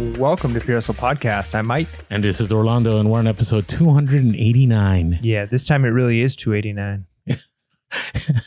Welcome 0.00 0.54
to 0.54 0.60
PRSL 0.60 0.94
Podcast. 0.94 1.54
I'm 1.54 1.66
Mike. 1.66 1.86
And 2.08 2.24
this 2.24 2.40
is 2.40 2.50
Orlando, 2.50 2.98
and 3.00 3.10
we're 3.10 3.18
on 3.18 3.26
episode 3.26 3.68
289. 3.68 5.18
Yeah, 5.22 5.44
this 5.44 5.66
time 5.66 5.84
it 5.84 5.90
really 5.90 6.22
is 6.22 6.34
289. 6.36 7.04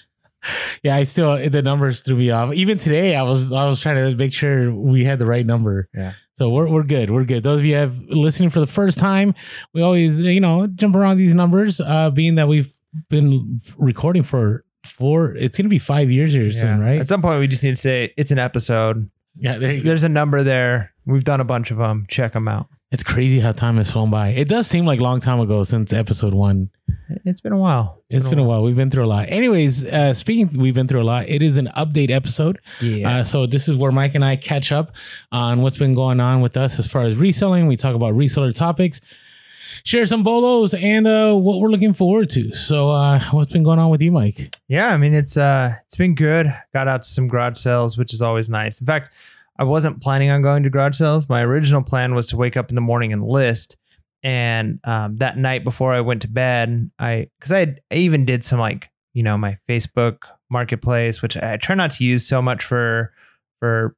yeah, 0.83 0.95
I 0.95 1.03
still 1.03 1.47
the 1.51 1.61
numbers 1.61 1.99
threw 1.99 2.15
me 2.15 2.31
off. 2.31 2.55
Even 2.55 2.79
today, 2.79 3.15
I 3.15 3.21
was 3.21 3.51
I 3.51 3.67
was 3.67 3.79
trying 3.79 3.97
to 3.97 4.15
make 4.15 4.33
sure 4.33 4.73
we 4.73 5.03
had 5.03 5.19
the 5.19 5.27
right 5.27 5.45
number. 5.45 5.89
Yeah. 5.93 6.13
So 6.33 6.49
we're 6.49 6.67
we're 6.67 6.81
good. 6.85 7.11
We're 7.11 7.23
good. 7.23 7.43
Those 7.43 7.59
of 7.59 7.65
you 7.65 7.75
have 7.75 7.99
listening 8.01 8.49
for 8.49 8.59
the 8.59 8.65
first 8.65 8.97
time, 8.97 9.35
we 9.75 9.83
always 9.83 10.19
you 10.21 10.41
know 10.41 10.65
jump 10.65 10.95
around 10.95 11.17
these 11.17 11.35
numbers. 11.35 11.79
Uh, 11.79 12.09
being 12.09 12.33
that 12.35 12.47
we've 12.47 12.75
been 13.09 13.61
recording 13.77 14.23
for 14.23 14.65
four, 14.87 15.35
it's 15.35 15.55
gonna 15.55 15.69
be 15.69 15.77
five 15.77 16.09
years 16.09 16.33
here 16.33 16.51
soon, 16.51 16.79
right? 16.79 16.99
At 16.99 17.07
some 17.07 17.21
point, 17.21 17.39
we 17.39 17.47
just 17.47 17.63
need 17.63 17.75
to 17.75 17.81
say 17.81 18.11
it's 18.17 18.31
an 18.31 18.39
episode. 18.39 19.11
yeah, 19.37 19.59
there 19.59 19.71
you 19.71 19.81
go. 19.83 19.89
There's 19.89 20.03
a 20.03 20.09
number 20.09 20.41
there. 20.41 20.92
We've 21.05 21.23
done 21.23 21.41
a 21.41 21.45
bunch 21.45 21.71
of 21.71 21.77
them. 21.77 22.05
Check 22.09 22.31
them 22.31 22.47
out. 22.47 22.67
It's 22.91 23.03
crazy 23.03 23.39
how 23.39 23.51
time 23.53 23.77
has 23.77 23.91
flown 23.91 24.11
by. 24.11 24.29
It 24.29 24.47
does 24.47 24.67
seem 24.67 24.85
like 24.85 24.99
a 24.99 25.03
long 25.03 25.19
time 25.19 25.39
ago 25.39 25.63
since 25.63 25.91
episode 25.91 26.33
one. 26.33 26.69
It's 27.25 27.41
been 27.41 27.51
a 27.53 27.57
while. 27.57 28.03
It's 28.09 28.27
been 28.27 28.37
a 28.39 28.43
while. 28.43 28.61
We've 28.61 28.75
been 28.75 28.91
through 28.91 29.05
a 29.05 29.07
lot. 29.07 29.29
Anyways, 29.29 29.83
uh, 29.85 30.13
speaking, 30.13 30.49
we've 30.59 30.75
been 30.75 30.87
through 30.87 31.01
a 31.01 31.03
lot. 31.03 31.27
It 31.27 31.41
is 31.41 31.57
an 31.57 31.69
update 31.75 32.11
episode. 32.11 32.59
Yeah. 32.81 33.19
Uh, 33.19 33.23
so 33.23 33.47
this 33.47 33.67
is 33.67 33.75
where 33.75 33.91
Mike 33.91 34.13
and 34.13 34.23
I 34.23 34.35
catch 34.35 34.71
up 34.71 34.95
on 35.31 35.61
what's 35.63 35.77
been 35.77 35.95
going 35.95 36.19
on 36.19 36.41
with 36.41 36.55
us 36.55 36.77
as 36.77 36.87
far 36.87 37.03
as 37.03 37.15
reselling. 37.15 37.65
We 37.67 37.77
talk 37.77 37.95
about 37.95 38.13
reseller 38.13 38.53
topics, 38.53 39.01
share 39.83 40.05
some 40.05 40.21
bolos, 40.21 40.75
and 40.75 41.07
uh, 41.07 41.33
what 41.33 41.59
we're 41.59 41.69
looking 41.69 41.93
forward 41.93 42.29
to. 42.31 42.53
So, 42.53 42.91
uh, 42.91 43.19
what's 43.31 43.51
been 43.51 43.63
going 43.63 43.79
on 43.79 43.89
with 43.89 44.01
you, 44.03 44.11
Mike? 44.11 44.55
yeah, 44.67 44.93
I 44.93 44.97
mean 44.97 45.13
it's 45.15 45.35
uh 45.35 45.75
it's 45.85 45.95
been 45.95 46.13
good. 46.15 46.53
Got 46.73 46.87
out 46.87 47.01
to 47.01 47.07
some 47.07 47.27
garage 47.27 47.57
sales, 47.57 47.97
which 47.97 48.13
is 48.13 48.21
always 48.21 48.49
nice. 48.51 48.79
In 48.79 48.85
fact, 48.87 49.11
I 49.59 49.63
wasn't 49.65 50.01
planning 50.01 50.29
on 50.29 50.41
going 50.41 50.63
to 50.63 50.69
garage 50.69 50.97
sales. 50.97 51.29
My 51.29 51.41
original 51.43 51.83
plan 51.83 52.15
was 52.15 52.27
to 52.29 52.37
wake 52.37 52.57
up 52.57 52.69
in 52.69 52.75
the 52.75 52.81
morning 52.81 53.13
and 53.13 53.23
list. 53.23 53.77
And 54.23 54.79
um, 54.85 55.17
that 55.17 55.37
night 55.37 55.63
before 55.63 55.93
I 55.93 56.01
went 56.01 56.21
to 56.21 56.27
bed, 56.29 56.89
I 56.97 57.27
because 57.39 57.51
I, 57.51 57.59
had- 57.59 57.81
I 57.91 57.95
even 57.95 58.25
did 58.25 58.43
some 58.43 58.59
like 58.59 58.89
you 59.13 59.21
know 59.23 59.37
my 59.37 59.57
Facebook 59.69 60.17
Marketplace, 60.49 61.21
which 61.21 61.35
I 61.37 61.57
try 61.57 61.75
not 61.75 61.91
to 61.91 62.03
use 62.03 62.25
so 62.25 62.41
much 62.41 62.63
for 62.63 63.13
for. 63.59 63.95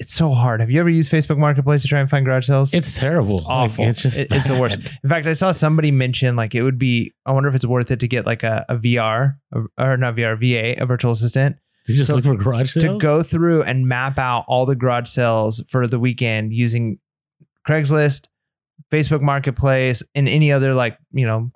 It's 0.00 0.12
so 0.14 0.30
hard. 0.30 0.60
Have 0.60 0.70
you 0.70 0.78
ever 0.78 0.88
used 0.88 1.10
Facebook 1.10 1.38
Marketplace 1.38 1.82
to 1.82 1.88
try 1.88 1.98
and 1.98 2.08
find 2.08 2.24
garage 2.24 2.46
sales? 2.46 2.72
It's 2.72 2.96
terrible. 2.96 3.38
Like, 3.38 3.48
awful. 3.48 3.84
it's 3.84 4.00
just 4.02 4.20
It- 4.20 4.28
it's 4.30 4.46
the 4.46 4.56
worst. 4.56 4.78
In 5.02 5.10
fact, 5.10 5.26
I 5.26 5.32
saw 5.32 5.50
somebody 5.50 5.90
mention 5.90 6.36
like 6.36 6.54
it 6.54 6.62
would 6.62 6.78
be. 6.78 7.12
I 7.26 7.32
wonder 7.32 7.48
if 7.48 7.54
it's 7.56 7.66
worth 7.66 7.90
it 7.90 7.98
to 8.00 8.06
get 8.08 8.24
like 8.26 8.42
a, 8.44 8.64
a 8.68 8.76
VR 8.76 9.38
or 9.76 9.96
not 9.96 10.14
VR, 10.14 10.38
VA, 10.38 10.80
a 10.80 10.86
virtual 10.86 11.10
assistant, 11.12 11.56
you 11.94 11.98
just 11.98 12.08
So- 12.08 12.16
look 12.16 12.24
for 12.24 12.36
garage 12.36 12.72
sales? 12.72 12.84
to 12.84 12.98
go 12.98 13.22
through 13.22 13.62
and 13.62 13.86
map 13.86 14.18
out 14.18 14.44
all 14.48 14.66
the 14.66 14.76
garage 14.76 15.08
sales 15.08 15.62
for 15.68 15.86
the 15.86 15.98
weekend 15.98 16.52
using 16.52 16.98
Craigslist, 17.66 18.26
Facebook 18.90 19.20
Marketplace, 19.20 20.02
and 20.14 20.28
any 20.28 20.50
other 20.52 20.74
like 20.74 20.98
you 21.12 21.26
know 21.26 21.50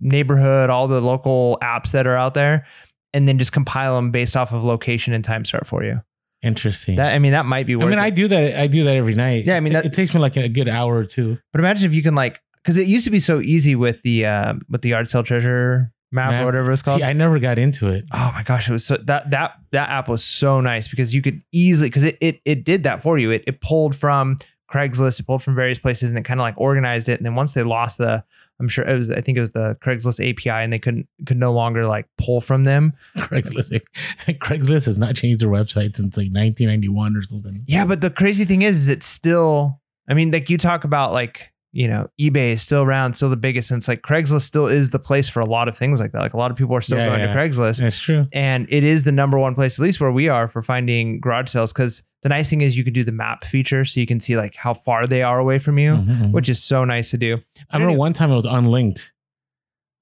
neighborhood, 0.00 0.70
all 0.70 0.88
the 0.88 1.00
local 1.00 1.58
apps 1.62 1.92
that 1.92 2.06
are 2.06 2.16
out 2.16 2.34
there, 2.34 2.66
and 3.12 3.28
then 3.28 3.38
just 3.38 3.52
compile 3.52 3.96
them 3.96 4.10
based 4.10 4.36
off 4.36 4.52
of 4.52 4.64
location 4.64 5.12
and 5.12 5.24
time 5.24 5.44
start 5.44 5.66
for 5.66 5.84
you. 5.84 6.00
Interesting. 6.42 6.96
That 6.96 7.12
I 7.14 7.18
mean, 7.20 7.32
that 7.32 7.46
might 7.46 7.66
be 7.66 7.74
I 7.74 7.78
mean, 7.78 7.92
it. 7.92 7.98
I 7.98 8.10
do 8.10 8.26
that. 8.28 8.58
I 8.58 8.66
do 8.66 8.82
that 8.84 8.96
every 8.96 9.14
night. 9.14 9.44
Yeah, 9.44 9.56
I 9.56 9.60
mean, 9.60 9.72
it, 9.72 9.74
that- 9.74 9.84
it 9.86 9.92
takes 9.92 10.12
me 10.14 10.20
like 10.20 10.36
a 10.36 10.48
good 10.48 10.68
hour 10.68 10.96
or 10.96 11.04
two. 11.04 11.38
But 11.52 11.60
imagine 11.60 11.88
if 11.88 11.94
you 11.94 12.02
can 12.02 12.16
like, 12.16 12.40
because 12.62 12.78
it 12.78 12.88
used 12.88 13.04
to 13.04 13.10
be 13.12 13.20
so 13.20 13.40
easy 13.40 13.76
with 13.76 14.02
the 14.02 14.26
uh, 14.26 14.54
with 14.68 14.82
the 14.82 14.88
yard 14.88 15.08
sale 15.08 15.22
treasure 15.22 15.92
map, 16.12 16.30
Map. 16.30 16.42
or 16.42 16.46
whatever 16.46 16.72
it's 16.72 16.82
called. 16.82 17.00
See, 17.00 17.04
I 17.04 17.12
never 17.12 17.38
got 17.38 17.58
into 17.58 17.88
it. 17.88 18.04
oh 18.12 18.32
my 18.34 18.42
gosh, 18.42 18.68
it 18.68 18.72
was 18.72 18.84
so 18.84 18.96
that 18.98 19.30
that 19.30 19.54
that 19.72 19.88
app 19.88 20.08
was 20.08 20.22
so 20.22 20.60
nice 20.60 20.88
because 20.88 21.14
you 21.14 21.22
could 21.22 21.42
easily 21.52 21.88
because 21.88 22.04
it 22.04 22.18
it 22.20 22.40
it 22.44 22.64
did 22.64 22.84
that 22.84 23.02
for 23.02 23.18
you. 23.18 23.30
It 23.30 23.44
it 23.46 23.60
pulled 23.60 23.96
from 23.96 24.36
Craigslist, 24.70 25.20
it 25.20 25.26
pulled 25.26 25.42
from 25.42 25.54
various 25.54 25.78
places, 25.78 26.10
and 26.10 26.18
it 26.18 26.24
kind 26.24 26.40
of 26.40 26.42
like 26.42 26.54
organized 26.56 27.08
it. 27.08 27.18
And 27.18 27.26
then 27.26 27.34
once 27.34 27.52
they 27.52 27.62
lost 27.62 27.98
the, 27.98 28.24
I'm 28.58 28.68
sure 28.68 28.86
it 28.86 28.96
was 28.96 29.10
I 29.10 29.20
think 29.20 29.36
it 29.36 29.40
was 29.40 29.50
the 29.50 29.76
Craigslist 29.82 30.20
API, 30.20 30.50
and 30.50 30.72
they 30.72 30.78
couldn't 30.78 31.08
could 31.26 31.36
no 31.36 31.52
longer 31.52 31.86
like 31.86 32.06
pull 32.18 32.40
from 32.40 32.64
them. 32.64 32.94
Craigslist. 33.16 33.78
Craigslist 34.26 34.86
has 34.86 34.98
not 34.98 35.14
changed 35.14 35.40
their 35.40 35.48
website 35.48 35.96
since 35.96 36.16
like 36.16 36.30
1991 36.32 37.16
or 37.16 37.22
something. 37.22 37.64
Yeah, 37.66 37.84
but 37.84 38.00
the 38.00 38.10
crazy 38.10 38.44
thing 38.44 38.62
is, 38.62 38.76
is 38.76 38.88
it's 38.88 39.06
still. 39.06 39.80
I 40.08 40.14
mean, 40.14 40.30
like 40.30 40.50
you 40.50 40.58
talk 40.58 40.84
about 40.84 41.12
like 41.12 41.51
you 41.72 41.88
know 41.88 42.06
eBay 42.20 42.52
is 42.52 42.62
still 42.62 42.82
around, 42.82 43.14
still 43.14 43.30
the 43.30 43.36
biggest, 43.36 43.70
and 43.70 43.78
it's 43.78 43.88
like 43.88 44.02
Craigslist 44.02 44.42
still 44.42 44.66
is 44.66 44.90
the 44.90 44.98
place 44.98 45.28
for 45.28 45.40
a 45.40 45.46
lot 45.46 45.68
of 45.68 45.76
things 45.76 46.00
like 46.00 46.12
that. 46.12 46.20
Like 46.20 46.34
a 46.34 46.36
lot 46.36 46.50
of 46.50 46.56
people 46.56 46.76
are 46.76 46.80
still 46.82 46.98
Yeah, 46.98 47.08
going 47.08 47.20
yeah. 47.20 47.32
to 47.32 47.38
Craigslist, 47.38 47.80
That's 47.80 47.98
true. 47.98 48.26
and 48.32 48.66
it 48.70 48.84
is 48.84 49.04
the 49.04 49.12
number 49.12 49.38
one 49.38 49.54
place, 49.54 49.78
at 49.78 49.82
least 49.82 50.00
where 50.00 50.12
we 50.12 50.28
are, 50.28 50.48
for 50.48 50.62
finding 50.62 51.20
garage 51.20 51.48
sales. 51.48 51.72
Because 51.72 52.02
the 52.22 52.28
nice 52.28 52.48
thing 52.50 52.60
is 52.60 52.76
you 52.76 52.84
can 52.84 52.92
do 52.92 53.02
the 53.04 53.12
map 53.12 53.44
feature, 53.44 53.84
so 53.84 53.98
you 54.00 54.06
can 54.06 54.20
see 54.20 54.36
like 54.36 54.54
how 54.54 54.74
far 54.74 55.06
they 55.06 55.22
are 55.22 55.38
away 55.38 55.58
from 55.58 55.78
you, 55.78 55.92
Mhm, 55.94 56.06
mhm. 56.20 56.30
which 56.32 56.48
is 56.48 56.62
so 56.62 56.84
nice 56.84 57.10
to 57.10 57.18
do. 57.18 57.38
I 57.70 57.78
remember 57.78 57.98
one 57.98 58.12
time 58.12 58.30
it 58.30 58.34
was 58.36 58.44
unlinked. 58.46 59.12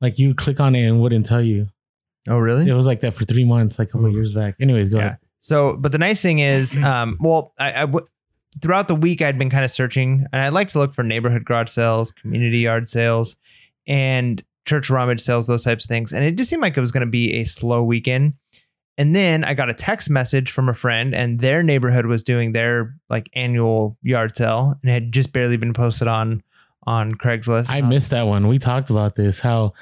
Like 0.01 0.19
you 0.19 0.35
click 0.35 0.61
on 0.61 0.75
it 0.75 0.85
and 0.87 0.97
it 0.97 1.01
wouldn't 1.01 1.27
tell 1.27 1.43
you. 1.43 1.69
Oh, 2.29 2.39
really? 2.39 2.69
It 2.69 2.75
was 2.75 2.87
like 2.87 3.01
that 3.01 3.15
for 3.15 3.25
three 3.25 3.45
months, 3.45 3.79
like 3.79 3.89
a 3.89 3.93
couple 3.93 4.07
of 4.07 4.13
years 4.13 4.35
back. 4.35 4.55
Anyways, 4.61 4.89
go 4.91 4.99
Yeah. 4.99 5.05
ahead. 5.07 5.19
So, 5.41 5.77
but 5.79 5.93
the 5.93 5.99
nice 5.99 6.21
thing 6.21 6.39
is, 6.41 6.77
um, 6.83 7.17
well, 7.21 7.53
I, 7.59 7.73
I 7.73 7.81
w- 7.87 8.07
throughout 8.61 8.89
the 8.89 8.95
week 8.95 9.23
I'd 9.23 9.39
been 9.39 9.51
kind 9.51 9.65
of 9.65 9.71
searching, 9.71 10.27
and 10.33 10.43
I 10.43 10.49
like 10.49 10.69
to 10.71 10.79
look 10.79 10.95
for 10.95 11.03
neighborhood 11.03 11.45
garage 11.45 11.71
sales, 11.71 12.13
community 12.13 12.59
yard 12.59 12.89
sales, 12.89 13.37
and 13.87 14.43
church 14.67 14.91
rummage 14.91 15.21
sales, 15.21 15.47
those 15.47 15.65
types 15.65 15.85
of 15.85 15.89
things. 15.89 16.13
And 16.13 16.25
it 16.25 16.37
just 16.37 16.51
seemed 16.51 16.63
like 16.63 16.77
it 16.77 16.81
was 16.81 16.93
going 16.93 17.07
to 17.07 17.11
be 17.11 17.35
a 17.35 17.45
slow 17.45 17.83
weekend. 17.83 18.35
And 18.99 19.17
then 19.17 19.45
I 19.45 19.55
got 19.55 19.71
a 19.71 19.75
text 19.75 20.11
message 20.11 20.51
from 20.51 20.69
a 20.69 20.75
friend, 20.75 21.15
and 21.15 21.41
their 21.41 21.63
neighborhood 21.63 22.07
was 22.07 22.23
doing 22.23 22.53
their 22.53 22.95
like 23.09 23.31
annual 23.33 23.97
yard 24.03 24.37
sale, 24.37 24.75
and 24.83 24.91
had 24.91 25.13
just 25.13 25.33
barely 25.33 25.57
been 25.57 25.73
posted 25.73 26.09
on 26.09 26.43
on 26.87 27.13
Craigslist. 27.13 27.71
I 27.71 27.81
missed 27.83 28.11
that 28.11 28.27
one. 28.27 28.49
We 28.49 28.59
talked 28.59 28.91
about 28.91 29.15
this. 29.15 29.41
How 29.41 29.73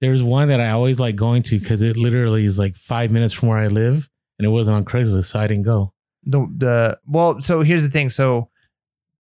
there's 0.00 0.22
one 0.22 0.48
that 0.48 0.60
I 0.60 0.70
always 0.70 0.98
like 0.98 1.16
going 1.16 1.42
to 1.44 1.58
because 1.58 1.82
it 1.82 1.96
literally 1.96 2.44
is 2.44 2.58
like 2.58 2.76
five 2.76 3.10
minutes 3.10 3.34
from 3.34 3.50
where 3.50 3.58
I 3.58 3.68
live, 3.68 4.08
and 4.38 4.46
it 4.46 4.50
wasn't 4.50 4.76
on 4.76 4.84
Craigslist, 4.84 5.26
so 5.26 5.38
I 5.38 5.46
didn't 5.46 5.64
go. 5.64 5.92
The 6.26 6.40
the 6.56 6.98
well 7.06 7.40
so 7.40 7.62
here's 7.62 7.82
the 7.82 7.88
thing. 7.90 8.10
So 8.10 8.50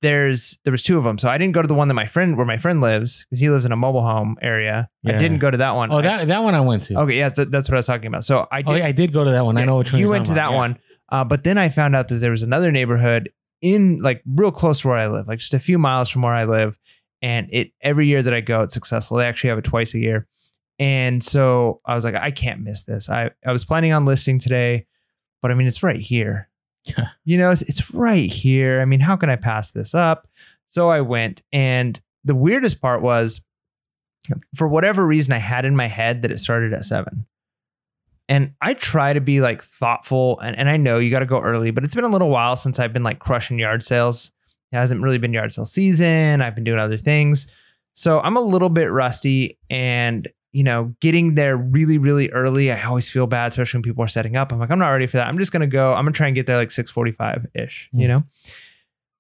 there's 0.03 0.59
there 0.65 0.71
was 0.71 0.83
two 0.83 0.97
of 0.97 1.05
them 1.05 1.19
so 1.19 1.29
i 1.29 1.37
didn't 1.37 1.53
go 1.53 1.61
to 1.61 1.69
the 1.69 1.75
one 1.75 1.89
that 1.89 1.93
my 1.95 2.07
friend 2.07 2.39
where 2.39 2.47
my 2.47 2.57
friend 2.57 2.81
lives 2.81 3.27
because 3.29 3.39
he 3.39 3.51
lives 3.51 3.67
in 3.67 3.73
a 3.73 3.77
mobile 3.77 4.01
home 4.01 4.39
area. 4.41 4.89
I 5.07 5.13
didn't 5.13 5.41
go 5.41 5.51
to 5.51 5.59
that 5.59 5.73
one. 5.75 5.93
Oh, 5.93 5.99
I- 5.99 6.03
that 6.03 6.29
that 6.29 6.43
one 6.43 6.55
I 6.55 6.61
went 6.63 6.85
to. 6.85 6.99
okay 7.01 7.19
yeah 7.19 7.29
th- 7.29 7.49
that's 7.51 7.69
what 7.69 7.75
i 7.75 7.79
was 7.81 7.87
talking 7.87 8.07
about. 8.07 8.25
So 8.25 8.47
i 8.51 8.63
did 8.63 8.71
oh 8.73 8.77
yeah, 8.77 8.87
I 8.87 8.93
did 8.93 9.13
go 9.13 9.25
to 9.25 9.31
that 9.33 9.45
one. 9.45 9.59
I 9.59 9.65
know 9.67 9.77
which 9.77 9.93
one 9.93 10.01
you 10.01 10.09
went 10.09 10.25
to 10.27 10.35
that 10.35 10.49
about. 10.49 10.57
one 10.57 10.79
uh, 11.11 11.25
but 11.25 11.45
then 11.45 11.59
i 11.59 11.69
found 11.69 11.95
out 11.95 12.09
that 12.09 12.15
there 12.15 12.31
was 12.31 12.43
another 12.43 12.73
neighborhood 12.73 13.31
in 13.61 14.01
like 14.01 14.23
real 14.27 14.51
close 14.51 14.81
to 14.81 14.89
where 14.89 14.97
i 14.97 15.07
live 15.07 15.29
like 15.29 15.39
just 15.39 15.53
a 15.53 15.61
few 15.61 15.79
miles 15.79 16.09
from 16.09 16.23
where 16.23 16.33
i 16.33 16.45
live 16.45 16.79
and 17.21 17.49
it 17.53 17.73
every 17.83 18.07
year 18.07 18.23
that 18.23 18.33
i 18.33 18.41
go 18.41 18.63
it's 18.63 18.73
successful. 18.73 19.19
They 19.19 19.27
actually 19.27 19.51
have 19.51 19.59
it 19.59 19.65
twice 19.65 19.93
a 19.93 19.99
year. 19.99 20.27
And 20.79 21.23
so 21.23 21.83
i 21.85 21.95
was 21.95 22.05
like 22.05 22.15
i 22.15 22.31
can't 22.31 22.63
miss 22.63 22.85
this. 22.85 23.11
I 23.11 23.33
i 23.47 23.53
was 23.53 23.67
planning 23.67 23.93
on 23.93 24.07
listing 24.07 24.39
today 24.39 24.87
but 25.43 25.51
i 25.51 25.55
mean 25.55 25.67
it's 25.67 25.83
right 25.83 26.01
here. 26.01 26.47
Yeah. 26.47 26.50
You 27.25 27.39
know 27.39 27.51
it's, 27.51 27.63
it's 27.63 27.93
right 27.93 28.31
here. 28.31 28.81
I 28.81 28.85
mean 28.85 29.01
how 29.01 29.17
can 29.17 29.31
i 29.31 29.37
pass 29.37 29.73
this 29.73 29.95
up? 29.95 30.29
So 30.69 30.89
i 30.89 31.01
went 31.01 31.43
and 31.53 32.01
the 32.25 32.35
weirdest 32.35 32.81
part 32.81 33.03
was 33.03 33.41
for 34.55 34.69
whatever 34.69 35.07
reason 35.07 35.33
i 35.33 35.39
had 35.39 35.65
in 35.65 35.75
my 35.75 35.87
head 35.87 36.23
that 36.23 36.31
it 36.31 36.39
started 36.39 36.73
at 36.73 36.85
seven. 36.85 37.27
And 38.29 38.55
i 38.61 38.75
try 38.75 39.13
to 39.13 39.21
be 39.21 39.41
like 39.41 39.63
thoughtful 39.63 40.39
and, 40.41 40.57
and 40.57 40.69
i 40.69 40.77
know 40.77 40.99
you 40.99 41.11
got 41.11 41.21
to 41.21 41.27
go 41.27 41.41
early 41.41 41.71
but 41.71 41.85
it's 41.85 41.95
been 41.95 42.05
a 42.05 42.09
little 42.09 42.31
while 42.31 42.57
since 42.57 42.79
i've 42.79 42.93
been 42.93 43.03
like 43.03 43.19
crushing 43.19 43.59
yard 43.59 43.83
sales. 43.83 44.33
It 44.73 44.77
hasn't 44.77 45.03
really 45.03 45.19
been 45.19 45.33
yard 45.33 45.53
sale 45.53 45.67
season. 45.67 46.41
I've 46.41 46.55
been 46.55 46.65
doing 46.65 46.79
other 46.79 46.99
things. 46.99 47.47
So 47.95 48.21
i'm 48.21 48.37
a 48.37 48.41
little 48.41 48.71
bit 48.71 48.91
rusty 48.91 49.59
and 49.69 50.29
you 50.53 50.65
know 50.65 50.95
getting 51.01 51.35
there 51.37 51.57
really 51.57 51.97
really 51.99 52.29
early 52.31 52.73
i 52.73 52.83
always 52.85 53.09
feel 53.09 53.27
bad 53.27 53.53
especially 53.53 53.79
when 53.79 53.83
people 53.85 54.03
are 54.05 54.09
setting 54.09 54.37
up. 54.37 54.53
I'm 54.53 54.59
like 54.59 54.71
i'm 54.71 54.79
not 54.79 54.91
ready 54.91 55.07
for 55.07 55.17
that. 55.19 55.29
I'm 55.29 55.39
just 55.39 55.53
gonna 55.53 55.67
go. 55.67 55.95
I'm 55.95 56.05
gonna 56.05 56.13
try 56.13 56.27
and 56.27 56.35
get 56.35 56.47
there 56.47 56.57
like 56.57 56.71
645 56.71 57.47
ish 57.55 57.89
you 57.93 58.07
Mm. 58.07 58.09
know? 58.09 58.23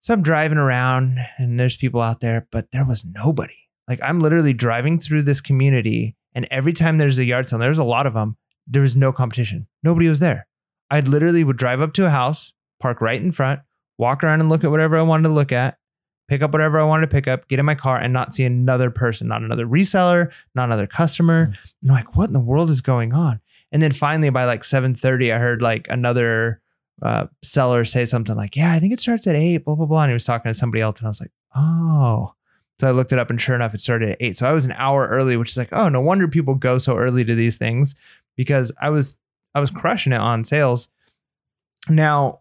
So 0.00 0.14
i'm 0.14 0.22
driving 0.22 0.58
around 0.58 1.18
and 1.38 1.58
there's 1.60 1.76
people 1.76 2.00
out 2.00 2.20
there 2.20 2.46
but 2.50 2.70
there 2.72 2.84
was 2.86 3.04
nobody. 3.04 3.54
Like 3.88 4.00
i'm 4.02 4.20
literally 4.20 4.52
driving 4.52 4.98
through 4.98 5.22
this 5.22 5.40
community 5.40 6.16
and 6.34 6.46
every 6.50 6.72
time 6.72 6.98
there's 6.98 7.18
a 7.18 7.24
yard 7.24 7.48
sale 7.48 7.58
there's 7.58 7.78
a 7.78 7.84
lot 7.84 8.06
of 8.06 8.14
them 8.14 8.36
there 8.66 8.82
was 8.82 8.94
no 8.96 9.12
competition. 9.12 9.66
Nobody 9.82 10.08
was 10.08 10.20
there. 10.20 10.46
I 10.90 11.00
literally 11.00 11.42
would 11.44 11.56
drive 11.56 11.80
up 11.80 11.92
to 11.94 12.06
a 12.06 12.10
house 12.10 12.52
park 12.80 13.00
right 13.00 13.20
in 13.20 13.30
front 13.32 13.60
walk 13.98 14.24
around 14.24 14.40
and 14.40 14.48
look 14.48 14.64
at 14.64 14.70
whatever 14.70 14.96
i 14.98 15.02
wanted 15.02 15.24
to 15.24 15.34
look 15.34 15.52
at 15.52 15.76
pick 16.30 16.42
up 16.42 16.52
whatever 16.52 16.78
I 16.78 16.84
wanted 16.84 17.10
to 17.10 17.14
pick 17.14 17.26
up, 17.26 17.48
get 17.48 17.58
in 17.58 17.66
my 17.66 17.74
car, 17.74 17.98
and 17.98 18.12
not 18.12 18.36
see 18.36 18.44
another 18.44 18.88
person, 18.88 19.26
not 19.26 19.42
another 19.42 19.66
reseller, 19.66 20.30
not 20.54 20.66
another 20.66 20.86
customer. 20.86 21.46
Mm. 21.46 21.58
And 21.82 21.90
I'm 21.90 21.96
like, 21.96 22.16
what 22.16 22.28
in 22.28 22.32
the 22.32 22.40
world 22.40 22.70
is 22.70 22.80
going 22.80 23.12
on? 23.12 23.40
And 23.72 23.82
then 23.82 23.90
finally, 23.92 24.30
by 24.30 24.44
like 24.44 24.62
7:30, 24.62 25.34
I 25.34 25.38
heard 25.38 25.60
like 25.60 25.88
another 25.90 26.60
uh, 27.02 27.26
seller 27.42 27.84
say 27.84 28.04
something 28.04 28.36
like, 28.36 28.54
"Yeah, 28.54 28.72
I 28.72 28.78
think 28.78 28.92
it 28.92 29.00
starts 29.00 29.26
at 29.26 29.34
eight, 29.34 29.64
blah 29.64 29.74
blah 29.74 29.86
blah." 29.86 30.02
And 30.02 30.10
he 30.10 30.14
was 30.14 30.24
talking 30.24 30.50
to 30.50 30.54
somebody 30.54 30.82
else, 30.82 31.00
and 31.00 31.06
I 31.06 31.10
was 31.10 31.20
like, 31.20 31.32
"Oh." 31.54 32.32
So 32.78 32.88
I 32.88 32.92
looked 32.92 33.12
it 33.12 33.18
up, 33.18 33.28
and 33.28 33.40
sure 33.40 33.54
enough, 33.54 33.74
it 33.74 33.80
started 33.80 34.10
at 34.10 34.16
eight. 34.20 34.36
So 34.36 34.48
I 34.48 34.52
was 34.52 34.64
an 34.64 34.72
hour 34.72 35.06
early, 35.08 35.36
which 35.36 35.50
is 35.50 35.58
like, 35.58 35.68
oh, 35.70 35.90
no 35.90 36.00
wonder 36.00 36.26
people 36.26 36.54
go 36.54 36.78
so 36.78 36.96
early 36.96 37.26
to 37.26 37.34
these 37.34 37.58
things 37.58 37.94
because 38.36 38.72
I 38.80 38.88
was 38.88 39.18
I 39.54 39.60
was 39.60 39.70
crushing 39.70 40.12
it 40.12 40.20
on 40.20 40.44
sales. 40.44 40.88
Now, 41.88 42.39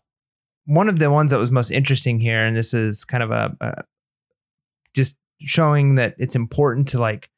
one 0.70 0.88
of 0.88 1.00
the 1.00 1.10
ones 1.10 1.32
that 1.32 1.40
was 1.40 1.50
most 1.50 1.72
interesting 1.72 2.20
here, 2.20 2.46
and 2.46 2.56
this 2.56 2.76
is 2.76 3.04
kind 3.04 3.24
of 3.24 3.32
a, 3.32 3.58
a 3.60 3.84
just 4.94 5.18
showing 5.40 5.96
that 5.96 6.14
it's 6.20 6.36
important 6.36 6.88
to 6.90 7.00
like 7.00 7.32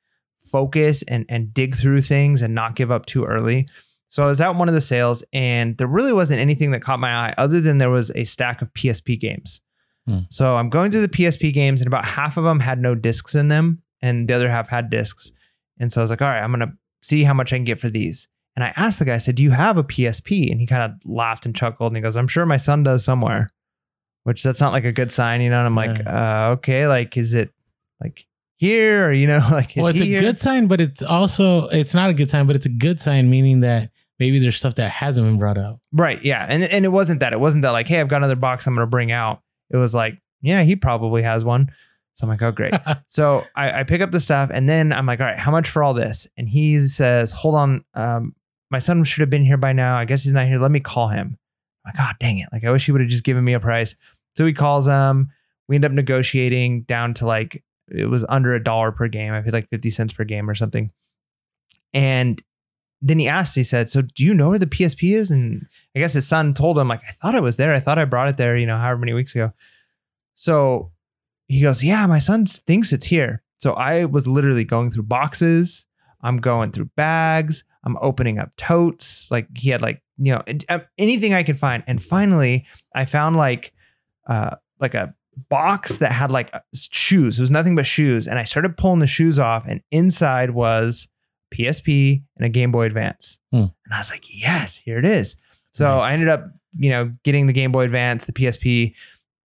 focus 0.48 1.02
and 1.04 1.26
and 1.30 1.54
dig 1.54 1.74
through 1.76 2.02
things 2.02 2.42
and 2.42 2.54
not 2.54 2.76
give 2.76 2.92
up 2.92 3.06
too 3.06 3.24
early. 3.24 3.70
So 4.10 4.22
I 4.22 4.28
was 4.28 4.42
at 4.42 4.56
one 4.56 4.68
of 4.68 4.74
the 4.74 4.82
sales 4.82 5.24
and 5.32 5.78
there 5.78 5.88
really 5.88 6.12
wasn't 6.12 6.42
anything 6.42 6.72
that 6.72 6.82
caught 6.82 7.00
my 7.00 7.14
eye 7.14 7.34
other 7.38 7.62
than 7.62 7.78
there 7.78 7.90
was 7.90 8.12
a 8.16 8.26
stack 8.26 8.62
of 8.62 8.74
PSP 8.74 9.18
games. 9.18 9.62
Hmm. 10.06 10.20
So 10.30 10.58
I'm 10.58 10.70
going 10.70 10.92
through 10.92 11.08
the 11.08 11.18
PSP 11.18 11.54
games 11.54 11.80
and 11.80 11.88
about 11.88 12.04
half 12.04 12.36
of 12.36 12.44
them 12.44 12.60
had 12.60 12.80
no 12.80 12.96
discs 12.96 13.34
in 13.34 13.48
them 13.48 13.82
and 14.02 14.28
the 14.28 14.34
other 14.34 14.50
half 14.50 14.68
had 14.68 14.90
discs. 14.90 15.32
And 15.80 15.90
so 15.90 16.02
I 16.02 16.04
was 16.04 16.10
like, 16.10 16.22
all 16.22 16.28
right, 16.28 16.44
I'm 16.44 16.52
going 16.52 16.68
to 16.68 16.74
see 17.02 17.24
how 17.24 17.34
much 17.34 17.54
I 17.54 17.56
can 17.56 17.64
get 17.64 17.80
for 17.80 17.90
these. 17.90 18.28
And 18.56 18.64
I 18.64 18.74
asked 18.76 19.00
the 19.00 19.06
guy, 19.06 19.16
I 19.16 19.20
said, 19.20 19.36
do 19.36 19.44
you 19.44 19.52
have 19.52 19.78
a 19.78 19.84
PSP? 19.84 20.52
And 20.52 20.60
he 20.60 20.68
kind 20.68 20.84
of 20.84 20.92
laughed 21.06 21.46
and 21.46 21.56
chuckled 21.56 21.92
and 21.92 21.98
he 21.98 22.02
goes, 22.02 22.16
I'm 22.16 22.28
sure 22.28 22.46
my 22.46 22.58
son 22.58 22.84
does 22.84 23.04
somewhere, 23.04 23.50
which 24.24 24.44
that's 24.44 24.60
not 24.60 24.74
like 24.74 24.84
a 24.84 24.92
good 24.92 25.12
sign, 25.12 25.42
you 25.42 25.50
know? 25.50 25.60
And 25.60 25.68
I'm 25.68 25.76
like, 25.76 26.06
uh, 26.06 26.56
okay, 26.58 26.88
like, 26.88 27.16
is 27.16 27.34
it 27.34 27.52
like 28.02 28.28
here 28.58 29.08
or, 29.08 29.14
you 29.14 29.28
know, 29.28 29.46
like, 29.52 29.74
well, 29.78 29.88
it's 29.88 30.02
a 30.02 30.06
here? 30.06 30.20
good 30.20 30.40
sign, 30.40 30.68
but 30.68 30.82
it's 30.82 31.02
also 31.02 31.68
it's 31.70 31.94
not 31.94 32.10
a 32.10 32.14
good 32.14 32.30
sign, 32.30 32.46
but 32.46 32.56
it's 32.56 32.66
a 32.66 32.70
good 32.70 33.00
sign, 33.00 33.30
meaning 33.30 33.62
that 33.62 33.90
maybe 34.20 34.38
there's 34.38 34.58
stuff 34.58 34.76
that 34.76 34.92
hasn't 34.92 35.26
been 35.26 35.40
brought 35.40 35.58
out. 35.58 35.80
Right. 35.94 36.24
Yeah. 36.24 36.46
And 36.48 36.64
and 36.64 36.84
it 36.84 36.90
wasn't 36.90 37.22
that. 37.22 37.34
It 37.34 37.40
wasn't 37.40 37.62
that 37.62 37.72
like, 37.72 37.88
hey, 37.88 38.02
I've 38.02 38.10
got 38.10 38.18
another 38.18 38.36
box 38.36 38.68
I'm 38.68 38.76
gonna 38.76 38.86
bring 38.86 39.12
out. 39.12 39.42
It 39.70 39.78
was 39.78 39.96
like, 39.96 40.22
yeah, 40.42 40.64
he 40.64 40.76
probably 40.76 41.22
has 41.24 41.46
one. 41.46 41.72
So 42.16 42.26
I'm 42.26 42.30
like, 42.30 42.42
oh 42.42 42.52
great. 42.52 42.74
so 43.08 43.46
I, 43.56 43.80
I 43.80 43.84
pick 43.84 44.02
up 44.02 44.12
the 44.12 44.20
stuff 44.20 44.52
and 44.54 44.68
then 44.68 44.92
I'm 44.92 45.06
like, 45.06 45.22
all 45.22 45.26
right, 45.26 45.40
how 45.40 45.52
much 45.52 45.70
for 45.70 45.82
all 45.82 45.94
this? 45.94 46.28
And 46.38 46.50
he 46.50 46.80
says, 46.82 47.32
hold 47.32 47.56
on, 47.56 47.86
um, 47.94 48.36
my 48.72 48.80
son 48.80 49.04
should 49.04 49.22
have 49.22 49.30
been 49.30 49.44
here 49.44 49.58
by 49.58 49.74
now. 49.74 49.98
I 49.98 50.06
guess 50.06 50.24
he's 50.24 50.34
not 50.34 50.46
here. 50.46 50.60
Let 50.60 50.72
me 50.72 50.80
call 50.80 51.10
him. 51.10 51.38
I'm 51.86 51.90
like, 51.90 51.98
God 51.98 52.16
dang 52.20 52.40
it. 52.40 52.50
Like 52.52 52.64
I 52.64 52.72
wish 52.72 52.86
he 52.86 52.92
would 52.92 53.02
have 53.02 53.10
just 53.10 53.24
given 53.24 53.44
me 53.44 53.54
a 53.54 53.60
price. 53.60 53.96
So 54.36 54.46
he 54.46 54.54
calls 54.54 54.88
him. 54.88 55.30
We 55.68 55.76
end 55.76 55.86
up 55.86 55.92
negotiating 55.92 56.84
down 56.84 57.14
to 57.16 57.26
like 57.26 57.64
it 57.88 58.10
was 58.10 58.26
under 58.30 58.56
a 58.56 58.64
dollar 58.64 58.92
per 58.92 59.08
game. 59.08 59.34
I 59.34 59.42
paid 59.42 59.54
like 59.54 59.70
50 59.70 59.90
cents 59.90 60.14
per 60.14 60.24
game 60.24 60.50
or 60.50 60.56
something. 60.56 60.92
And 61.94 62.42
then 63.02 63.20
he 63.20 63.28
asked, 63.28 63.56
he 63.56 63.64
said, 63.64 63.90
So 63.90 64.02
do 64.02 64.24
you 64.24 64.34
know 64.34 64.50
where 64.50 64.60
the 64.60 64.66
PSP 64.66 65.14
is? 65.16 65.32
And 65.32 65.66
I 65.96 66.00
guess 66.00 66.14
his 66.14 66.28
son 66.28 66.54
told 66.54 66.78
him, 66.78 66.88
like, 66.88 67.02
I 67.08 67.12
thought 67.14 67.36
it 67.36 67.44
was 67.44 67.58
there. 67.58 67.74
I 67.74 67.80
thought 67.80 67.98
I 67.98 68.06
brought 68.06 68.30
it 68.30 68.38
there, 68.38 68.56
you 68.56 68.68
know, 68.68 68.78
however 68.78 69.00
many 69.00 69.14
weeks 69.14 69.34
ago. 69.34 69.52
So 70.36 70.92
he 71.48 71.62
goes, 71.62 71.84
Yeah, 71.84 72.06
my 72.06 72.20
son 72.20 72.46
thinks 72.46 72.94
it's 72.94 73.08
here. 73.08 73.44
So 73.60 73.74
I 73.74 74.06
was 74.06 74.28
literally 74.28 74.64
going 74.64 74.92
through 74.92 75.04
boxes. 75.04 75.86
I'm 76.24 76.38
going 76.38 76.72
through 76.72 76.90
bags. 76.96 77.64
I'm 77.84 77.98
opening 78.02 78.40
up 78.40 78.56
totes. 78.58 79.30
Like 79.32 79.48
he 79.56 79.70
had 79.70 79.82
like, 79.82 80.02
you 80.18 80.34
know, 80.34 80.44
uh, 80.70 80.80
anything 80.98 81.34
I 81.34 81.44
could 81.44 81.58
find. 81.58 81.84
And 81.88 82.02
finally 82.02 82.66
I 82.94 83.06
found 83.06 83.38
like 83.38 83.74
uh 84.28 84.56
like 84.80 84.94
a 84.94 85.14
box 85.50 85.98
that 86.00 86.12
had 86.12 86.32
like 86.32 86.50
uh, 86.54 86.60
shoes. 86.74 87.40
It 87.40 87.42
was 87.42 87.52
nothing 87.52 87.76
but 87.76 87.86
shoes. 87.86 88.28
And 88.28 88.38
I 88.38 88.44
started 88.44 88.78
pulling 88.78 89.00
the 89.00 89.08
shoes 89.08 89.40
off, 89.40 89.66
and 89.68 89.82
inside 89.92 90.52
was 90.52 91.08
PSP 91.54 92.24
and 92.38 92.46
a 92.46 92.50
Game 92.50 92.72
Boy 92.72 92.86
Advance. 92.86 93.40
Hmm. 93.52 93.58
And 93.58 93.94
I 93.94 93.98
was 93.98 94.10
like, 94.10 94.26
yes, 94.30 94.78
here 94.78 94.98
it 94.98 95.06
is. 95.06 95.36
So 95.72 95.86
Nice. 95.86 96.04
I 96.04 96.14
ended 96.14 96.30
up, 96.30 96.46
you 96.78 96.90
know, 96.90 97.14
getting 97.24 97.48
the 97.48 97.54
Game 97.54 97.72
Boy 97.72 97.84
Advance, 97.86 98.26
the 98.26 98.34
PSP, 98.34 98.94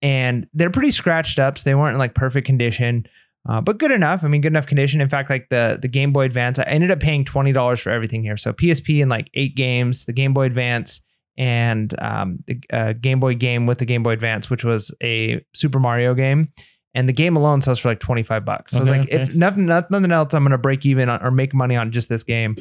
and 0.02 0.49
they're 0.55 0.70
pretty 0.70 0.90
scratched 0.90 1.38
up. 1.38 1.58
So 1.58 1.69
they 1.69 1.75
weren't 1.75 1.94
in 1.94 1.99
like 1.99 2.14
perfect 2.14 2.46
condition. 2.46 3.06
Uh, 3.48 3.60
but 3.60 3.78
good 3.78 3.90
enough. 3.93 4.25
I 4.25 4.28
mean, 4.28 4.40
good 4.40 4.52
enough 4.52 4.66
condition. 4.66 5.00
In 5.00 5.08
fact, 5.08 5.31
like 5.31 5.48
the 5.50 5.78
the 5.81 5.88
Game 5.88 6.12
Boy 6.12 6.25
Advance, 6.25 6.58
I 6.58 6.64
ended 6.64 6.90
up 6.90 7.00
paying 7.00 7.25
twenty 7.25 7.52
dollars 7.52 7.81
for 7.81 7.90
everything 7.90 8.22
here. 8.22 8.37
So 8.37 8.52
PSP 8.52 9.00
and 9.00 9.10
like 9.10 9.31
eight 9.34 9.54
games, 9.54 10.04
the 10.04 10.12
Game 10.12 10.34
Boy 10.34 10.46
Advance, 10.46 11.00
and 11.37 11.94
um, 12.02 12.43
the 12.46 12.60
uh, 12.72 12.93
Game 12.94 13.20
Boy 13.20 13.34
game 13.34 13.66
with 13.66 13.78
the 13.78 13.84
Game 13.84 14.02
Boy 14.02 14.12
Advance, 14.12 14.50
which 14.50 14.64
was 14.64 14.93
a 15.02 15.44
Super 15.54 15.78
Mario 15.78 16.14
game. 16.14 16.52
And 16.94 17.06
the 17.08 17.12
game 17.12 17.37
alone 17.37 17.60
sells 17.60 17.78
for 17.78 17.88
like 17.88 18.00
twenty 18.00 18.22
five 18.22 18.44
bucks. 18.44 18.72
So 18.72 18.78
I 18.78 18.81
was 18.81 18.88
Okay, 18.90 18.98
like, 19.00 19.08
if 19.10 19.34
nothing, 19.34 19.66
nothing 19.66 20.10
else, 20.10 20.32
I'm 20.34 20.43
gonna 20.43 20.56
break 20.58 20.87
even 20.87 21.08
on, 21.08 21.22
or 21.22 21.31
make 21.31 21.52
money 21.54 21.76
on 21.76 21.93
just 21.93 22.08
this 22.08 22.22
game. 22.22 22.56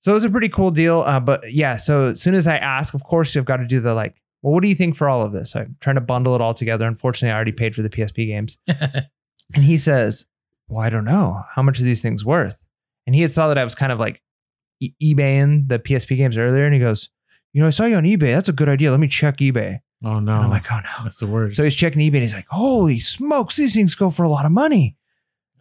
So 0.00 0.12
it 0.12 0.14
was 0.14 0.24
a 0.24 0.30
pretty 0.30 0.50
cool 0.50 0.70
deal. 0.70 1.00
Uh, 1.00 1.20
but 1.20 1.50
yeah, 1.52 1.76
so 1.76 2.08
as 2.08 2.20
soon 2.20 2.34
as 2.34 2.46
I 2.46 2.56
ask, 2.58 2.94
of 2.94 3.02
course, 3.02 3.34
you've 3.34 3.44
got 3.44 3.58
to 3.58 3.66
do 3.66 3.80
the 3.80 3.92
like, 3.94 4.14
well, 4.42 4.54
what 4.54 4.62
do 4.62 4.68
you 4.68 4.74
think 4.74 4.96
for 4.96 5.08
all 5.08 5.22
of 5.22 5.32
this? 5.32 5.54
I'm 5.56 5.76
trying 5.80 5.96
to 5.96 6.00
bundle 6.00 6.34
it 6.34 6.40
all 6.40 6.54
together. 6.54 6.86
Unfortunately, 6.86 7.32
I 7.32 7.34
already 7.34 7.52
paid 7.52 7.74
for 7.74 7.82
the 7.82 7.90
PSP 7.90 8.26
games. 8.26 8.56
And 9.54 9.64
he 9.64 9.78
says, 9.78 10.26
Well, 10.68 10.80
I 10.80 10.90
don't 10.90 11.04
know. 11.04 11.42
How 11.54 11.62
much 11.62 11.80
are 11.80 11.84
these 11.84 12.02
things 12.02 12.24
worth? 12.24 12.62
And 13.06 13.14
he 13.14 13.22
had 13.22 13.30
saw 13.30 13.48
that 13.48 13.58
I 13.58 13.64
was 13.64 13.74
kind 13.74 13.90
of 13.92 13.98
like 13.98 14.22
e- 14.80 14.92
eBaying 15.02 15.68
the 15.68 15.78
PSP 15.78 16.16
games 16.16 16.36
earlier. 16.38 16.64
And 16.64 16.74
he 16.74 16.80
goes, 16.80 17.08
You 17.52 17.60
know, 17.62 17.66
I 17.66 17.70
saw 17.70 17.84
you 17.86 17.96
on 17.96 18.04
eBay. 18.04 18.34
That's 18.34 18.48
a 18.48 18.52
good 18.52 18.68
idea. 18.68 18.90
Let 18.90 19.00
me 19.00 19.08
check 19.08 19.38
eBay. 19.38 19.80
oh 20.04 20.20
no, 20.20 20.32
And 20.34 20.44
I'm 20.44 20.50
like, 20.50 20.70
Oh 20.70 20.76
no. 20.80 21.04
that's 21.04 21.18
the 21.18 21.26
worst. 21.26 21.56
So 21.56 21.64
he's 21.64 21.74
checking 21.74 22.00
eBay 22.02 22.14
and 22.14 22.22
he's 22.22 22.34
like, 22.34 22.46
Holy 22.48 23.00
smokes, 23.00 23.56
these 23.56 23.74
things 23.74 23.94
go 23.94 24.10
for 24.10 24.22
a 24.22 24.28
lot 24.28 24.46
of 24.46 24.52
money. 24.52 24.96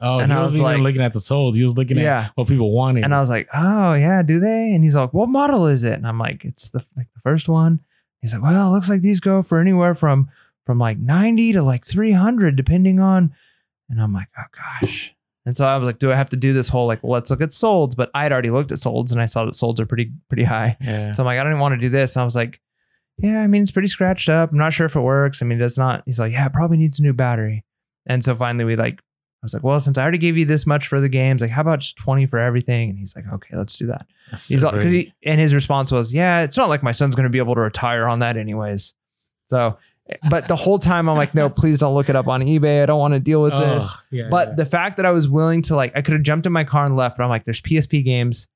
oh, 0.02 0.20
and 0.20 0.32
he 0.32 0.38
I 0.38 0.42
wasn't 0.42 0.62
was 0.64 0.72
even 0.72 0.84
like- 0.84 0.84
looking 0.84 1.02
at 1.02 1.14
the 1.14 1.20
sold. 1.20 1.56
He 1.56 1.64
was 1.64 1.76
looking 1.78 1.98
at 1.98 2.04
Yeah. 2.04 2.30
what 2.36 2.48
people 2.48 2.72
wanted. 2.72 3.04
And 3.04 3.14
I 3.16 3.20
was 3.20 3.30
like, 3.30 3.48
Oh, 3.54 3.94
yeah, 3.96 4.22
do 4.22 4.40
they? 4.40 4.74
And 4.76 4.84
he's 4.84 4.96
like, 4.96 5.14
What 5.14 5.28
model 5.30 5.66
is 5.68 5.84
it? 5.84 5.94
And 5.94 6.08
I'm 6.08 6.20
like, 6.20 6.46
It's 6.46 6.70
the 6.70 6.86
like 6.96 7.08
the 7.14 7.22
first 7.22 7.50
one. 7.50 7.80
He's 8.22 8.34
like, 8.34 8.44
Well, 8.44 8.70
it 8.70 8.72
looks 8.76 8.90
like 8.90 9.02
these 9.02 9.20
go 9.22 9.42
for 9.42 9.60
anywhere 9.60 9.96
from 9.96 10.30
from 10.66 10.78
like 10.78 11.00
90 11.00 11.54
to 11.54 11.64
like 11.64 11.86
300, 11.86 12.56
depending 12.56 13.00
on. 13.00 13.34
And 13.90 14.02
I'm 14.02 14.14
like, 14.14 14.28
Oh 14.38 14.44
gosh. 14.82 15.16
And 15.46 15.56
so 15.58 15.66
I 15.66 15.78
was 15.78 15.88
like, 15.88 16.00
Do 16.00 16.12
I 16.12 16.16
have 16.16 16.30
to 16.30 16.38
do 16.38 16.54
this 16.54 16.70
whole 16.70 16.86
like, 16.88 17.02
well, 17.04 17.14
let's 17.14 17.30
look 17.32 17.42
at 17.42 17.50
solds? 17.50 17.96
But 17.96 18.12
I'd 18.14 18.32
already 18.32 18.52
looked 18.52 18.72
at 18.72 18.78
solds 18.78 19.12
and 19.12 19.22
I 19.22 19.26
saw 19.26 19.46
that 19.46 19.54
solds 19.56 19.80
are 19.80 19.86
pretty 19.86 20.12
pretty 20.28 20.44
high. 20.44 20.78
yeah. 20.82 21.12
So 21.14 21.24
I'm 21.24 21.26
like, 21.28 21.40
I 21.40 21.44
don't 21.44 21.54
even 21.54 21.62
want 21.62 21.74
to 21.76 21.82
do 21.82 21.90
this. 21.90 22.16
And 22.16 22.22
I 22.22 22.26
was 22.26 22.36
like, 22.36 22.60
Yeah, 23.18 23.42
I 23.42 23.48
mean, 23.48 23.64
it's 23.64 23.72
pretty 23.72 23.88
scratched 23.88 24.30
up. 24.30 24.52
I'm 24.52 24.58
not 24.58 24.74
sure 24.74 24.86
if 24.86 24.96
it 24.96 25.02
works. 25.02 25.42
I 25.42 25.46
mean, 25.46 25.62
it's 25.62 25.78
not. 25.78 26.04
He's 26.06 26.20
like, 26.20 26.34
Yeah, 26.34 26.46
it 26.46 26.54
probably 26.54 26.78
needs 26.78 27.00
a 27.00 27.04
new 27.04 27.14
battery. 27.14 27.64
And 28.06 28.24
so 28.24 28.36
finally, 28.36 28.66
we 28.66 28.76
like, 28.76 29.00
I 29.00 29.44
was 29.44 29.54
like, 29.54 29.64
Well, 29.64 29.80
since 29.80 29.98
I 29.98 30.02
already 30.04 30.18
gave 30.18 30.38
you 30.38 30.46
this 30.46 30.66
much 30.68 30.88
for 30.88 31.00
the 31.00 31.10
games, 31.10 31.42
like, 31.42 31.50
how 31.52 31.62
about 31.62 31.80
just 31.80 31.96
20 31.98 32.26
for 32.28 32.38
everything? 32.40 32.90
And 32.90 33.00
he's 33.00 33.16
like, 33.16 33.26
Okay, 33.34 33.56
let's 33.58 33.78
do 33.78 33.88
that. 33.88 34.06
That's 34.32 34.48
He's 34.50 34.62
so 34.62 34.68
all 34.68 34.74
crazy. 34.74 35.14
he 35.24 35.30
and 35.30 35.40
his 35.40 35.54
response 35.56 35.92
was, 35.92 36.14
Yeah, 36.14 36.42
it's 36.44 36.58
not 36.58 36.70
like 36.70 36.84
my 36.84 36.92
son's 36.92 37.16
going 37.16 37.24
to 37.26 37.30
be 37.32 37.40
able 37.40 37.56
to 37.56 37.62
retire 37.62 38.08
on 38.08 38.20
that 38.20 38.36
anyways. 38.38 38.94
So, 39.50 39.78
but 40.30 40.48
the 40.48 40.56
whole 40.56 40.80
time 40.80 41.08
I'm 41.10 41.18
like, 41.18 41.34
No, 41.36 41.50
please 41.50 41.80
don't 41.80 41.94
look 41.94 42.10
it 42.10 42.16
up 42.16 42.28
on 42.28 42.42
eBay. 42.42 42.84
I 42.84 42.86
don't 42.86 43.00
want 43.00 43.14
to 43.14 43.20
deal 43.20 43.42
with 43.42 43.54
Oh, 43.54 43.60
this. 43.76 43.98
yeah, 44.12 44.28
But 44.30 44.50
yeah. 44.50 44.56
the 44.56 44.66
fact 44.66 44.98
that 44.98 45.06
I 45.06 45.12
was 45.12 45.28
willing 45.30 45.62
to 45.64 45.76
like, 45.76 45.96
I 45.96 46.02
could 46.02 46.14
have 46.14 46.24
jumped 46.24 46.46
in 46.46 46.52
my 46.54 46.64
car 46.64 46.86
and 46.86 46.96
left, 46.96 47.18
but 47.18 47.24
I'm 47.24 47.30
like, 47.30 47.46
there's 47.46 47.62
PSP 47.62 48.04
games. 48.04 48.48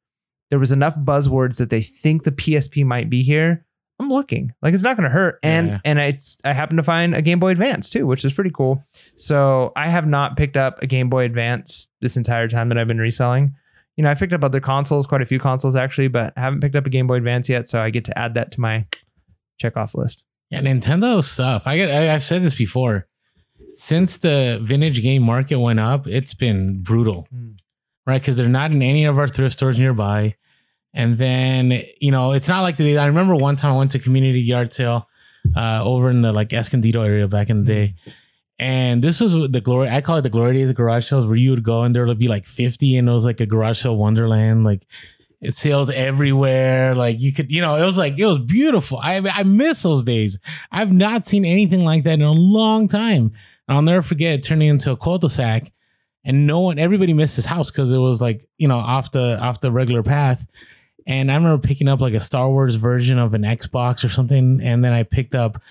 There 0.49 0.59
was 0.59 0.71
enough 0.71 0.95
buzzwords 0.97 1.57
that 1.57 1.69
they 1.69 1.81
think 1.81 2.23
the 2.23 2.31
PSP 2.31 2.85
might 2.85 3.09
be 3.09 3.23
here. 3.23 3.65
I'm 3.99 4.09
looking 4.09 4.51
like 4.61 4.73
it's 4.73 4.83
not 4.83 4.97
going 4.97 5.07
to 5.07 5.13
hurt, 5.13 5.37
and 5.43 5.67
Yeah. 5.69 5.79
and 5.85 5.99
I 6.01 6.17
I 6.43 6.51
happened 6.53 6.77
to 6.77 6.83
find 6.83 7.13
a 7.15 7.21
Game 7.21 7.39
Boy 7.39 7.49
Advance 7.51 7.89
too, 7.89 8.07
which 8.07 8.25
is 8.25 8.33
pretty 8.33 8.49
cool. 8.49 8.83
So 9.17 9.71
I 9.75 9.87
have 9.87 10.07
not 10.07 10.35
picked 10.35 10.57
up 10.57 10.81
a 10.81 10.87
Game 10.87 11.09
Boy 11.09 11.25
Advance 11.25 11.87
this 12.01 12.17
entire 12.17 12.47
time 12.47 12.69
that 12.69 12.77
I've 12.77 12.87
been 12.87 12.97
reselling. 12.99 13.55
You 13.95 14.03
know, 14.03 14.09
I 14.09 14.15
picked 14.15 14.33
up 14.33 14.43
other 14.43 14.59
consoles, 14.59 15.05
quite 15.05 15.21
a 15.21 15.25
few 15.27 15.39
consoles 15.39 15.75
actually, 15.75 16.07
but 16.07 16.33
I 16.35 16.41
haven't 16.41 16.61
picked 16.61 16.75
up 16.75 16.87
a 16.87 16.89
Game 16.89 17.05
Boy 17.05 17.15
Advance 17.17 17.47
yet. 17.47 17.67
So 17.67 17.79
I 17.79 17.91
get 17.91 18.03
to 18.05 18.17
add 18.17 18.33
that 18.33 18.51
to 18.53 18.59
my 18.61 18.85
check 19.59 19.77
off 19.77 19.93
list. 19.93 20.23
Yeah, 20.53 20.61
Nintendo 20.61 21.23
stuff. 21.23 21.63
I 21.65 21.77
get. 21.77 21.89
I, 21.89 22.13
I've 22.13 22.23
said 22.23 22.41
this 22.43 22.53
before. 22.55 23.05
Since 23.71 24.19
the 24.19 24.59
vintage 24.61 25.01
game 25.01 25.23
market 25.23 25.55
went 25.59 25.79
up, 25.79 26.05
it's 26.07 26.33
been 26.33 26.81
brutal, 26.83 27.27
Mm. 27.33 27.55
right? 28.05 28.21
Because 28.21 28.37
they're 28.37 28.47
not 28.49 28.71
in 28.71 28.81
any 28.83 29.05
of 29.05 29.17
our 29.17 29.27
thrift 29.27 29.53
stores 29.53 29.79
nearby. 29.79 30.35
And 30.93 31.17
then 31.17 31.83
you 31.99 32.11
know, 32.11 32.33
it's 32.33 32.47
not 32.47 32.61
like 32.61 32.77
the. 32.77 32.97
I 32.99 33.07
remember 33.07 33.35
one 33.35 33.55
time 33.55 33.73
I 33.73 33.77
went 33.77 33.91
to 33.91 33.99
community 33.99 34.41
yard 34.41 34.73
sale 34.73 35.07
uh, 35.55 35.81
over 35.83 36.09
in 36.11 36.21
the 36.21 36.31
like 36.31 36.53
Escondido 36.53 37.01
area 37.01 37.27
back 37.27 37.49
in 37.49 37.63
the 37.63 37.65
day, 37.65 37.95
and 38.59 39.03
this 39.03 39.19
was 39.19 39.31
the 39.33 39.59
glory. 39.61 39.89
I 39.89 40.01
call 40.01 40.17
it 40.17 40.21
the 40.21 40.29
glory 40.29 40.53
days 40.53 40.69
of 40.69 40.75
garage 40.75 41.09
sales, 41.09 41.25
where 41.25 41.35
you 41.35 41.49
would 41.49 41.63
go 41.63 41.81
and 41.81 41.95
there 41.95 42.05
would 42.05 42.19
be 42.19 42.27
like 42.27 42.45
fifty, 42.45 42.95
and 42.95 43.09
it 43.09 43.11
was 43.11 43.25
like 43.25 43.39
a 43.41 43.47
garage 43.47 43.79
sale 43.81 43.97
wonderland, 43.97 44.63
like 44.63 44.85
it 45.43 45.53
sales 45.53 45.89
everywhere. 45.89 46.95
Like 46.95 47.19
you 47.19 47.33
could, 47.33 47.51
you 47.51 47.61
know, 47.61 47.75
it 47.75 47.85
was 47.85 47.97
like 47.97 48.17
it 48.17 48.25
was 48.25 48.39
beautiful. 48.39 48.97
I 48.97 49.21
I 49.31 49.43
miss 49.43 49.83
those 49.83 50.05
days. 50.05 50.39
I've 50.71 50.91
not 50.91 51.27
seen 51.27 51.43
anything 51.43 51.83
like 51.83 52.03
that 52.03 52.13
in 52.13 52.21
a 52.21 52.31
long 52.31 52.87
time. 52.87 53.33
And 53.67 53.75
I'll 53.75 53.81
never 53.81 54.01
forget 54.01 54.41
turning 54.43 54.69
into 54.69 54.91
a 54.91 54.97
cul-de-sac, 54.97 55.71
and 56.25 56.47
no 56.47 56.61
one, 56.61 56.79
everybody 56.79 57.13
missed 57.13 57.35
his 57.35 57.45
house 57.45 57.71
because 57.71 57.91
it 57.91 57.97
was 57.97 58.21
like 58.21 58.47
you 58.57 58.67
know 58.67 58.77
off 58.77 59.11
the 59.11 59.39
off 59.39 59.59
the 59.59 59.71
regular 59.71 60.01
path. 60.01 60.47
And 61.05 61.29
I 61.29 61.35
remember 61.35 61.65
picking 61.65 61.89
up 61.89 61.99
like 61.99 62.13
a 62.13 62.21
Star 62.21 62.49
Wars 62.49 62.75
version 62.75 63.19
of 63.19 63.33
an 63.33 63.41
Xbox 63.41 64.05
or 64.05 64.09
something, 64.09 64.61
and 64.61 64.83
then 64.83 64.93
I 64.93 65.03
picked 65.03 65.35
up 65.35 65.61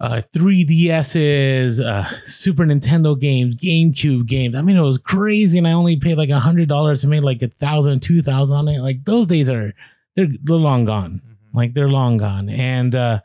uh 0.00 0.22
3DS's, 0.32 1.80
uh 1.80 2.04
Super 2.24 2.64
Nintendo 2.64 3.18
games, 3.18 3.56
GameCube 3.56 4.26
games. 4.26 4.54
I 4.56 4.62
mean, 4.62 4.76
it 4.76 4.82
was 4.82 4.98
crazy, 4.98 5.58
and 5.58 5.66
I 5.66 5.72
only 5.72 5.96
paid 5.96 6.16
like 6.16 6.30
a 6.30 6.40
hundred 6.40 6.68
dollars 6.68 7.02
and 7.02 7.10
made 7.10 7.22
like 7.22 7.42
a 7.42 7.48
thousand, 7.48 8.00
two 8.00 8.22
thousand 8.22 8.56
on 8.56 8.68
it. 8.68 8.80
Like 8.80 9.04
those 9.04 9.26
days 9.26 9.48
are 9.48 9.74
they're 10.14 10.28
they're 10.42 10.56
long 10.56 10.84
gone. 10.84 11.22
Like 11.54 11.74
they're 11.74 11.88
long 11.88 12.18
gone. 12.18 12.48
And 12.48 12.94
uh, 12.94 13.20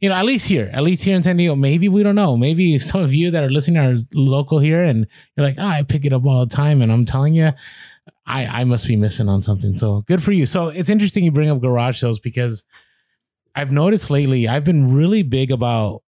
you 0.00 0.08
know, 0.08 0.16
at 0.16 0.24
least 0.24 0.48
here, 0.48 0.68
at 0.72 0.82
least 0.82 1.04
here 1.04 1.14
in 1.14 1.22
San 1.22 1.36
Diego, 1.36 1.54
maybe 1.54 1.88
we 1.88 2.02
don't 2.02 2.16
know. 2.16 2.36
Maybe 2.36 2.78
some 2.90 3.02
of 3.02 3.14
you 3.14 3.30
that 3.30 3.44
are 3.44 3.50
listening 3.50 3.78
are 3.78 3.98
local 4.12 4.58
here 4.58 4.82
and 4.82 5.06
you're 5.36 5.46
like, 5.46 5.56
ah, 5.58 5.70
I 5.70 5.82
pick 5.82 6.04
it 6.04 6.12
up 6.12 6.26
all 6.26 6.44
the 6.44 6.54
time. 6.54 6.82
And 6.82 6.92
I'm 6.92 7.04
telling 7.04 7.34
you, 7.34 7.52
I, 8.26 8.46
I 8.46 8.64
must 8.64 8.88
be 8.88 8.96
missing 8.96 9.28
on 9.28 9.42
something. 9.42 9.76
So 9.76 10.02
good 10.02 10.22
for 10.22 10.32
you. 10.32 10.44
So 10.46 10.68
it's 10.68 10.90
interesting 10.90 11.24
you 11.24 11.30
bring 11.30 11.50
up 11.50 11.60
garage 11.60 12.00
sales 12.00 12.18
because 12.18 12.64
I've 13.54 13.70
noticed 13.70 14.10
lately, 14.10 14.48
I've 14.48 14.64
been 14.64 14.92
really 14.92 15.22
big 15.22 15.50
about 15.50 16.01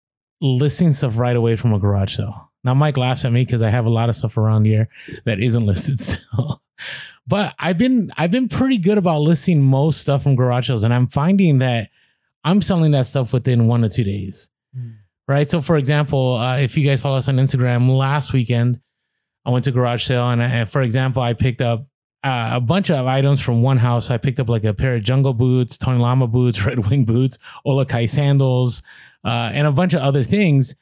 listing 0.45 0.93
stuff 0.93 1.19
right 1.19 1.35
away 1.35 1.57
from 1.57 1.73
a 1.73 1.79
garage 1.79 2.17
sale. 2.17 2.51
Now, 2.63 2.75
Mike 2.75 2.97
laughs 2.97 3.25
at 3.25 3.33
me 3.33 3.45
because 3.45 3.63
I 3.63 3.71
have 3.71 3.87
a 3.87 3.91
lot 3.91 4.09
of 4.09 4.15
stuff 4.15 4.37
around 4.37 4.67
here 4.67 4.89
that 5.25 5.41
isn't 5.41 5.67
listed 5.67 6.01
still. 6.01 6.63
but 7.27 7.55
I've 7.59 7.79
been 7.79 8.13
I've 8.17 8.31
been 8.31 8.49
pretty 8.49 8.79
good 8.79 8.99
about 8.99 9.21
listing 9.21 9.63
most 9.63 10.01
stuff 10.01 10.23
from 10.23 10.37
garage 10.37 10.69
sales, 10.69 10.85
and 10.85 10.93
I'm 10.93 11.07
finding 11.07 11.59
that 11.59 11.91
I'm 12.45 12.61
selling 12.61 12.93
that 12.93 13.07
stuff 13.07 13.33
within 13.33 13.67
one 13.67 13.83
to 13.83 13.89
two 13.89 14.05
days. 14.05 14.51
Mm. 14.77 14.97
Right. 15.27 15.49
So, 15.49 15.63
for 15.63 15.79
example, 15.79 16.35
uh, 16.35 16.59
if 16.59 16.77
you 16.77 16.85
guys 16.85 17.01
follow 17.01 17.17
us 17.17 17.29
on 17.29 17.37
Instagram, 17.37 17.97
last 17.97 18.35
weekend 18.35 18.81
I 19.47 19.51
went 19.51 19.65
to 19.65 19.73
garage 19.73 20.05
sale, 20.05 20.31
and 20.31 20.43
I, 20.43 20.65
for 20.67 20.83
example, 20.83 21.23
I 21.23 21.33
picked 21.33 21.63
up 21.63 21.87
uh, 22.23 22.53
a 22.55 22.61
bunch 22.61 22.91
of 22.91 23.07
items 23.07 23.41
from 23.41 23.63
one 23.63 23.77
house. 23.77 24.11
I 24.11 24.19
picked 24.19 24.41
up 24.41 24.49
like 24.49 24.65
a 24.65 24.75
pair 24.75 24.95
of 24.95 25.03
jungle 25.03 25.35
boots, 25.35 25.77
Tony 25.77 25.99
Lama 25.99 26.27
boots, 26.27 26.65
Red 26.67 26.89
Wing 26.89 27.05
boots, 27.05 27.39
OluKai 27.67 28.09
sandals, 28.09 28.83
uh, 29.25 29.51
and 29.53 29.67
a 29.67 29.73
bunch 29.73 29.95
of 29.95 30.01
other 30.01 30.23
things. 30.23 30.75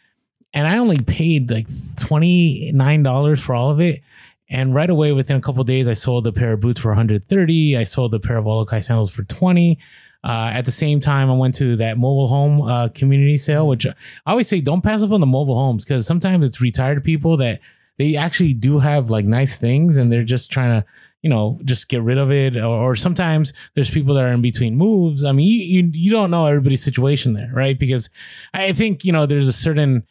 And 0.55 0.67
I 0.67 0.79
only 0.79 0.99
paid 0.99 1.51
like 1.51 1.69
$29 1.69 3.41
for 3.41 3.55
all 3.55 3.71
of 3.71 3.81
it. 3.81 4.03
And 4.51 4.75
right 4.75 4.91
away, 4.91 5.13
within 5.13 5.37
a 5.37 5.41
couple 5.41 5.65
days, 5.65 5.89
I 5.89 5.95
sold 5.95 6.27
a 6.27 6.33
pair 6.33 6.53
of 6.53 6.61
boots 6.61 6.81
for 6.81 6.89
130. 6.89 7.77
I 7.77 7.85
sold 7.85 8.13
a 8.13 8.21
pair 8.21 8.37
of 8.37 8.45
OluKai 8.45 8.85
sandals 8.85 9.11
for 9.11 9.25
20. 9.25 9.79
Uh, 10.25 10.51
at 10.53 10.67
the 10.67 10.71
same 10.71 11.01
time, 11.01 11.31
I 11.31 11.35
went 11.35 11.55
to 11.57 11.75
that 11.77 11.97
mobile 11.97 12.29
home 12.29 12.63
uh, 12.63 12.89
community 12.89 13.39
sale, 13.39 13.67
which 13.67 13.87
I 13.87 13.95
always 14.27 14.49
say 14.49 14.61
don't 14.61 14.83
pass 14.83 15.03
up 15.03 15.11
on 15.11 15.21
the 15.21 15.27
mobile 15.27 15.57
homes 15.57 15.85
because 15.85 16.07
sometimes 16.07 16.47
it's 16.47 16.61
retired 16.61 17.03
people 17.03 17.39
that 17.39 17.61
they 17.99 18.17
actually 18.17 18.55
do 18.55 18.79
have 18.79 19.11
like 19.11 19.25
nice 19.25 19.57
things 19.57 19.97
and 19.97 20.13
they're 20.13 20.23
just 20.23 20.51
trying 20.51 20.81
to 20.81 20.87
you 21.23 21.31
know, 21.31 21.61
just 21.65 21.89
get 21.89 22.03
rid 22.03 22.19
of 22.19 22.31
it. 22.31 22.57
Or, 22.57 22.91
or, 22.91 22.97
sometimes 22.97 23.53
there's 23.75 23.89
people 23.89 24.15
that 24.15 24.25
are 24.25 24.33
in 24.33 24.43
between 24.43 24.77
moves. 24.77 25.25
I 25.25 25.33
mean, 25.33 25.47
you, 25.47 25.83
you, 25.83 25.91
you 25.95 26.11
don't 26.11 26.31
know 26.31 26.47
everybody's 26.47 26.83
situation 26.83 27.33
there, 27.33 27.51
right? 27.55 27.79
Because 27.79 28.11
I 28.53 28.73
think, 28.73 29.05
you 29.05 29.13
know, 29.13 29.25
there's 29.25 29.49
a 29.49 29.53
certain, 29.53 30.03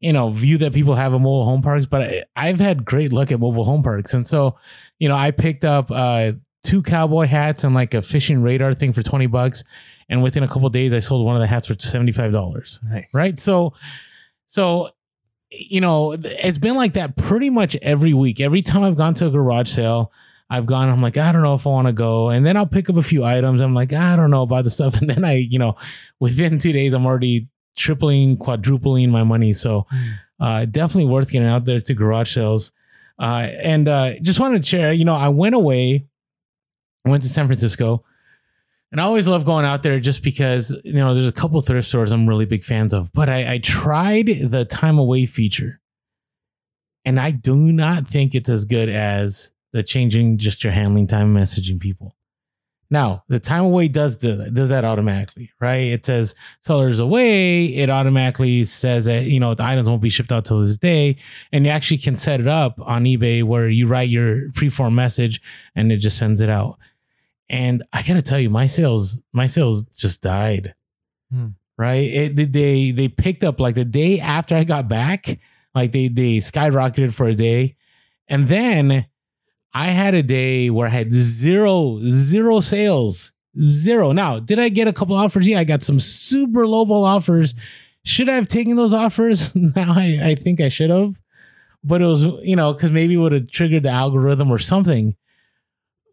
you 0.00 0.12
know, 0.12 0.28
view 0.28 0.58
that 0.58 0.74
people 0.74 0.94
have 0.94 1.14
of 1.14 1.22
mobile 1.22 1.46
home 1.46 1.62
parks, 1.62 1.86
but 1.86 2.26
I, 2.36 2.48
have 2.48 2.60
had 2.60 2.84
great 2.84 3.12
luck 3.14 3.32
at 3.32 3.40
mobile 3.40 3.64
home 3.64 3.82
parks. 3.82 4.12
And 4.12 4.26
so, 4.26 4.56
you 4.98 5.08
know, 5.08 5.16
I 5.16 5.30
picked 5.30 5.64
up 5.64 5.90
uh, 5.90 6.32
two 6.62 6.82
cowboy 6.82 7.26
hats 7.26 7.64
and 7.64 7.74
like 7.74 7.94
a 7.94 8.02
fishing 8.02 8.42
radar 8.42 8.74
thing 8.74 8.92
for 8.92 9.02
20 9.02 9.26
bucks. 9.28 9.64
And 10.10 10.22
within 10.22 10.42
a 10.42 10.48
couple 10.48 10.68
days, 10.68 10.92
I 10.92 10.98
sold 10.98 11.24
one 11.24 11.34
of 11.34 11.40
the 11.40 11.46
hats 11.46 11.66
for 11.66 11.74
$75. 11.74 12.84
Nice. 12.84 13.14
Right. 13.14 13.38
So, 13.38 13.72
so 14.46 14.90
you 15.50 15.80
know, 15.80 16.12
it's 16.12 16.58
been 16.58 16.74
like 16.74 16.94
that 16.94 17.16
pretty 17.16 17.50
much 17.50 17.76
every 17.76 18.12
week. 18.12 18.40
Every 18.40 18.62
time 18.62 18.82
I've 18.82 18.96
gone 18.96 19.14
to 19.14 19.26
a 19.26 19.30
garage 19.30 19.70
sale, 19.70 20.12
I've 20.48 20.66
gone, 20.66 20.88
I'm 20.88 21.02
like, 21.02 21.16
I 21.16 21.32
don't 21.32 21.42
know 21.42 21.54
if 21.54 21.66
I 21.66 21.70
want 21.70 21.88
to 21.88 21.92
go. 21.92 22.28
And 22.28 22.46
then 22.46 22.56
I'll 22.56 22.66
pick 22.66 22.88
up 22.88 22.96
a 22.96 23.02
few 23.02 23.24
items. 23.24 23.60
I'm 23.60 23.74
like, 23.74 23.92
I 23.92 24.14
don't 24.14 24.30
know 24.30 24.42
about 24.42 24.64
the 24.64 24.70
stuff. 24.70 24.96
And 25.00 25.10
then 25.10 25.24
I, 25.24 25.34
you 25.36 25.58
know, 25.58 25.76
within 26.20 26.58
two 26.58 26.72
days, 26.72 26.94
I'm 26.94 27.06
already 27.06 27.48
tripling, 27.76 28.36
quadrupling 28.36 29.10
my 29.10 29.24
money. 29.24 29.52
So 29.52 29.86
hmm. 29.90 30.10
uh, 30.40 30.64
definitely 30.66 31.10
worth 31.10 31.30
getting 31.30 31.48
out 31.48 31.64
there 31.64 31.80
to 31.80 31.94
garage 31.94 32.32
sales. 32.32 32.72
Uh, 33.18 33.48
and 33.60 33.88
uh, 33.88 34.18
just 34.20 34.40
wanted 34.40 34.62
to 34.62 34.68
share, 34.68 34.92
you 34.92 35.04
know, 35.04 35.14
I 35.14 35.28
went 35.28 35.54
away, 35.54 36.06
I 37.04 37.10
went 37.10 37.22
to 37.22 37.28
San 37.28 37.46
Francisco. 37.46 38.04
And 38.92 39.00
I 39.00 39.04
always 39.04 39.26
love 39.26 39.44
going 39.44 39.64
out 39.64 39.82
there 39.82 39.98
just 39.98 40.22
because, 40.22 40.74
you 40.84 40.94
know, 40.94 41.12
there's 41.12 41.28
a 41.28 41.32
couple 41.32 41.60
thrift 41.60 41.88
stores 41.88 42.12
I'm 42.12 42.28
really 42.28 42.44
big 42.44 42.62
fans 42.62 42.94
of. 42.94 43.12
But 43.12 43.28
I, 43.28 43.54
I 43.54 43.58
tried 43.58 44.26
the 44.26 44.64
time 44.64 44.98
away 44.98 45.26
feature. 45.26 45.80
And 47.04 47.18
I 47.18 47.32
do 47.32 47.56
not 47.56 48.06
think 48.06 48.34
it's 48.34 48.48
as 48.48 48.64
good 48.64 48.88
as 48.88 49.52
the 49.76 49.82
changing 49.82 50.38
just 50.38 50.64
your 50.64 50.72
handling 50.72 51.06
time 51.06 51.34
messaging 51.34 51.78
people. 51.78 52.16
Now, 52.88 53.24
the 53.28 53.38
time 53.38 53.64
away 53.64 53.88
does 53.88 54.16
do 54.16 54.36
that, 54.36 54.54
does 54.54 54.70
that 54.70 54.84
automatically, 54.84 55.50
right? 55.60 55.88
It 55.88 56.06
says 56.06 56.34
sellers 56.60 56.98
away. 56.98 57.66
It 57.66 57.90
automatically 57.90 58.64
says 58.64 59.04
that, 59.04 59.24
you 59.24 59.38
know, 59.38 59.54
the 59.54 59.64
items 59.64 59.86
won't 59.86 60.00
be 60.00 60.08
shipped 60.08 60.32
out 60.32 60.46
till 60.46 60.60
this 60.60 60.78
day. 60.78 61.16
And 61.52 61.66
you 61.66 61.72
actually 61.72 61.98
can 61.98 62.16
set 62.16 62.40
it 62.40 62.46
up 62.46 62.80
on 62.80 63.04
eBay 63.04 63.42
where 63.42 63.68
you 63.68 63.86
write 63.86 64.08
your 64.08 64.50
preform 64.52 64.94
message 64.94 65.42
and 65.74 65.92
it 65.92 65.98
just 65.98 66.16
sends 66.16 66.40
it 66.40 66.48
out. 66.48 66.78
And 67.50 67.82
I 67.92 68.02
gotta 68.02 68.22
tell 68.22 68.40
you, 68.40 68.48
my 68.48 68.66
sales, 68.66 69.20
my 69.32 69.46
sales 69.46 69.84
just 69.96 70.22
died. 70.22 70.74
Hmm. 71.30 71.48
Right. 71.76 72.10
It, 72.10 72.52
they 72.52 72.92
they 72.92 73.08
picked 73.08 73.44
up 73.44 73.60
like 73.60 73.74
the 73.74 73.84
day 73.84 74.20
after 74.20 74.56
I 74.56 74.64
got 74.64 74.88
back, 74.88 75.38
like 75.74 75.92
they 75.92 76.08
they 76.08 76.38
skyrocketed 76.38 77.12
for 77.12 77.26
a 77.26 77.34
day. 77.34 77.76
And 78.28 78.48
then 78.48 79.06
I 79.76 79.88
had 79.88 80.14
a 80.14 80.22
day 80.22 80.70
where 80.70 80.86
I 80.86 80.90
had 80.90 81.12
zero, 81.12 82.00
zero 82.02 82.60
sales. 82.60 83.32
Zero. 83.60 84.12
Now, 84.12 84.38
did 84.38 84.58
I 84.58 84.70
get 84.70 84.88
a 84.88 84.92
couple 84.92 85.14
offers? 85.14 85.46
Yeah, 85.46 85.58
I 85.58 85.64
got 85.64 85.82
some 85.82 86.00
super 86.00 86.66
low 86.66 86.86
ball 86.86 87.04
offers. 87.04 87.54
Should 88.02 88.30
I 88.30 88.36
have 88.36 88.48
taken 88.48 88.76
those 88.76 88.94
offers? 88.94 89.54
now 89.76 89.92
I, 89.94 90.18
I 90.22 90.34
think 90.34 90.62
I 90.62 90.68
should 90.68 90.88
have. 90.88 91.20
But 91.84 92.00
it 92.00 92.06
was, 92.06 92.24
you 92.42 92.56
know, 92.56 92.72
because 92.72 92.90
maybe 92.90 93.14
it 93.14 93.18
would 93.18 93.32
have 93.32 93.50
triggered 93.50 93.82
the 93.82 93.90
algorithm 93.90 94.50
or 94.50 94.56
something. 94.56 95.14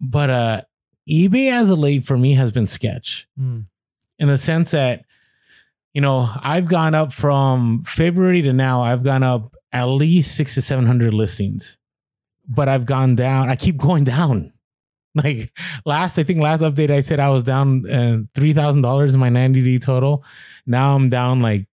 But 0.02 0.30
uh 0.30 0.62
eBay 1.10 1.50
as 1.50 1.70
a 1.70 1.76
late 1.76 2.04
for 2.04 2.18
me 2.18 2.34
has 2.34 2.52
been 2.52 2.68
sketch. 2.68 3.30
Mm. 3.40 3.68
In 4.20 4.28
the 4.28 4.38
sense 4.38 4.72
that, 4.72 5.06
you 5.94 6.02
know, 6.02 6.30
I've 6.42 6.66
gone 6.66 6.96
up 6.96 7.14
from 7.14 7.84
February 7.86 8.42
to 8.42 8.52
now, 8.52 8.82
I've 8.82 9.04
gone 9.04 9.24
up 9.24 9.56
at 9.72 9.86
least 9.86 10.36
six 10.36 10.56
to 10.56 10.62
seven 10.62 10.86
hundred 10.86 11.14
listings 11.14 11.78
but 12.54 12.70
I've 12.70 12.86
gone 12.86 13.16
down. 13.16 13.50
I 13.50 13.56
keep 13.56 13.78
going 13.78 14.04
down. 14.04 14.52
Like 15.16 15.56
last, 15.86 16.18
I 16.18 16.24
think 16.24 16.42
last 16.42 16.64
update, 16.64 16.90
I 16.90 17.02
said 17.02 17.20
I 17.20 17.30
was 17.30 17.44
down 17.44 17.88
uh, 17.88 18.18
three 18.34 18.52
thousand 18.52 18.82
dollars 18.82 19.14
in 19.14 19.20
my 19.20 19.30
ninety 19.30 19.64
D 19.64 19.78
total. 19.78 20.26
Now 20.66 20.96
I'm 20.96 21.10
down 21.10 21.38
like 21.38 21.68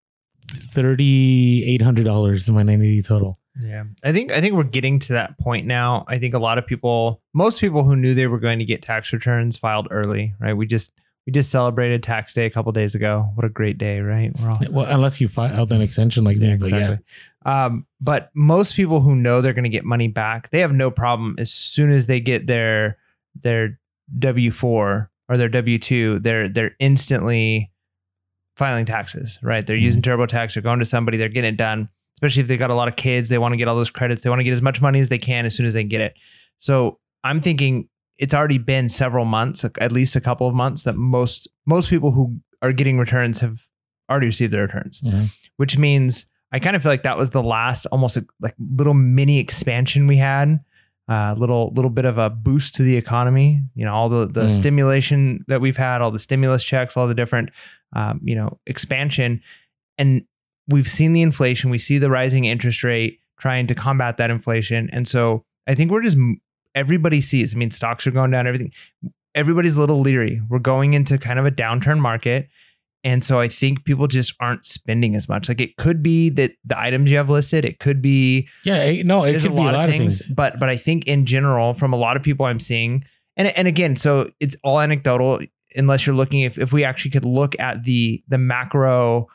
thirty 0.50 1.64
eight 1.66 1.80
hundred 1.80 2.04
dollars 2.04 2.46
in 2.48 2.54
my 2.54 2.62
ninety 2.62 2.96
D 2.96 3.00
total. 3.00 3.38
Yeah, 3.58 3.84
I 4.04 4.12
think 4.12 4.30
I 4.30 4.42
think 4.42 4.56
we're 4.56 4.64
getting 4.64 4.98
to 4.98 5.14
that 5.14 5.38
point 5.38 5.66
now. 5.66 6.04
I 6.06 6.18
think 6.18 6.34
a 6.34 6.38
lot 6.38 6.58
of 6.58 6.66
people, 6.66 7.22
most 7.32 7.60
people 7.60 7.82
who 7.82 7.96
knew 7.96 8.12
they 8.12 8.26
were 8.26 8.38
going 8.38 8.58
to 8.58 8.66
get 8.66 8.82
tax 8.82 9.10
returns 9.10 9.56
filed 9.56 9.88
early, 9.90 10.34
right? 10.38 10.52
We 10.52 10.66
just 10.66 10.92
we 11.30 11.32
just 11.32 11.52
celebrated 11.52 12.02
tax 12.02 12.34
day 12.34 12.44
a 12.44 12.50
couple 12.50 12.72
days 12.72 12.96
ago. 12.96 13.30
What 13.36 13.46
a 13.46 13.48
great 13.48 13.78
day, 13.78 14.00
right? 14.00 14.32
We're 14.40 14.50
all 14.50 14.60
well, 14.70 14.86
unless 14.88 15.20
you 15.20 15.28
filed 15.28 15.70
an 15.72 15.80
extension 15.80 16.24
like 16.24 16.38
yeah, 16.38 16.48
me, 16.48 16.52
exactly. 16.54 16.98
Yeah. 17.46 17.64
Um, 17.64 17.86
but 18.00 18.30
most 18.34 18.74
people 18.74 19.00
who 19.00 19.14
know 19.14 19.40
they're 19.40 19.52
going 19.52 19.62
to 19.62 19.70
get 19.70 19.84
money 19.84 20.08
back, 20.08 20.50
they 20.50 20.58
have 20.58 20.72
no 20.72 20.90
problem 20.90 21.36
as 21.38 21.52
soon 21.52 21.92
as 21.92 22.08
they 22.08 22.18
get 22.18 22.48
their 22.48 22.98
their 23.40 23.78
W 24.18 24.50
four 24.50 25.08
or 25.28 25.36
their 25.36 25.48
W 25.48 25.78
two, 25.78 26.18
they're 26.18 26.48
they're 26.48 26.74
instantly 26.80 27.70
filing 28.56 28.84
taxes. 28.84 29.38
Right? 29.40 29.64
They're 29.64 29.76
mm-hmm. 29.76 29.84
using 29.84 30.02
TurboTax. 30.02 30.54
They're 30.54 30.64
going 30.64 30.80
to 30.80 30.84
somebody. 30.84 31.16
They're 31.16 31.28
getting 31.28 31.54
it 31.54 31.56
done. 31.56 31.88
Especially 32.16 32.42
if 32.42 32.48
they 32.48 32.56
got 32.56 32.70
a 32.70 32.74
lot 32.74 32.88
of 32.88 32.96
kids, 32.96 33.28
they 33.28 33.38
want 33.38 33.52
to 33.52 33.56
get 33.56 33.68
all 33.68 33.76
those 33.76 33.90
credits. 33.90 34.24
They 34.24 34.30
want 34.30 34.40
to 34.40 34.44
get 34.44 34.52
as 34.52 34.60
much 34.60 34.82
money 34.82 34.98
as 34.98 35.10
they 35.10 35.18
can 35.18 35.46
as 35.46 35.54
soon 35.54 35.64
as 35.64 35.74
they 35.74 35.84
get 35.84 36.00
it. 36.00 36.14
So 36.58 36.98
I'm 37.22 37.40
thinking 37.40 37.88
it's 38.20 38.34
already 38.34 38.58
been 38.58 38.88
several 38.90 39.24
months, 39.24 39.64
at 39.64 39.92
least 39.92 40.14
a 40.14 40.20
couple 40.20 40.46
of 40.46 40.54
months, 40.54 40.82
that 40.82 40.94
most 40.94 41.48
most 41.66 41.88
people 41.88 42.12
who 42.12 42.38
are 42.62 42.72
getting 42.72 42.98
returns 42.98 43.40
have 43.40 43.62
already 44.10 44.26
received 44.26 44.52
their 44.52 44.62
returns, 44.62 45.00
mm-hmm. 45.00 45.24
which 45.56 45.78
means 45.78 46.26
I 46.52 46.58
kind 46.58 46.76
of 46.76 46.82
feel 46.82 46.92
like 46.92 47.04
that 47.04 47.16
was 47.16 47.30
the 47.30 47.42
last 47.42 47.86
almost 47.86 48.18
like 48.40 48.54
little 48.58 48.94
mini 48.94 49.38
expansion 49.38 50.06
we 50.06 50.18
had. 50.18 50.60
A 51.08 51.12
uh, 51.12 51.34
little 51.36 51.72
little 51.74 51.90
bit 51.90 52.04
of 52.04 52.18
a 52.18 52.30
boost 52.30 52.76
to 52.76 52.82
the 52.82 52.96
economy. 52.96 53.62
You 53.74 53.86
know, 53.86 53.94
all 53.94 54.08
the 54.08 54.26
the 54.26 54.44
mm. 54.44 54.50
stimulation 54.50 55.44
that 55.48 55.60
we've 55.60 55.76
had, 55.76 56.02
all 56.02 56.10
the 56.10 56.20
stimulus 56.20 56.62
checks, 56.62 56.96
all 56.96 57.08
the 57.08 57.14
different 57.14 57.50
um, 57.96 58.20
you 58.22 58.36
know 58.36 58.60
expansion, 58.66 59.40
and 59.98 60.24
we've 60.68 60.88
seen 60.88 61.14
the 61.14 61.22
inflation. 61.22 61.70
We 61.70 61.78
see 61.78 61.98
the 61.98 62.10
rising 62.10 62.44
interest 62.44 62.84
rate 62.84 63.18
trying 63.40 63.66
to 63.68 63.74
combat 63.74 64.18
that 64.18 64.30
inflation, 64.30 64.90
and 64.92 65.08
so 65.08 65.44
I 65.66 65.74
think 65.74 65.90
we're 65.90 66.02
just 66.02 66.18
everybody 66.80 67.20
sees. 67.20 67.54
I 67.54 67.58
mean, 67.58 67.70
stocks 67.70 68.06
are 68.06 68.10
going 68.10 68.30
down. 68.30 68.46
Everything. 68.46 68.72
Everybody's 69.34 69.76
a 69.76 69.80
little 69.80 70.00
leery. 70.00 70.40
We're 70.48 70.58
going 70.58 70.94
into 70.94 71.16
kind 71.16 71.38
of 71.38 71.46
a 71.46 71.50
downturn 71.50 72.00
market 72.00 72.48
and 73.02 73.24
so 73.24 73.40
I 73.40 73.48
think 73.48 73.84
people 73.84 74.06
just 74.06 74.34
aren't 74.40 74.66
spending 74.66 75.14
as 75.14 75.28
much. 75.28 75.48
Like 75.48 75.60
it 75.60 75.76
could 75.76 76.02
be 76.02 76.28
that 76.30 76.52
the 76.64 76.78
items 76.78 77.10
you 77.10 77.16
have 77.16 77.30
listed, 77.30 77.64
it 77.64 77.78
could 77.78 78.02
be 78.02 78.48
yeah, 78.64 79.02
no, 79.02 79.24
it 79.24 79.40
could 79.40 79.52
a 79.52 79.54
be 79.54 79.60
a 79.60 79.62
lot 79.62 79.88
of 79.88 79.90
things, 79.90 80.26
things. 80.26 80.34
But 80.34 80.58
but 80.60 80.68
I 80.68 80.76
think 80.76 81.06
in 81.06 81.24
general, 81.24 81.74
from 81.74 81.92
a 81.92 81.96
lot 81.96 82.16
of 82.16 82.22
people 82.22 82.46
I'm 82.46 82.60
seeing, 82.60 83.04
and 83.36 83.48
and 83.48 83.66
again, 83.66 83.96
so 83.96 84.30
it's 84.38 84.56
all 84.62 84.80
anecdotal 84.80 85.40
unless 85.74 86.06
you're 86.06 86.16
looking 86.16 86.42
if 86.42 86.58
if 86.58 86.72
we 86.72 86.84
actually 86.84 87.12
could 87.12 87.24
look 87.24 87.58
at 87.58 87.84
the 87.84 88.22
the 88.28 88.38
macro 88.38 89.28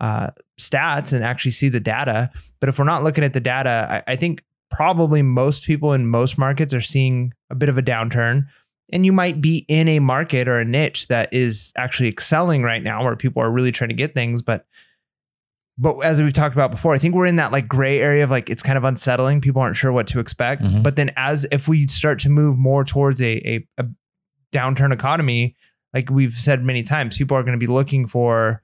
uh, 0.00 0.30
stats 0.60 1.12
and 1.12 1.24
actually 1.24 1.52
see 1.52 1.68
the 1.68 1.80
data. 1.80 2.30
But 2.58 2.70
if 2.70 2.78
we're 2.78 2.84
not 2.84 3.04
looking 3.04 3.22
at 3.22 3.34
the 3.34 3.40
data, 3.40 4.02
I, 4.08 4.12
I 4.12 4.16
think 4.16 4.42
probably 4.72 5.22
most 5.22 5.64
people 5.64 5.92
in 5.92 6.06
most 6.06 6.38
markets 6.38 6.74
are 6.74 6.80
seeing 6.80 7.32
a 7.50 7.54
bit 7.54 7.68
of 7.68 7.78
a 7.78 7.82
downturn. 7.82 8.46
And 8.92 9.06
you 9.06 9.12
might 9.12 9.40
be 9.40 9.64
in 9.68 9.88
a 9.88 10.00
market 10.00 10.48
or 10.48 10.58
a 10.58 10.64
niche 10.64 11.08
that 11.08 11.32
is 11.32 11.72
actually 11.76 12.08
excelling 12.08 12.62
right 12.62 12.82
now 12.82 13.04
where 13.04 13.16
people 13.16 13.42
are 13.42 13.50
really 13.50 13.72
trying 13.72 13.88
to 13.88 13.94
get 13.94 14.14
things. 14.14 14.42
But 14.42 14.66
but 15.78 15.98
as 16.00 16.20
we've 16.20 16.34
talked 16.34 16.54
about 16.54 16.70
before 16.70 16.92
i 16.92 16.98
think 16.98 17.14
we're 17.14 17.24
in 17.24 17.36
that 17.36 17.50
like 17.50 17.66
gray 17.66 17.98
area 17.98 18.22
of 18.22 18.30
like 18.30 18.50
it's 18.50 18.62
kind 18.62 18.76
of 18.76 18.84
unsettling. 18.84 19.40
People 19.40 19.62
aren't 19.62 19.76
sure 19.76 19.92
what 19.92 20.06
to 20.08 20.20
expect. 20.20 20.62
Mm-hmm. 20.62 20.82
but 20.82 20.96
then 20.96 21.12
as 21.16 21.46
if 21.50 21.66
we 21.66 21.86
start 21.86 22.18
to 22.20 22.28
move 22.28 22.58
more 22.58 22.84
towards 22.84 23.22
a, 23.22 23.38
a, 23.46 23.66
a 23.78 23.86
downturn 24.52 24.92
economy 24.92 25.56
like 25.94 26.10
we've 26.10 26.34
said 26.34 26.62
many 26.62 26.82
times, 26.82 27.16
people 27.16 27.36
are 27.36 27.42
going 27.42 27.58
to 27.58 27.64
be 27.66 27.70
looking 27.70 28.06
for 28.06 28.62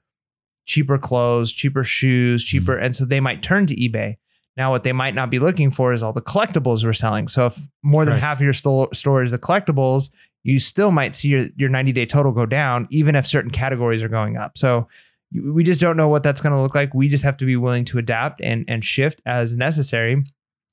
cheaper 0.65 0.97
clothes, 0.97 1.51
cheaper 1.51 1.83
shoes, 1.83 2.43
cheaper, 2.43 2.77
and 2.77 2.95
so 2.95 3.05
they 3.05 3.19
might 3.19 3.43
turn 3.43 3.65
to 3.67 3.75
eBay. 3.75 4.17
Now, 4.59 4.69
what 4.71 4.83
they 4.83 4.91
might 4.91 5.15
not 5.15 5.29
be 5.31 5.39
looking 5.39 5.71
for 5.71 5.93
is 5.93 6.03
all 6.03 6.13
the 6.13 6.21
collectibles 6.21 6.83
we're 6.83 6.93
selling. 6.93 7.27
So, 7.29 7.47
if 7.47 7.57
more 7.81 8.03
than 8.05 8.11
Correct. 8.11 8.23
half 8.23 8.37
of 8.37 8.43
your 8.43 8.53
sto- 8.53 8.89
store 8.93 9.23
is 9.23 9.31
the 9.31 9.39
collectibles, 9.39 10.09
you 10.43 10.59
still 10.59 10.91
might 10.91 11.15
see 11.15 11.29
your, 11.29 11.45
your 11.55 11.69
90 11.69 11.93
day 11.93 12.05
total 12.05 12.31
go 12.33 12.45
down, 12.45 12.87
even 12.91 13.15
if 13.15 13.25
certain 13.25 13.51
categories 13.51 14.03
are 14.03 14.09
going 14.09 14.35
up. 14.37 14.57
So, 14.57 14.87
we 15.33 15.63
just 15.63 15.79
don't 15.79 15.95
know 15.95 16.09
what 16.09 16.23
that's 16.23 16.41
going 16.41 16.53
to 16.53 16.61
look 16.61 16.75
like. 16.75 16.93
We 16.93 17.07
just 17.07 17.23
have 17.23 17.37
to 17.37 17.45
be 17.45 17.55
willing 17.55 17.85
to 17.85 17.99
adapt 17.99 18.41
and 18.41 18.65
and 18.67 18.83
shift 18.83 19.21
as 19.25 19.55
necessary. 19.57 20.23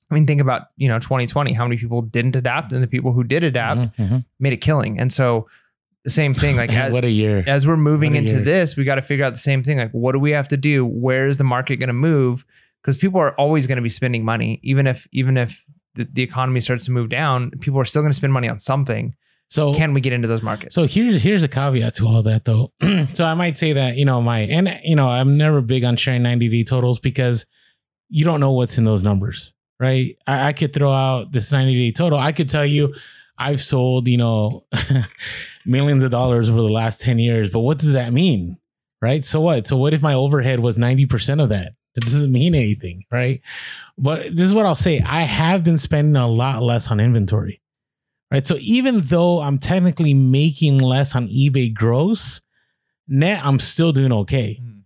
I 0.09 0.13
mean, 0.15 0.25
think 0.27 0.41
about 0.41 0.63
you 0.77 0.87
know 0.89 0.99
2020. 0.99 1.53
How 1.53 1.65
many 1.65 1.77
people 1.79 2.01
didn't 2.01 2.35
adapt, 2.35 2.71
and 2.73 2.83
the 2.83 2.87
people 2.87 3.13
who 3.13 3.23
did 3.23 3.43
adapt 3.43 3.79
Mhm, 3.79 3.95
mhm. 3.97 4.25
made 4.39 4.53
a 4.53 4.57
killing. 4.57 4.99
And 4.99 5.13
so, 5.13 5.47
the 6.03 6.09
same 6.09 6.33
thing. 6.33 6.55
Like 6.57 6.73
as, 6.73 6.91
what 6.97 7.05
a 7.05 7.09
year. 7.11 7.43
as 7.47 7.65
we're 7.67 7.77
moving 7.77 8.15
into 8.15 8.33
year. 8.35 8.41
this, 8.43 8.75
we 8.75 8.83
got 8.83 8.95
to 8.95 9.01
figure 9.01 9.23
out 9.25 9.33
the 9.33 9.39
same 9.39 9.63
thing. 9.63 9.77
Like, 9.77 9.91
what 9.91 10.11
do 10.13 10.19
we 10.19 10.31
have 10.31 10.47
to 10.49 10.57
do? 10.57 10.85
Where 10.85 11.27
is 11.27 11.37
the 11.37 11.43
market 11.45 11.77
going 11.77 11.87
to 11.87 11.93
move? 11.93 12.43
Because 12.87 13.01
people 13.01 13.19
are 13.19 13.33
always 13.33 13.67
going 13.67 13.75
to 13.75 13.81
be 13.81 13.89
spending 13.89 14.23
money, 14.23 14.61
even 14.63 14.87
if 14.87 15.09
even 15.11 15.35
if 15.35 15.65
the, 15.95 16.07
the 16.09 16.23
economy 16.23 16.61
starts 16.61 16.85
to 16.85 16.91
move 16.91 17.09
down, 17.09 17.51
people 17.59 17.81
are 17.81 17.85
still 17.85 18.01
going 18.01 18.11
to 18.11 18.15
spend 18.15 18.31
money 18.31 18.47
on 18.47 18.59
something. 18.59 19.13
So 19.49 19.73
Can 19.73 19.91
we 19.91 19.99
get 19.99 20.13
into 20.13 20.29
those 20.29 20.41
markets? 20.41 20.73
So 20.73 20.87
here's 20.87 21.21
here's 21.21 21.43
a 21.43 21.49
caveat 21.49 21.95
to 21.95 22.07
all 22.07 22.23
that 22.23 22.45
though. 22.45 22.71
so 23.11 23.25
I 23.25 23.33
might 23.33 23.57
say 23.57 23.73
that 23.73 23.97
you 23.97 24.05
know 24.05 24.21
my 24.21 24.39
and 24.39 24.79
you 24.85 24.95
know 24.95 25.09
I'm 25.09 25.35
never 25.35 25.59
big 25.59 25.83
on 25.83 25.97
sharing 25.97 26.23
90 26.23 26.47
day 26.47 26.63
totals 26.63 27.01
because 27.01 27.45
you 28.07 28.23
don't 28.23 28.39
know 28.39 28.53
what's 28.53 28.77
in 28.77 28.85
those 28.85 29.03
numbers, 29.03 29.51
right? 29.81 30.15
I, 30.25 30.47
I 30.47 30.53
could 30.53 30.71
throw 30.71 30.89
out 30.89 31.33
this 31.33 31.51
90 31.51 31.73
day 31.73 31.91
total. 31.91 32.17
I 32.17 32.31
could 32.31 32.47
tell 32.47 32.65
you 32.65 32.95
I've 33.37 33.59
sold 33.59 34.07
you 34.07 34.17
know 34.17 34.65
millions 35.65 36.05
of 36.05 36.11
dollars 36.11 36.47
over 36.47 36.61
the 36.61 36.71
last 36.71 37.01
10 37.01 37.19
years, 37.19 37.49
but 37.49 37.59
what 37.59 37.79
does 37.79 37.91
that 37.91 38.13
mean, 38.13 38.57
right? 39.01 39.25
So 39.25 39.41
what? 39.41 39.67
So 39.67 39.75
what 39.75 39.93
if 39.93 40.01
my 40.01 40.13
overhead 40.13 40.61
was 40.61 40.77
90 40.77 41.05
percent 41.05 41.41
of 41.41 41.49
that? 41.49 41.73
That 41.97 42.03
doesn't 42.05 42.31
mean 42.31 42.53
anything, 42.53 43.05
right? 43.11 43.41
But 43.97 44.35
this 44.35 44.45
is 44.45 44.53
what 44.53 44.67
I'll 44.67 44.75
say: 44.75 44.99
I 45.01 45.21
have 45.23 45.63
been 45.63 45.79
spending 45.79 46.15
a 46.15 46.27
lot 46.27 46.61
less 46.61 46.89
on 46.91 46.99
inventory 46.99 47.59
right? 48.29 48.45
So 48.45 48.57
even 48.59 48.99
though 49.05 49.39
I'm 49.39 49.57
technically 49.57 50.13
making 50.13 50.79
less 50.79 51.15
on 51.15 51.29
eBay 51.29 51.73
gross, 51.73 52.41
net 53.07 53.39
I'm 53.43 53.57
still 53.57 53.93
doing 53.93 54.11
okay, 54.11 54.59
Mhm. 54.61 54.81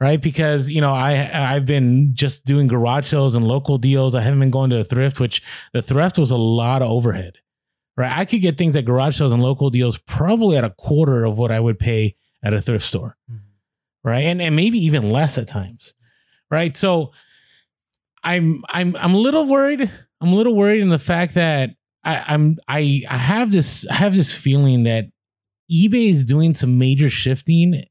right? 0.00 0.18
Because 0.20 0.70
you 0.70 0.80
know 0.80 0.92
I 0.94 1.30
I've 1.54 1.66
been 1.66 2.14
just 2.14 2.44
doing 2.46 2.66
garage 2.66 3.06
sales 3.06 3.34
and 3.36 3.46
local 3.46 3.76
deals. 3.78 4.14
I 4.14 4.22
haven't 4.22 4.40
been 4.40 4.50
going 4.50 4.70
to 4.70 4.80
a 4.80 4.84
thrift, 4.84 5.20
which 5.20 5.42
the 5.74 5.82
thrift 5.82 6.18
was 6.18 6.30
a 6.30 6.36
lot 6.38 6.80
of 6.82 6.90
overhead, 6.90 7.34
right? 7.98 8.10
I 8.18 8.24
could 8.24 8.40
get 8.40 8.56
things 8.58 8.74
at 8.76 8.86
garage 8.86 9.18
sales 9.18 9.32
and 9.32 9.42
local 9.42 9.68
deals 9.70 9.98
probably 9.98 10.56
at 10.56 10.64
a 10.64 10.70
quarter 10.70 11.24
of 11.26 11.38
what 11.38 11.52
I 11.52 11.60
would 11.60 11.78
pay 11.78 12.16
at 12.42 12.54
a 12.54 12.62
thrift 12.62 12.84
store, 12.86 13.18
Mhm. 13.30 13.40
right? 14.04 14.24
And 14.24 14.40
and 14.40 14.56
maybe 14.56 14.78
even 14.78 15.10
less 15.12 15.36
at 15.36 15.48
times, 15.48 15.92
right? 16.50 16.76
So 16.76 17.12
I'm 18.22 18.64
I'm 18.68 18.96
I'm 18.96 19.14
a 19.14 19.18
little 19.18 19.46
worried. 19.46 19.90
I'm 20.20 20.32
a 20.32 20.34
little 20.34 20.56
worried 20.56 20.80
in 20.80 20.88
the 20.88 20.98
fact 20.98 21.34
that 21.34 21.70
I, 22.04 22.24
I'm 22.28 22.56
I 22.68 23.02
I 23.08 23.16
have 23.16 23.52
this 23.52 23.86
I 23.88 23.94
have 23.94 24.16
this 24.16 24.34
feeling 24.34 24.84
that 24.84 25.06
eBay 25.70 26.08
is 26.08 26.24
doing 26.24 26.54
some 26.54 26.78
major 26.78 27.10
shifting 27.10 27.84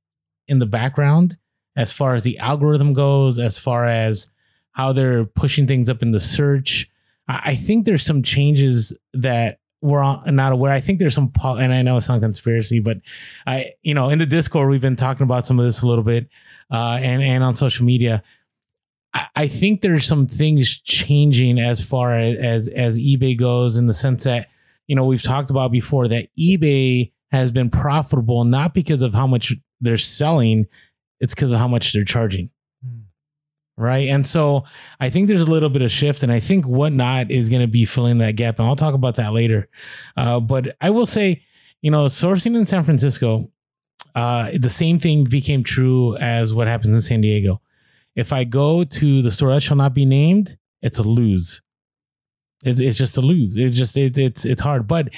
in 0.47 0.59
the 0.59 0.65
background 0.65 1.37
as 1.75 1.91
far 1.91 2.15
as 2.15 2.23
the 2.23 2.37
algorithm 2.39 2.93
goes, 2.93 3.37
as 3.37 3.59
far 3.59 3.85
as 3.85 4.31
how 4.71 4.93
they're 4.93 5.25
pushing 5.25 5.67
things 5.67 5.89
up 5.89 6.01
in 6.01 6.11
the 6.11 6.19
search. 6.19 6.89
I, 7.27 7.55
think 7.55 7.85
there's 7.85 8.05
some 8.05 8.21
changes 8.21 8.95
that 9.13 9.59
we're 9.81 10.03
not 10.27 10.51
aware. 10.51 10.71
I 10.71 10.79
think 10.79 10.99
there's 10.99 11.15
some, 11.15 11.31
and 11.43 11.73
I 11.73 11.81
know 11.81 11.97
it's 11.97 12.07
not 12.07 12.21
conspiracy, 12.21 12.79
but 12.79 12.97
I, 13.47 13.73
you 13.81 13.93
know, 13.93 14.09
in 14.09 14.19
the 14.19 14.25
Discord 14.25 14.69
we've 14.69 14.81
been 14.81 14.95
talking 14.95 15.23
about 15.23 15.47
some 15.47 15.59
of 15.59 15.65
this 15.65 15.81
a 15.81 15.87
little 15.87 16.03
bit, 16.03 16.29
uh, 16.71 16.99
and 17.01 17.23
and 17.23 17.43
on 17.43 17.55
social 17.55 17.85
media. 17.85 18.21
I- 19.35 19.47
think 19.47 19.81
there's 19.81 20.05
some 20.05 20.27
things 20.27 20.79
changing 20.79 21.59
as 21.59 21.81
far 21.81 22.17
as, 22.19 22.37
as 22.37 22.67
as 22.67 22.97
eBay 22.97 23.37
goes 23.37 23.77
in 23.77 23.87
the 23.87 23.93
sense 23.93 24.25
that 24.25 24.49
you 24.87 24.95
know 24.95 25.05
we've 25.05 25.23
talked 25.23 25.49
about 25.49 25.71
before 25.71 26.07
that 26.09 26.27
eBay 26.37 27.11
has 27.31 27.51
been 27.51 27.69
profitable 27.69 28.43
not 28.43 28.73
because 28.73 29.01
of 29.01 29.13
how 29.13 29.27
much 29.27 29.53
they're 29.81 29.97
selling, 29.97 30.65
it's 31.19 31.33
because 31.35 31.51
of 31.51 31.59
how 31.59 31.67
much 31.67 31.93
they're 31.93 32.03
charging. 32.05 32.49
Hmm. 32.83 33.01
Right. 33.77 34.09
And 34.09 34.25
so 34.25 34.63
I 34.99 35.09
think 35.09 35.27
there's 35.27 35.41
a 35.41 35.45
little 35.45 35.69
bit 35.69 35.81
of 35.81 35.91
shift, 35.91 36.23
and 36.23 36.31
I 36.31 36.39
think 36.39 36.65
Whatnot 36.65 37.31
is 37.31 37.49
going 37.49 37.61
to 37.61 37.67
be 37.67 37.85
filling 37.85 38.17
that 38.19 38.35
gap. 38.35 38.59
And 38.59 38.67
I'll 38.67 38.75
talk 38.75 38.93
about 38.93 39.15
that 39.15 39.33
later. 39.33 39.67
Uh, 40.15 40.39
but 40.39 40.75
I 40.81 40.89
will 40.89 41.05
say, 41.05 41.43
you 41.81 41.91
know, 41.91 42.05
sourcing 42.05 42.55
in 42.55 42.65
San 42.65 42.83
Francisco, 42.83 43.51
uh, 44.15 44.51
the 44.57 44.69
same 44.69 44.97
thing 44.97 45.25
became 45.25 45.63
true 45.63 46.15
as 46.17 46.53
what 46.53 46.67
happens 46.67 46.93
in 46.95 47.01
San 47.01 47.21
Diego. 47.21 47.61
If 48.15 48.31
I 48.31 48.43
go 48.45 48.83
to 48.83 49.21
the 49.21 49.31
store 49.31 49.53
that 49.53 49.61
shall 49.61 49.77
not 49.77 49.93
be 49.93 50.05
named, 50.05 50.57
it's 50.81 50.99
a 50.99 51.03
lose. 51.03 51.61
It's, 52.63 52.79
it's 52.79 52.97
just 52.97 53.17
a 53.17 53.21
lose. 53.21 53.55
It's 53.57 53.77
just 53.77 53.95
it, 53.97 54.17
it's 54.17 54.45
it's 54.45 54.61
hard. 54.61 54.87
But 54.87 55.09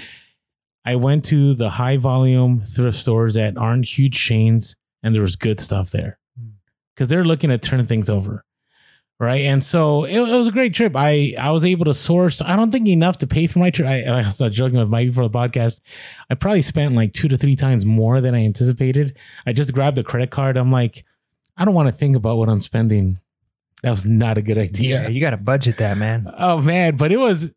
I 0.83 0.95
went 0.95 1.25
to 1.25 1.53
the 1.53 1.69
high 1.71 1.97
volume 1.97 2.61
thrift 2.61 2.97
stores 2.97 3.35
that 3.35 3.57
aren't 3.57 3.85
huge 3.85 4.17
chains, 4.17 4.75
and 5.03 5.13
there 5.13 5.21
was 5.21 5.35
good 5.35 5.59
stuff 5.59 5.91
there 5.91 6.17
Hmm. 6.39 6.49
because 6.95 7.07
they're 7.09 7.23
looking 7.25 7.51
at 7.51 7.61
turning 7.61 7.85
things 7.85 8.09
over, 8.09 8.43
right? 9.19 9.41
And 9.43 9.63
so 9.63 10.03
it, 10.05 10.17
it 10.17 10.35
was 10.35 10.47
a 10.47 10.51
great 10.51 10.73
trip. 10.73 10.93
I 10.95 11.35
I 11.39 11.51
was 11.51 11.63
able 11.63 11.85
to 11.85 11.93
source. 11.93 12.41
I 12.41 12.55
don't 12.55 12.71
think 12.71 12.87
enough 12.87 13.17
to 13.19 13.27
pay 13.27 13.47
for 13.47 13.59
my 13.59 13.69
trip. 13.69 13.87
I, 13.87 14.01
I 14.03 14.17
was 14.23 14.39
not 14.39 14.51
joking 14.51 14.79
with 14.79 14.89
Mike 14.89 15.09
before 15.09 15.27
the 15.29 15.37
podcast. 15.37 15.81
I 16.29 16.35
probably 16.35 16.63
spent 16.63 16.95
like 16.95 17.13
two 17.13 17.27
to 17.27 17.37
three 17.37 17.55
times 17.55 17.85
more 17.85 18.19
than 18.21 18.33
I 18.33 18.43
anticipated. 18.43 19.15
I 19.45 19.53
just 19.53 19.73
grabbed 19.73 19.99
a 19.99 20.03
credit 20.03 20.31
card. 20.31 20.57
I'm 20.57 20.71
like, 20.71 21.05
I 21.57 21.65
don't 21.65 21.73
want 21.73 21.89
to 21.89 21.93
think 21.93 22.15
about 22.15 22.37
what 22.37 22.49
I'm 22.49 22.61
spending. 22.61 23.19
That 23.83 23.91
was 23.91 24.05
not 24.05 24.37
a 24.37 24.41
good 24.41 24.57
idea. 24.57 25.03
Yeah, 25.03 25.07
you 25.07 25.21
got 25.21 25.31
to 25.31 25.37
budget 25.37 25.77
that, 25.77 25.97
man. 25.97 26.31
Oh 26.37 26.61
man, 26.61 26.95
but 26.95 27.11
it 27.11 27.17
was. 27.17 27.51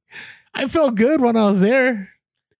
I 0.55 0.67
felt 0.67 0.95
good 0.95 1.21
when 1.21 1.37
I 1.37 1.45
was 1.45 1.61
there. 1.61 2.11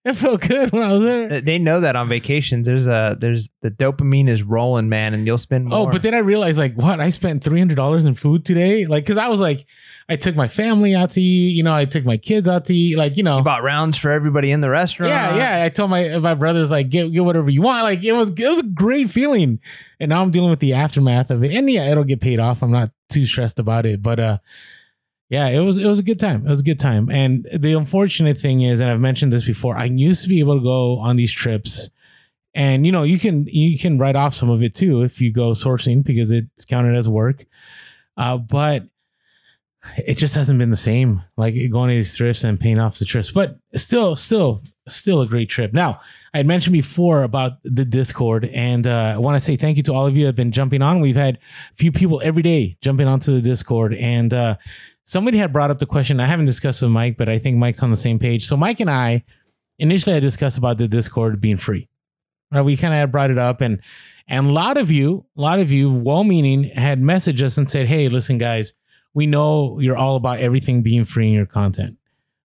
It 0.03 0.15
felt 0.15 0.41
good 0.41 0.73
when 0.73 0.83
I 0.83 0.93
was 0.95 1.03
there. 1.03 1.41
They- 1.43 1.59
know 1.59 1.81
that 1.81 1.95
on 1.95 2.09
vacations. 2.09 2.67
There's 2.67 2.87
a 2.87 3.19
there's 3.21 3.51
the 3.61 3.71
dopamine 3.71 4.29
is 4.29 4.43
rolling, 4.43 4.89
man, 4.89 5.13
and 5.13 5.27
you'll 5.27 5.37
spend 5.37 5.67
more. 5.67 5.81
Oh, 5.81 5.87
but 5.91 6.03
then 6.03 6.15
I 6.15 6.21
realized, 6.21 6.59
like, 6.59 6.73
what? 6.75 7.01
I 7.01 7.11
spent 7.11 7.45
three 7.45 7.59
hundred 7.59 7.75
dollars 7.77 8.07
in 8.07 8.15
food 8.15 8.47
today. 8.47 8.87
Like, 8.87 9.05
because 9.05 9.19
I 9.19 9.29
was 9.29 9.41
like, 9.41 9.67
I 10.09 10.17
took 10.17 10.35
my 10.35 10.49
family 10.49 10.95
out 10.95 11.11
to 11.11 11.21
eat. 11.21 11.51
You 11.55 11.63
know, 11.65 11.75
I 11.75 11.85
took 11.85 12.07
my 12.07 12.17
kids 12.17 12.49
out 12.49 12.65
to 12.67 12.75
eat. 12.75 12.97
Like, 12.97 13.19
you 13.19 13.23
know, 13.23 13.37
you 13.39 13.45
bought 13.45 13.63
rounds 13.63 13.99
for 13.99 14.11
everybody 14.11 14.51
in 14.53 14.63
the 14.63 14.71
restaurant. 14.71 15.11
yeah, 15.11 15.37
yeah. 15.59 15.65
I 15.65 15.69
told 15.69 15.91
my 15.91 16.17
my 16.19 16.33
brothers 16.33 16.71
like, 16.71 16.89
get 16.89 17.13
get 17.13 17.23
whatever 17.23 17.51
you 17.51 17.61
want. 17.61 17.83
Like, 17.83 18.03
it 18.03 18.13
was 18.13 18.31
it 18.31 18.49
was 18.49 18.61
a 18.61 18.65
great 18.65 19.11
feeling. 19.11 19.61
And 20.01 20.09
now 20.09 20.23
I'm 20.23 20.31
dealing 20.31 20.49
with 20.49 20.61
the 20.61 20.73
aftermath 20.73 21.31
of 21.31 21.45
it. 21.45 21.55
And 21.55 21.69
yeah, 21.69 21.91
it'll 21.91 22.05
get 22.05 22.23
paid 22.23 22.41
off. 22.41 22.63
I'm 22.63 22.73
not 22.73 22.91
too 23.11 23.27
stressed 23.27 23.59
about 23.59 23.85
it. 23.85 24.01
But 24.01 24.19
uh, 24.19 24.39
yeah, 25.31 25.47
it 25.47 25.61
was 25.61 25.79
it 25.79 25.87
was 25.87 26.01
a 26.01 26.03
good 26.03 26.19
time. 26.19 26.45
It 26.45 26.51
was 26.51 26.61
a 26.61 26.65
good 26.65 26.81
time. 26.81 27.09
And 27.09 27.49
the 27.57 27.75
unfortunate 27.75 28.37
thing 28.37 28.63
is, 28.63 28.81
and 28.81 28.91
I've 28.91 29.01
mentioned 29.01 29.33
this 29.33 29.45
before, 29.45 29.77
I 29.77 29.85
used 29.85 30.25
to 30.25 30.29
be 30.29 30.41
able 30.41 30.59
to 30.59 30.63
go 30.63 30.99
on 30.99 31.15
these 31.15 31.33
trips. 31.33 31.89
And 32.53 32.85
you 32.85 32.91
know, 32.91 33.05
you 33.05 33.17
can 33.17 33.47
you 33.47 33.79
can 33.79 33.97
write 33.97 34.17
off 34.17 34.35
some 34.35 34.51
of 34.51 34.61
it 34.65 34.75
too 34.75 35.03
if 35.03 35.21
you 35.21 35.33
go 35.33 35.53
sourcing 35.53 36.03
because 36.03 36.33
it's 36.33 36.65
counted 36.65 36.97
as 36.97 37.09
work. 37.09 37.45
Uh, 38.17 38.39
but 38.39 38.83
it 39.97 40.19
just 40.19 40.35
hasn't 40.35 40.59
been 40.59 40.71
the 40.71 40.77
same. 40.77 41.23
Like 41.37 41.55
going 41.71 41.89
to 41.89 41.95
these 41.95 42.17
trips 42.17 42.45
and 42.45 42.59
paying 42.59 42.79
off 42.79 42.99
the 42.99 43.05
trips. 43.05 43.31
But 43.31 43.59
still, 43.75 44.17
still, 44.17 44.63
still 44.89 45.23
a 45.23 45.27
great 45.27 45.49
trip. 45.49 45.73
Now, 45.73 46.01
I 46.35 46.39
had 46.39 46.47
mentioned 46.47 46.73
before 46.73 47.23
about 47.23 47.55
the 47.65 47.85
Discord, 47.85 48.45
and 48.47 48.87
uh, 48.87 49.13
I 49.15 49.19
want 49.19 49.37
to 49.37 49.41
say 49.41 49.57
thank 49.57 49.77
you 49.77 49.83
to 49.85 49.95
all 49.95 50.07
of 50.07 50.17
you 50.17 50.27
have 50.27 50.37
been 50.37 50.53
jumping 50.53 50.83
on. 50.83 51.01
We've 51.01 51.17
had 51.17 51.37
a 51.37 51.77
few 51.77 51.93
people 51.93 52.21
every 52.25 52.43
day 52.43 52.77
jumping 52.81 53.07
onto 53.07 53.33
the 53.33 53.41
Discord, 53.41 53.95
and 53.95 54.33
uh, 54.33 54.57
somebody 55.05 55.39
had 55.39 55.53
brought 55.53 55.71
up 55.71 55.79
the 55.79 55.87
question. 55.87 56.21
I 56.21 56.27
haven't 56.27 56.47
discussed 56.47 56.83
with 56.83 56.91
Mike, 56.91 57.17
but 57.17 57.29
I 57.29 57.39
think 57.39 57.57
Mike's 57.57 57.83
on 57.83 57.91
the 57.91 57.97
same 57.97 58.19
page. 58.19 58.47
So 58.47 58.57
Mike 58.57 58.81
and 58.81 58.91
I 58.91 59.25
initially 59.79 60.15
had 60.15 60.23
discussed 60.23 60.59
about 60.59 60.79
the 60.79 60.89
Discord 60.89 61.41
being 61.41 61.57
free. 61.57 61.89
We 62.53 62.77
kind 62.77 62.93
of 62.93 62.99
had 62.99 63.13
brought 63.13 63.31
it 63.31 63.39
up, 63.39 63.61
and 63.61 63.81
and 64.27 64.49
a 64.49 64.53
lot 64.53 64.77
of 64.77 64.91
you, 64.91 65.27
a 65.37 65.41
lot 65.41 65.61
of 65.61 65.71
you, 65.71 65.93
well-meaning, 65.93 66.65
had 66.65 67.01
messaged 67.01 67.43
us 67.43 67.57
and 67.57 67.71
said, 67.71 67.87
"Hey, 67.87 68.09
listen, 68.09 68.39
guys, 68.39 68.73
we 69.15 69.27
know 69.27 69.79
you're 69.81 69.97
all 69.97 70.17
about 70.17 70.39
everything 70.39 70.83
being 70.83 71.05
free 71.05 71.29
in 71.29 71.33
your 71.33 71.47
content, 71.47 71.97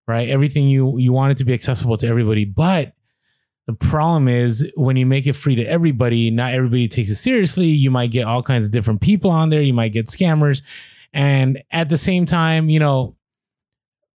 right? 0.06 0.28
Everything 0.28 0.68
you 0.68 0.98
you 0.98 1.12
want 1.12 1.32
it 1.32 1.38
to 1.38 1.44
be 1.44 1.54
accessible 1.54 1.96
to 1.98 2.06
everybody, 2.06 2.44
but." 2.44 2.92
The 3.66 3.72
problem 3.72 4.28
is 4.28 4.70
when 4.76 4.94
you 4.94 5.06
make 5.06 5.26
it 5.26 5.32
free 5.32 5.56
to 5.56 5.64
everybody, 5.64 6.30
not 6.30 6.52
everybody 6.52 6.86
takes 6.86 7.10
it 7.10 7.16
seriously. 7.16 7.66
You 7.66 7.90
might 7.90 8.12
get 8.12 8.24
all 8.24 8.40
kinds 8.40 8.64
of 8.64 8.70
different 8.70 9.00
people 9.00 9.28
on 9.28 9.50
there. 9.50 9.60
You 9.60 9.74
might 9.74 9.92
get 9.92 10.06
scammers. 10.06 10.62
And 11.12 11.62
at 11.72 11.88
the 11.88 11.96
same 11.96 12.26
time, 12.26 12.70
you 12.70 12.78
know, 12.78 13.16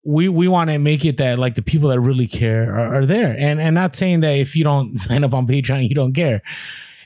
we 0.04 0.28
we 0.28 0.48
want 0.48 0.70
to 0.70 0.78
make 0.78 1.04
it 1.04 1.16
that 1.18 1.38
like 1.38 1.54
the 1.54 1.62
people 1.62 1.90
that 1.90 2.00
really 2.00 2.26
care 2.26 2.72
are, 2.72 2.96
are 2.96 3.06
there. 3.06 3.34
And 3.38 3.60
and 3.60 3.74
not 3.74 3.94
saying 3.94 4.20
that 4.20 4.36
if 4.36 4.56
you 4.56 4.64
don't 4.64 4.96
sign 4.98 5.24
up 5.24 5.34
on 5.34 5.46
Patreon, 5.46 5.88
you 5.88 5.94
don't 5.94 6.12
care. 6.12 6.42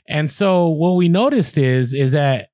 And 0.07 0.29
so 0.29 0.69
what 0.69 0.93
we 0.93 1.09
noticed 1.09 1.57
is 1.57 1.93
is 1.93 2.11
that 2.11 2.49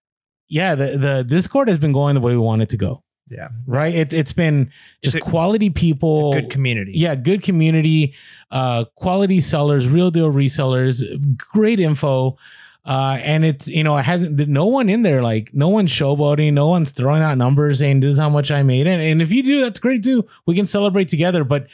yeah, 0.52 0.76
the, 0.76 0.98
the 0.98 1.24
Discord 1.24 1.68
has 1.70 1.78
been 1.80 1.94
going 1.94 2.14
the 2.16 2.22
way 2.22 2.34
we 2.34 2.42
want 2.42 2.62
it 2.62 2.70
to 2.70 2.78
go. 2.78 3.04
Yeah. 3.30 3.48
right? 3.66 3.96
It, 3.96 4.12
it's 4.14 4.34
been 4.34 4.72
just 5.02 5.16
It's 5.16 5.26
a- 5.26 5.30
quality 5.30 5.70
people. 5.70 6.34
It's 6.34 6.38
a 6.38 6.42
good 6.42 6.52
community. 6.52 6.92
yeah, 6.96 7.16
good 7.16 7.42
community, 7.44 8.14
uh, 8.52 8.84
quality 8.96 9.40
sellers, 9.40 9.88
real 9.88 10.12
deal 10.12 10.30
resellers, 10.34 11.02
great 11.38 11.80
info. 11.80 12.36
Uh, 12.84 13.20
and 13.24 13.46
it's, 13.46 13.70
you 13.70 13.84
know, 13.86 13.96
it 13.96 14.04
hasn't, 14.04 14.38
no 14.50 14.66
one 14.66 14.90
in 14.90 15.04
there, 15.04 15.22
like, 15.24 15.52
no 15.54 15.70
one's 15.70 15.92
showboating, 15.94 16.52
no 16.54 16.68
one's 16.68 16.92
throwing 16.92 17.22
out 17.22 17.38
numbers 17.38 17.80
saying 17.80 18.02
this 18.02 18.14
is 18.14 18.20
how 18.20 18.28
much 18.30 18.52
I 18.52 18.64
made. 18.64 18.86
And, 18.88 19.02
and 19.02 19.22
if 19.22 19.32
you 19.32 19.44
do, 19.44 19.62
that's 19.62 19.80
great 19.80 20.04
too. 20.04 20.26
We 20.46 20.54
can 20.56 20.66
celebrate 20.66 21.08
together. 21.08 21.44
But 21.46 21.68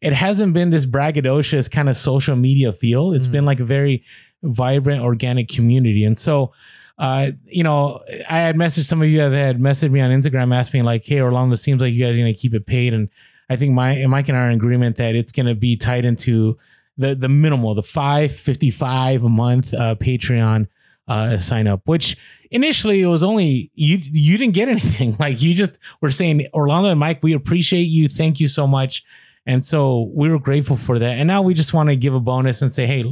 it 0.00 0.14
hasn't 0.14 0.52
been 0.54 0.70
this 0.70 0.84
braggadocious 0.86 1.70
kind 1.70 1.88
of 1.88 1.96
social 1.96 2.34
media 2.34 2.72
feel. 2.72 3.12
It's 3.12 3.28
Mhm. 3.28 3.32
been 3.32 3.44
like 3.44 3.60
a 3.60 3.64
very 3.64 4.02
vibrant, 4.42 5.00
organic 5.02 5.48
community. 5.48 6.04
And 6.04 6.18
so, 6.18 6.52
uh, 6.98 7.32
you 7.46 7.62
know, 7.62 8.00
I 8.28 8.38
had 8.38 8.56
messaged 8.56 8.84
some 8.84 9.02
of 9.02 9.08
you 9.08 9.18
that 9.18 9.32
had 9.32 9.58
messaged 9.58 9.90
me 9.90 10.00
on 10.00 10.10
Instagram 10.10 10.54
asking 10.54 10.84
like, 10.84 11.04
"Hey, 11.04 11.20
Orlando, 11.20 11.56
seems 11.56 11.80
like 11.80 11.92
you 11.92 12.04
guys 12.04 12.14
are 12.14 12.18
gonna 12.18 12.34
keep 12.34 12.54
it 12.54 12.66
paid." 12.66 12.94
And 12.94 13.08
I 13.50 13.56
think 13.56 13.72
my 13.72 13.92
and 13.92 14.10
Mike 14.10 14.28
and 14.28 14.38
I 14.38 14.42
are 14.42 14.50
in 14.50 14.54
agreement 14.54 14.96
that 14.96 15.14
it's 15.14 15.32
gonna 15.32 15.54
be 15.54 15.76
tied 15.76 16.04
into 16.04 16.56
the 16.96 17.14
the 17.14 17.28
minimal, 17.28 17.74
the 17.74 17.82
five 17.82 18.34
fifty 18.34 18.70
five 18.70 19.24
a 19.24 19.28
month 19.28 19.74
uh, 19.74 19.96
Patreon 19.96 20.68
uh, 21.08 21.38
sign 21.38 21.66
up. 21.66 21.82
Which 21.86 22.16
initially 22.52 23.02
it 23.02 23.08
was 23.08 23.24
only 23.24 23.72
you 23.74 23.98
you 24.00 24.38
didn't 24.38 24.54
get 24.54 24.68
anything. 24.70 25.16
Like 25.18 25.42
you 25.42 25.54
just 25.54 25.80
were 26.00 26.10
saying, 26.10 26.46
Orlando 26.54 26.90
and 26.90 27.00
Mike, 27.00 27.22
we 27.22 27.32
appreciate 27.32 27.82
you. 27.82 28.08
Thank 28.08 28.38
you 28.38 28.46
so 28.46 28.66
much. 28.66 29.04
And 29.46 29.64
so 29.64 30.10
we 30.14 30.30
were 30.30 30.38
grateful 30.38 30.76
for 30.76 30.98
that. 30.98 31.18
And 31.18 31.26
now 31.26 31.42
we 31.42 31.54
just 31.54 31.74
want 31.74 31.90
to 31.90 31.96
give 31.96 32.14
a 32.14 32.20
bonus 32.20 32.62
and 32.62 32.72
say, 32.72 32.86
hey, 32.86 33.04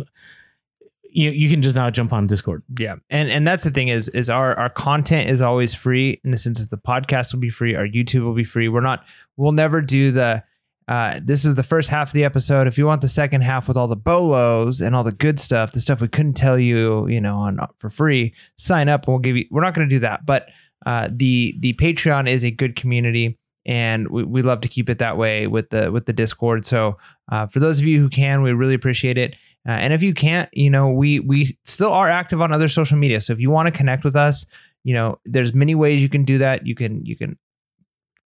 you, 1.12 1.30
you 1.30 1.50
can 1.50 1.62
just 1.62 1.76
now 1.76 1.90
jump 1.90 2.12
on 2.12 2.26
Discord. 2.26 2.62
Yeah. 2.78 2.96
And 3.10 3.30
and 3.30 3.46
that's 3.46 3.64
the 3.64 3.70
thing 3.70 3.88
is 3.88 4.08
is 4.08 4.30
our 4.30 4.58
our 4.58 4.70
content 4.70 5.30
is 5.30 5.40
always 5.40 5.74
free 5.74 6.20
in 6.24 6.30
the 6.30 6.38
sense 6.38 6.58
that 6.60 6.70
the 6.70 6.78
podcast 6.78 7.32
will 7.32 7.40
be 7.40 7.50
free, 7.50 7.74
our 7.74 7.86
YouTube 7.86 8.24
will 8.24 8.34
be 8.34 8.44
free. 8.44 8.68
We're 8.68 8.80
not 8.80 9.04
we'll 9.36 9.52
never 9.52 9.80
do 9.80 10.10
the 10.10 10.42
uh, 10.88 11.20
this 11.22 11.44
is 11.44 11.54
the 11.54 11.62
first 11.62 11.88
half 11.88 12.08
of 12.08 12.12
the 12.12 12.24
episode. 12.24 12.66
If 12.66 12.76
you 12.76 12.86
want 12.86 13.02
the 13.02 13.08
second 13.08 13.42
half 13.42 13.68
with 13.68 13.76
all 13.76 13.86
the 13.86 13.96
bolos 13.96 14.80
and 14.80 14.96
all 14.96 15.04
the 15.04 15.12
good 15.12 15.38
stuff, 15.38 15.72
the 15.72 15.80
stuff 15.80 16.00
we 16.00 16.08
couldn't 16.08 16.34
tell 16.34 16.58
you, 16.58 17.06
you 17.08 17.20
know, 17.20 17.36
on 17.36 17.60
for 17.78 17.88
free, 17.88 18.34
sign 18.58 18.88
up 18.88 19.06
and 19.06 19.12
we'll 19.12 19.20
give 19.20 19.36
you. 19.36 19.44
We're 19.50 19.62
not 19.62 19.74
going 19.74 19.88
to 19.88 19.94
do 19.94 20.00
that, 20.00 20.26
but 20.26 20.48
uh, 20.84 21.08
the 21.10 21.56
the 21.60 21.74
Patreon 21.74 22.28
is 22.28 22.44
a 22.44 22.50
good 22.50 22.74
community, 22.74 23.38
and 23.64 24.08
we, 24.08 24.24
we 24.24 24.42
love 24.42 24.60
to 24.62 24.68
keep 24.68 24.90
it 24.90 24.98
that 24.98 25.16
way 25.16 25.46
with 25.46 25.70
the 25.70 25.92
with 25.92 26.06
the 26.06 26.12
Discord. 26.12 26.66
So 26.66 26.98
uh, 27.30 27.46
for 27.46 27.60
those 27.60 27.78
of 27.78 27.84
you 27.84 28.00
who 28.00 28.08
can, 28.08 28.42
we 28.42 28.52
really 28.52 28.74
appreciate 28.74 29.18
it. 29.18 29.36
Uh, 29.66 29.72
and 29.72 29.92
if 29.92 30.02
you 30.02 30.12
can't, 30.12 30.48
you 30.52 30.70
know, 30.70 30.90
we 30.90 31.20
we 31.20 31.56
still 31.64 31.92
are 31.92 32.10
active 32.10 32.40
on 32.40 32.52
other 32.52 32.68
social 32.68 32.96
media. 32.96 33.20
So 33.20 33.32
if 33.32 33.40
you 33.40 33.50
want 33.50 33.66
to 33.66 33.72
connect 33.72 34.04
with 34.04 34.16
us, 34.16 34.44
you 34.84 34.94
know, 34.94 35.18
there's 35.24 35.54
many 35.54 35.74
ways 35.74 36.02
you 36.02 36.08
can 36.08 36.24
do 36.24 36.38
that. 36.38 36.66
You 36.66 36.74
can 36.74 37.04
you 37.06 37.16
can 37.16 37.38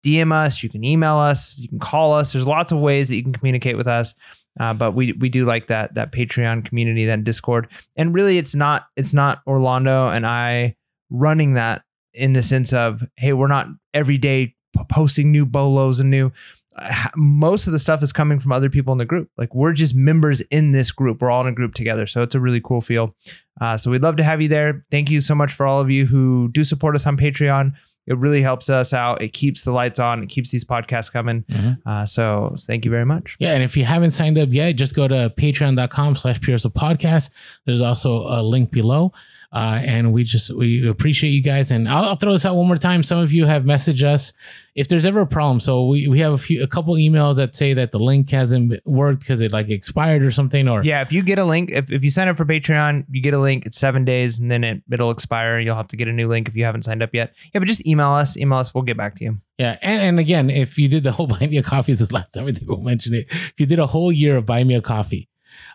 DM 0.04 0.32
us, 0.32 0.62
you 0.62 0.68
can 0.68 0.84
email 0.84 1.16
us, 1.16 1.58
you 1.58 1.68
can 1.68 1.78
call 1.78 2.12
us. 2.12 2.32
There's 2.32 2.46
lots 2.46 2.72
of 2.72 2.78
ways 2.78 3.08
that 3.08 3.16
you 3.16 3.22
can 3.22 3.32
communicate 3.32 3.76
with 3.76 3.86
us. 3.86 4.14
Uh, 4.58 4.72
but 4.72 4.92
we 4.92 5.12
we 5.12 5.28
do 5.28 5.44
like 5.44 5.66
that 5.66 5.94
that 5.94 6.12
Patreon 6.12 6.64
community, 6.64 7.04
that 7.04 7.24
Discord, 7.24 7.68
and 7.96 8.14
really, 8.14 8.38
it's 8.38 8.54
not 8.54 8.86
it's 8.96 9.12
not 9.12 9.42
Orlando 9.46 10.08
and 10.08 10.26
I 10.26 10.76
running 11.10 11.54
that 11.54 11.82
in 12.14 12.32
the 12.32 12.42
sense 12.42 12.72
of 12.72 13.02
hey, 13.16 13.34
we're 13.34 13.48
not 13.48 13.66
every 13.92 14.16
day 14.16 14.54
posting 14.88 15.32
new 15.32 15.44
bolos 15.44 16.00
and 16.00 16.10
new. 16.10 16.32
Most 17.16 17.66
of 17.66 17.72
the 17.72 17.78
stuff 17.78 18.02
is 18.02 18.12
coming 18.12 18.38
from 18.38 18.52
other 18.52 18.68
people 18.68 18.92
in 18.92 18.98
the 18.98 19.04
group. 19.04 19.30
Like 19.38 19.54
we're 19.54 19.72
just 19.72 19.94
members 19.94 20.40
in 20.42 20.72
this 20.72 20.92
group. 20.92 21.20
We're 21.20 21.30
all 21.30 21.40
in 21.40 21.46
a 21.46 21.52
group 21.52 21.74
together, 21.74 22.06
so 22.06 22.22
it's 22.22 22.34
a 22.34 22.40
really 22.40 22.60
cool 22.60 22.80
feel. 22.80 23.14
Uh, 23.60 23.78
so 23.78 23.90
we'd 23.90 24.02
love 24.02 24.16
to 24.16 24.22
have 24.22 24.42
you 24.42 24.48
there. 24.48 24.84
Thank 24.90 25.10
you 25.10 25.20
so 25.20 25.34
much 25.34 25.52
for 25.52 25.66
all 25.66 25.80
of 25.80 25.90
you 25.90 26.06
who 26.06 26.50
do 26.52 26.64
support 26.64 26.94
us 26.94 27.06
on 27.06 27.16
Patreon. 27.16 27.72
It 28.06 28.18
really 28.18 28.42
helps 28.42 28.70
us 28.70 28.92
out. 28.92 29.20
It 29.20 29.32
keeps 29.32 29.64
the 29.64 29.72
lights 29.72 29.98
on. 29.98 30.22
It 30.22 30.28
keeps 30.28 30.50
these 30.52 30.64
podcasts 30.64 31.12
coming. 31.12 31.44
Uh, 31.84 32.06
so 32.06 32.54
thank 32.60 32.84
you 32.84 32.90
very 32.90 33.04
much. 33.04 33.36
Yeah, 33.40 33.54
and 33.54 33.62
if 33.64 33.76
you 33.76 33.84
haven't 33.84 34.10
signed 34.10 34.38
up 34.38 34.50
yet, 34.52 34.76
just 34.76 34.94
go 34.94 35.08
to 35.08 35.32
patreon.com 35.36 36.14
slash 36.14 36.36
of 36.36 36.72
Podcast. 36.72 37.30
There's 37.64 37.80
also 37.80 38.28
a 38.28 38.42
link 38.42 38.70
below. 38.70 39.12
Uh, 39.56 39.80
and 39.86 40.12
we 40.12 40.22
just 40.22 40.54
we 40.54 40.86
appreciate 40.86 41.30
you 41.30 41.42
guys. 41.42 41.70
And 41.70 41.88
I'll, 41.88 42.10
I'll 42.10 42.16
throw 42.16 42.32
this 42.32 42.44
out 42.44 42.56
one 42.56 42.66
more 42.66 42.76
time. 42.76 43.02
Some 43.02 43.20
of 43.20 43.32
you 43.32 43.46
have 43.46 43.64
messaged 43.64 44.02
us 44.02 44.34
if 44.74 44.86
there's 44.86 45.06
ever 45.06 45.22
a 45.22 45.26
problem. 45.26 45.60
So 45.60 45.86
we, 45.86 46.08
we 46.08 46.18
have 46.18 46.34
a 46.34 46.36
few 46.36 46.62
a 46.62 46.66
couple 46.66 46.94
emails 46.96 47.36
that 47.36 47.56
say 47.56 47.72
that 47.72 47.90
the 47.90 47.98
link 47.98 48.28
hasn't 48.28 48.74
worked 48.84 49.20
because 49.20 49.40
it 49.40 49.52
like 49.52 49.70
expired 49.70 50.22
or 50.22 50.30
something. 50.30 50.68
Or 50.68 50.84
Yeah, 50.84 51.00
if 51.00 51.10
you 51.10 51.22
get 51.22 51.38
a 51.38 51.44
link, 51.46 51.70
if, 51.70 51.90
if 51.90 52.04
you 52.04 52.10
sign 52.10 52.28
up 52.28 52.36
for 52.36 52.44
Patreon, 52.44 53.06
you 53.10 53.22
get 53.22 53.32
a 53.32 53.38
link. 53.38 53.64
It's 53.64 53.78
seven 53.78 54.04
days, 54.04 54.38
and 54.38 54.50
then 54.50 54.62
it 54.62 54.82
it'll 54.92 55.10
expire. 55.10 55.58
You'll 55.58 55.76
have 55.76 55.88
to 55.88 55.96
get 55.96 56.06
a 56.06 56.12
new 56.12 56.28
link 56.28 56.48
if 56.48 56.54
you 56.54 56.66
haven't 56.66 56.82
signed 56.82 57.02
up 57.02 57.14
yet. 57.14 57.32
Yeah, 57.54 57.60
but 57.60 57.66
just 57.66 57.86
email 57.86 58.10
us. 58.10 58.36
Email 58.36 58.58
us. 58.58 58.74
We'll 58.74 58.84
get 58.84 58.98
back 58.98 59.14
to 59.14 59.24
you. 59.24 59.38
Yeah, 59.56 59.78
and, 59.80 60.02
and 60.02 60.18
again, 60.20 60.50
if 60.50 60.76
you 60.76 60.86
did 60.86 61.02
the 61.02 61.12
whole 61.12 61.26
buy 61.38 61.46
me 61.46 61.56
a 61.56 61.62
coffee, 61.62 61.92
this 61.92 62.02
is 62.02 62.08
the 62.08 62.14
last 62.14 62.32
time 62.32 62.46
I 62.46 62.52
think 62.52 62.68
we'll 62.68 62.82
mention 62.82 63.14
it. 63.14 63.24
If 63.30 63.54
you 63.56 63.64
did 63.64 63.78
a 63.78 63.86
whole 63.86 64.12
year 64.12 64.36
of 64.36 64.44
buy 64.44 64.62
me 64.64 64.74
a 64.74 64.82
coffee, 64.82 65.30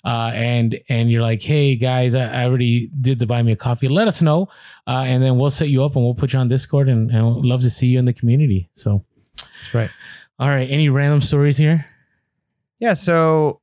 uh, 0.06 0.32
and 0.34 0.80
and 0.90 1.12
you're 1.12 1.22
like, 1.22 1.42
hey 1.42 1.76
guys, 1.76 2.16
I, 2.16 2.44
I 2.44 2.46
already 2.46 2.90
did 3.00 3.20
the 3.20 3.26
buy 3.26 3.42
me 3.44 3.52
a 3.52 3.56
coffee. 3.56 3.88
Let 3.88 4.08
us 4.08 4.22
know, 4.22 4.48
uh, 4.88 5.04
and 5.06 5.22
then 5.22 5.38
we'll 5.38 5.52
set 5.52 5.70
you 5.70 5.84
up 5.84 5.96
and 5.96 6.04
we'll 6.04 6.16
put 6.16 6.34
you 6.34 6.40
on 6.40 6.48
Discord, 6.48 6.90
and, 6.90 7.12
and 7.12 7.36
we'd 7.36 7.46
love 7.46 7.62
to 7.62 7.70
see 7.70 7.88
you 7.88 8.00
in 8.00 8.06
the 8.06 8.14
community. 8.14 8.70
So, 8.74 9.04
That's 9.38 9.74
right. 9.74 9.90
all 10.40 10.50
right, 10.50 10.70
any 10.70 10.90
random 10.90 11.22
stories 11.22 11.58
here? 11.58 11.86
Yeah. 12.80 12.96
So 12.96 13.62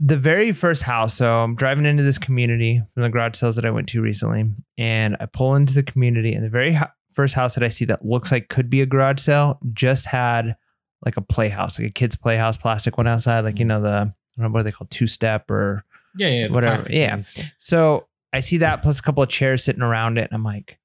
the 0.00 0.16
very 0.16 0.52
first 0.52 0.82
house. 0.82 1.14
So 1.14 1.38
I'm 1.40 1.54
driving 1.56 1.86
into 1.86 2.02
this 2.02 2.18
community 2.18 2.82
from 2.94 3.02
the 3.02 3.08
garage 3.08 3.36
sales 3.36 3.56
that 3.56 3.64
I 3.64 3.70
went 3.70 3.88
to 3.88 4.00
recently, 4.00 4.50
and 4.76 5.16
I 5.20 5.26
pull 5.26 5.54
into 5.56 5.74
the 5.74 5.82
community, 5.82 6.34
and 6.34 6.44
the 6.44 6.50
very 6.50 6.74
ho- 6.74 6.86
first 7.12 7.34
house 7.34 7.54
that 7.54 7.64
I 7.64 7.68
see 7.68 7.84
that 7.86 8.04
looks 8.04 8.30
like 8.30 8.48
could 8.48 8.70
be 8.70 8.80
a 8.80 8.86
garage 8.86 9.20
sale 9.20 9.58
just 9.72 10.06
had 10.06 10.54
like 11.04 11.16
a 11.16 11.20
playhouse, 11.20 11.78
like 11.78 11.88
a 11.88 11.92
kid's 11.92 12.16
playhouse, 12.16 12.56
plastic 12.56 12.96
one 12.96 13.06
outside, 13.06 13.40
like 13.40 13.58
you 13.58 13.64
know 13.64 13.80
the 13.80 13.88
I 13.88 14.42
don't 14.42 14.52
know 14.52 14.56
what 14.56 14.64
they 14.64 14.72
call 14.72 14.86
two 14.90 15.06
step 15.06 15.50
or 15.50 15.84
Yeah, 16.16 16.28
yeah, 16.28 16.48
Whatever, 16.48 16.92
yeah. 16.92 17.20
So 17.58 18.06
I 18.32 18.40
see 18.40 18.58
that 18.58 18.82
plus 18.82 18.98
a 18.98 19.02
couple 19.02 19.22
of 19.22 19.28
chairs 19.28 19.64
sitting 19.64 19.82
around 19.82 20.18
it, 20.18 20.28
and 20.30 20.32
I'm 20.32 20.44
like, 20.44 20.78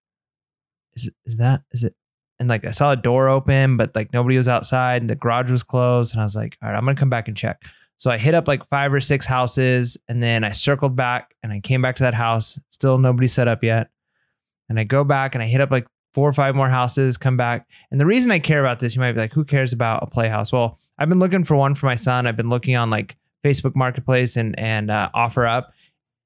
is 0.95 1.07
it 1.07 1.15
is 1.25 1.37
that 1.37 1.63
is 1.71 1.83
it? 1.83 1.95
And 2.39 2.49
like 2.49 2.65
I 2.65 2.71
saw 2.71 2.91
a 2.91 2.95
door 2.95 3.29
open, 3.29 3.77
but 3.77 3.95
like 3.95 4.13
nobody 4.13 4.37
was 4.37 4.47
outside, 4.47 5.01
and 5.01 5.09
the 5.09 5.15
garage 5.15 5.51
was 5.51 5.63
closed, 5.63 6.13
and 6.13 6.21
I 6.21 6.25
was 6.25 6.35
like, 6.35 6.57
all 6.61 6.69
right, 6.69 6.77
I'm 6.77 6.85
gonna 6.85 6.95
come 6.95 7.09
back 7.09 7.27
and 7.27 7.37
check. 7.37 7.63
So 7.97 8.11
I 8.11 8.17
hit 8.17 8.33
up 8.33 8.47
like 8.47 8.67
five 8.67 8.93
or 8.93 8.99
six 8.99 9.25
houses, 9.25 9.97
and 10.07 10.21
then 10.21 10.43
I 10.43 10.51
circled 10.51 10.95
back, 10.95 11.35
and 11.43 11.51
I 11.51 11.59
came 11.59 11.81
back 11.81 11.95
to 11.97 12.03
that 12.03 12.13
house. 12.13 12.59
Still 12.69 12.97
nobody 12.97 13.27
set 13.27 13.47
up 13.47 13.63
yet, 13.63 13.89
and 14.69 14.79
I 14.79 14.83
go 14.83 15.03
back 15.03 15.35
and 15.35 15.43
I 15.43 15.47
hit 15.47 15.61
up 15.61 15.71
like 15.71 15.87
four 16.13 16.29
or 16.29 16.33
five 16.33 16.55
more 16.55 16.69
houses, 16.69 17.17
come 17.17 17.37
back. 17.37 17.67
And 17.91 17.99
the 17.99 18.05
reason 18.05 18.31
I 18.31 18.39
care 18.39 18.59
about 18.59 18.79
this, 18.79 18.95
you 18.95 19.01
might 19.01 19.13
be 19.13 19.19
like, 19.19 19.33
who 19.33 19.43
cares 19.43 19.73
about 19.73 20.03
a 20.03 20.07
playhouse? 20.07 20.51
Well, 20.51 20.79
I've 20.99 21.09
been 21.09 21.19
looking 21.19 21.43
for 21.43 21.55
one 21.55 21.75
for 21.75 21.87
my 21.87 21.95
son. 21.95 22.27
I've 22.27 22.37
been 22.37 22.49
looking 22.49 22.75
on 22.75 22.89
like 22.89 23.17
Facebook 23.43 23.75
Marketplace 23.75 24.37
and 24.37 24.57
and 24.59 24.91
uh, 24.91 25.09
OfferUp. 25.15 25.65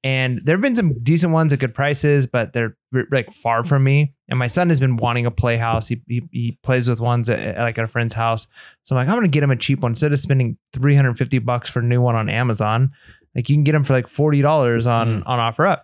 And 0.04 0.40
there 0.44 0.54
have 0.54 0.62
been 0.62 0.76
some 0.76 1.02
decent 1.02 1.32
ones 1.32 1.52
at 1.52 1.58
good 1.58 1.74
prices, 1.74 2.26
but 2.26 2.52
they're 2.52 2.76
like 3.10 3.32
far 3.32 3.64
from 3.64 3.82
me. 3.82 4.14
And 4.28 4.38
my 4.38 4.46
son 4.46 4.68
has 4.68 4.78
been 4.78 4.96
wanting 4.96 5.26
a 5.26 5.30
playhouse. 5.30 5.88
He, 5.88 6.00
he 6.06 6.22
he 6.30 6.58
plays 6.62 6.88
with 6.88 7.00
ones 7.00 7.28
at, 7.28 7.40
at 7.40 7.58
like 7.58 7.78
at 7.78 7.84
a 7.84 7.88
friend's 7.88 8.14
house. 8.14 8.46
So 8.84 8.94
I'm 8.94 9.00
like, 9.00 9.08
I'm 9.08 9.16
gonna 9.16 9.28
get 9.28 9.42
him 9.42 9.50
a 9.50 9.56
cheap 9.56 9.80
one 9.80 9.92
instead 9.92 10.12
of 10.12 10.20
spending 10.20 10.56
350 10.72 11.40
bucks 11.40 11.68
for 11.68 11.80
a 11.80 11.82
new 11.82 12.00
one 12.00 12.14
on 12.14 12.28
Amazon. 12.28 12.92
Like 13.34 13.48
you 13.48 13.56
can 13.56 13.64
get 13.64 13.72
them 13.72 13.84
for 13.84 13.94
like 13.94 14.06
forty 14.06 14.40
dollars 14.40 14.86
on 14.86 15.22
on 15.24 15.38
OfferUp. 15.38 15.80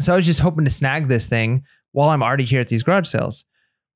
So 0.00 0.12
I 0.12 0.16
was 0.16 0.26
just 0.26 0.40
hoping 0.40 0.64
to 0.64 0.70
snag 0.70 1.08
this 1.08 1.26
thing 1.26 1.64
while 1.96 2.10
I'm 2.10 2.22
already 2.22 2.44
here 2.44 2.60
at 2.60 2.68
these 2.68 2.82
garage 2.82 3.08
sales. 3.08 3.46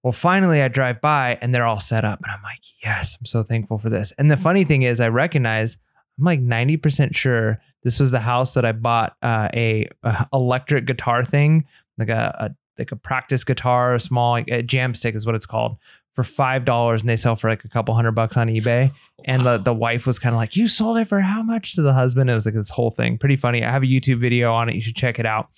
Well, 0.03 0.13
finally 0.15 0.63
I 0.63 0.69
drive 0.69 1.03
by 1.03 1.37
and 1.43 1.55
they're 1.55 1.67
all 1.67 1.81
set 1.81 2.03
up, 2.03 2.19
and 2.23 2.33
I'm 2.33 2.43
like, 2.43 2.61
yes, 2.83 3.19
I'm 3.21 3.27
so 3.27 3.43
thankful 3.43 3.77
for 3.77 3.91
this. 3.91 4.11
And 4.17 4.31
the 4.31 4.39
funny 4.39 4.65
thing 4.65 4.83
is, 4.83 5.01
I 5.01 5.09
recognize 5.09 5.77
I'm 6.19 6.25
like 6.25 6.41
90% 6.41 7.15
sure 7.15 7.61
this 7.83 8.01
was 8.01 8.11
the 8.11 8.21
house 8.21 8.55
that 8.55 8.65
I 8.65 8.73
bought 8.73 9.17
uh, 9.21 9.49
a, 9.53 9.87
a 10.03 10.27
electric 10.33 10.87
guitar 10.87 11.23
thing, 11.23 11.67
like 11.99 12.09
a, 12.09 12.35
a 12.39 12.51
like 12.79 12.91
a 12.91 12.97
practice 12.97 13.45
guitar, 13.45 13.97
a 13.97 14.01
small 14.01 14.33
like, 14.33 14.49
a 14.49 14.63
JamStik 14.63 15.15
is 15.15 15.27
what 15.27 15.35
it's 15.35 15.45
called, 15.45 15.77
for 16.15 16.25
five 16.25 16.65
dollars, 16.65 17.03
and 17.03 17.11
they 17.11 17.17
sell 17.17 17.37
for 17.37 17.51
like 17.51 17.65
a 17.65 17.69
couple 17.69 17.95
hundred 17.95 18.13
bucks 18.13 18.39
on 18.39 18.49
eBay. 18.49 18.91
And 19.27 19.45
the 19.45 19.59
the 19.59 19.75
wife 19.75 20.07
was 20.07 20.19
kind 20.19 20.35
of 20.35 20.39
like, 20.39 20.57
"You 20.57 20.69
sold 20.69 20.97
it 20.97 21.07
for 21.07 21.21
how 21.21 21.43
much?" 21.43 21.75
To 21.75 21.83
the 21.83 21.93
husband, 21.93 22.31
it 22.31 22.35
was 22.35 22.47
like 22.47 22.55
this 22.55 22.71
whole 22.71 22.93
thing, 22.93 23.19
pretty 23.19 23.37
funny. 23.37 23.63
I 23.63 23.71
have 23.71 23.83
a 23.83 23.87
YouTube 23.87 24.21
video 24.21 24.55
on 24.55 24.71
it. 24.71 24.75
You 24.75 24.81
should 24.81 24.97
check 24.97 25.19
it 25.19 25.27
out. 25.27 25.51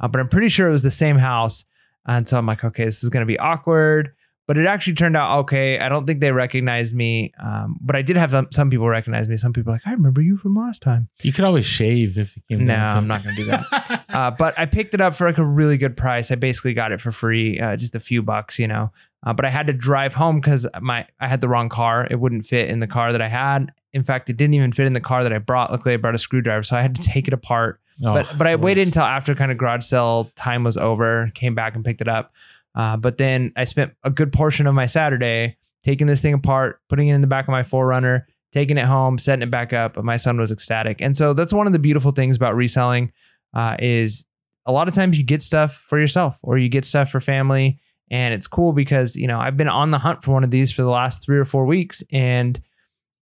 Uh, 0.00 0.08
but 0.08 0.18
I'm 0.18 0.28
pretty 0.28 0.48
sure 0.48 0.66
it 0.66 0.72
was 0.72 0.82
the 0.82 0.90
same 0.90 1.18
house. 1.18 1.66
And 2.10 2.28
so 2.28 2.38
I'm 2.38 2.46
like, 2.46 2.64
okay, 2.64 2.84
this 2.84 3.04
is 3.04 3.10
gonna 3.10 3.26
be 3.26 3.38
awkward. 3.38 4.12
But 4.46 4.56
it 4.56 4.66
actually 4.66 4.94
turned 4.94 5.16
out 5.16 5.38
okay. 5.40 5.78
I 5.78 5.88
don't 5.88 6.06
think 6.06 6.20
they 6.20 6.32
recognized 6.32 6.92
me, 6.92 7.32
um, 7.40 7.78
but 7.80 7.94
I 7.94 8.02
did 8.02 8.16
have 8.16 8.32
some, 8.32 8.48
some 8.50 8.68
people 8.68 8.88
recognize 8.88 9.28
me. 9.28 9.36
Some 9.36 9.52
people 9.52 9.72
like, 9.72 9.82
I 9.86 9.92
remember 9.92 10.20
you 10.20 10.36
from 10.36 10.56
last 10.56 10.82
time. 10.82 11.08
You 11.22 11.32
could 11.32 11.44
always 11.44 11.66
shave 11.66 12.18
if 12.18 12.36
it 12.36 12.42
came 12.48 12.66
No, 12.66 12.74
down 12.74 12.88
to 12.88 12.96
I'm 12.96 13.06
not 13.06 13.22
gonna 13.22 13.36
do 13.36 13.44
that. 13.44 14.04
uh, 14.08 14.32
but 14.32 14.58
I 14.58 14.66
picked 14.66 14.92
it 14.92 15.00
up 15.00 15.14
for 15.14 15.24
like 15.24 15.38
a 15.38 15.44
really 15.44 15.76
good 15.76 15.96
price. 15.96 16.32
I 16.32 16.34
basically 16.34 16.74
got 16.74 16.90
it 16.90 17.00
for 17.00 17.12
free, 17.12 17.60
uh, 17.60 17.76
just 17.76 17.94
a 17.94 18.00
few 18.00 18.22
bucks, 18.22 18.58
you 18.58 18.66
know. 18.66 18.90
Uh, 19.24 19.32
but 19.32 19.44
I 19.44 19.50
had 19.50 19.68
to 19.68 19.72
drive 19.72 20.14
home 20.14 20.40
because 20.40 20.66
my 20.80 21.06
I 21.20 21.28
had 21.28 21.40
the 21.40 21.48
wrong 21.48 21.68
car. 21.68 22.08
It 22.10 22.16
wouldn't 22.16 22.44
fit 22.44 22.70
in 22.70 22.80
the 22.80 22.88
car 22.88 23.12
that 23.12 23.22
I 23.22 23.28
had. 23.28 23.70
In 23.92 24.02
fact, 24.02 24.30
it 24.30 24.36
didn't 24.36 24.54
even 24.54 24.72
fit 24.72 24.86
in 24.86 24.94
the 24.94 25.00
car 25.00 25.22
that 25.22 25.32
I 25.32 25.38
brought. 25.38 25.70
Luckily, 25.70 25.94
I 25.94 25.96
brought 25.96 26.16
a 26.16 26.18
screwdriver, 26.18 26.64
so 26.64 26.74
I 26.76 26.82
had 26.82 26.96
to 26.96 27.02
take 27.02 27.28
it 27.28 27.34
apart. 27.34 27.80
Oh, 28.04 28.14
but 28.14 28.32
but 28.38 28.46
I 28.46 28.56
waited 28.56 28.88
until 28.88 29.02
after 29.02 29.34
kind 29.34 29.52
of 29.52 29.58
garage 29.58 29.84
sale 29.84 30.30
time 30.34 30.64
was 30.64 30.76
over, 30.76 31.30
came 31.34 31.54
back 31.54 31.74
and 31.74 31.84
picked 31.84 32.00
it 32.00 32.08
up. 32.08 32.32
Uh, 32.74 32.96
but 32.96 33.18
then 33.18 33.52
I 33.56 33.64
spent 33.64 33.94
a 34.04 34.10
good 34.10 34.32
portion 34.32 34.66
of 34.66 34.74
my 34.74 34.86
Saturday 34.86 35.56
taking 35.82 36.06
this 36.06 36.22
thing 36.22 36.34
apart, 36.34 36.80
putting 36.88 37.08
it 37.08 37.14
in 37.14 37.20
the 37.20 37.26
back 37.26 37.46
of 37.46 37.52
my 37.52 37.62
4Runner, 37.62 38.24
taking 38.52 38.78
it 38.78 38.84
home, 38.84 39.18
setting 39.18 39.42
it 39.42 39.50
back 39.50 39.72
up. 39.72 39.94
But 39.94 40.04
my 40.04 40.16
son 40.16 40.38
was 40.38 40.50
ecstatic, 40.50 41.00
and 41.00 41.16
so 41.16 41.34
that's 41.34 41.52
one 41.52 41.66
of 41.66 41.72
the 41.72 41.78
beautiful 41.78 42.12
things 42.12 42.36
about 42.36 42.54
reselling 42.54 43.12
uh, 43.54 43.76
is 43.78 44.24
a 44.66 44.72
lot 44.72 44.88
of 44.88 44.94
times 44.94 45.18
you 45.18 45.24
get 45.24 45.42
stuff 45.42 45.84
for 45.88 45.98
yourself 45.98 46.38
or 46.42 46.56
you 46.56 46.68
get 46.68 46.84
stuff 46.84 47.10
for 47.10 47.20
family, 47.20 47.78
and 48.10 48.32
it's 48.32 48.46
cool 48.46 48.72
because 48.72 49.16
you 49.16 49.26
know 49.26 49.40
I've 49.40 49.56
been 49.56 49.68
on 49.68 49.90
the 49.90 49.98
hunt 49.98 50.24
for 50.24 50.32
one 50.32 50.44
of 50.44 50.50
these 50.50 50.72
for 50.72 50.82
the 50.82 50.88
last 50.88 51.22
three 51.22 51.38
or 51.38 51.44
four 51.44 51.66
weeks, 51.66 52.02
and 52.10 52.62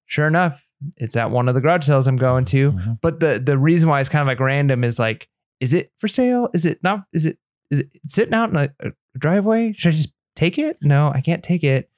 sure 0.06 0.28
enough, 0.28 0.67
it's 0.96 1.16
at 1.16 1.30
one 1.30 1.48
of 1.48 1.54
the 1.54 1.60
garage 1.60 1.86
sales 1.86 2.06
I'm 2.06 2.16
going 2.16 2.44
to. 2.46 2.72
Mm-hmm. 2.72 2.92
But 3.00 3.20
the 3.20 3.38
the 3.38 3.58
reason 3.58 3.88
why 3.88 4.00
it's 4.00 4.08
kind 4.08 4.22
of 4.22 4.26
like 4.26 4.40
random 4.40 4.84
is 4.84 4.98
like, 4.98 5.28
is 5.60 5.74
it 5.74 5.92
for 5.98 6.08
sale? 6.08 6.48
Is 6.54 6.64
it 6.64 6.78
not? 6.82 7.04
Is 7.12 7.26
it 7.26 7.38
is 7.70 7.80
it 7.80 7.90
sitting 8.06 8.34
out 8.34 8.50
in 8.50 8.56
a, 8.56 8.70
a 8.80 8.92
driveway? 9.18 9.72
Should 9.72 9.94
I 9.94 9.96
just 9.96 10.12
take 10.36 10.58
it? 10.58 10.78
No, 10.82 11.10
I 11.14 11.20
can't 11.20 11.42
take 11.42 11.64
it. 11.64 11.90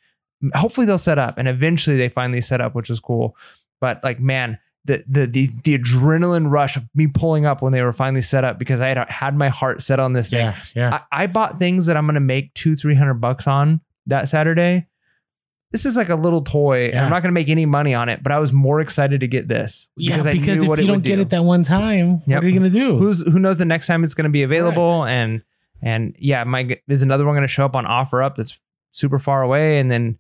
Hopefully 0.55 0.87
they'll 0.87 0.99
set 0.99 1.19
up, 1.19 1.37
and 1.37 1.47
eventually 1.47 1.97
they 1.97 2.09
finally 2.09 2.41
set 2.41 2.61
up, 2.61 2.75
which 2.75 2.89
was 2.89 3.01
cool. 3.01 3.37
But 3.81 4.03
like, 4.03 4.21
man, 4.21 4.59
the 4.85 5.05
the 5.07 5.27
the 5.27 5.51
the 5.65 5.79
adrenaline 5.79 6.51
rush 6.51 6.77
of 6.77 6.85
me 6.95 7.07
pulling 7.07 7.45
up 7.45 7.63
when 7.63 7.73
they 7.73 7.83
were 7.83 7.93
finally 7.93 8.23
set 8.23 8.45
up 8.45 8.59
because 8.59 8.81
I 8.81 8.89
had 8.89 9.11
had 9.11 9.37
my 9.37 9.49
heart 9.49 9.83
set 9.83 10.01
on 10.01 10.15
this 10.15 10.31
thing. 10.31 10.47
Yeah, 10.47 10.57
yeah. 10.75 11.01
I, 11.13 11.25
I 11.25 11.27
bought 11.27 11.59
things 11.59 11.87
that 11.87 11.97
I'm 11.97 12.07
gonna 12.07 12.21
make 12.21 12.55
two 12.55 12.77
three 12.77 12.95
hundred 12.95 13.15
bucks 13.15 13.47
on 13.47 13.81
that 14.07 14.29
Saturday. 14.29 14.87
This 15.73 15.87
is 15.87 15.97
like 15.97 16.09
a 16.09 16.17
little 16.17 16.43
toy, 16.43 16.87
and 16.87 16.95
Yeah. 16.95 17.05
I'm 17.05 17.11
not 17.11 17.23
gonna 17.23 17.33
make 17.33 17.49
any 17.49 17.65
money 17.67 17.95
on 17.95 18.09
it. 18.09 18.23
But 18.23 18.33
I 18.33 18.39
was 18.39 18.53
more 18.53 18.81
excited 18.81 19.21
to 19.21 19.29
get 19.29 19.47
this 19.49 19.89
yeah, 19.97 20.15
I 20.15 20.33
because 20.33 20.63
if 20.63 20.79
you 20.81 20.87
don't 20.87 21.05
get 21.05 21.17
do. 21.17 21.23
it 21.23 21.31
that 21.31 21.45
one 21.45 21.63
time, 21.63 22.23
Yep. 22.27 22.37
what 22.37 22.45
are 22.45 22.49
you 22.49 22.59
gonna 22.59 22.71
do? 22.71 22.99
who's 22.99 23.23
who 23.25 23.39
knows 23.39 23.59
the 23.59 23.65
next 23.65 23.87
time 23.87 24.03
it's 24.05 24.15
going 24.15 24.25
to 24.25 24.31
be 24.31 24.43
available 24.43 25.05
and 25.05 25.43
and 25.83 26.15
yeah 26.19 26.45
my 26.45 26.77
there's 26.89 27.03
another 27.03 27.25
one 27.25 27.35
going 27.35 27.43
to 27.43 27.49
show 27.49 27.65
up 27.65 27.75
on 27.77 27.85
OfferUp 27.87 28.35
that's 28.37 28.59
super 28.91 29.19
far 29.19 29.43
away 29.43 29.79
and 29.79 29.91
then 29.91 30.19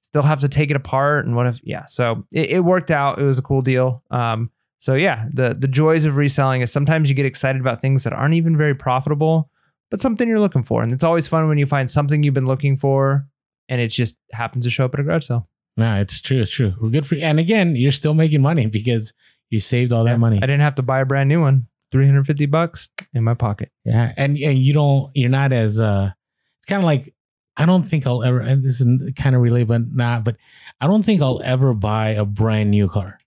still 0.00 0.22
have 0.22 0.40
to 0.40 0.48
take 0.48 0.70
it 0.70 0.76
apart 0.76 1.26
and 1.26 1.34
what 1.36 1.46
if 1.46 1.60
yeah 1.64 1.84
so 1.86 2.24
it, 2.32 2.50
it 2.50 2.60
worked 2.64 2.90
out 2.90 3.18
it 3.18 3.24
was 3.24 3.38
a 3.38 3.42
cool 3.42 3.60
deal 3.62 4.02
um 4.10 4.50
so 4.78 4.94
yeah 4.94 5.26
the 5.32 5.54
the 5.58 5.68
joys 5.68 6.04
of 6.04 6.16
reselling 6.16 6.60
is 6.60 6.70
sometimes 6.72 7.08
you 7.08 7.14
get 7.14 7.26
excited 7.26 7.60
about 7.60 7.80
things 7.80 8.04
that 8.04 8.12
aren't 8.12 8.34
even 8.34 8.56
very 8.56 8.74
profitable 8.74 9.50
but 9.90 10.00
something 10.00 10.28
you're 10.28 10.40
looking 10.40 10.62
for 10.62 10.82
and 10.82 10.92
it's 10.92 11.04
always 11.04 11.26
fun 11.28 11.48
when 11.48 11.58
you 11.58 11.66
find 11.66 11.90
something 11.90 12.22
you've 12.22 12.32
been 12.34 12.46
looking 12.46 12.76
for 12.76 13.26
and 13.68 13.80
it 13.80 13.88
just 13.88 14.18
happens 14.32 14.64
to 14.64 14.70
show 14.70 14.84
up 14.84 14.94
at 14.94 15.00
a 15.00 15.02
garage 15.02 15.26
sale 15.26 15.48
no, 15.76 15.96
it's 15.96 16.20
true. 16.20 16.42
It's 16.42 16.50
true. 16.50 16.74
We're 16.80 16.90
good 16.90 17.06
for 17.06 17.14
you. 17.14 17.22
And 17.22 17.38
again, 17.40 17.76
you're 17.76 17.92
still 17.92 18.14
making 18.14 18.42
money 18.42 18.66
because 18.66 19.14
you 19.50 19.58
saved 19.58 19.92
all 19.92 20.04
that 20.04 20.18
money. 20.18 20.36
i 20.38 20.40
didn't 20.40 20.60
have 20.60 20.74
to 20.76 20.82
buy 20.82 21.00
a 21.00 21.06
brand 21.06 21.28
new 21.28 21.40
one 21.40 21.66
350 21.92 22.46
bucks 22.46 22.90
in 23.12 23.22
my 23.24 23.34
pocket 23.34 23.70
Yeah, 23.84 24.12
and 24.16 24.36
and 24.38 24.58
you 24.58 24.72
don't, 24.72 25.10
you're 25.14 25.30
not 25.30 25.52
as 25.52 25.78
uh, 25.78 26.10
it's 26.58 26.66
kind 26.66 26.82
of 26.82 26.84
like 26.84 27.14
I 27.56 27.66
don't 27.66 27.82
think 27.82 28.06
I'll 28.06 28.22
ever. 28.22 28.40
And 28.40 28.64
this 28.64 28.80
is 28.80 29.12
kind 29.14 29.36
of 29.36 29.42
related, 29.42 29.68
but 29.68 29.82
not. 29.92 30.24
But 30.24 30.36
I 30.80 30.86
don't 30.86 31.02
think 31.02 31.20
I'll 31.20 31.42
ever 31.44 31.74
buy 31.74 32.10
a 32.10 32.24
brand 32.24 32.70
new 32.70 32.88
car 32.88 33.18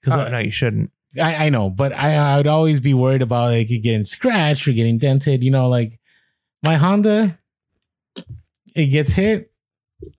because 0.00 0.18
oh, 0.18 0.28
no 0.28 0.38
you 0.38 0.52
shouldn't 0.52 0.92
I, 1.20 1.46
I 1.46 1.48
know, 1.48 1.70
but 1.70 1.92
I 1.92 2.14
I 2.14 2.36
would 2.36 2.46
always 2.46 2.80
be 2.80 2.94
worried 2.94 3.22
about 3.22 3.50
like 3.50 3.68
getting 3.68 4.04
scratched 4.04 4.66
or 4.68 4.72
getting 4.72 4.98
dented. 4.98 5.42
You 5.42 5.50
know, 5.50 5.68
like 5.68 5.98
my 6.62 6.76
Honda, 6.76 7.38
it 8.74 8.86
gets 8.86 9.12
hit, 9.12 9.52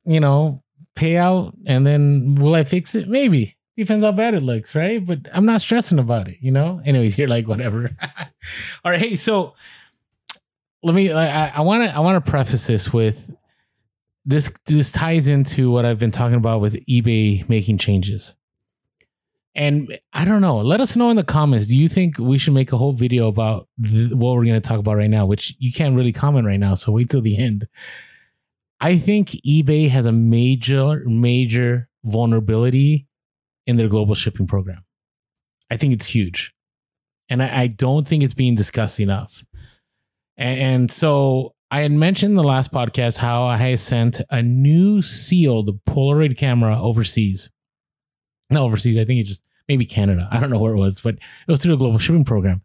you 0.06 0.20
know, 0.20 0.64
payout, 0.96 1.54
and 1.66 1.86
then 1.86 2.36
will 2.36 2.56
I 2.56 2.64
fix 2.64 2.96
it? 2.96 3.08
Maybe. 3.08 3.58
Depends 3.76 4.06
how 4.06 4.12
bad 4.12 4.36
it 4.36 4.44
looks, 4.44 4.76
right? 4.76 5.04
But 5.04 5.22
I'm 5.34 5.46
not 5.46 5.62
stressing 5.62 5.98
about 5.98 6.28
it, 6.28 6.38
you 6.42 6.52
know? 6.52 6.82
Anyways, 6.86 7.18
you're 7.18 7.28
like, 7.28 7.48
whatever. 7.48 7.90
All 8.86 8.92
right. 8.92 9.02
Hey, 9.02 9.16
so 9.16 9.56
let 10.84 10.94
me 10.94 11.12
I 11.12 11.62
want 11.62 11.86
to 11.86 11.96
I 11.96 12.00
want 12.02 12.24
to 12.24 12.30
preface 12.30 12.68
this 12.68 12.92
with 12.92 13.32
this 14.26 14.52
this 14.66 14.92
ties 14.92 15.28
into 15.28 15.72
what 15.72 15.86
I've 15.86 16.00
been 16.00 16.12
talking 16.12 16.38
about 16.38 16.62
with 16.62 16.74
eBay 16.86 17.48
making 17.50 17.78
changes. 17.78 18.36
And 19.56 19.98
I 20.12 20.26
don't 20.26 20.42
know. 20.42 20.58
Let 20.58 20.82
us 20.82 20.96
know 20.96 21.10
in 21.12 21.16
the 21.16 21.24
comments. 21.24 21.68
Do 21.68 21.78
you 21.78 21.88
think 21.88 22.18
we 22.18 22.40
should 22.40 22.54
make 22.54 22.72
a 22.72 22.78
whole 22.78 22.94
video 22.94 23.28
about 23.28 23.68
th- 23.84 24.12
what 24.12 24.34
we're 24.34 24.46
going 24.46 24.60
to 24.60 24.68
talk 24.68 24.80
about 24.80 24.98
right 24.98 25.10
now? 25.10 25.28
Which 25.28 25.56
you 25.60 25.72
can't 25.72 25.96
really 25.96 26.12
comment 26.12 26.48
right 26.48 26.60
now, 26.60 26.74
so 26.74 26.92
wait 26.92 27.10
till 27.10 27.22
the 27.22 27.38
end. 27.44 27.68
I 28.84 28.98
think 28.98 29.30
eBay 29.48 29.90
has 29.90 30.06
a 30.06 30.12
major, 30.12 31.04
major 31.06 31.88
vulnerability 32.04 33.08
in 33.66 33.78
their 33.78 33.88
global 33.88 34.14
shipping 34.14 34.46
program. 34.46 34.84
I 35.72 35.78
think 35.78 35.94
it's 35.94 36.08
huge, 36.08 36.54
and 37.30 37.42
I, 37.42 37.62
I 37.62 37.68
don't 37.68 38.08
think 38.08 38.24
it's 38.24 38.34
being 38.34 38.56
discussed 38.56 39.00
enough. 39.00 39.44
And, 40.38 40.60
and 40.60 40.92
so 40.92 41.56
I 41.72 41.80
had 41.80 41.94
mentioned 41.94 42.32
in 42.32 42.36
the 42.36 42.44
last 42.44 42.72
podcast 42.72 43.18
how 43.18 43.44
I 43.46 43.76
sent 43.76 44.22
a 44.30 44.44
new 44.44 45.02
sealed 45.02 45.80
Polaroid 45.86 46.38
camera 46.38 46.80
overseas 46.80 47.50
not 48.54 48.64
overseas. 48.64 48.98
I 48.98 49.06
think 49.06 49.20
it 49.20 49.26
just 49.26 49.48
maybe 49.68 49.86
Canada. 49.86 50.28
I 50.32 50.40
don't 50.40 50.50
know 50.50 50.60
where 50.60 50.74
it 50.74 50.78
was, 50.78 51.02
but 51.02 51.16
it 51.16 51.52
was 51.52 51.62
through 51.62 51.72
the 51.72 51.80
global 51.80 52.00
shipping 52.00 52.26
program. 52.26 52.62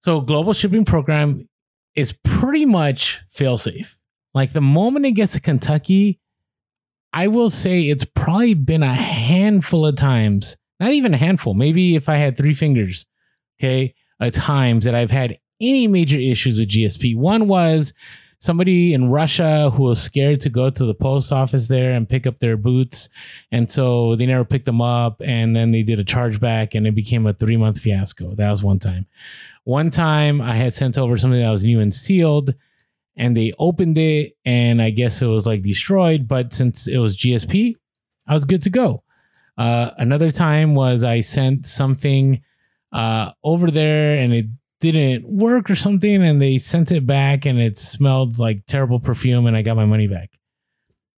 So 0.00 0.20
global 0.20 0.52
shipping 0.52 0.84
program 0.84 1.48
is 1.94 2.12
pretty 2.12 2.64
much 2.64 3.20
fail 3.28 3.58
safe. 3.58 3.97
Like 4.34 4.52
the 4.52 4.60
moment 4.60 5.06
it 5.06 5.12
gets 5.12 5.32
to 5.32 5.40
Kentucky, 5.40 6.20
I 7.12 7.28
will 7.28 7.50
say 7.50 7.82
it's 7.82 8.04
probably 8.04 8.54
been 8.54 8.82
a 8.82 8.92
handful 8.92 9.86
of 9.86 9.96
times, 9.96 10.56
not 10.78 10.90
even 10.90 11.14
a 11.14 11.18
handful, 11.18 11.54
maybe 11.54 11.96
if 11.96 12.08
I 12.08 12.16
had 12.16 12.36
three 12.36 12.54
fingers, 12.54 13.06
okay, 13.58 13.94
at 14.20 14.34
times 14.34 14.84
that 14.84 14.94
I've 14.94 15.10
had 15.10 15.38
any 15.60 15.86
major 15.86 16.18
issues 16.18 16.58
with 16.58 16.68
GSP. 16.68 17.16
One 17.16 17.48
was 17.48 17.92
somebody 18.38 18.94
in 18.94 19.10
Russia 19.10 19.70
who 19.70 19.84
was 19.84 20.00
scared 20.00 20.40
to 20.40 20.48
go 20.48 20.70
to 20.70 20.84
the 20.84 20.94
post 20.94 21.32
office 21.32 21.68
there 21.68 21.92
and 21.92 22.08
pick 22.08 22.26
up 22.26 22.38
their 22.38 22.56
boots. 22.56 23.08
And 23.50 23.68
so 23.70 24.14
they 24.14 24.26
never 24.26 24.44
picked 24.44 24.66
them 24.66 24.80
up. 24.80 25.20
And 25.24 25.56
then 25.56 25.72
they 25.72 25.82
did 25.82 25.98
a 25.98 26.04
chargeback 26.04 26.74
and 26.74 26.86
it 26.86 26.94
became 26.94 27.26
a 27.26 27.32
three 27.32 27.56
month 27.56 27.80
fiasco. 27.80 28.34
That 28.34 28.50
was 28.50 28.62
one 28.62 28.78
time. 28.78 29.06
One 29.64 29.90
time 29.90 30.40
I 30.40 30.54
had 30.54 30.72
sent 30.72 30.96
over 30.96 31.16
something 31.18 31.40
that 31.40 31.50
was 31.50 31.64
new 31.64 31.80
and 31.80 31.92
sealed 31.92 32.54
and 33.18 33.36
they 33.36 33.52
opened 33.58 33.98
it 33.98 34.36
and 34.44 34.80
I 34.80 34.90
guess 34.90 35.20
it 35.20 35.26
was 35.26 35.46
like 35.46 35.62
destroyed. 35.62 36.28
But 36.28 36.52
since 36.52 36.86
it 36.86 36.98
was 36.98 37.16
GSP, 37.16 37.74
I 38.26 38.34
was 38.34 38.44
good 38.44 38.62
to 38.62 38.70
go. 38.70 39.02
Uh, 39.58 39.90
another 39.98 40.30
time 40.30 40.76
was 40.76 41.02
I 41.02 41.20
sent 41.20 41.66
something 41.66 42.42
uh, 42.92 43.32
over 43.42 43.70
there 43.70 44.22
and 44.22 44.32
it 44.32 44.46
didn't 44.80 45.28
work 45.28 45.68
or 45.68 45.74
something 45.74 46.22
and 46.22 46.40
they 46.40 46.58
sent 46.58 46.92
it 46.92 47.04
back 47.04 47.44
and 47.44 47.60
it 47.60 47.76
smelled 47.76 48.38
like 48.38 48.64
terrible 48.66 49.00
perfume 49.00 49.46
and 49.46 49.56
I 49.56 49.62
got 49.62 49.76
my 49.76 49.84
money 49.84 50.06
back. 50.06 50.30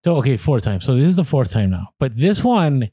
So 0.03 0.17
okay, 0.17 0.39
four 0.39 0.61
times. 0.61 0.87
So 0.87 0.95
this 0.95 1.07
is 1.07 1.17
the 1.17 1.25
fourth 1.25 1.53
time 1.53 1.69
now. 1.69 1.91
But 1.99 2.17
this 2.17 2.43
one, 2.43 2.91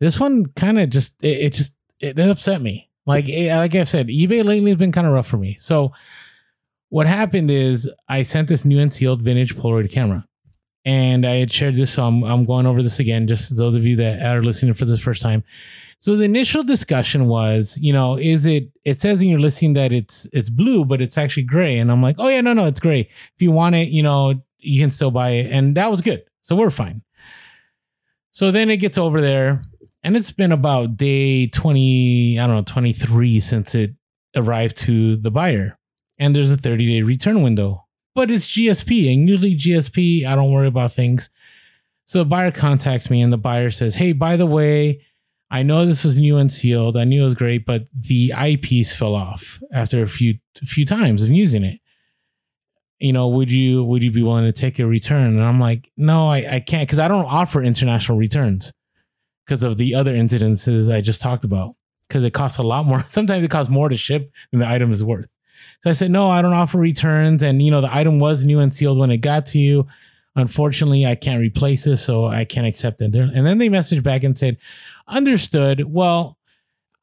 this 0.00 0.20
one 0.20 0.46
kind 0.46 0.78
of 0.78 0.90
just 0.90 1.22
it, 1.24 1.38
it 1.38 1.52
just 1.54 1.74
it, 1.98 2.18
it 2.18 2.28
upset 2.28 2.60
me. 2.60 2.90
Like 3.06 3.28
it, 3.30 3.56
like 3.56 3.74
I've 3.74 3.88
said, 3.88 4.08
eBay 4.08 4.44
lately 4.44 4.70
has 4.70 4.78
been 4.78 4.92
kind 4.92 5.06
of 5.06 5.14
rough 5.14 5.26
for 5.26 5.38
me. 5.38 5.56
So 5.58 5.92
what 6.92 7.06
happened 7.06 7.50
is 7.50 7.90
I 8.06 8.22
sent 8.22 8.48
this 8.48 8.66
new 8.66 8.78
and 8.78 8.92
sealed 8.92 9.22
vintage 9.22 9.56
Polaroid 9.56 9.90
camera. 9.90 10.26
And 10.84 11.24
I 11.24 11.36
had 11.36 11.50
shared 11.50 11.76
this, 11.76 11.92
so 11.92 12.04
I'm, 12.04 12.22
I'm 12.22 12.44
going 12.44 12.66
over 12.66 12.82
this 12.82 12.98
again, 12.98 13.26
just 13.26 13.56
those 13.56 13.76
of 13.76 13.86
you 13.86 13.96
that 13.96 14.20
are 14.20 14.42
listening 14.42 14.74
for 14.74 14.84
the 14.84 14.98
first 14.98 15.22
time. 15.22 15.42
So 16.00 16.16
the 16.16 16.24
initial 16.24 16.64
discussion 16.64 17.28
was, 17.28 17.78
you 17.80 17.94
know, 17.94 18.18
is 18.18 18.44
it? 18.44 18.68
It 18.84 19.00
says 19.00 19.22
in 19.22 19.28
your 19.28 19.38
listing 19.38 19.72
that 19.74 19.92
it's 19.92 20.26
it's 20.32 20.50
blue, 20.50 20.84
but 20.84 21.00
it's 21.00 21.16
actually 21.16 21.44
gray, 21.44 21.78
and 21.78 21.90
I'm 21.90 22.02
like, 22.02 22.16
oh 22.18 22.28
yeah, 22.28 22.40
no, 22.40 22.52
no, 22.52 22.66
it's 22.66 22.80
gray. 22.80 23.02
If 23.02 23.40
you 23.40 23.52
want 23.52 23.76
it, 23.76 23.88
you 23.88 24.02
know, 24.02 24.34
you 24.58 24.80
can 24.82 24.90
still 24.90 25.12
buy 25.12 25.30
it, 25.30 25.52
and 25.52 25.76
that 25.76 25.90
was 25.90 26.02
good. 26.02 26.24
So 26.40 26.56
we're 26.56 26.70
fine. 26.70 27.02
So 28.32 28.50
then 28.50 28.68
it 28.68 28.78
gets 28.78 28.98
over 28.98 29.20
there, 29.20 29.62
and 30.02 30.16
it's 30.16 30.32
been 30.32 30.50
about 30.50 30.96
day 30.96 31.46
twenty, 31.46 32.40
I 32.40 32.46
don't 32.48 32.56
know, 32.56 32.64
twenty 32.64 32.92
three 32.92 33.38
since 33.38 33.76
it 33.76 33.94
arrived 34.34 34.76
to 34.78 35.14
the 35.14 35.30
buyer, 35.30 35.78
and 36.18 36.34
there's 36.34 36.52
a 36.52 36.56
thirty 36.56 36.86
day 36.86 37.02
return 37.02 37.42
window, 37.42 37.86
but 38.14 38.30
it's 38.30 38.46
GSP, 38.46 39.12
and 39.12 39.28
usually 39.28 39.56
GSP, 39.56 40.26
I 40.26 40.34
don't 40.34 40.52
worry 40.52 40.68
about 40.68 40.92
things. 40.92 41.30
So 42.04 42.18
the 42.18 42.24
buyer 42.24 42.50
contacts 42.50 43.10
me, 43.10 43.22
and 43.22 43.32
the 43.32 43.38
buyer 43.38 43.70
says, 43.70 43.94
hey, 43.94 44.12
by 44.12 44.36
the 44.36 44.46
way. 44.46 45.04
I 45.52 45.62
know 45.62 45.84
this 45.84 46.02
was 46.02 46.16
new 46.16 46.38
and 46.38 46.50
sealed. 46.50 46.96
I 46.96 47.04
knew 47.04 47.20
it 47.20 47.26
was 47.26 47.34
great, 47.34 47.66
but 47.66 47.82
the 47.94 48.32
eyepiece 48.32 48.96
fell 48.96 49.14
off 49.14 49.60
after 49.70 50.02
a 50.02 50.08
few 50.08 50.38
few 50.64 50.86
times 50.86 51.22
of 51.22 51.28
using 51.28 51.62
it. 51.62 51.78
You 52.98 53.12
know, 53.12 53.28
would 53.28 53.52
you 53.52 53.84
would 53.84 54.02
you 54.02 54.10
be 54.10 54.22
willing 54.22 54.46
to 54.46 54.52
take 54.58 54.78
a 54.78 54.86
return? 54.86 55.36
And 55.36 55.42
I'm 55.42 55.60
like, 55.60 55.90
no, 55.94 56.30
I, 56.30 56.54
I 56.54 56.60
can't 56.60 56.88
because 56.88 56.98
I 56.98 57.06
don't 57.06 57.26
offer 57.26 57.62
international 57.62 58.16
returns 58.16 58.72
because 59.44 59.62
of 59.62 59.76
the 59.76 59.94
other 59.94 60.14
incidences 60.14 60.90
I 60.90 61.02
just 61.02 61.20
talked 61.20 61.44
about. 61.44 61.74
Because 62.08 62.24
it 62.24 62.32
costs 62.32 62.58
a 62.58 62.62
lot 62.62 62.86
more. 62.86 63.04
Sometimes 63.08 63.44
it 63.44 63.50
costs 63.50 63.70
more 63.70 63.90
to 63.90 63.96
ship 63.96 64.32
than 64.50 64.60
the 64.60 64.68
item 64.68 64.90
is 64.90 65.04
worth. 65.04 65.28
So 65.82 65.90
I 65.90 65.94
said, 65.94 66.10
no, 66.10 66.30
I 66.30 66.42
don't 66.42 66.52
offer 66.52 66.78
returns. 66.78 67.42
And 67.42 67.60
you 67.60 67.70
know, 67.70 67.80
the 67.80 67.94
item 67.94 68.18
was 68.18 68.44
new 68.44 68.60
and 68.60 68.72
sealed 68.72 68.98
when 68.98 69.10
it 69.10 69.18
got 69.18 69.46
to 69.46 69.58
you. 69.58 69.86
Unfortunately, 70.34 71.04
I 71.04 71.14
can't 71.14 71.40
replace 71.40 71.84
this, 71.84 72.02
so 72.02 72.24
I 72.24 72.44
can't 72.44 72.66
accept 72.66 73.02
it. 73.02 73.14
And 73.14 73.46
then 73.46 73.58
they 73.58 73.68
messaged 73.68 74.02
back 74.02 74.24
and 74.24 74.36
said, 74.38 74.56
understood. 75.06 75.84
Well, 75.84 76.38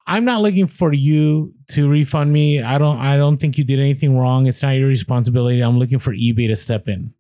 I'm 0.08 0.26
not 0.26 0.42
looking 0.42 0.66
for 0.66 0.92
you 0.92 1.54
to 1.68 1.88
refund 1.88 2.34
me. 2.34 2.62
I 2.62 2.80
don't 2.80 2.98
I 2.98 3.16
don't 3.18 3.38
think 3.38 3.60
you 3.60 3.64
did 3.64 3.80
anything 3.80 4.18
wrong. 4.18 4.48
It's 4.48 4.64
not 4.64 4.72
your 4.72 4.88
responsibility. 4.88 5.62
I'm 5.62 5.78
looking 5.78 6.00
for 6.00 6.14
eBay 6.14 6.48
to 6.48 6.56
step 6.56 6.88
in. 6.88 7.14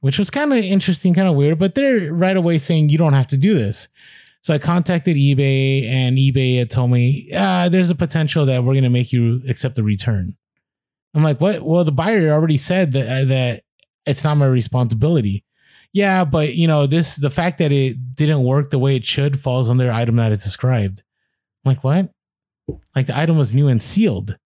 Which 0.00 0.18
was 0.18 0.30
kind 0.30 0.52
of 0.52 0.58
interesting, 0.58 1.12
kind 1.12 1.28
of 1.28 1.34
weird, 1.34 1.58
but 1.58 1.74
they're 1.74 2.12
right 2.12 2.36
away 2.36 2.58
saying 2.58 2.88
you 2.88 2.98
don't 2.98 3.12
have 3.12 3.26
to 3.28 3.36
do 3.36 3.54
this. 3.54 3.88
So 4.40 4.54
I 4.54 4.58
contacted 4.58 5.16
eBay 5.16 5.86
and 5.88 6.16
eBay 6.16 6.58
had 6.58 6.70
told 6.70 6.90
me, 6.90 7.30
ah, 7.34 7.68
there's 7.70 7.90
a 7.90 7.94
potential 7.94 8.46
that 8.46 8.62
we're 8.64 8.74
going 8.74 8.84
to 8.84 8.90
make 8.90 9.12
you 9.12 9.42
accept 9.48 9.76
the 9.76 9.82
return. 9.82 10.36
I'm 11.14 11.22
like, 11.22 11.40
what? 11.40 11.62
Well, 11.62 11.84
the 11.84 11.92
buyer 11.92 12.32
already 12.32 12.58
said 12.58 12.92
that, 12.92 13.06
uh, 13.06 13.24
that 13.26 13.62
it's 14.06 14.24
not 14.24 14.36
my 14.36 14.46
responsibility. 14.46 15.44
Yeah, 15.92 16.24
but 16.24 16.54
you 16.54 16.66
know, 16.66 16.86
this, 16.86 17.16
the 17.16 17.30
fact 17.30 17.58
that 17.58 17.70
it 17.70 18.16
didn't 18.16 18.42
work 18.42 18.70
the 18.70 18.78
way 18.78 18.96
it 18.96 19.04
should 19.04 19.38
falls 19.38 19.68
under 19.68 19.90
item 19.92 20.16
that 20.16 20.32
is 20.32 20.42
described. 20.42 21.02
I'm 21.64 21.70
like, 21.70 21.84
what? 21.84 22.10
Like 22.96 23.06
the 23.06 23.16
item 23.16 23.38
was 23.38 23.54
new 23.54 23.68
and 23.68 23.80
sealed. 23.80 24.36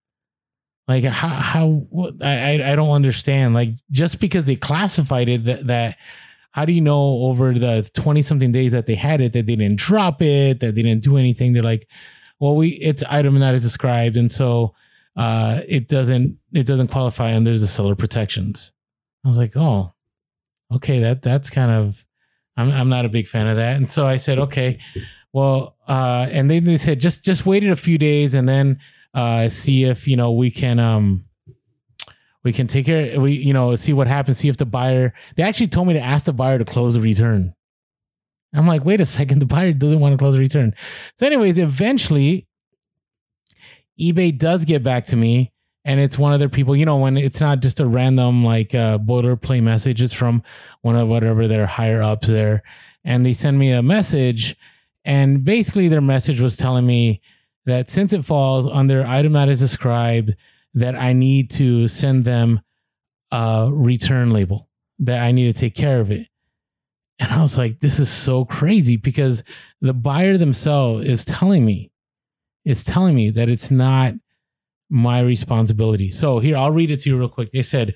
Like 0.87 1.03
how, 1.03 1.27
how, 1.27 1.81
I, 2.21 2.61
I 2.63 2.75
don't 2.75 2.91
understand. 2.91 3.53
Like 3.53 3.69
just 3.91 4.19
because 4.19 4.45
they 4.45 4.55
classified 4.55 5.29
it 5.29 5.45
that, 5.45 5.67
that 5.67 5.97
how 6.51 6.65
do 6.65 6.73
you 6.73 6.81
know 6.81 7.23
over 7.23 7.53
the 7.53 7.89
20 7.93 8.21
something 8.21 8.51
days 8.51 8.71
that 8.71 8.85
they 8.85 8.95
had 8.95 9.21
it 9.21 9.33
that 9.33 9.45
they 9.45 9.55
didn't 9.55 9.77
drop 9.77 10.21
it 10.21 10.59
that 10.59 10.75
they 10.75 10.81
didn't 10.81 11.03
do 11.03 11.17
anything 11.17 11.53
they're 11.53 11.63
like 11.63 11.87
well 12.39 12.55
we 12.55 12.69
it's 12.69 13.03
item 13.09 13.37
that 13.39 13.53
is 13.53 13.63
described 13.63 14.17
and 14.17 14.31
so 14.31 14.73
uh 15.15 15.61
it 15.67 15.87
doesn't 15.87 16.37
it 16.53 16.65
doesn't 16.65 16.89
qualify 16.89 17.35
under 17.35 17.57
the 17.57 17.67
seller 17.67 17.95
protections. 17.95 18.71
I 19.25 19.27
was 19.27 19.37
like 19.37 19.55
oh 19.55 19.93
okay 20.73 20.99
that 20.99 21.21
that's 21.21 21.49
kind 21.49 21.71
of 21.71 22.05
i'm, 22.55 22.71
I'm 22.71 22.89
not 22.89 23.05
a 23.05 23.09
big 23.09 23.27
fan 23.27 23.47
of 23.47 23.57
that. 23.57 23.75
And 23.75 23.91
so 23.91 24.05
i 24.05 24.17
said 24.17 24.39
okay 24.39 24.79
well 25.33 25.75
uh 25.87 26.27
and 26.31 26.49
then 26.49 26.63
they 26.63 26.77
said 26.77 26.99
just 26.99 27.23
just 27.23 27.45
waited 27.45 27.71
a 27.71 27.75
few 27.75 27.97
days 27.97 28.33
and 28.33 28.47
then 28.47 28.79
uh 29.13 29.49
see 29.49 29.83
if 29.83 30.07
you 30.07 30.15
know 30.15 30.31
we 30.31 30.51
can 30.51 30.79
um 30.79 31.25
we 32.43 32.53
can 32.53 32.67
take 32.67 32.85
care 32.85 33.19
we 33.19 33.33
you 33.33 33.53
know 33.53 33.75
see 33.75 33.93
what 33.93 34.07
happens 34.07 34.37
see 34.37 34.49
if 34.49 34.57
the 34.57 34.65
buyer 34.65 35.13
they 35.35 35.43
actually 35.43 35.67
told 35.67 35.87
me 35.87 35.93
to 35.93 35.99
ask 35.99 36.25
the 36.25 36.33
buyer 36.33 36.57
to 36.57 36.65
close 36.65 36.93
the 36.93 37.01
return. 37.01 37.53
I'm 38.53 38.67
like 38.67 38.85
wait 38.85 39.01
a 39.01 39.05
second 39.05 39.39
the 39.39 39.45
buyer 39.45 39.73
doesn't 39.73 39.99
want 39.99 40.13
to 40.13 40.17
close 40.17 40.33
the 40.33 40.39
return. 40.39 40.73
So 41.17 41.25
anyways 41.25 41.57
eventually 41.57 42.47
ebay 43.99 44.35
does 44.37 44.65
get 44.65 44.83
back 44.83 45.05
to 45.05 45.15
me 45.15 45.51
and 45.85 45.99
it's 45.99 46.17
one 46.17 46.33
of 46.33 46.39
their 46.39 46.49
people 46.49 46.75
you 46.75 46.85
know 46.85 46.97
when 46.97 47.17
it's 47.17 47.41
not 47.41 47.61
just 47.61 47.79
a 47.79 47.85
random 47.85 48.43
like 48.43 48.73
uh 48.73 48.97
boilerplate 48.97 49.63
message 49.63 50.01
it's 50.01 50.13
from 50.13 50.41
one 50.81 50.95
of 50.95 51.09
whatever 51.09 51.47
their 51.47 51.65
higher 51.65 52.01
ups 52.01 52.27
there 52.27 52.63
and 53.03 53.25
they 53.25 53.33
send 53.33 53.57
me 53.57 53.71
a 53.71 53.83
message 53.83 54.55
and 55.05 55.43
basically 55.43 55.87
their 55.87 56.01
message 56.01 56.41
was 56.41 56.57
telling 56.57 56.85
me 56.85 57.21
that 57.65 57.89
since 57.89 58.13
it 58.13 58.25
falls 58.25 58.67
under 58.67 59.05
item 59.05 59.33
that 59.33 59.49
is 59.49 59.59
described 59.59 60.35
that 60.73 60.95
I 60.95 61.13
need 61.13 61.49
to 61.51 61.87
send 61.87 62.25
them 62.25 62.61
a 63.31 63.69
return 63.71 64.31
label, 64.31 64.69
that 64.99 65.23
I 65.23 65.31
need 65.31 65.53
to 65.53 65.59
take 65.59 65.75
care 65.75 65.99
of 65.99 66.11
it. 66.11 66.27
And 67.19 67.31
I 67.31 67.41
was 67.41 67.57
like, 67.57 67.79
this 67.79 67.99
is 67.99 68.09
so 68.09 68.45
crazy 68.45 68.97
because 68.97 69.43
the 69.81 69.93
buyer 69.93 70.37
themselves 70.37 71.05
is 71.05 71.25
telling 71.25 71.65
me, 71.65 71.91
is 72.69 72.83
telling 72.83 73.15
me 73.15 73.31
that 73.31 73.49
it's 73.49 73.71
not 73.71 74.13
my 74.91 75.21
responsibility. 75.21 76.11
So 76.11 76.37
here, 76.37 76.55
I'll 76.55 76.71
read 76.71 76.91
it 76.91 76.99
to 77.01 77.09
you 77.09 77.17
real 77.17 77.27
quick. 77.27 77.51
They 77.51 77.63
said, 77.63 77.95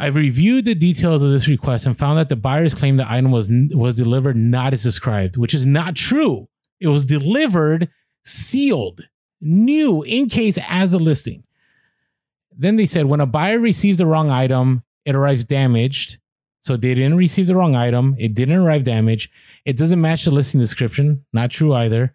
I've 0.00 0.16
reviewed 0.16 0.64
the 0.64 0.74
details 0.74 1.22
of 1.22 1.30
this 1.30 1.46
request 1.46 1.86
and 1.86 1.96
found 1.96 2.18
that 2.18 2.28
the 2.28 2.34
buyer's 2.34 2.74
claim 2.74 2.96
the 2.96 3.08
item 3.08 3.30
was 3.30 3.48
was 3.70 3.96
delivered 3.96 4.36
not 4.36 4.72
as 4.72 4.82
described, 4.82 5.36
which 5.36 5.54
is 5.54 5.64
not 5.64 5.94
true. 5.94 6.48
It 6.80 6.88
was 6.88 7.04
delivered 7.04 7.88
sealed, 8.24 9.02
new 9.40 10.02
in 10.02 10.28
case 10.28 10.58
as 10.68 10.92
a 10.92 10.98
listing. 10.98 11.44
Then 12.50 12.74
they 12.74 12.86
said 12.86 13.06
when 13.06 13.20
a 13.20 13.26
buyer 13.26 13.60
receives 13.60 13.98
the 13.98 14.06
wrong 14.06 14.28
item, 14.28 14.82
it 15.04 15.14
arrives 15.14 15.44
damaged. 15.44 16.18
So 16.62 16.76
they 16.76 16.94
didn't 16.94 17.16
receive 17.16 17.46
the 17.46 17.54
wrong 17.54 17.76
item. 17.76 18.16
It 18.18 18.34
didn't 18.34 18.56
arrive 18.56 18.82
damaged. 18.82 19.30
It 19.64 19.76
doesn't 19.76 20.00
match 20.00 20.24
the 20.24 20.32
listing 20.32 20.58
description. 20.58 21.24
Not 21.32 21.52
true 21.52 21.72
either. 21.74 22.12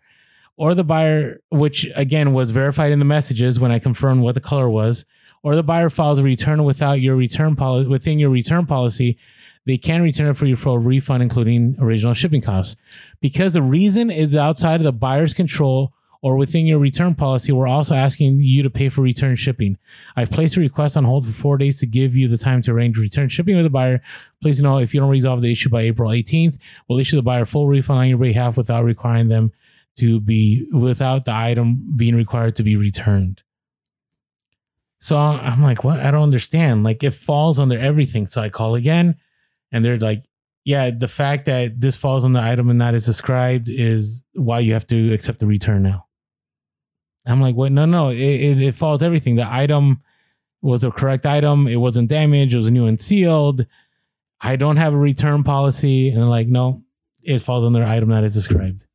Or 0.60 0.76
the 0.76 0.84
buyer, 0.84 1.40
which 1.52 1.88
again 1.96 2.34
was 2.34 2.52
verified 2.52 2.92
in 2.92 3.00
the 3.00 3.06
messages 3.06 3.62
when 3.62 3.72
I 3.72 3.80
confirmed 3.80 4.24
what 4.24 4.36
the 4.36 4.42
color 4.42 4.70
was, 4.70 5.06
or 5.42 5.56
the 5.56 5.64
buyer 5.64 5.90
files 5.90 6.20
a 6.20 6.24
return 6.24 6.66
without 6.66 7.00
your 7.00 7.16
return 7.16 7.56
policy 7.56 7.88
within 7.88 8.20
your 8.20 8.30
return 8.30 8.66
policy, 8.66 9.18
they 9.66 9.78
can 9.78 10.02
return 10.02 10.28
it 10.28 10.36
for 10.36 10.48
you 10.48 10.58
for 10.58 10.78
a 10.78 10.82
refund, 10.82 11.24
including 11.24 11.78
original 11.80 12.14
shipping 12.14 12.42
costs. 12.42 12.76
Because 13.22 13.54
the 13.54 13.62
reason 13.62 14.12
is 14.12 14.36
outside 14.36 14.82
of 14.82 14.84
the 14.84 14.92
buyer's 14.92 15.34
control 15.34 15.94
or 16.22 16.36
within 16.36 16.66
your 16.66 16.80
return 16.80 17.16
policy, 17.16 17.54
we're 17.54 17.66
also 17.66 17.96
asking 17.96 18.42
you 18.42 18.62
to 18.62 18.70
pay 18.70 18.90
for 18.90 19.02
return 19.02 19.38
shipping. 19.38 19.78
I've 20.18 20.30
placed 20.30 20.58
a 20.58 20.60
request 20.60 20.98
on 20.98 21.06
hold 21.06 21.26
for 21.26 21.32
four 21.32 21.58
days 21.58 21.80
to 21.80 21.86
give 21.86 22.18
you 22.18 22.28
the 22.28 22.38
time 22.38 22.62
to 22.64 22.72
arrange 22.72 22.98
return 22.98 23.30
shipping 23.30 23.56
with 23.56 23.64
the 23.64 23.70
buyer. 23.70 24.02
Please 24.42 24.62
know 24.62 24.80
if 24.80 24.94
you 24.94 25.00
don't 25.00 25.10
resolve 25.10 25.42
the 25.42 25.54
issue 25.54 25.70
by 25.70 25.84
April 25.84 26.12
18th, 26.12 26.58
we'll 26.90 27.00
issue 27.00 27.16
the 27.16 27.22
buyer 27.22 27.46
full 27.46 27.68
refund 27.68 28.00
on 28.00 28.10
your 28.10 28.18
behalf 28.18 28.58
without 28.58 28.84
requiring 28.84 29.30
them 29.30 29.54
to 30.00 30.20
be, 30.20 30.68
without 30.72 31.26
the 31.26 31.34
item 31.34 31.96
being 31.96 32.16
required 32.16 32.56
to 32.58 32.64
be 32.64 32.76
returned. 32.76 33.42
So 35.00 35.18
I'm 35.18 35.64
like, 35.64 35.84
what? 35.84 36.00
I 36.02 36.12
don't 36.12 36.24
understand. 36.24 36.84
Like 36.84 37.04
it 37.04 37.12
falls 37.12 37.60
under 37.60 37.80
everything. 37.80 38.28
So 38.28 38.42
I 38.42 38.50
call 38.50 38.76
again 38.76 39.16
and 39.72 39.84
they're 39.84 39.98
like, 39.98 40.24
yeah, 40.66 40.92
the 40.92 41.08
fact 41.08 41.46
that 41.46 41.80
this 41.80 41.96
falls 41.96 42.26
on 42.26 42.34
the 42.34 42.42
item 42.42 42.70
and 42.70 42.82
that 42.82 42.94
is 42.94 43.06
described 43.06 43.70
is 43.70 44.24
why 44.34 44.60
you 44.60 44.74
have 44.74 44.86
to 44.88 45.14
accept 45.14 45.40
the 45.40 45.48
return 45.48 45.84
now. 45.84 46.08
I'm 47.26 47.42
like, 47.42 47.56
what? 47.56 47.72
No, 47.72 47.86
no, 47.86 48.10
it, 48.10 48.18
it, 48.18 48.62
it 48.62 48.76
falls 48.76 49.02
everything. 49.02 49.36
The 49.36 49.52
item 49.52 50.02
was 50.62 50.82
the 50.82 50.92
correct 50.92 51.26
item. 51.26 51.68
It 51.68 51.78
wasn't 51.78 52.10
damaged. 52.10 52.54
It 52.54 52.58
was 52.58 52.72
new 52.72 52.86
and 52.86 53.00
sealed. 53.00 53.66
I 54.42 54.58
don't 54.58 54.78
have 54.78 54.94
a 54.94 54.98
return 54.98 55.44
policy. 55.44 56.10
And 56.10 56.30
like, 56.30 56.48
no, 56.48 56.84
it 57.24 57.40
falls 57.40 57.66
under 57.66 57.84
item 57.84 58.10
that 58.10 58.24
is 58.24 58.34
described. 58.34 58.86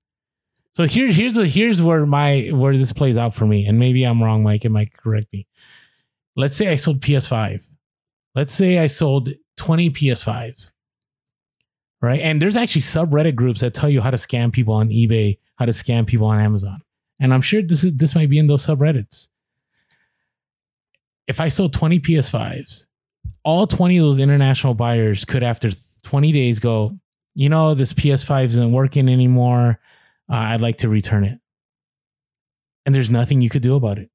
So 0.75 0.85
here, 0.85 1.11
here's 1.11 1.35
the 1.35 1.47
here's 1.47 1.81
where 1.81 2.05
my 2.05 2.51
where 2.53 2.77
this 2.77 2.93
plays 2.93 3.17
out 3.17 3.35
for 3.35 3.47
me. 3.47 3.67
And 3.67 3.79
maybe 3.79 4.03
I'm 4.05 4.23
wrong, 4.23 4.43
Mike. 4.43 4.65
It 4.65 4.71
might 4.71 4.93
correct 4.93 5.33
me. 5.33 5.47
Let's 6.37 6.57
say 6.57 6.69
I 6.69 6.77
sold 6.77 7.01
PS5. 7.01 7.69
Let's 8.35 8.53
say 8.53 8.79
I 8.79 8.89
sold 8.89 9.29
20 9.57 9.91
PS5s. 9.91 10.73
Right. 12.03 12.21
And 12.21 12.43
there's 12.43 12.57
actually 12.57 12.83
subreddit 12.83 13.37
groups 13.37 13.61
that 13.61 13.73
tell 13.73 13.89
you 13.89 14.01
how 14.01 14.11
to 14.11 14.17
scam 14.17 14.53
people 14.53 14.75
on 14.75 14.89
eBay, 14.89 15.39
how 15.57 15.65
to 15.65 15.73
scam 15.73 16.07
people 16.07 16.27
on 16.27 16.41
Amazon. 16.41 16.83
And 17.21 17.33
I'm 17.33 17.41
sure 17.41 17.63
this 17.63 17.85
is 17.85 17.95
this 17.95 18.17
might 18.17 18.29
be 18.29 18.39
in 18.39 18.49
those 18.49 18.67
subreddits. 18.67 19.29
If 21.29 21.41
I 21.41 21.49
sold 21.49 21.73
20 21.73 22.01
PS5s, 22.01 22.89
all 23.45 23.67
20 23.67 23.97
of 23.99 24.05
those 24.05 24.19
international 24.19 24.75
buyers 24.75 25.25
could 25.25 25.43
after 25.43 25.71
20 26.03 26.33
days 26.33 26.59
go, 26.59 26.99
you 27.35 27.49
know, 27.49 27.75
this 27.75 27.93
PS5 27.93 28.47
isn't 28.47 28.73
working 28.73 29.09
anymore. 29.09 29.79
Uh, 30.31 30.37
I'd 30.37 30.61
like 30.61 30.79
to 30.79 30.89
return 30.89 31.25
it. 31.25 31.39
And 32.87 32.95
there's 32.95 33.11
nothing 33.11 33.41
you 33.41 33.51
could 33.51 33.63
do 33.63 33.77
about 33.77 33.99
it. 33.99 34.11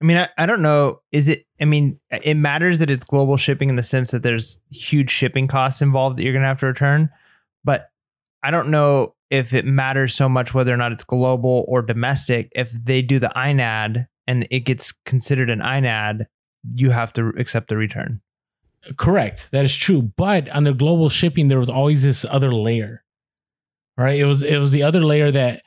I 0.00 0.04
mean, 0.04 0.16
I, 0.16 0.28
I 0.38 0.46
don't 0.46 0.62
know. 0.62 1.02
Is 1.10 1.28
it, 1.28 1.44
I 1.60 1.64
mean, 1.64 1.98
it 2.10 2.36
matters 2.36 2.78
that 2.78 2.90
it's 2.90 3.04
global 3.04 3.36
shipping 3.36 3.68
in 3.68 3.76
the 3.76 3.82
sense 3.82 4.10
that 4.12 4.22
there's 4.22 4.60
huge 4.70 5.10
shipping 5.10 5.48
costs 5.48 5.82
involved 5.82 6.16
that 6.16 6.22
you're 6.22 6.32
going 6.32 6.42
to 6.42 6.48
have 6.48 6.60
to 6.60 6.66
return. 6.66 7.10
But 7.64 7.90
I 8.42 8.50
don't 8.50 8.68
know 8.68 9.14
if 9.30 9.52
it 9.52 9.64
matters 9.64 10.14
so 10.14 10.28
much 10.28 10.54
whether 10.54 10.72
or 10.72 10.76
not 10.76 10.92
it's 10.92 11.04
global 11.04 11.64
or 11.68 11.82
domestic. 11.82 12.50
If 12.54 12.70
they 12.70 13.02
do 13.02 13.18
the 13.18 13.32
INAD 13.34 14.06
and 14.26 14.46
it 14.50 14.60
gets 14.60 14.92
considered 15.04 15.50
an 15.50 15.60
INAD, 15.60 16.26
you 16.74 16.90
have 16.90 17.12
to 17.14 17.28
accept 17.38 17.68
the 17.68 17.76
return. 17.76 18.20
Correct. 18.96 19.48
That 19.50 19.64
is 19.64 19.74
true. 19.74 20.02
But 20.02 20.48
under 20.54 20.72
global 20.72 21.08
shipping, 21.08 21.48
there 21.48 21.58
was 21.58 21.68
always 21.68 22.04
this 22.04 22.24
other 22.30 22.52
layer. 22.52 23.02
Right? 23.98 24.20
It 24.20 24.24
was 24.24 24.42
it 24.42 24.58
was 24.58 24.72
the 24.72 24.84
other 24.84 25.00
layer 25.00 25.30
that 25.30 25.62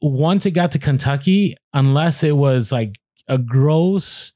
once 0.00 0.46
it 0.46 0.52
got 0.52 0.72
to 0.72 0.78
Kentucky, 0.78 1.56
unless 1.72 2.24
it 2.24 2.36
was 2.36 2.72
like 2.72 2.98
a 3.28 3.38
gross, 3.38 4.32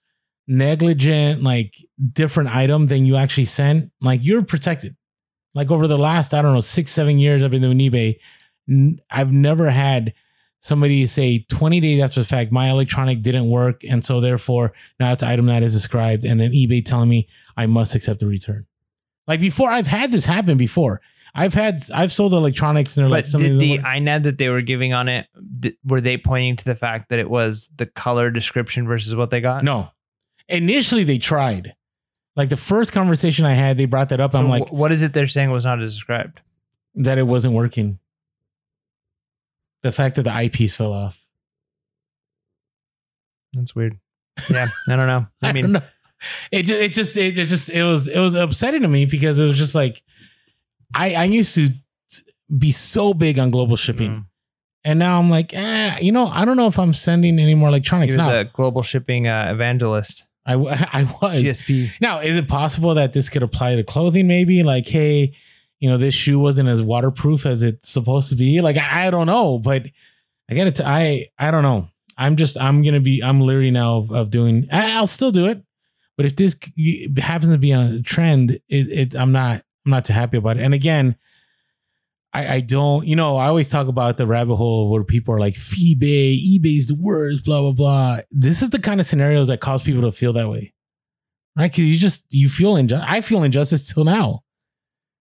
negligent, 0.47 1.43
like 1.43 1.75
different 2.13 2.55
item 2.55 2.87
than 2.87 3.07
you 3.07 3.17
actually 3.17 3.47
sent, 3.47 3.91
like 4.01 4.21
you're 4.23 4.43
protected 4.43 4.95
like 5.57 5.71
over 5.71 5.89
the 5.89 5.99
last 5.99 6.35
I 6.35 6.43
don't 6.43 6.53
know 6.53 6.61
six 6.61 6.93
seven 6.93 7.19
years 7.19 7.43
I've 7.43 7.51
been 7.51 7.63
doing 7.63 7.79
eBay, 7.79 8.19
I've 9.11 9.33
never 9.33 9.71
had 9.71 10.13
somebody 10.61 11.07
say 11.07 11.47
20 11.49 11.81
days 11.81 12.01
after 12.01 12.21
the 12.21 12.27
fact 12.27 12.53
my 12.53 12.71
electronic 12.71 13.23
didn't 13.23 13.49
work 13.49 13.83
and 13.89 14.05
so 14.05 14.21
therefore 14.21 14.73
now 15.01 15.13
it's 15.13 15.23
item 15.23 15.47
that 15.47 15.63
is 15.63 15.73
described 15.73 16.25
and 16.25 16.41
then 16.41 16.53
eBay 16.53 16.85
telling 16.85 17.09
me 17.09 17.29
I 17.57 17.67
must 17.67 17.95
accept 17.95 18.21
the 18.21 18.27
return. 18.27 18.67
Like 19.27 19.41
before, 19.41 19.71
I've 19.71 19.89
had 19.89 20.13
this 20.13 20.27
happen 20.27 20.57
before. 20.57 21.01
I've 21.37 21.55
had 21.55 21.83
I've 21.95 22.13
sold 22.13 22.33
electronics 22.33 22.97
and 22.97 23.05
they're 23.05 23.11
but 23.11 23.31
like 23.33 23.43
did 23.43 23.59
the 23.59 23.79
INAD 23.79 24.23
that 24.25 24.39
they 24.39 24.49
were 24.49 24.63
giving 24.63 24.93
on 24.95 25.09
it 25.09 25.27
did, 25.61 25.77
were 25.85 26.01
they 26.01 26.17
pointing 26.17 26.57
to 26.57 26.65
the 26.65 26.75
fact 26.75 27.11
that 27.11 27.19
it 27.19 27.29
was 27.29 27.69
the 27.77 27.87
color 27.87 28.31
description 28.31 28.87
versus 28.87 29.15
what 29.15 29.31
they 29.31 29.41
got? 29.41 29.63
No. 29.63 29.91
Initially 30.49 31.05
they 31.05 31.19
tried. 31.19 31.75
Like 32.37 32.49
the 32.49 32.57
first 32.57 32.93
conversation 32.93 33.45
I 33.45 33.53
had, 33.55 33.79
they 33.79 33.85
brought 33.87 34.09
that 34.11 34.21
up. 34.21 34.33
So 34.33 34.39
I'm 34.39 34.49
like, 34.49 34.69
wh- 34.69 34.73
what 34.75 34.93
is 34.93 35.03
it 35.03 35.13
they're 35.13 35.27
saying 35.27 35.51
was 35.51 35.65
not 35.65 35.81
as 35.83 35.95
described? 35.95 36.41
that 36.99 37.19
it 37.19 37.25
wasn't 37.25 37.53
working. 37.53 37.99
the 39.83 39.93
fact 39.93 40.17
that 40.17 40.23
the 40.23 40.33
eyepiece 40.33 40.75
fell 40.75 40.93
off. 40.93 41.27
That's 43.53 43.75
weird. 43.75 43.99
Yeah, 44.51 44.69
I 44.89 44.97
don't 44.97 45.07
know. 45.07 45.27
I 45.43 45.49
I 45.49 45.53
mean, 45.53 45.65
don't 45.65 45.73
know. 45.75 45.83
It 46.51 46.63
just, 46.63 46.81
it 46.81 46.93
just, 46.93 47.17
it 47.17 47.33
just, 47.33 47.71
it 47.71 47.83
was, 47.85 48.09
it 48.09 48.19
was 48.19 48.35
upsetting 48.35 48.83
to 48.83 48.89
me 48.89 49.05
because 49.05 49.39
it 49.39 49.45
was 49.45 49.59
just 49.59 49.75
like, 49.75 50.03
I, 50.95 51.15
I 51.15 51.25
used 51.25 51.55
to 51.57 51.71
be 52.57 52.71
so 52.71 53.15
big 53.15 53.39
on 53.39 53.51
global 53.51 53.77
shipping, 53.77 54.11
mm, 54.11 54.25
and 54.85 54.99
now 54.99 55.19
I'm 55.19 55.31
like, 55.31 55.53
eh, 55.55 55.99
you 56.01 56.13
know, 56.13 56.27
I 56.27 56.45
don't 56.45 56.57
know 56.57 56.69
if 56.69 56.79
I'm 56.79 56.95
sending 56.95 57.39
any 57.39 57.55
more 57.55 57.69
electronics 57.69 58.15
you're 58.15 58.25
now. 58.25 58.31
the 58.31 58.51
global 58.53 58.83
shipping 58.83 59.27
uh, 59.27 59.49
evangelist. 59.51 60.27
I 60.47 60.57
was. 61.23 61.43
GSP. 61.43 61.91
Now, 62.01 62.21
is 62.21 62.37
it 62.37 62.49
possible 62.49 62.95
that 62.95 63.13
this 63.13 63.29
could 63.29 63.43
apply 63.43 63.77
to 63.77 63.83
clothing? 63.83 64.29
Maybe 64.29 64.63
like, 64.63 64.87
hey, 64.89 65.35
you 65.81 65.91
know, 65.91 65.99
this 65.99 66.15
shoe 66.15 66.39
wasn't 66.39 66.69
as 66.69 66.83
waterproof 66.83 67.47
as 67.47 67.63
it's 67.63 67.89
supposed 67.89 68.31
to 68.31 68.37
be. 68.37 68.61
Like, 68.61 68.77
I, 68.77 69.09
I 69.09 69.11
don't 69.11 69.27
know, 69.27 69.59
but 69.59 69.87
I 70.49 70.55
got 70.55 70.75
to. 70.77 70.87
I 70.87 71.29
I 71.39 71.51
don't 71.51 71.63
know. 71.63 71.89
I'm 72.17 72.37
just. 72.37 72.59
I'm 72.59 72.83
gonna 72.83 73.01
be. 73.01 73.23
I'm 73.23 73.41
leery 73.41 73.71
now 73.71 73.97
of, 73.97 74.13
of 74.13 74.31
doing. 74.31 74.69
I, 74.73 74.97
I'll 74.97 75.07
still 75.07 75.33
do 75.33 75.47
it, 75.47 75.63
but 76.17 76.27
if 76.27 76.37
this 76.37 76.57
happens 77.19 77.53
to 77.53 77.59
be 77.59 77.73
on 77.73 77.87
a 77.95 78.03
trend, 78.03 78.53
it, 78.53 78.63
it 78.69 79.17
I'm 79.17 79.33
not. 79.33 79.63
I'm 79.87 79.93
not 79.93 80.05
too 80.05 80.13
happy 80.13 80.37
about 80.37 80.59
it. 80.59 80.63
And 80.63 80.75
again. 80.75 81.17
I, 82.35 82.57
I 82.57 82.61
don't, 82.61 83.07
you 83.07 83.17
know, 83.17 83.37
I 83.39 83.47
always 83.47 83.71
talk 83.71 83.89
about 83.89 84.19
the 84.19 84.27
rabbit 84.27 84.57
hole 84.57 84.91
where 84.91 85.05
people 85.05 85.33
are 85.33 85.41
like, 85.41 85.55
eBay, 85.55 86.37
eBay's 86.37 86.87
the 86.87 86.95
worst, 86.95 87.47
blah, 87.47 87.63
blah, 87.63 87.73
blah. 87.73 88.19
This 88.31 88.61
is 88.61 88.69
the 88.69 88.79
kind 88.79 89.01
of 89.01 89.07
scenarios 89.07 89.49
that 89.49 89.61
cause 89.61 89.83
people 89.83 90.03
to 90.03 90.13
feel 90.13 90.35
that 90.35 90.51
way 90.51 90.75
right? 91.57 91.71
Because 91.71 91.85
you 91.87 91.97
just 91.97 92.27
you 92.31 92.49
feel 92.49 92.77
injustice. 92.77 93.09
I 93.09 93.21
feel 93.21 93.43
injustice 93.43 93.93
till 93.93 94.05
now. 94.05 94.43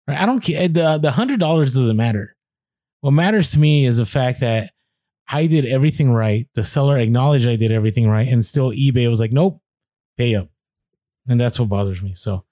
Right? 0.07 0.19
I 0.19 0.25
don't 0.25 0.39
care. 0.39 0.63
Eh, 0.63 0.67
the 0.67 0.99
the 1.01 1.11
hundred 1.11 1.39
dollars 1.39 1.73
doesn't 1.73 1.97
matter. 1.97 2.35
What 3.01 3.11
matters 3.11 3.51
to 3.51 3.59
me 3.59 3.85
is 3.85 3.97
the 3.97 4.05
fact 4.05 4.41
that 4.41 4.71
I 5.27 5.47
did 5.47 5.65
everything 5.65 6.11
right. 6.11 6.47
The 6.53 6.63
seller 6.63 6.97
acknowledged 6.97 7.47
I 7.47 7.55
did 7.55 7.71
everything 7.71 8.07
right, 8.07 8.27
and 8.27 8.43
still 8.45 8.71
eBay 8.71 9.09
was 9.09 9.19
like, 9.19 9.31
"Nope, 9.31 9.61
pay 10.17 10.35
up," 10.35 10.49
and 11.27 11.39
that's 11.39 11.59
what 11.59 11.69
bothers 11.69 12.01
me. 12.01 12.13
So, 12.13 12.43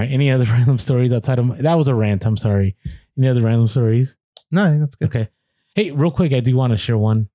right. 0.00 0.10
Any 0.10 0.30
other 0.30 0.44
random 0.50 0.78
stories 0.78 1.12
outside 1.12 1.38
of 1.38 1.46
my, 1.46 1.56
that 1.56 1.74
was 1.74 1.88
a 1.88 1.94
rant? 1.94 2.24
I'm 2.24 2.36
sorry. 2.36 2.76
Any 3.18 3.28
other 3.28 3.42
random 3.42 3.68
stories? 3.68 4.16
No, 4.50 4.78
that's 4.80 4.96
good. 4.96 5.06
Okay. 5.06 5.28
Hey, 5.74 5.90
real 5.90 6.10
quick, 6.10 6.32
I 6.32 6.40
do 6.40 6.56
want 6.56 6.72
to 6.72 6.76
share 6.76 6.98
one 6.98 7.28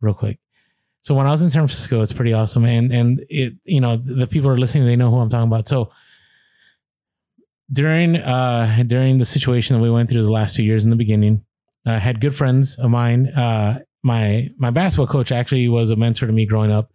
real 0.00 0.14
quick. 0.14 0.38
So 1.02 1.14
when 1.14 1.26
I 1.26 1.30
was 1.30 1.42
in 1.42 1.50
San 1.50 1.62
Francisco, 1.62 2.00
it's 2.02 2.12
pretty 2.12 2.32
awesome. 2.32 2.64
And 2.64 2.92
and 2.92 3.24
it, 3.28 3.54
you 3.64 3.80
know, 3.80 3.96
the 3.96 4.26
people 4.26 4.50
are 4.50 4.58
listening, 4.58 4.86
they 4.86 4.96
know 4.96 5.10
who 5.10 5.18
I'm 5.18 5.30
talking 5.30 5.46
about. 5.46 5.68
So 5.68 5.92
during 7.70 8.16
uh 8.16 8.82
during 8.86 9.18
the 9.18 9.24
situation 9.24 9.76
that 9.76 9.82
we 9.82 9.90
went 9.90 10.08
through 10.08 10.24
the 10.24 10.32
last 10.32 10.56
two 10.56 10.64
years 10.64 10.82
in 10.82 10.90
the 10.90 10.96
beginning, 10.96 11.44
I 11.84 11.98
had 11.98 12.20
good 12.20 12.34
friends 12.34 12.76
of 12.78 12.90
mine. 12.90 13.28
Uh 13.28 13.80
my 14.02 14.50
my 14.56 14.70
basketball 14.70 15.06
coach 15.06 15.30
actually 15.30 15.68
was 15.68 15.90
a 15.90 15.96
mentor 15.96 16.26
to 16.26 16.32
me 16.32 16.44
growing 16.44 16.72
up. 16.72 16.92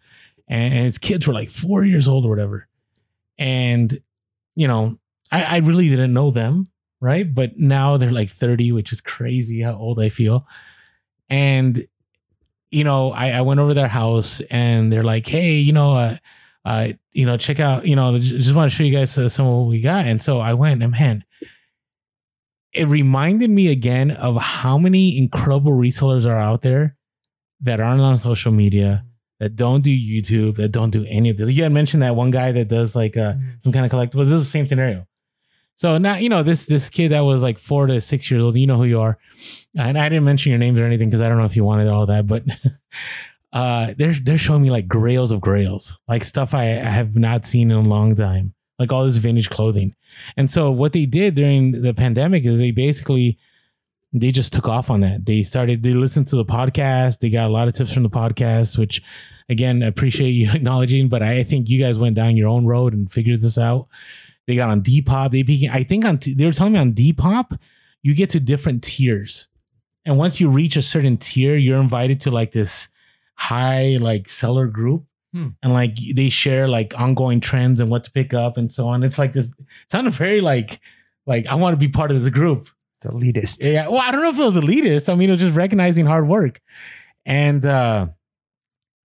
And, 0.48 0.74
and 0.74 0.84
his 0.84 0.98
kids 0.98 1.26
were 1.26 1.34
like 1.34 1.50
four 1.50 1.86
years 1.86 2.08
old 2.08 2.26
or 2.26 2.30
whatever. 2.30 2.68
And, 3.38 3.98
you 4.56 4.68
know, 4.68 5.00
I, 5.32 5.44
I 5.44 5.58
really 5.58 5.90
didn't 5.90 6.14
know 6.14 6.32
them 6.32 6.68
right? 7.02 7.34
But 7.34 7.58
now 7.58 7.98
they're 7.98 8.12
like 8.12 8.30
30, 8.30 8.72
which 8.72 8.94
is 8.94 9.02
crazy 9.02 9.62
how 9.62 9.76
old 9.76 10.00
I 10.00 10.10
feel. 10.10 10.48
And 11.30 11.86
you 12.70 12.86
know, 12.86 13.12
I, 13.12 13.32
I 13.32 13.42
went 13.42 13.60
over 13.60 13.74
their 13.74 13.90
house 13.90 14.40
and 14.50 14.94
they're 14.94 15.04
like, 15.04 15.28
hey, 15.28 15.56
you 15.56 15.74
know, 15.74 15.94
uh, 15.94 16.18
uh, 16.64 16.90
you 17.12 17.26
know, 17.26 17.36
check 17.36 17.60
out, 17.60 17.86
you 17.86 17.98
know, 17.98 18.18
just 18.18 18.56
want 18.56 18.72
to 18.72 18.76
show 18.76 18.84
you 18.84 18.96
guys 18.96 19.18
uh, 19.18 19.28
some 19.28 19.46
of 19.46 19.54
what 19.58 19.70
we 19.70 19.82
got. 19.82 20.06
And 20.06 20.22
so 20.22 20.40
I 20.40 20.54
went 20.54 20.82
and 20.82 20.94
man, 20.94 21.26
it 22.72 22.88
reminded 22.88 23.50
me 23.50 23.70
again 23.70 24.12
of 24.12 24.38
how 24.38 24.78
many 24.78 25.18
incredible 25.18 25.74
resellers 25.74 26.26
are 26.26 26.40
out 26.40 26.62
there 26.62 26.96
that 27.60 27.82
aren't 27.82 28.00
on 28.00 28.18
social 28.18 28.54
media, 28.54 29.04
that 29.42 29.58
don't 29.58 29.82
do 29.82 29.92
YouTube, 29.92 30.56
that 30.56 30.72
don't 30.72 30.92
do 30.92 31.06
any 31.10 31.30
of 31.30 31.36
this. 31.38 31.50
You 31.50 31.64
had 31.64 31.74
mentioned 31.74 32.04
that 32.04 32.16
one 32.16 32.32
guy 32.32 32.54
that 32.54 32.70
does 32.70 32.96
like 32.96 33.18
uh, 33.18 33.34
some 33.60 33.74
kind 33.74 33.86
of 33.86 33.92
collectibles. 33.92 34.26
This 34.26 34.32
is 34.32 34.46
the 34.46 34.52
same 34.52 34.68
scenario. 34.70 35.06
So 35.76 35.98
now 35.98 36.18
you 36.18 36.30
know 36.30 36.44
this 36.44 36.66
this 36.66 36.90
kid 36.90 37.10
that 37.10 37.22
was 37.22 37.42
like 37.42 37.58
four 37.58 37.88
to 37.88 38.00
six 38.02 38.30
years 38.30 38.44
old. 38.44 38.56
You 38.56 38.68
know 38.68 38.78
who 38.78 38.86
you 38.86 39.02
are, 39.02 39.18
and 39.76 39.98
I 39.98 40.10
didn't 40.10 40.26
mention 40.26 40.52
your 40.52 40.60
names 40.60 40.80
or 40.80 40.86
anything 40.86 41.10
because 41.10 41.22
I 41.22 41.30
don't 41.30 41.38
know 41.38 41.46
if 41.46 41.56
you 41.56 41.64
wanted 41.64 41.88
all 41.88 42.06
that. 42.06 42.28
But 42.28 42.44
uh, 43.54 43.94
they're 43.98 44.14
they're 44.14 44.38
showing 44.38 44.62
me 44.62 44.70
like 44.70 44.88
grails 44.88 45.32
of 45.32 45.42
grails, 45.42 45.98
like 46.08 46.24
stuff 46.24 46.54
I, 46.54 46.66
I 46.66 46.90
have 46.90 47.16
not 47.16 47.46
seen 47.46 47.72
in 47.72 47.78
a 47.78 47.82
long 47.82 48.16
time, 48.16 48.54
like 48.80 48.92
all 48.92 49.06
this 49.06 49.18
vintage 49.18 49.50
clothing. 49.50 49.96
And 50.38 50.52
so 50.52 50.72
what 50.72 50.94
they 50.94 51.06
did 51.06 51.36
during 51.36 51.82
the 51.82 51.94
pandemic 51.94 52.46
is 52.46 52.60
they 52.60 52.72
basically 52.72 53.40
they 54.14 54.32
just 54.32 54.54
took 54.54 54.68
off 54.68 54.90
on 54.90 55.02
that. 55.02 55.26
They 55.26 55.44
started 55.44 55.84
they 55.84 55.94
listened 55.94 56.28
to 56.28 56.36
the 56.36 56.46
podcast. 56.46 57.20
They 57.20 57.30
got 57.30 57.50
a 57.50 57.54
lot 57.54 57.68
of 57.68 57.74
tips 57.74 57.94
from 57.94 58.04
the 58.04 58.10
podcast, 58.10 58.78
which 58.78 59.02
again 59.50 59.84
I 59.84 59.88
appreciate 59.88 60.32
you 60.32 60.52
acknowledging. 60.54 61.10
But 61.10 61.24
I 61.24 61.44
think 61.44 61.70
you 61.70 61.80
guys 61.80 61.98
went 61.98 62.16
down 62.16 62.38
your 62.38 62.50
own 62.50 62.66
road 62.66 62.94
and 62.94 63.12
figured 63.12 63.42
this 63.42 63.58
out. 63.58 63.88
They 64.48 64.56
got 64.56 64.70
on 64.70 64.82
Depop. 64.82 65.32
They 65.32 65.44
became, 65.44 65.72
I 65.72 65.84
think 65.84 66.04
on 66.06 66.20
they 66.36 66.46
were 66.46 66.52
telling 66.52 66.74
me 66.74 66.80
on 66.80 66.94
Depop, 66.94 67.58
you 68.04 68.16
get 68.16 68.30
to 68.32 68.40
different 68.40 68.84
tiers, 68.84 69.48
and 70.06 70.18
once 70.18 70.42
you 70.42 70.50
reach 70.50 70.76
a 70.76 70.82
certain 70.82 71.18
tier, 71.18 71.56
you're 71.56 71.80
invited 71.80 72.20
to 72.22 72.32
like 72.32 72.52
this 72.52 72.90
high 73.36 73.98
like 74.00 74.28
seller 74.30 74.68
group, 74.68 75.06
Hmm. 75.34 75.50
and 75.64 75.72
like 75.72 75.96
they 76.16 76.28
share 76.30 76.68
like 76.68 76.94
ongoing 77.00 77.40
trends 77.40 77.80
and 77.80 77.90
what 77.90 78.04
to 78.04 78.12
pick 78.12 78.34
up 78.34 78.58
and 78.58 78.70
so 78.72 78.88
on. 78.88 79.04
It's 79.04 79.18
like 79.18 79.32
this. 79.34 79.52
It 79.52 79.66
sounded 79.92 80.14
very 80.14 80.42
like 80.42 80.82
like 81.26 81.46
I 81.48 81.56
want 81.56 81.74
to 81.74 81.78
be 81.78 81.88
part 81.88 82.12
of 82.12 82.20
this 82.22 82.30
group. 82.34 82.70
It's 82.98 83.06
elitist. 83.14 83.64
Yeah. 83.64 83.88
Well, 83.88 84.02
I 84.02 84.12
don't 84.12 84.22
know 84.22 84.30
if 84.30 84.38
it 84.40 84.44
was 84.44 84.58
elitist. 84.58 85.08
I 85.08 85.16
mean, 85.16 85.30
it 85.30 85.34
was 85.34 85.40
just 85.42 85.56
recognizing 85.56 86.06
hard 86.06 86.28
work. 86.28 86.60
And 87.26 87.66
uh 87.66 88.08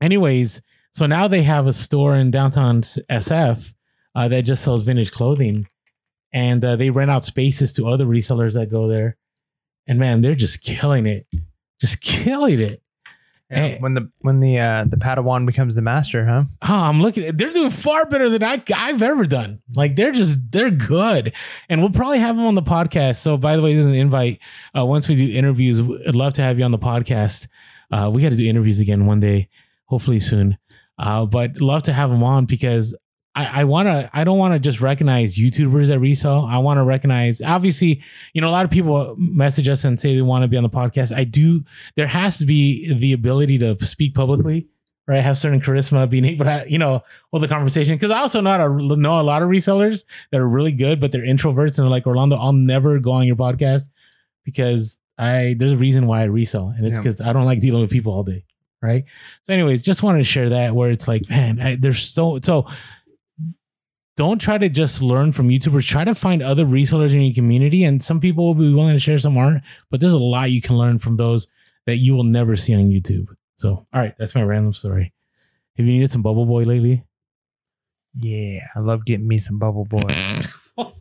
anyways, 0.00 0.62
so 0.92 1.06
now 1.06 1.28
they 1.28 1.42
have 1.42 1.66
a 1.66 1.72
store 1.72 2.16
in 2.16 2.30
downtown 2.30 2.80
SF 2.82 3.74
uh, 4.16 4.26
that 4.28 4.42
just 4.42 4.64
sells 4.64 4.82
vintage 4.82 5.12
clothing. 5.12 5.68
And 6.32 6.62
uh, 6.64 6.74
they 6.76 6.90
rent 6.90 7.10
out 7.10 7.24
spaces 7.24 7.72
to 7.74 7.86
other 7.88 8.04
resellers 8.04 8.54
that 8.54 8.68
go 8.70 8.88
there. 8.88 9.16
And 9.86 9.98
man, 10.00 10.20
they're 10.22 10.34
just 10.34 10.62
killing 10.64 11.06
it. 11.06 11.26
Just 11.80 12.00
killing 12.00 12.58
it. 12.60 12.82
Yeah, 13.48 13.56
Hey. 13.58 13.78
when 13.78 13.94
the 13.94 14.10
when 14.22 14.40
the 14.40 14.58
uh, 14.58 14.84
the 14.86 14.96
Padawan 14.96 15.46
becomes 15.46 15.76
the 15.76 15.82
master, 15.82 16.26
huh? 16.26 16.44
Oh, 16.62 16.82
I'm 16.88 17.00
looking 17.00 17.22
at 17.26 17.38
they're 17.38 17.52
doing 17.52 17.70
far 17.70 18.04
better 18.06 18.28
than 18.28 18.42
I, 18.42 18.60
I've 18.74 19.02
ever 19.02 19.24
done. 19.24 19.60
Like 19.76 19.94
they're 19.94 20.10
just 20.10 20.50
they're 20.50 20.72
good, 20.72 21.32
and 21.68 21.80
we'll 21.80 21.92
probably 21.92 22.18
have 22.18 22.34
them 22.34 22.44
on 22.46 22.56
the 22.56 22.62
podcast. 22.62 23.18
So, 23.18 23.36
by 23.36 23.54
the 23.54 23.62
way, 23.62 23.72
this 23.74 23.84
is 23.84 23.86
an 23.86 23.94
invite. 23.94 24.40
Uh, 24.76 24.84
once 24.84 25.08
we 25.08 25.14
do 25.14 25.28
interviews, 25.30 25.78
I'd 25.80 26.16
love 26.16 26.32
to 26.32 26.42
have 26.42 26.58
you 26.58 26.64
on 26.64 26.72
the 26.72 26.78
podcast. 26.78 27.46
Uh, 27.88 28.10
we 28.12 28.20
got 28.20 28.30
to 28.30 28.36
do 28.36 28.44
interviews 28.46 28.80
again 28.80 29.06
one 29.06 29.20
day, 29.20 29.48
hopefully 29.84 30.18
soon. 30.18 30.58
Uh, 30.98 31.24
but 31.24 31.60
love 31.60 31.84
to 31.84 31.92
have 31.92 32.10
them 32.10 32.24
on 32.24 32.46
because 32.46 32.96
I, 33.36 33.60
I 33.60 33.64
want 33.64 33.86
to. 33.86 34.10
I 34.12 34.24
don't 34.24 34.38
want 34.38 34.54
to 34.54 34.58
just 34.58 34.80
recognize 34.80 35.36
YouTubers 35.36 35.88
that 35.88 36.00
resell. 36.00 36.46
I 36.46 36.58
want 36.58 36.78
to 36.78 36.84
recognize. 36.84 37.42
Obviously, 37.42 38.02
you 38.32 38.40
know, 38.40 38.48
a 38.48 38.50
lot 38.50 38.64
of 38.64 38.70
people 38.70 39.14
message 39.18 39.68
us 39.68 39.84
and 39.84 40.00
say 40.00 40.14
they 40.16 40.22
want 40.22 40.42
to 40.42 40.48
be 40.48 40.56
on 40.56 40.62
the 40.62 40.70
podcast. 40.70 41.14
I 41.14 41.24
do. 41.24 41.62
There 41.94 42.06
has 42.06 42.38
to 42.38 42.46
be 42.46 42.92
the 42.94 43.12
ability 43.12 43.58
to 43.58 43.76
speak 43.84 44.14
publicly 44.14 44.68
right? 45.08 45.20
Have 45.20 45.38
certain 45.38 45.60
charisma, 45.60 46.10
being 46.10 46.24
able 46.24 46.46
to, 46.46 46.64
you 46.66 46.78
know, 46.78 47.00
hold 47.30 47.40
the 47.40 47.46
conversation. 47.46 47.94
Because 47.94 48.10
I 48.10 48.18
also 48.18 48.40
know, 48.40 48.58
to, 48.58 48.96
know 48.96 49.20
a 49.20 49.22
lot 49.22 49.40
of 49.40 49.48
resellers 49.48 50.04
that 50.32 50.40
are 50.40 50.48
really 50.48 50.72
good, 50.72 51.00
but 51.00 51.12
they're 51.12 51.22
introverts 51.22 51.78
and 51.78 51.84
they're 51.84 51.90
like, 51.90 52.08
Orlando, 52.08 52.34
I'll 52.36 52.52
never 52.52 52.98
go 52.98 53.12
on 53.12 53.24
your 53.24 53.36
podcast 53.36 53.88
because 54.44 54.98
I 55.18 55.54
there's 55.58 55.72
a 55.72 55.76
reason 55.76 56.06
why 56.06 56.22
I 56.22 56.24
resell, 56.24 56.74
and 56.76 56.86
it's 56.86 56.96
Yeah. 56.96 57.02
because 57.02 57.20
I 57.20 57.32
don't 57.32 57.44
like 57.44 57.60
dealing 57.60 57.82
with 57.82 57.90
people 57.90 58.12
all 58.12 58.22
day, 58.22 58.44
right? 58.82 59.04
So, 59.44 59.52
anyways, 59.52 59.82
just 59.82 60.02
wanted 60.02 60.18
to 60.18 60.24
share 60.24 60.48
that 60.50 60.74
where 60.74 60.90
it's 60.90 61.06
like, 61.08 61.28
man, 61.30 61.60
I, 61.60 61.76
there's 61.76 62.00
so 62.00 62.38
so. 62.42 62.66
Don't 64.16 64.40
try 64.40 64.56
to 64.56 64.68
just 64.70 65.02
learn 65.02 65.32
from 65.32 65.48
YouTubers. 65.48 65.86
Try 65.86 66.04
to 66.04 66.14
find 66.14 66.42
other 66.42 66.64
resellers 66.64 67.12
in 67.12 67.20
your 67.20 67.34
community, 67.34 67.84
and 67.84 68.02
some 68.02 68.18
people 68.18 68.46
will 68.46 68.54
be 68.54 68.72
willing 68.72 68.94
to 68.94 68.98
share, 68.98 69.18
some 69.18 69.36
aren't. 69.36 69.62
But 69.90 70.00
there's 70.00 70.14
a 70.14 70.18
lot 70.18 70.50
you 70.50 70.62
can 70.62 70.76
learn 70.76 70.98
from 70.98 71.16
those 71.16 71.48
that 71.84 71.96
you 71.96 72.14
will 72.14 72.24
never 72.24 72.56
see 72.56 72.74
on 72.74 72.88
YouTube. 72.88 73.28
So, 73.56 73.86
all 73.92 74.00
right, 74.00 74.14
that's 74.18 74.34
my 74.34 74.42
random 74.42 74.72
story. 74.72 75.12
Have 75.76 75.86
you 75.86 75.92
needed 75.92 76.10
some 76.10 76.22
Bubble 76.22 76.46
Boy 76.46 76.64
lately? 76.64 77.04
Yeah, 78.18 78.60
I 78.74 78.80
love 78.80 79.04
getting 79.04 79.28
me 79.28 79.36
some 79.36 79.58
Bubble 79.58 79.84
Boy. 79.84 80.08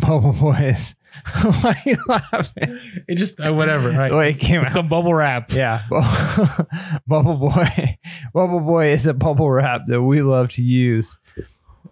Bubble 0.00 0.32
Boys. 0.32 0.96
Why 1.42 1.82
are 1.84 1.88
you 1.88 1.96
laughing? 2.08 2.78
It 3.08 3.14
just 3.16 3.40
uh, 3.40 3.54
whatever. 3.54 3.90
Right? 3.90 4.08
The 4.10 4.16
way 4.16 4.30
it 4.30 4.38
came 4.38 4.60
out. 4.60 4.72
Some 4.72 4.88
bubble 4.88 5.14
wrap. 5.14 5.50
Yeah, 5.52 5.84
Bubble 7.06 7.36
Boy. 7.36 7.98
Bubble 8.34 8.60
Boy 8.60 8.88
is 8.88 9.06
a 9.06 9.14
bubble 9.14 9.50
wrap 9.50 9.82
that 9.86 10.02
we 10.02 10.22
love 10.22 10.50
to 10.50 10.62
use. 10.62 11.16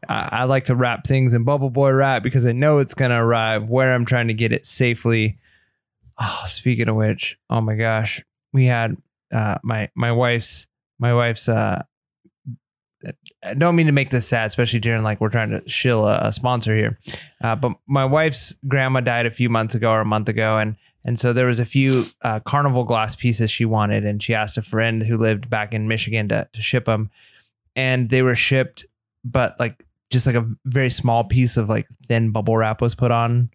I, 0.08 0.28
I 0.32 0.44
like 0.44 0.64
to 0.64 0.74
wrap 0.74 1.06
things 1.06 1.34
in 1.34 1.44
Bubble 1.44 1.70
Boy 1.70 1.92
wrap 1.92 2.22
because 2.22 2.46
I 2.46 2.52
know 2.52 2.78
it's 2.78 2.94
gonna 2.94 3.24
arrive 3.24 3.68
where 3.68 3.94
I'm 3.94 4.04
trying 4.04 4.28
to 4.28 4.34
get 4.34 4.52
it 4.52 4.66
safely. 4.66 5.38
Oh, 6.18 6.44
speaking 6.46 6.88
of 6.88 6.96
which, 6.96 7.38
oh 7.50 7.60
my 7.60 7.74
gosh, 7.74 8.22
we 8.52 8.66
had 8.66 8.96
uh, 9.32 9.58
my 9.62 9.90
my 9.94 10.12
wife's 10.12 10.66
my 10.98 11.12
wife's. 11.14 11.48
Uh, 11.48 11.82
I 13.44 13.54
don't 13.54 13.76
mean 13.76 13.86
to 13.86 13.92
make 13.92 14.10
this 14.10 14.26
sad, 14.26 14.46
especially 14.46 14.80
during 14.80 15.02
like 15.02 15.20
we're 15.20 15.28
trying 15.28 15.50
to 15.50 15.68
shill 15.68 16.06
a, 16.08 16.28
a 16.28 16.32
sponsor 16.32 16.74
here. 16.74 16.98
Uh, 17.42 17.54
but 17.54 17.72
my 17.86 18.04
wife's 18.04 18.54
grandma 18.66 19.00
died 19.00 19.26
a 19.26 19.30
few 19.30 19.50
months 19.50 19.74
ago 19.74 19.90
or 19.90 20.00
a 20.00 20.06
month 20.06 20.28
ago, 20.28 20.56
and 20.58 20.76
And 21.06 21.18
so 21.18 21.34
there 21.34 21.46
was 21.46 21.60
a 21.60 21.66
few 21.66 22.04
uh, 22.22 22.40
carnival 22.40 22.84
glass 22.84 23.14
pieces 23.14 23.50
she 23.50 23.66
wanted, 23.66 24.06
and 24.06 24.22
she 24.22 24.34
asked 24.34 24.56
a 24.56 24.62
friend 24.62 25.02
who 25.02 25.18
lived 25.18 25.50
back 25.50 25.74
in 25.74 25.86
Michigan 25.86 26.28
to, 26.28 26.48
to 26.50 26.62
ship 26.62 26.86
them, 26.86 27.10
and 27.76 28.08
they 28.08 28.22
were 28.22 28.34
shipped, 28.34 28.86
but 29.22 29.58
like 29.60 29.84
just 30.14 30.26
like 30.26 30.36
a 30.36 30.48
very 30.64 30.88
small 30.88 31.24
piece 31.24 31.58
of 31.58 31.68
like 31.68 31.86
thin 32.08 32.30
bubble 32.30 32.56
wrap 32.56 32.80
was 32.80 32.94
put 32.94 33.10
on, 33.10 33.50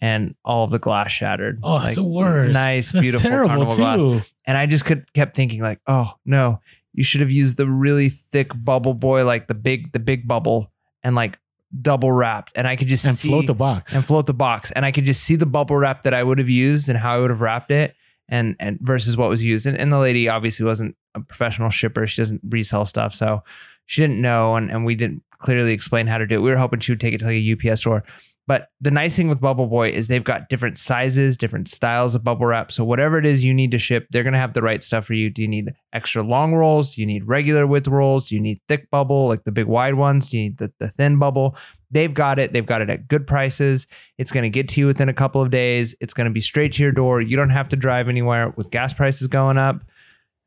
and 0.00 0.34
all 0.44 0.64
of 0.64 0.70
the 0.70 0.78
glass 0.78 1.10
shattered. 1.10 1.60
Oh, 1.62 1.74
like, 1.76 1.86
it's 1.86 1.96
the 1.96 2.02
worst. 2.04 2.52
Nice, 2.52 2.92
That's 2.92 3.02
beautiful 3.02 3.30
terrible 3.30 3.48
carnival 3.48 3.76
glass. 3.76 4.00
too. 4.00 4.20
And 4.44 4.58
I 4.58 4.66
just 4.66 4.84
could 4.84 5.10
kept 5.14 5.34
thinking 5.34 5.62
like, 5.62 5.80
oh 5.86 6.12
no, 6.26 6.60
you 6.92 7.04
should 7.04 7.22
have 7.22 7.30
used 7.30 7.56
the 7.56 7.66
really 7.68 8.10
thick 8.10 8.50
bubble 8.54 8.92
boy, 8.94 9.24
like 9.24 9.46
the 9.46 9.54
big 9.54 9.92
the 9.92 9.98
big 10.00 10.28
bubble, 10.28 10.70
and 11.02 11.14
like 11.14 11.38
double 11.80 12.12
wrapped, 12.12 12.52
and 12.54 12.66
I 12.68 12.76
could 12.76 12.88
just 12.88 13.06
And 13.06 13.16
see 13.16 13.28
float 13.28 13.46
the 13.46 13.54
box. 13.54 13.94
and 13.94 14.04
float 14.04 14.26
the 14.26 14.34
box, 14.34 14.70
and 14.72 14.84
I 14.84 14.92
could 14.92 15.06
just 15.06 15.22
see 15.24 15.36
the 15.36 15.46
bubble 15.46 15.76
wrap 15.76 16.02
that 16.02 16.12
I 16.12 16.22
would 16.22 16.38
have 16.38 16.50
used 16.50 16.90
and 16.90 16.98
how 16.98 17.14
I 17.16 17.20
would 17.20 17.30
have 17.30 17.40
wrapped 17.40 17.70
it, 17.70 17.94
and 18.28 18.56
and 18.60 18.78
versus 18.82 19.16
what 19.16 19.30
was 19.30 19.42
used. 19.42 19.66
And, 19.66 19.78
and 19.78 19.90
the 19.90 19.98
lady 19.98 20.28
obviously 20.28 20.66
wasn't 20.66 20.96
a 21.14 21.20
professional 21.20 21.70
shipper; 21.70 22.06
she 22.06 22.20
doesn't 22.20 22.40
resell 22.46 22.84
stuff, 22.84 23.14
so 23.14 23.42
she 23.86 24.02
didn't 24.02 24.20
know, 24.20 24.56
and 24.56 24.70
and 24.70 24.84
we 24.84 24.94
didn't 24.96 25.22
clearly 25.42 25.72
explain 25.72 26.06
how 26.06 26.18
to 26.18 26.26
do 26.26 26.36
it. 26.36 26.42
We 26.42 26.50
were 26.50 26.56
hoping 26.56 26.80
she 26.80 26.92
would 26.92 27.00
take 27.00 27.14
it 27.14 27.18
to 27.18 27.26
like 27.26 27.34
a 27.34 27.70
UPS 27.70 27.80
store. 27.80 28.04
But 28.48 28.68
the 28.80 28.90
nice 28.90 29.14
thing 29.14 29.28
with 29.28 29.40
Bubble 29.40 29.68
Boy 29.68 29.90
is 29.90 30.08
they've 30.08 30.24
got 30.24 30.48
different 30.48 30.76
sizes, 30.76 31.36
different 31.36 31.68
styles 31.68 32.16
of 32.16 32.24
bubble 32.24 32.46
wrap. 32.46 32.72
So 32.72 32.84
whatever 32.84 33.16
it 33.16 33.24
is 33.24 33.44
you 33.44 33.54
need 33.54 33.70
to 33.70 33.78
ship, 33.78 34.08
they're 34.10 34.24
gonna 34.24 34.38
have 34.38 34.52
the 34.52 34.62
right 34.62 34.82
stuff 34.82 35.04
for 35.06 35.14
you. 35.14 35.30
Do 35.30 35.42
you 35.42 35.48
need 35.48 35.72
extra 35.92 36.24
long 36.24 36.52
rolls? 36.52 36.94
Do 36.94 37.02
you 37.02 37.06
need 37.06 37.24
regular 37.28 37.68
width 37.68 37.86
rolls? 37.86 38.28
Do 38.28 38.34
you 38.34 38.40
need 38.40 38.60
thick 38.66 38.90
bubble, 38.90 39.28
like 39.28 39.44
the 39.44 39.52
big 39.52 39.66
wide 39.66 39.94
ones? 39.94 40.30
Do 40.30 40.38
you 40.38 40.44
need 40.44 40.58
the, 40.58 40.72
the 40.80 40.88
thin 40.88 41.18
bubble? 41.20 41.56
They've 41.92 42.12
got 42.12 42.40
it. 42.40 42.52
They've 42.52 42.66
got 42.66 42.82
it 42.82 42.90
at 42.90 43.06
good 43.06 43.28
prices. 43.28 43.86
It's 44.18 44.32
gonna 44.32 44.50
get 44.50 44.66
to 44.70 44.80
you 44.80 44.86
within 44.88 45.08
a 45.08 45.14
couple 45.14 45.40
of 45.40 45.50
days. 45.50 45.94
It's 46.00 46.14
gonna 46.14 46.30
be 46.30 46.40
straight 46.40 46.72
to 46.74 46.82
your 46.82 46.92
door. 46.92 47.20
You 47.20 47.36
don't 47.36 47.50
have 47.50 47.68
to 47.68 47.76
drive 47.76 48.08
anywhere 48.08 48.50
with 48.56 48.72
gas 48.72 48.92
prices 48.92 49.28
going 49.28 49.56
up. 49.56 49.84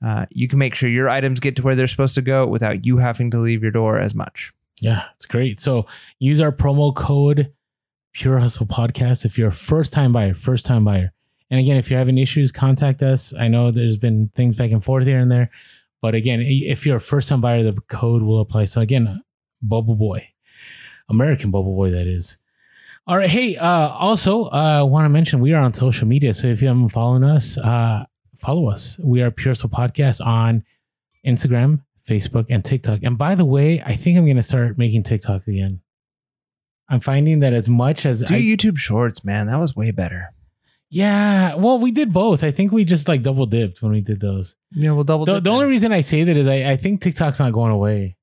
Uh, 0.05 0.25
you 0.31 0.49
can 0.49 0.59
make 0.59 0.75
sure 0.75 0.89
your 0.89 1.09
items 1.09 1.39
get 1.39 1.55
to 1.55 1.61
where 1.61 1.75
they're 1.75 1.87
supposed 1.87 2.15
to 2.15 2.21
go 2.21 2.45
without 2.45 2.85
you 2.85 2.97
having 2.97 3.31
to 3.31 3.39
leave 3.39 3.63
your 3.63 3.71
door 3.71 3.99
as 3.99 4.13
much. 4.13 4.51
Yeah, 4.81 5.05
it's 5.15 5.25
great. 5.25 5.59
So 5.59 5.85
use 6.19 6.41
our 6.41 6.51
promo 6.51 6.93
code 6.93 7.53
Pure 8.13 8.39
Hustle 8.39 8.65
Podcast 8.65 9.25
if 9.25 9.37
you're 9.37 9.49
a 9.49 9.53
first 9.53 9.91
time 9.91 10.13
buyer, 10.13 10.33
first 10.33 10.65
time 10.65 10.83
buyer. 10.85 11.11
And 11.49 11.59
again, 11.59 11.77
if 11.77 11.89
you're 11.89 11.99
having 11.99 12.17
issues, 12.17 12.51
contact 12.51 13.03
us. 13.03 13.33
I 13.33 13.47
know 13.47 13.71
there's 13.71 13.97
been 13.97 14.31
things 14.35 14.55
back 14.55 14.71
and 14.71 14.83
forth 14.83 15.05
here 15.05 15.19
and 15.19 15.31
there. 15.31 15.51
But 16.01 16.15
again, 16.15 16.41
if 16.41 16.85
you're 16.85 16.97
a 16.97 17.01
first 17.01 17.29
time 17.29 17.41
buyer, 17.41 17.63
the 17.63 17.73
code 17.87 18.23
will 18.23 18.39
apply. 18.39 18.65
So 18.65 18.81
again, 18.81 19.21
Bubble 19.61 19.95
Boy, 19.95 20.29
American 21.09 21.51
Bubble 21.51 21.75
Boy, 21.75 21.91
that 21.91 22.07
is. 22.07 22.37
All 23.07 23.17
right. 23.17 23.29
Hey, 23.29 23.55
uh, 23.55 23.89
also, 23.89 24.45
I 24.45 24.77
uh, 24.79 24.85
want 24.85 25.05
to 25.05 25.09
mention 25.09 25.39
we 25.39 25.53
are 25.53 25.61
on 25.61 25.73
social 25.73 26.07
media. 26.07 26.33
So 26.33 26.47
if 26.47 26.61
you 26.61 26.67
haven't 26.67 26.89
followed 26.89 27.23
us, 27.23 27.57
uh, 27.57 28.05
follow 28.35 28.69
us. 28.69 28.99
We 29.03 29.21
are 29.21 29.29
Pure 29.29 29.51
Hustle 29.51 29.69
Podcast 29.69 30.25
on 30.25 30.63
Instagram, 31.25 31.83
Facebook, 32.07 32.45
and 32.49 32.63
TikTok. 32.63 33.01
And 33.03 33.17
by 33.17 33.35
the 33.35 33.45
way, 33.45 33.81
I 33.81 33.93
think 33.95 34.17
I'm 34.17 34.25
going 34.25 34.35
to 34.37 34.43
start 34.43 34.77
making 34.77 35.03
TikTok 35.03 35.47
again. 35.47 35.81
I'm 36.87 36.99
finding 36.99 37.39
that 37.39 37.53
as 37.53 37.67
much 37.67 38.05
as 38.05 38.21
Do 38.21 38.35
I, 38.35 38.39
YouTube 38.39 38.77
Shorts, 38.77 39.25
man. 39.25 39.47
That 39.47 39.57
was 39.59 39.75
way 39.75 39.89
better. 39.91 40.29
yeah, 40.91 41.55
well, 41.55 41.79
we 41.79 41.91
did 41.91 42.13
both. 42.13 42.43
I 42.43 42.51
think 42.51 42.71
we 42.71 42.85
just 42.85 43.07
like 43.07 43.23
double 43.23 43.47
dipped 43.47 43.81
when 43.81 43.91
we 43.91 44.01
did 44.01 44.19
those. 44.19 44.55
Yeah, 44.71 44.91
we'll 44.91 45.03
double. 45.03 45.25
The, 45.25 45.39
the 45.39 45.49
only 45.49 45.65
reason 45.65 45.91
I 45.91 46.01
say 46.01 46.23
that 46.23 46.37
is 46.37 46.47
I, 46.47 46.71
I 46.71 46.75
think 46.77 47.01
TikTok's 47.01 47.39
not 47.39 47.53
going 47.53 47.71
away. 47.71 48.17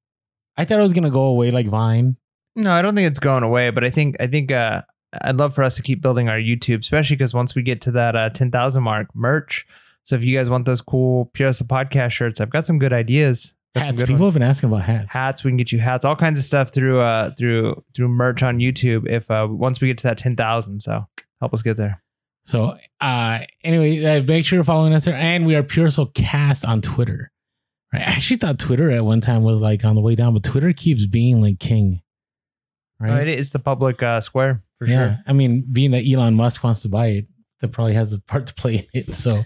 I 0.56 0.64
thought 0.64 0.78
it 0.78 0.82
was 0.82 0.92
going 0.92 1.04
to 1.04 1.10
go 1.10 1.24
away 1.24 1.50
like 1.50 1.66
Vine. 1.66 2.16
No, 2.54 2.70
I 2.72 2.82
don't 2.82 2.94
think 2.94 3.08
it's 3.08 3.18
going 3.18 3.42
away, 3.42 3.70
but 3.70 3.82
I 3.82 3.90
think 3.90 4.16
I 4.20 4.26
think 4.26 4.52
uh, 4.52 4.82
I'd 5.22 5.38
love 5.38 5.54
for 5.54 5.64
us 5.64 5.74
to 5.76 5.82
keep 5.82 6.00
building 6.02 6.28
our 6.28 6.38
YouTube, 6.38 6.80
especially 6.80 7.16
because 7.16 7.34
once 7.34 7.54
we 7.54 7.62
get 7.62 7.80
to 7.82 7.90
that 7.92 8.14
uh, 8.14 8.30
ten 8.30 8.50
thousand 8.50 8.82
mark, 8.84 9.08
merch. 9.14 9.66
So 10.04 10.14
if 10.16 10.24
you 10.24 10.36
guys 10.36 10.50
want 10.50 10.66
those 10.66 10.80
cool 10.80 11.26
Pure 11.32 11.48
Hustle 11.48 11.66
podcast 11.66 12.10
shirts, 12.12 12.40
I've 12.40 12.50
got 12.50 12.66
some 12.66 12.78
good 12.78 12.92
ideas. 12.92 13.54
Got 13.74 13.84
Hats. 13.86 14.02
People 14.02 14.16
ones. 14.16 14.26
have 14.28 14.34
been 14.34 14.42
asking 14.42 14.68
about 14.68 14.82
hats. 14.82 15.06
hats. 15.12 15.44
We 15.44 15.50
can 15.50 15.56
get 15.56 15.72
you 15.72 15.78
hats, 15.78 16.04
all 16.04 16.14
kinds 16.16 16.38
of 16.38 16.44
stuff 16.44 16.72
through 16.74 17.00
uh 17.00 17.30
through 17.38 17.82
through 17.94 18.08
merch 18.08 18.42
on 18.42 18.58
YouTube. 18.58 19.08
If 19.08 19.30
uh 19.30 19.46
once 19.50 19.80
we 19.80 19.88
get 19.88 19.98
to 19.98 20.04
that 20.08 20.18
ten 20.18 20.36
thousand, 20.36 20.80
so 20.80 21.06
help 21.40 21.54
us 21.54 21.62
get 21.62 21.76
there. 21.78 22.02
So, 22.44 22.76
uh, 23.00 23.38
anyway, 23.62 24.04
uh, 24.04 24.22
make 24.24 24.44
sure 24.44 24.56
you're 24.56 24.64
following 24.64 24.92
us 24.92 25.04
there. 25.04 25.14
And 25.14 25.46
we 25.46 25.54
are 25.54 25.62
Pure 25.62 25.86
Hustle 25.86 26.06
Cast 26.06 26.64
on 26.64 26.82
Twitter. 26.82 27.30
Right? 27.92 28.02
I 28.02 28.04
actually 28.06 28.38
thought 28.38 28.58
Twitter 28.58 28.90
at 28.90 29.04
one 29.04 29.20
time 29.20 29.44
was 29.44 29.60
like 29.60 29.84
on 29.84 29.94
the 29.94 30.00
way 30.00 30.16
down, 30.16 30.34
but 30.34 30.42
Twitter 30.42 30.72
keeps 30.72 31.06
being 31.06 31.40
like 31.40 31.60
king. 31.60 32.02
Uh, 33.00 33.06
Right? 33.06 33.28
it 33.28 33.38
is 33.38 33.50
the 33.52 33.58
public 33.60 34.02
uh, 34.02 34.20
square 34.20 34.62
for 34.74 34.86
yeah. 34.86 34.96
sure. 34.96 35.18
I 35.26 35.32
mean, 35.34 35.64
being 35.72 35.92
that 35.92 36.04
Elon 36.04 36.34
Musk 36.34 36.64
wants 36.64 36.82
to 36.82 36.88
buy 36.88 37.06
it, 37.08 37.26
that 37.60 37.68
probably 37.68 37.94
has 37.94 38.12
a 38.12 38.20
part 38.20 38.48
to 38.48 38.54
play 38.54 38.74
in 38.76 38.86
it. 38.92 39.14
So 39.14 39.44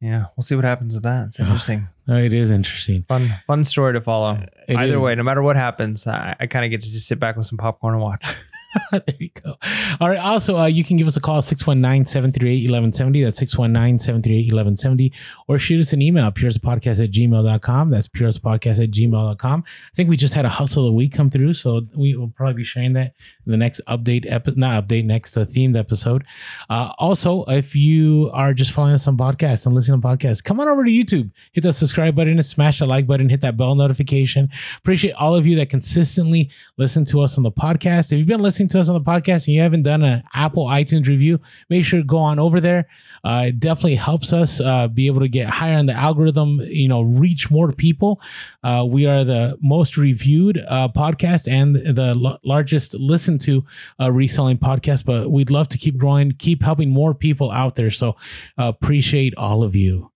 Yeah, 0.00 0.26
we'll 0.36 0.42
see 0.44 0.56
what 0.56 0.64
happens 0.64 0.92
with 0.92 1.04
that. 1.04 1.28
It's 1.28 1.40
Uh, 1.40 1.44
interesting. 1.44 1.88
Uh, 2.08 2.14
it 2.14 2.32
is 2.32 2.50
interesting. 2.50 3.02
Fun 3.04 3.28
fun 3.46 3.64
story 3.64 3.92
to 3.94 4.00
follow. 4.00 4.38
It 4.68 4.76
Either 4.76 4.96
is. 4.96 5.02
way, 5.02 5.14
no 5.14 5.22
matter 5.22 5.42
what 5.42 5.56
happens, 5.56 6.06
I, 6.06 6.36
I 6.38 6.46
kind 6.46 6.64
of 6.64 6.70
get 6.70 6.82
to 6.82 6.90
just 6.90 7.06
sit 7.06 7.18
back 7.18 7.36
with 7.36 7.46
some 7.46 7.58
popcorn 7.58 7.94
and 7.94 8.02
watch. 8.02 8.24
there 8.92 9.16
you 9.18 9.30
go. 9.42 9.56
All 10.00 10.08
right. 10.08 10.18
Also, 10.18 10.56
uh, 10.56 10.66
you 10.66 10.84
can 10.84 10.96
give 10.96 11.06
us 11.06 11.16
a 11.16 11.20
call 11.20 11.42
619 11.42 12.04
738 12.04 12.62
1170. 12.70 13.24
That's 13.24 13.38
619 13.38 13.98
738 13.98 14.52
1170. 14.52 15.12
Or 15.48 15.58
shoot 15.58 15.80
us 15.80 15.92
an 15.92 16.02
email, 16.02 16.30
puresapodcast 16.30 17.02
at 17.02 17.10
gmail.com. 17.10 17.90
That's 17.90 18.08
puresapodcast 18.08 18.82
at 18.82 18.90
gmail.com. 18.90 19.64
I 19.66 19.94
think 19.94 20.08
we 20.08 20.16
just 20.16 20.34
had 20.34 20.44
a 20.44 20.48
hustle 20.48 20.86
of 20.86 20.92
the 20.92 20.96
week 20.96 21.12
come 21.12 21.30
through. 21.30 21.54
So 21.54 21.82
we 21.96 22.16
will 22.16 22.28
probably 22.28 22.54
be 22.54 22.64
sharing 22.64 22.92
that 22.94 23.14
in 23.44 23.52
the 23.52 23.58
next 23.58 23.80
update, 23.88 24.26
epi- 24.28 24.54
not 24.56 24.86
update, 24.86 25.04
next 25.04 25.36
uh, 25.36 25.44
themed 25.44 25.76
episode. 25.76 26.24
Uh, 26.68 26.92
also, 26.98 27.44
if 27.44 27.74
you 27.74 28.30
are 28.32 28.52
just 28.52 28.72
following 28.72 28.94
us 28.94 29.06
on 29.08 29.16
podcasts 29.16 29.66
and 29.66 29.74
listening 29.74 30.00
to 30.00 30.06
podcasts, 30.06 30.42
come 30.42 30.60
on 30.60 30.68
over 30.68 30.84
to 30.84 30.90
YouTube, 30.90 31.30
hit 31.52 31.62
that 31.62 31.74
subscribe 31.74 32.14
button 32.14 32.34
and 32.34 32.46
smash 32.46 32.78
the 32.78 32.86
like 32.86 33.06
button, 33.06 33.28
hit 33.28 33.40
that 33.40 33.56
bell 33.56 33.74
notification. 33.74 34.48
Appreciate 34.78 35.12
all 35.14 35.34
of 35.34 35.46
you 35.46 35.56
that 35.56 35.70
consistently 35.70 36.50
listen 36.76 37.04
to 37.06 37.20
us 37.20 37.36
on 37.36 37.42
the 37.42 37.52
podcast. 37.52 38.12
If 38.12 38.18
you've 38.18 38.26
been 38.26 38.40
listening 38.40 38.65
to 38.68 38.80
us 38.80 38.88
on 38.88 38.94
the 38.94 39.00
podcast 39.00 39.46
and 39.46 39.54
you 39.54 39.60
haven't 39.60 39.82
done 39.82 40.02
an 40.02 40.22
Apple 40.34 40.66
iTunes 40.66 41.06
review, 41.06 41.40
make 41.68 41.84
sure 41.84 42.00
to 42.00 42.06
go 42.06 42.18
on 42.18 42.38
over 42.38 42.60
there. 42.60 42.86
Uh, 43.24 43.46
it 43.48 43.60
definitely 43.60 43.96
helps 43.96 44.32
us 44.32 44.60
uh, 44.60 44.88
be 44.88 45.06
able 45.06 45.20
to 45.20 45.28
get 45.28 45.48
higher 45.48 45.78
in 45.78 45.86
the 45.86 45.92
algorithm, 45.92 46.60
you 46.60 46.88
know, 46.88 47.02
reach 47.02 47.50
more 47.50 47.72
people. 47.72 48.20
Uh, 48.62 48.86
we 48.88 49.06
are 49.06 49.24
the 49.24 49.58
most 49.60 49.96
reviewed 49.96 50.64
uh, 50.68 50.88
podcast 50.88 51.50
and 51.50 51.76
the 51.76 52.14
l- 52.24 52.38
largest 52.44 52.94
listened 52.94 53.40
to 53.40 53.64
uh, 54.00 54.10
reselling 54.10 54.58
podcast, 54.58 55.04
but 55.04 55.30
we'd 55.30 55.50
love 55.50 55.68
to 55.68 55.78
keep 55.78 55.96
growing, 55.96 56.32
keep 56.32 56.62
helping 56.62 56.90
more 56.90 57.14
people 57.14 57.50
out 57.50 57.74
there. 57.74 57.90
So 57.90 58.10
uh, 58.58 58.68
appreciate 58.68 59.34
all 59.36 59.62
of 59.62 59.74
you. 59.74 60.10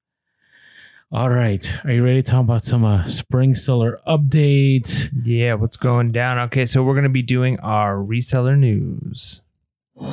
All 1.12 1.28
right. 1.30 1.68
Are 1.84 1.92
you 1.92 2.04
ready 2.04 2.22
to 2.22 2.30
talk 2.30 2.44
about 2.44 2.64
some 2.64 2.84
uh, 2.84 3.04
spring 3.06 3.54
seller 3.54 4.00
update? 4.06 5.10
yeah, 5.24 5.54
what's 5.54 5.76
going 5.76 6.12
down? 6.12 6.38
Okay, 6.38 6.66
so 6.66 6.82
we're 6.84 6.94
gonna 6.94 7.08
be 7.08 7.22
doing 7.22 7.58
our 7.60 7.96
reseller 7.96 8.56
news. 8.56 9.40
The 9.96 10.10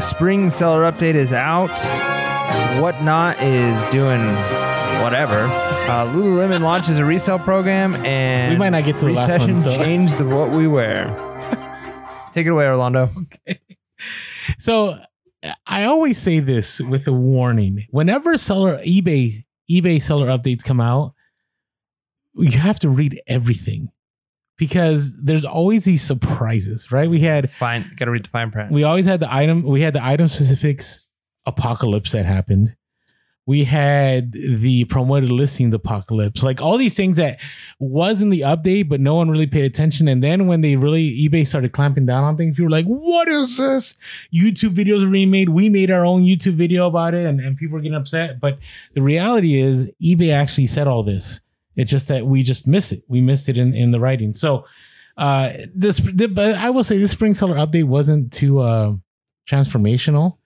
spring 0.00 0.48
seller 0.50 0.90
update 0.90 1.14
is 1.16 1.32
out. 1.32 1.70
Whatnot 2.80 3.40
is 3.42 3.82
doing 3.90 4.20
whatever. 5.02 5.42
Uh, 5.90 6.06
Lululemon 6.14 6.60
launches 6.60 6.98
a 6.98 7.04
resale 7.04 7.38
program, 7.40 7.94
and 8.06 8.52
We 8.52 8.58
might 8.58 8.70
not 8.70 8.84
get 8.84 8.96
to 8.98 9.06
the 9.06 9.12
last 9.12 9.40
one, 9.40 9.54
recession 9.54 9.72
so- 9.72 9.76
changed 9.84 10.18
the 10.18 10.24
what 10.26 10.50
we 10.50 10.68
wear. 10.68 11.06
Take 12.32 12.46
it 12.46 12.50
away, 12.50 12.66
Orlando. 12.66 13.10
Okay. 13.48 13.58
So 14.58 14.98
I 15.66 15.84
always 15.84 16.18
say 16.18 16.38
this 16.40 16.80
with 16.80 17.06
a 17.06 17.12
warning. 17.12 17.86
Whenever 17.90 18.36
seller 18.38 18.78
eBay 18.78 19.44
eBay 19.70 20.00
seller 20.00 20.26
updates 20.26 20.64
come 20.64 20.80
out, 20.80 21.14
you 22.34 22.58
have 22.58 22.78
to 22.80 22.88
read 22.88 23.20
everything 23.26 23.90
because 24.56 25.16
there's 25.22 25.44
always 25.44 25.84
these 25.84 26.02
surprises, 26.02 26.90
right? 26.92 27.08
We 27.08 27.20
had 27.20 27.50
Fine, 27.50 27.90
gotta 27.96 28.10
read 28.10 28.24
the 28.24 28.28
fine 28.30 28.50
print. 28.50 28.70
we 28.70 28.84
always 28.84 29.06
had 29.06 29.20
the 29.20 29.32
item 29.32 29.62
we 29.62 29.80
had 29.80 29.94
the 29.94 30.04
item 30.04 30.28
specifics 30.28 31.00
apocalypse 31.46 32.12
that 32.12 32.24
happened 32.26 32.74
we 33.46 33.64
had 33.64 34.32
the 34.32 34.84
promoted 34.86 35.30
listings 35.30 35.74
apocalypse. 35.74 36.42
Like 36.42 36.62
all 36.62 36.78
these 36.78 36.96
things 36.96 37.18
that 37.18 37.40
was 37.78 38.22
in 38.22 38.30
the 38.30 38.40
update 38.40 38.88
but 38.88 39.00
no 39.00 39.14
one 39.14 39.30
really 39.30 39.46
paid 39.46 39.64
attention. 39.64 40.08
And 40.08 40.24
then 40.24 40.46
when 40.46 40.62
they 40.62 40.76
really 40.76 41.10
ebay 41.28 41.46
started 41.46 41.72
clamping 41.72 42.06
down 42.06 42.24
on 42.24 42.36
things 42.36 42.54
people 42.54 42.64
were 42.64 42.70
like 42.70 42.86
what 42.86 43.28
is 43.28 43.58
this? 43.58 43.98
Youtube 44.34 44.70
videos 44.70 45.06
are 45.06 45.10
being 45.10 45.30
made. 45.30 45.50
We 45.50 45.68
made 45.68 45.90
our 45.90 46.06
own 46.06 46.22
youtube 46.22 46.54
video 46.54 46.86
about 46.86 47.14
it. 47.14 47.26
And, 47.26 47.40
and 47.40 47.56
people 47.56 47.74
were 47.74 47.80
getting 47.80 47.96
upset. 47.96 48.40
But 48.40 48.58
the 48.94 49.02
reality 49.02 49.60
is 49.60 49.90
ebay 50.02 50.32
actually 50.32 50.66
said 50.66 50.86
all 50.86 51.02
this. 51.02 51.40
It's 51.76 51.90
just 51.90 52.08
that 52.08 52.26
we 52.26 52.42
just 52.42 52.66
missed 52.66 52.92
it. 52.92 53.02
We 53.08 53.20
missed 53.20 53.48
it 53.48 53.58
in, 53.58 53.74
in 53.74 53.90
the 53.90 54.00
writing. 54.00 54.32
So 54.32 54.64
uh 55.16 55.52
this 55.72 56.00
but 56.00 56.56
i 56.56 56.70
will 56.70 56.82
say 56.82 56.98
this 56.98 57.12
spring 57.12 57.34
seller 57.34 57.54
update 57.54 57.84
wasn't 57.84 58.32
too 58.32 58.58
uh 58.60 58.94
transformational. 59.46 60.38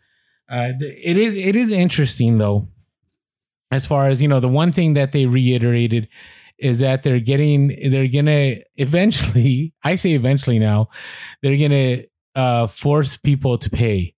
Uh 0.49 0.73
it 0.81 1.17
is 1.17 1.37
it 1.37 1.55
is 1.55 1.73
interesting 1.73 2.39
though 2.39 2.69
as 3.71 3.87
far 3.87 4.09
as 4.09 4.23
you 4.23 4.29
know 4.29 4.41
the 4.41 4.49
one 4.49 4.73
thing 4.73 4.95
that 4.95 5.13
they 5.13 5.27
reiterated 5.27 6.09
is 6.59 6.81
that 6.81 7.03
they're 7.03 7.21
getting 7.21 7.69
they're 7.91 8.09
gonna 8.09 8.57
eventually 8.77 9.75
i 9.85 9.95
say 9.95 10.13
eventually 10.13 10.59
now 10.59 10.89
they're 11.43 11.59
gonna 11.59 12.03
uh 12.35 12.67
force 12.67 13.17
people 13.17 13.59
to 13.59 13.71
pay 13.71 14.15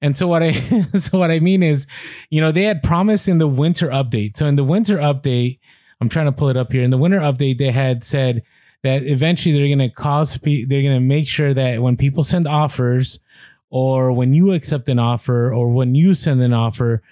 And 0.00 0.16
so 0.16 0.28
what 0.28 0.42
I 0.42 0.52
so 0.98 1.18
what 1.18 1.30
I 1.30 1.40
mean 1.40 1.62
is, 1.62 1.86
you 2.30 2.40
know, 2.40 2.52
they 2.52 2.62
had 2.62 2.82
promised 2.82 3.28
in 3.28 3.38
the 3.38 3.48
winter 3.48 3.88
update. 3.88 4.36
So 4.36 4.46
in 4.46 4.56
the 4.56 4.64
winter 4.64 4.96
update, 4.98 5.58
I'm 6.00 6.08
trying 6.08 6.26
to 6.26 6.32
pull 6.32 6.48
it 6.48 6.56
up 6.56 6.72
here. 6.72 6.82
In 6.82 6.90
the 6.90 6.98
winter 6.98 7.18
update, 7.18 7.58
they 7.58 7.72
had 7.72 8.04
said 8.04 8.42
that 8.84 9.02
eventually 9.02 9.54
they're 9.54 9.76
to 9.76 9.92
cause 9.94 10.38
they're 10.42 10.82
to 10.82 11.00
make 11.00 11.26
sure 11.26 11.52
that 11.52 11.82
when 11.82 11.96
people 11.96 12.22
send 12.22 12.46
offers 12.46 13.18
or 13.70 14.12
when 14.12 14.32
you 14.32 14.52
accept 14.52 14.88
an 14.88 14.98
offer 14.98 15.52
or 15.52 15.68
when 15.70 15.94
you 15.94 16.14
send 16.14 16.40
an 16.42 16.52
offer 16.52 17.02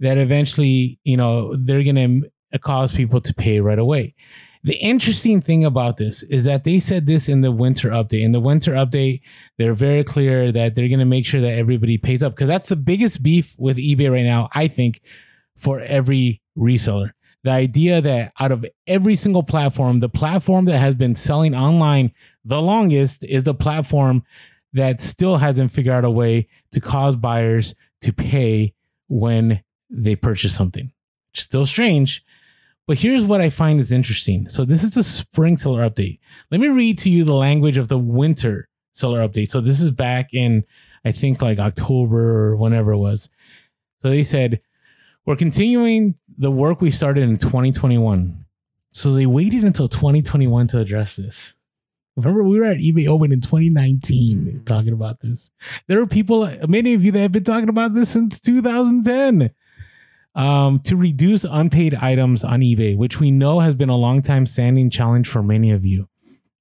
that 0.00 0.18
eventually, 0.18 0.98
you 1.04 1.16
know, 1.16 1.54
they're 1.56 1.84
going 1.84 2.30
to 2.52 2.58
cause 2.58 2.94
people 2.94 3.20
to 3.20 3.34
pay 3.34 3.60
right 3.60 3.78
away. 3.78 4.14
The 4.62 4.76
interesting 4.76 5.40
thing 5.40 5.64
about 5.64 5.96
this 5.96 6.22
is 6.24 6.44
that 6.44 6.64
they 6.64 6.80
said 6.80 7.06
this 7.06 7.30
in 7.30 7.40
the 7.40 7.50
winter 7.50 7.90
update. 7.90 8.22
In 8.22 8.32
the 8.32 8.40
winter 8.40 8.72
update, 8.72 9.22
they're 9.56 9.72
very 9.72 10.04
clear 10.04 10.52
that 10.52 10.74
they're 10.74 10.88
going 10.88 10.98
to 10.98 11.06
make 11.06 11.24
sure 11.24 11.40
that 11.40 11.56
everybody 11.56 11.96
pays 11.96 12.22
up 12.22 12.34
because 12.34 12.48
that's 12.48 12.68
the 12.68 12.76
biggest 12.76 13.22
beef 13.22 13.54
with 13.58 13.78
eBay 13.78 14.10
right 14.10 14.24
now, 14.24 14.50
I 14.52 14.68
think, 14.68 15.00
for 15.56 15.80
every 15.80 16.42
reseller. 16.58 17.12
The 17.42 17.52
idea 17.52 18.02
that 18.02 18.34
out 18.38 18.52
of 18.52 18.66
every 18.86 19.16
single 19.16 19.42
platform, 19.42 20.00
the 20.00 20.10
platform 20.10 20.66
that 20.66 20.78
has 20.78 20.94
been 20.94 21.14
selling 21.14 21.54
online 21.54 22.12
the 22.44 22.60
longest 22.60 23.24
is 23.24 23.42
the 23.42 23.54
platform 23.54 24.24
that 24.72 25.00
still 25.00 25.36
hasn't 25.36 25.70
figured 25.70 25.94
out 25.94 26.04
a 26.04 26.10
way 26.10 26.48
to 26.72 26.80
cause 26.80 27.16
buyers 27.16 27.74
to 28.02 28.12
pay 28.12 28.74
when 29.08 29.62
they 29.90 30.16
purchase 30.16 30.54
something. 30.54 30.92
Still 31.34 31.66
strange. 31.66 32.24
But 32.86 32.98
here's 32.98 33.24
what 33.24 33.40
I 33.40 33.50
find 33.50 33.78
is 33.78 33.92
interesting. 33.92 34.48
So 34.48 34.64
this 34.64 34.82
is 34.82 34.92
the 34.92 35.02
spring 35.02 35.56
seller 35.56 35.88
update. 35.88 36.18
Let 36.50 36.60
me 36.60 36.68
read 36.68 36.98
to 36.98 37.10
you 37.10 37.24
the 37.24 37.34
language 37.34 37.78
of 37.78 37.88
the 37.88 37.98
winter 37.98 38.68
seller 38.92 39.26
update. 39.26 39.48
So 39.48 39.60
this 39.60 39.80
is 39.80 39.90
back 39.90 40.34
in 40.34 40.64
I 41.04 41.12
think 41.12 41.40
like 41.40 41.58
October 41.58 42.50
or 42.50 42.56
whenever 42.56 42.92
it 42.92 42.98
was. 42.98 43.30
So 44.00 44.10
they 44.10 44.22
said, 44.22 44.60
we're 45.26 45.36
continuing 45.36 46.14
the 46.36 46.50
work 46.50 46.80
we 46.80 46.90
started 46.90 47.24
in 47.24 47.36
2021. 47.36 48.44
So 48.90 49.12
they 49.12 49.26
waited 49.26 49.64
until 49.64 49.88
2021 49.88 50.68
to 50.68 50.78
address 50.78 51.16
this. 51.16 51.54
Remember, 52.16 52.42
we 52.42 52.58
were 52.58 52.66
at 52.66 52.78
eBay 52.78 53.06
Open 53.06 53.32
in 53.32 53.40
2019 53.40 54.38
mm. 54.38 54.66
talking 54.66 54.92
about 54.92 55.20
this. 55.20 55.50
There 55.86 56.00
are 56.00 56.06
people, 56.06 56.50
many 56.66 56.94
of 56.94 57.04
you 57.04 57.12
that 57.12 57.20
have 57.20 57.32
been 57.32 57.44
talking 57.44 57.68
about 57.68 57.94
this 57.94 58.10
since 58.10 58.40
2010 58.40 59.50
um, 60.34 60.80
to 60.80 60.96
reduce 60.96 61.44
unpaid 61.44 61.94
items 61.94 62.44
on 62.44 62.60
eBay, 62.60 62.96
which 62.96 63.18
we 63.18 63.30
know 63.30 63.60
has 63.60 63.74
been 63.74 63.88
a 63.88 63.96
long 63.96 64.22
time 64.22 64.46
standing 64.46 64.90
challenge 64.90 65.28
for 65.28 65.42
many 65.42 65.70
of 65.70 65.84
you. 65.84 66.08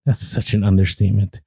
That's 0.06 0.26
such 0.26 0.54
an 0.54 0.64
understatement. 0.64 1.42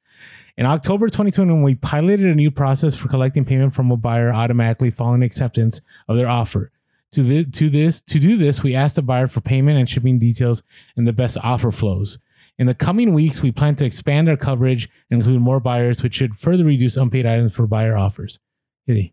In 0.56 0.66
October 0.66 1.06
2021, 1.06 1.62
we 1.62 1.74
piloted 1.74 2.26
a 2.26 2.34
new 2.34 2.50
process 2.50 2.94
for 2.94 3.08
collecting 3.08 3.44
payment 3.44 3.74
from 3.74 3.90
a 3.90 3.96
buyer 3.96 4.32
automatically 4.32 4.90
following 4.90 5.22
acceptance 5.22 5.80
of 6.08 6.16
their 6.16 6.28
offer. 6.28 6.70
To, 7.12 7.22
the, 7.22 7.44
to 7.44 7.68
this, 7.68 8.00
to 8.02 8.18
do 8.18 8.36
this, 8.36 8.62
we 8.62 8.74
asked 8.74 8.96
the 8.96 9.02
buyer 9.02 9.26
for 9.26 9.40
payment 9.40 9.78
and 9.78 9.88
shipping 9.88 10.18
details 10.18 10.62
and 10.96 11.06
the 11.06 11.12
best 11.12 11.38
offer 11.42 11.70
flows. 11.70 12.18
In 12.58 12.66
the 12.66 12.74
coming 12.74 13.14
weeks, 13.14 13.42
we 13.42 13.50
plan 13.50 13.74
to 13.76 13.84
expand 13.84 14.28
our 14.28 14.36
coverage 14.36 14.88
and 15.10 15.20
include 15.20 15.40
more 15.40 15.58
buyers, 15.58 16.02
which 16.02 16.14
should 16.14 16.36
further 16.36 16.64
reduce 16.64 16.96
unpaid 16.96 17.26
items 17.26 17.54
for 17.54 17.66
buyer 17.66 17.96
offers. 17.96 18.38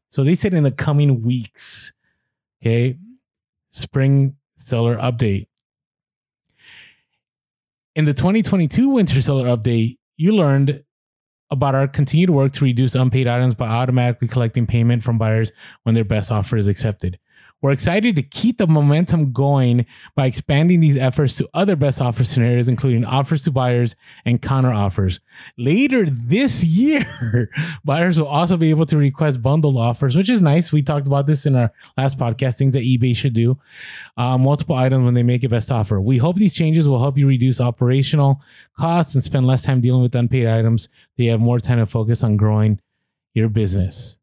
So 0.10 0.24
they 0.24 0.36
said 0.36 0.54
in 0.54 0.64
the 0.64 0.72
coming 0.72 1.24
weeks. 1.24 1.94
Okay. 2.62 2.98
Spring 3.72 4.36
seller 4.56 4.98
update. 4.98 5.48
In 7.96 8.06
the 8.06 8.14
2022 8.14 8.90
winter 8.90 9.22
seller 9.22 9.46
update, 9.46 9.98
you 10.18 10.34
learned 10.34 10.84
about 11.52 11.76
our 11.76 11.88
continued 11.88 12.30
work 12.30 12.54
to 12.54 12.64
reduce 12.64 12.96
unpaid 12.96 13.28
items 13.28 13.56
by 13.56 13.68
automatically 13.68 14.28
collecting 14.28 14.68
payment 14.68 15.04
from 15.04 15.18
buyers 15.18 15.52
when 15.84 15.96
their 15.96 16.06
best 16.06 16.32
offer 16.32 16.58
is 16.58 16.68
accepted. 16.68 17.18
We're 17.62 17.72
excited 17.72 18.16
to 18.16 18.22
keep 18.24 18.58
the 18.58 18.68
momentum 18.68 19.34
going 19.34 19.86
by 20.16 20.28
expanding 20.28 20.80
these 20.80 20.96
efforts 20.96 21.36
to 21.38 21.50
other 21.54 21.76
best 21.76 22.00
offer 22.00 22.24
scenarios, 22.24 22.70
including 22.70 23.04
offers 23.04 23.44
to 23.44 23.52
buyers 23.52 23.98
and 24.24 24.42
counter 24.42 24.72
offers. 24.72 25.20
Later 25.58 26.06
this 26.10 26.64
year, 26.64 27.50
buyers 27.84 28.18
will 28.18 28.28
also 28.28 28.56
be 28.56 28.70
able 28.70 28.86
to 28.86 28.96
request 28.98 29.42
bundle 29.42 29.78
offers, 29.78 30.16
which 30.16 30.30
is 30.30 30.40
nice. 30.42 30.72
We 30.72 30.82
talked 30.82 31.06
about 31.06 31.28
this 31.28 31.46
in 31.46 31.56
our 31.58 31.74
last 31.98 32.18
podcast, 32.18 32.58
things 32.58 32.76
that 32.76 32.84
eBay 32.84 33.14
should 33.14 33.34
do. 33.34 33.58
Uh, 34.16 34.38
multiple 34.38 34.76
items 34.78 35.04
when 35.04 35.14
they 35.14 35.24
make 35.24 35.44
a 35.44 35.50
best 35.50 35.70
offer. 35.70 36.00
We 36.00 36.18
hope 36.18 36.38
these 36.38 36.54
changes 36.54 36.88
will 36.88 37.00
help 37.02 37.18
you 37.18 37.28
reduce 37.28 37.60
operational 37.60 38.42
costs 38.78 39.16
and 39.16 39.24
spend 39.24 39.46
less 39.46 39.64
time 39.64 39.82
dealing 39.82 40.02
with 40.02 40.16
unpaid 40.16 40.48
items. 40.48 40.88
They 41.18 41.26
have 41.26 41.42
more 41.42 41.60
time 41.60 41.80
to 41.80 41.86
focus 41.86 42.24
on 42.24 42.38
growing 42.38 42.80
your 43.34 43.50
business. 43.50 44.18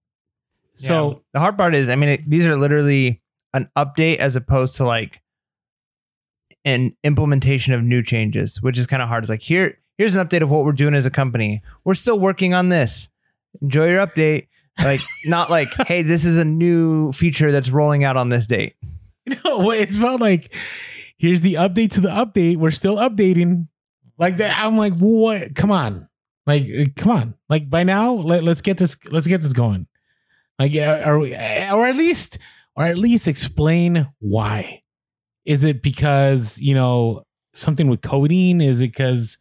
So 0.75 1.11
Yeah. 1.11 1.17
the 1.35 1.41
hard 1.41 1.59
part 1.59 1.75
is, 1.75 1.91
I 1.91 1.97
mean, 1.97 2.09
it, 2.11 2.25
these 2.29 2.47
are 2.47 2.57
literally 2.57 3.21
an 3.55 3.69
update 3.77 4.17
as 4.17 4.37
opposed 4.37 4.77
to 4.77 4.85
like 4.85 5.21
an 6.65 6.97
implementation 7.05 7.73
of 7.73 7.83
new 7.83 8.03
changes, 8.03 8.61
which 8.61 8.79
is 8.79 8.87
kind 8.87 9.03
of 9.03 9.09
hard. 9.09 9.25
It's 9.25 9.31
like 9.31 9.43
here, 9.43 9.79
here's 9.99 10.15
an 10.15 10.27
update 10.27 10.43
of 10.43 10.51
what 10.51 10.65
we're 10.65 10.73
doing 10.73 10.95
as 10.95 11.07
a 11.07 11.11
company. 11.11 11.63
We're 11.85 11.95
still 11.95 12.19
working 12.19 12.55
on 12.55 12.69
this. 12.69 13.09
Enjoy 13.63 13.89
your 13.89 14.05
update. 14.05 14.49
Like 14.83 15.01
not 15.25 15.51
like, 15.51 15.73
hey, 15.87 16.03
this 16.03 16.25
is 16.25 16.39
a 16.39 16.45
new 16.45 17.13
feature 17.13 17.53
that's 17.53 17.71
rolling 17.71 18.05
out 18.05 18.17
on 18.17 18.29
this 18.29 18.47
date. 18.47 18.75
No, 19.45 19.73
it 19.73 19.89
felt 19.89 20.21
like 20.21 20.55
here's 21.19 21.41
the 21.41 21.55
update 21.55 21.91
to 21.95 22.01
the 22.01 22.11
update. 22.11 22.59
We're 22.59 22.71
still 22.71 22.95
updating. 22.95 23.67
Like 24.19 24.37
that. 24.37 24.57
I'm 24.57 24.77
like, 24.77 24.93
what? 24.95 25.57
Come 25.57 25.73
on. 25.73 26.09
Like, 26.47 26.63
uh, 26.63 26.85
come 26.95 27.11
on. 27.11 27.35
Like 27.49 27.69
by 27.69 27.83
now, 27.83 28.13
let, 28.13 28.45
let's 28.45 28.61
get 28.61 28.79
this, 28.79 28.97
let's 29.11 29.27
get 29.27 29.41
this 29.41 29.53
going. 29.53 29.89
Like, 30.61 30.77
are 30.77 31.19
we, 31.19 31.35
or 31.35 31.87
at 31.87 31.97
least, 31.97 32.39
or 32.77 32.85
at 32.85 32.99
least 32.99 33.27
explain 33.29 34.09
why. 34.19 34.83
Is 35.45 35.65
it 35.65 35.83
because, 35.83 36.59
you 36.61 36.75
know, 36.75 37.23
something 37.55 37.89
with 37.89 38.03
coding? 38.03 38.61
Is 38.61 38.81
it 38.81 38.89
because, 38.89 39.39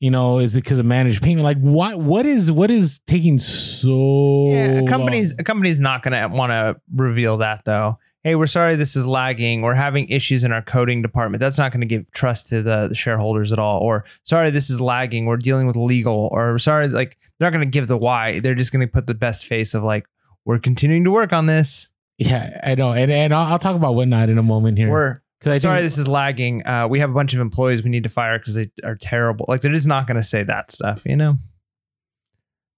you 0.00 0.10
know, 0.10 0.38
is 0.38 0.56
it 0.56 0.64
because 0.64 0.78
of 0.78 0.86
managed 0.86 1.22
payment? 1.22 1.44
Like 1.44 1.58
what, 1.58 1.98
what 1.98 2.26
is, 2.26 2.50
what 2.50 2.70
is 2.70 3.00
taking 3.06 3.38
so 3.38 4.50
Yeah, 4.50 4.80
a 4.80 4.88
company's 4.88 5.32
long? 5.32 5.40
a 5.40 5.44
company's 5.44 5.80
not 5.80 6.02
going 6.02 6.30
to 6.30 6.34
want 6.36 6.50
to 6.50 6.80
reveal 6.94 7.36
that 7.38 7.64
though. 7.64 7.98
Hey, 8.24 8.36
we're 8.36 8.46
sorry 8.46 8.76
this 8.76 8.94
is 8.94 9.04
lagging. 9.04 9.62
We're 9.62 9.74
having 9.74 10.08
issues 10.08 10.44
in 10.44 10.52
our 10.52 10.62
coding 10.62 11.02
department. 11.02 11.40
That's 11.40 11.58
not 11.58 11.72
going 11.72 11.80
to 11.80 11.86
give 11.86 12.10
trust 12.12 12.48
to 12.50 12.62
the, 12.62 12.88
the 12.88 12.94
shareholders 12.94 13.52
at 13.52 13.58
all. 13.58 13.80
Or 13.80 14.04
sorry 14.24 14.50
this 14.50 14.70
is 14.70 14.80
lagging. 14.80 15.26
We're 15.26 15.36
dealing 15.36 15.66
with 15.66 15.76
legal. 15.76 16.28
Or 16.32 16.58
sorry, 16.58 16.88
like 16.88 17.18
they're 17.38 17.46
not 17.50 17.56
going 17.56 17.66
to 17.68 17.70
give 17.72 17.88
the 17.88 17.98
why. 17.98 18.38
They're 18.40 18.54
just 18.54 18.72
going 18.72 18.86
to 18.86 18.90
put 18.90 19.06
the 19.06 19.14
best 19.14 19.46
face 19.46 19.74
of 19.74 19.82
like 19.82 20.06
we're 20.44 20.60
continuing 20.60 21.04
to 21.04 21.10
work 21.10 21.32
on 21.32 21.46
this. 21.46 21.88
Yeah, 22.18 22.60
I 22.62 22.74
know. 22.74 22.92
And, 22.92 23.10
and 23.10 23.34
I'll, 23.34 23.52
I'll 23.52 23.58
talk 23.58 23.76
about 23.76 23.94
whatnot 23.94 24.28
in 24.28 24.38
a 24.38 24.42
moment 24.42 24.78
here. 24.78 24.90
We're 24.90 25.22
I 25.44 25.58
sorry 25.58 25.78
think, 25.78 25.86
this 25.86 25.98
is 25.98 26.06
lagging. 26.06 26.64
Uh, 26.66 26.86
we 26.88 27.00
have 27.00 27.10
a 27.10 27.14
bunch 27.14 27.34
of 27.34 27.40
employees 27.40 27.82
we 27.82 27.90
need 27.90 28.04
to 28.04 28.10
fire 28.10 28.38
because 28.38 28.54
they 28.54 28.70
are 28.84 28.94
terrible. 28.94 29.46
Like 29.48 29.60
they're 29.60 29.72
just 29.72 29.86
not 29.86 30.06
going 30.06 30.18
to 30.18 30.22
say 30.22 30.44
that 30.44 30.70
stuff, 30.70 31.02
you 31.04 31.16
know. 31.16 31.38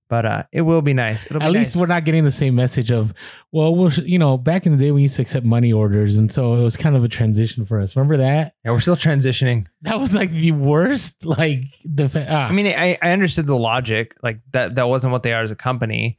But 0.08 0.26
uh, 0.26 0.42
it 0.52 0.60
will 0.60 0.82
be 0.82 0.92
nice. 0.92 1.24
It'll 1.24 1.40
be 1.40 1.46
at 1.46 1.50
least 1.50 1.74
nice. 1.74 1.80
we're 1.80 1.86
not 1.86 2.04
getting 2.04 2.24
the 2.24 2.30
same 2.30 2.54
message 2.54 2.92
of, 2.92 3.14
well, 3.52 3.74
we're, 3.74 3.90
you 3.90 4.18
know, 4.18 4.36
back 4.36 4.66
in 4.66 4.72
the 4.72 4.78
day 4.78 4.92
we 4.92 5.02
used 5.02 5.16
to 5.16 5.22
accept 5.22 5.46
money 5.46 5.72
orders. 5.72 6.18
And 6.18 6.30
so 6.30 6.54
it 6.54 6.62
was 6.62 6.76
kind 6.76 6.94
of 6.94 7.02
a 7.04 7.08
transition 7.08 7.64
for 7.64 7.80
us. 7.80 7.96
Remember 7.96 8.18
that? 8.18 8.54
Yeah, 8.64 8.72
we're 8.72 8.80
still 8.80 8.96
transitioning. 8.96 9.66
That 9.82 9.98
was 9.98 10.14
like 10.14 10.30
the 10.30 10.52
worst, 10.52 11.24
like, 11.24 11.64
the, 11.84 12.26
ah, 12.28 12.48
I 12.48 12.52
mean, 12.52 12.66
I, 12.66 12.98
I 13.00 13.12
understood 13.12 13.46
the 13.46 13.56
logic. 13.56 14.14
Like 14.22 14.40
that 14.52 14.74
that 14.76 14.88
wasn't 14.88 15.12
what 15.12 15.22
they 15.22 15.32
are 15.32 15.42
as 15.42 15.50
a 15.50 15.56
company, 15.56 16.18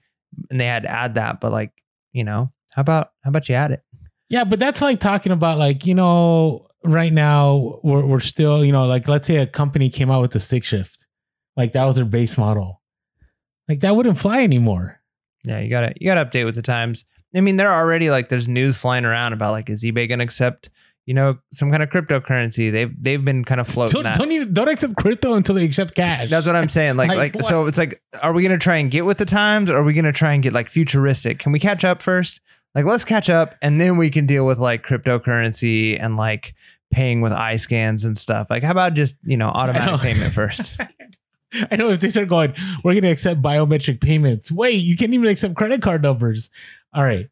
and 0.49 0.59
they 0.59 0.65
had 0.65 0.83
to 0.83 0.89
add 0.89 1.15
that. 1.15 1.39
But 1.39 1.51
like, 1.51 1.71
you 2.11 2.23
know, 2.23 2.51
how 2.73 2.81
about 2.81 3.11
how 3.23 3.29
about 3.29 3.47
you 3.49 3.55
add 3.55 3.71
it? 3.71 3.81
yeah, 4.29 4.43
but 4.43 4.59
that's 4.59 4.81
like 4.81 4.99
talking 4.99 5.31
about, 5.31 5.57
like, 5.57 5.85
you 5.85 5.93
know, 5.93 6.67
right 6.83 7.13
now 7.13 7.79
we're, 7.83 8.05
we're 8.05 8.19
still, 8.19 8.65
you 8.65 8.71
know, 8.71 8.85
like, 8.85 9.07
let's 9.07 9.27
say 9.27 9.37
a 9.37 9.45
company 9.45 9.89
came 9.89 10.09
out 10.09 10.21
with 10.21 10.31
the 10.31 10.39
stick 10.39 10.63
shift, 10.63 11.05
like 11.55 11.73
that 11.73 11.85
was 11.85 11.95
their 11.95 12.05
base 12.05 12.37
model. 12.37 12.81
Like 13.67 13.79
that 13.81 13.95
wouldn't 13.95 14.17
fly 14.17 14.43
anymore. 14.43 14.99
Yeah, 15.43 15.59
you 15.59 15.69
gotta 15.69 15.93
you 15.99 16.07
gotta 16.07 16.25
update 16.25 16.45
with 16.45 16.55
the 16.55 16.61
times. 16.61 17.05
I 17.35 17.41
mean, 17.41 17.55
there 17.55 17.69
are 17.69 17.83
already 17.83 18.09
like 18.09 18.29
there's 18.29 18.47
news 18.47 18.77
flying 18.77 19.05
around 19.05 19.33
about 19.33 19.51
like 19.51 19.69
is 19.69 19.83
eBay 19.83 20.07
gonna 20.07 20.23
accept 20.23 20.69
you 21.05 21.13
know 21.13 21.37
some 21.53 21.71
kind 21.71 21.83
of 21.83 21.89
cryptocurrency? 21.89 22.71
They've 22.71 22.93
they've 23.01 23.23
been 23.23 23.43
kind 23.43 23.61
of 23.61 23.67
floating 23.67 23.93
Don't, 23.93 24.03
that. 24.03 24.17
don't 24.17 24.31
even, 24.31 24.53
don't 24.53 24.67
accept 24.67 24.95
crypto 24.95 25.33
until 25.33 25.55
they 25.55 25.65
accept 25.65 25.95
cash. 25.95 26.29
That's 26.29 26.47
what 26.47 26.55
I'm 26.55 26.69
saying. 26.69 26.97
Like, 26.97 27.09
Like, 27.15 27.35
like, 27.35 27.43
so 27.43 27.65
it's 27.65 27.77
like, 27.77 28.01
are 28.21 28.33
we 28.33 28.43
gonna 28.43 28.57
try 28.57 28.77
and 28.77 28.91
get 28.91 29.05
with 29.05 29.17
the 29.17 29.25
times, 29.25 29.69
or 29.69 29.77
are 29.77 29.83
we 29.83 29.93
gonna 29.93 30.11
try 30.11 30.33
and 30.33 30.43
get 30.43 30.53
like 30.53 30.69
futuristic? 30.69 31.39
Can 31.39 31.51
we 31.51 31.59
catch 31.59 31.83
up 31.83 32.01
first? 32.01 32.41
Like, 32.73 32.85
let's 32.85 33.05
catch 33.05 33.29
up, 33.29 33.55
and 33.61 33.79
then 33.79 33.97
we 33.97 34.09
can 34.09 34.25
deal 34.25 34.45
with 34.45 34.59
like 34.59 34.85
cryptocurrency 34.85 35.97
and 36.01 36.17
like 36.17 36.53
paying 36.91 37.21
with 37.21 37.31
eye 37.31 37.55
scans 37.55 38.03
and 38.03 38.17
stuff. 38.17 38.47
Like, 38.49 38.63
how 38.63 38.71
about 38.71 38.93
just 38.93 39.15
you 39.23 39.37
know 39.37 39.47
know. 39.47 39.53
automatic 39.53 40.01
payment 40.01 40.33
first? 40.33 40.79
I 41.71 41.75
know 41.77 41.89
if 41.89 41.99
they 41.99 42.09
start 42.09 42.27
going, 42.27 42.53
we're 42.83 42.93
going 42.93 43.03
to 43.03 43.09
accept 43.09 43.41
biometric 43.41 44.01
payments. 44.01 44.51
Wait, 44.51 44.73
you 44.75 44.97
can't 44.97 45.13
even 45.13 45.29
accept 45.29 45.55
credit 45.55 45.81
card 45.81 46.03
numbers. 46.03 46.49
All 46.93 47.03
right. 47.03 47.29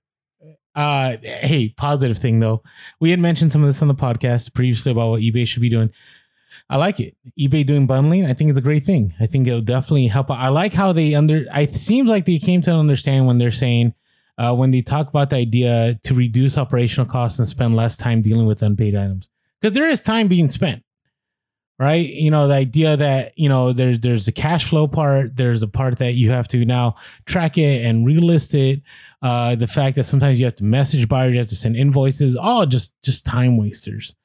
Uh, 0.75 1.17
hey, 1.21 1.69
positive 1.69 2.17
thing 2.17 2.39
though. 2.39 2.63
We 2.99 3.11
had 3.11 3.19
mentioned 3.19 3.51
some 3.51 3.61
of 3.61 3.67
this 3.67 3.81
on 3.81 3.87
the 3.87 3.95
podcast 3.95 4.53
previously 4.53 4.91
about 4.91 5.09
what 5.09 5.21
eBay 5.21 5.47
should 5.47 5.61
be 5.61 5.69
doing. 5.69 5.91
I 6.69 6.77
like 6.77 6.99
it. 6.99 7.15
eBay 7.39 7.65
doing 7.65 7.87
bundling, 7.87 8.25
I 8.25 8.33
think 8.33 8.49
it's 8.49 8.59
a 8.59 8.63
great 8.63 8.83
thing. 8.83 9.13
I 9.19 9.25
think 9.25 9.47
it'll 9.47 9.61
definitely 9.61 10.07
help. 10.07 10.29
I 10.29 10.49
like 10.49 10.73
how 10.73 10.93
they 10.93 11.15
under. 11.15 11.45
It 11.53 11.73
seems 11.73 12.09
like 12.09 12.25
they 12.25 12.39
came 12.39 12.61
to 12.63 12.71
understand 12.71 13.27
when 13.27 13.37
they're 13.37 13.51
saying 13.51 13.93
uh, 14.37 14.53
when 14.53 14.71
they 14.71 14.81
talk 14.81 15.09
about 15.09 15.29
the 15.29 15.37
idea 15.37 15.99
to 16.03 16.13
reduce 16.13 16.57
operational 16.57 17.09
costs 17.09 17.39
and 17.39 17.47
spend 17.47 17.75
less 17.75 17.97
time 17.97 18.21
dealing 18.21 18.45
with 18.45 18.61
unpaid 18.63 18.95
items 18.95 19.29
because 19.61 19.75
there 19.75 19.87
is 19.87 20.01
time 20.01 20.27
being 20.27 20.49
spent 20.49 20.82
right 21.79 22.07
you 22.09 22.29
know 22.29 22.47
the 22.47 22.53
idea 22.53 22.95
that 22.95 23.33
you 23.37 23.49
know 23.49 23.73
there's 23.73 23.99
there's 23.99 24.25
the 24.25 24.31
cash 24.31 24.63
flow 24.69 24.87
part 24.87 25.35
there's 25.35 25.63
a 25.63 25.67
part 25.67 25.97
that 25.97 26.13
you 26.13 26.29
have 26.31 26.47
to 26.47 26.63
now 26.65 26.95
track 27.25 27.57
it 27.57 27.83
and 27.85 28.05
relist 28.07 28.53
it 28.53 28.81
uh 29.23 29.55
the 29.55 29.67
fact 29.67 29.95
that 29.95 30.03
sometimes 30.03 30.39
you 30.39 30.45
have 30.45 30.55
to 30.55 30.63
message 30.63 31.07
buyers 31.09 31.33
you 31.33 31.39
have 31.39 31.47
to 31.47 31.55
send 31.55 31.75
invoices 31.75 32.35
all 32.35 32.65
just 32.65 32.93
just 33.03 33.25
time 33.25 33.57
wasters 33.57 34.15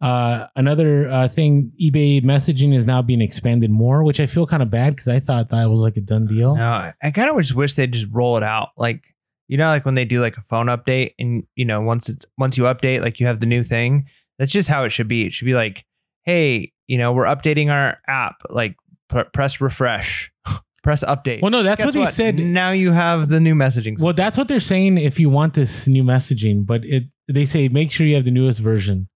uh 0.00 0.46
another 0.56 1.08
uh 1.08 1.28
thing 1.28 1.70
ebay 1.80 2.22
messaging 2.22 2.74
is 2.74 2.86
now 2.86 3.00
being 3.02 3.20
expanded 3.20 3.70
more 3.70 4.02
which 4.02 4.18
i 4.18 4.26
feel 4.26 4.46
kind 4.46 4.62
of 4.62 4.70
bad 4.70 4.90
because 4.96 5.08
i 5.08 5.20
thought 5.20 5.50
that 5.50 5.66
was 5.70 5.80
like 5.80 5.96
a 5.96 6.00
done 6.00 6.26
deal 6.26 6.56
No, 6.56 6.90
I- 7.02 7.10
kind 7.10 7.30
of 7.30 7.36
just 7.38 7.54
wish 7.54 7.74
they'd 7.74 7.92
just 7.92 8.12
roll 8.12 8.36
it 8.36 8.42
out. 8.42 8.70
Like, 8.76 9.14
you 9.46 9.56
know, 9.58 9.66
like 9.68 9.84
when 9.84 9.94
they 9.94 10.04
do 10.06 10.20
like 10.22 10.36
a 10.38 10.42
phone 10.42 10.66
update 10.66 11.14
and, 11.18 11.46
you 11.54 11.64
know, 11.66 11.80
once 11.82 12.08
it's, 12.08 12.24
once 12.38 12.56
you 12.56 12.64
update, 12.64 13.02
like 13.02 13.20
you 13.20 13.26
have 13.26 13.40
the 13.40 13.46
new 13.46 13.62
thing. 13.62 14.06
That's 14.38 14.50
just 14.52 14.68
how 14.70 14.84
it 14.84 14.90
should 14.90 15.06
be. 15.06 15.26
It 15.26 15.32
should 15.34 15.44
be 15.44 15.54
like, 15.54 15.84
hey, 16.24 16.72
you 16.86 16.98
know, 16.98 17.12
we're 17.12 17.24
updating 17.24 17.70
our 17.70 17.98
app. 18.06 18.36
Like, 18.50 18.76
pr- 19.08 19.22
press 19.32 19.60
refresh, 19.60 20.32
press 20.82 21.02
update. 21.04 21.40
well 21.40 21.50
no 21.50 21.62
that's 21.62 21.82
Guess 21.82 21.94
what 21.94 22.04
they 22.04 22.10
said 22.10 22.38
Now 22.38 22.70
you 22.72 22.92
have 22.92 23.28
the 23.30 23.40
new 23.40 23.54
messaging. 23.54 23.98
well 23.98 24.12
system. 24.12 24.16
that's 24.16 24.36
what 24.38 24.48
they're 24.48 24.60
saying 24.60 24.98
if 24.98 25.18
you 25.18 25.30
want 25.30 25.54
this 25.54 25.88
new 25.88 26.04
messaging 26.04 26.66
but 26.66 26.84
it 26.84 27.04
they 27.26 27.46
say 27.46 27.68
make 27.68 27.90
sure 27.90 28.06
you 28.06 28.14
have 28.16 28.26
the 28.26 28.30
newest 28.30 28.60
version 28.60 29.08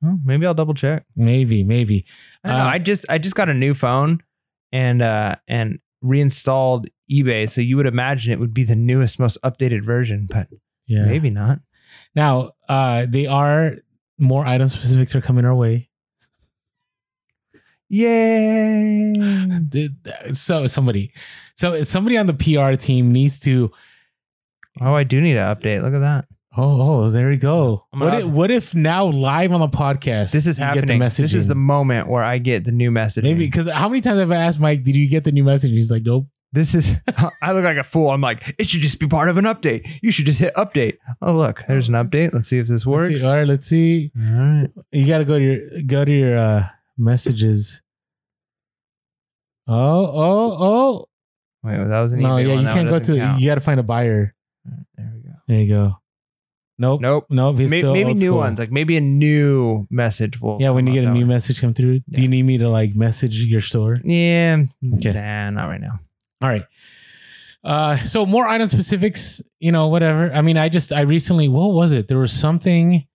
Well, 0.00 0.18
maybe 0.24 0.46
I'll 0.46 0.54
double 0.54 0.72
check. 0.72 1.04
maybe 1.14 1.64
maybe 1.64 2.06
I, 2.44 2.48
don't 2.48 2.58
know. 2.58 2.64
Uh, 2.64 2.68
I 2.68 2.78
just 2.78 3.04
I 3.10 3.18
just 3.18 3.34
got 3.34 3.50
a 3.50 3.54
new 3.54 3.74
phone 3.74 4.22
and 4.72 5.02
uh 5.02 5.36
and 5.46 5.80
reinstalled 6.00 6.86
eBay, 7.12 7.50
so 7.50 7.60
you 7.60 7.76
would 7.76 7.84
imagine 7.86 8.32
it 8.32 8.40
would 8.40 8.54
be 8.54 8.64
the 8.64 8.74
newest, 8.76 9.18
most 9.18 9.36
updated 9.44 9.84
version, 9.84 10.26
but 10.30 10.48
yeah 10.86 11.04
maybe 11.04 11.28
not. 11.28 11.58
Now, 12.14 12.52
uh, 12.70 13.04
they 13.06 13.26
are 13.26 13.74
more 14.18 14.46
item 14.46 14.68
specifics 14.70 15.14
are 15.14 15.20
coming 15.20 15.44
our 15.44 15.54
way. 15.54 15.89
Yay! 17.90 19.12
So 20.32 20.66
somebody, 20.66 21.12
so 21.54 21.82
somebody 21.82 22.16
on 22.16 22.26
the 22.26 22.34
PR 22.34 22.74
team 22.80 23.12
needs 23.12 23.38
to. 23.40 23.70
Oh, 24.80 24.92
I 24.92 25.04
do 25.04 25.20
need 25.20 25.36
an 25.36 25.54
update. 25.54 25.82
Look 25.82 25.94
at 25.94 25.98
that. 25.98 26.26
Oh, 26.56 27.04
oh, 27.04 27.10
there 27.10 27.28
we 27.28 27.36
go. 27.36 27.86
What 27.92 28.14
if, 28.14 28.26
what 28.26 28.50
if 28.50 28.74
now 28.74 29.06
live 29.06 29.52
on 29.52 29.60
the 29.60 29.68
podcast? 29.68 30.32
This 30.32 30.46
is 30.46 30.58
you 30.58 30.64
get 30.64 30.76
happening. 30.76 30.98
The 30.98 31.04
This 31.04 31.34
is 31.34 31.46
the 31.46 31.54
moment 31.54 32.08
where 32.08 32.22
I 32.22 32.38
get 32.38 32.64
the 32.64 32.72
new 32.72 32.90
message. 32.90 33.24
maybe 33.24 33.46
because 33.46 33.68
how 33.68 33.88
many 33.88 34.00
times 34.00 34.18
have 34.18 34.30
I 34.32 34.36
asked 34.36 34.58
Mike, 34.60 34.82
"Did 34.84 34.96
you 34.96 35.08
get 35.08 35.24
the 35.24 35.32
new 35.32 35.44
message?" 35.44 35.70
He's 35.70 35.90
like, 35.90 36.02
"Nope." 36.04 36.26
this 36.52 36.74
is. 36.74 36.96
I 37.42 37.52
look 37.52 37.64
like 37.64 37.76
a 37.76 37.84
fool. 37.84 38.10
I'm 38.10 38.20
like, 38.20 38.54
it 38.58 38.68
should 38.68 38.80
just 38.80 38.98
be 38.98 39.06
part 39.06 39.28
of 39.28 39.36
an 39.36 39.44
update. 39.44 39.88
You 40.02 40.10
should 40.10 40.26
just 40.26 40.40
hit 40.40 40.52
update. 40.54 40.96
Oh, 41.22 41.34
look, 41.34 41.62
there's 41.68 41.88
an 41.88 41.94
update. 41.94 42.32
Let's 42.34 42.48
see 42.48 42.58
if 42.58 42.66
this 42.66 42.86
Let's 42.86 42.86
works. 42.86 43.20
see. 43.20 43.26
All 43.26 43.34
right, 43.34 43.46
let's 43.46 43.66
see. 43.66 44.10
All 44.16 44.32
right. 44.32 44.70
You 44.92 45.06
got 45.06 45.18
to 45.18 45.24
go 45.24 45.38
to 45.38 45.44
your 45.44 45.82
go 45.86 46.04
to 46.04 46.12
your 46.12 46.36
uh, 46.38 46.68
messages. 47.00 47.82
Oh, 49.66 49.74
oh, 49.74 50.56
oh! 50.60 51.08
Wait, 51.62 51.76
that 51.76 52.00
was 52.00 52.12
an 52.12 52.20
No, 52.20 52.30
eBay 52.30 52.48
yeah, 52.48 52.60
you 52.60 52.66
can't 52.66 52.88
go 52.88 52.98
to. 52.98 53.16
count. 53.16 53.40
You 53.40 53.46
got 53.48 53.56
to 53.56 53.60
find 53.60 53.78
a 53.80 53.82
buyer. 53.82 54.34
There 54.64 55.12
we 55.14 55.20
go. 55.22 55.30
There 55.46 55.60
you 55.60 55.68
go. 55.68 55.96
Nope. 56.78 57.02
Nope. 57.02 57.26
Nope. 57.28 57.58
He's 57.58 57.70
Maybe, 57.70 57.80
still 57.82 57.92
maybe 57.92 58.14
new 58.14 58.34
ones. 58.34 58.58
Like 58.58 58.72
maybe 58.72 58.96
a 58.96 59.02
new 59.02 59.86
message 59.90 60.40
will. 60.40 60.56
Yeah, 60.60 60.70
when 60.70 60.86
you 60.86 60.94
get 60.94 61.04
a 61.04 61.10
new 61.10 61.20
way. 61.20 61.34
message 61.34 61.60
come 61.60 61.74
through, 61.74 62.00
do 62.08 62.22
you 62.22 62.28
need 62.28 62.42
me 62.44 62.56
to 62.58 62.68
like 62.70 62.94
message 62.96 63.44
your 63.44 63.60
store? 63.60 63.98
Yeah. 64.02 64.64
Okay. 64.94 65.12
Nah, 65.12 65.50
not 65.50 65.66
right 65.66 65.80
now. 65.80 66.00
All 66.40 66.48
right. 66.48 66.64
Uh, 67.62 67.98
so 67.98 68.24
more 68.24 68.48
item 68.48 68.66
specifics, 68.66 69.42
you 69.58 69.70
know, 69.70 69.88
whatever. 69.88 70.32
I 70.32 70.40
mean, 70.40 70.56
I 70.56 70.70
just 70.70 70.90
I 70.92 71.02
recently, 71.02 71.48
what 71.48 71.74
was 71.74 71.92
it? 71.92 72.08
There 72.08 72.18
was 72.18 72.32
something. 72.32 73.06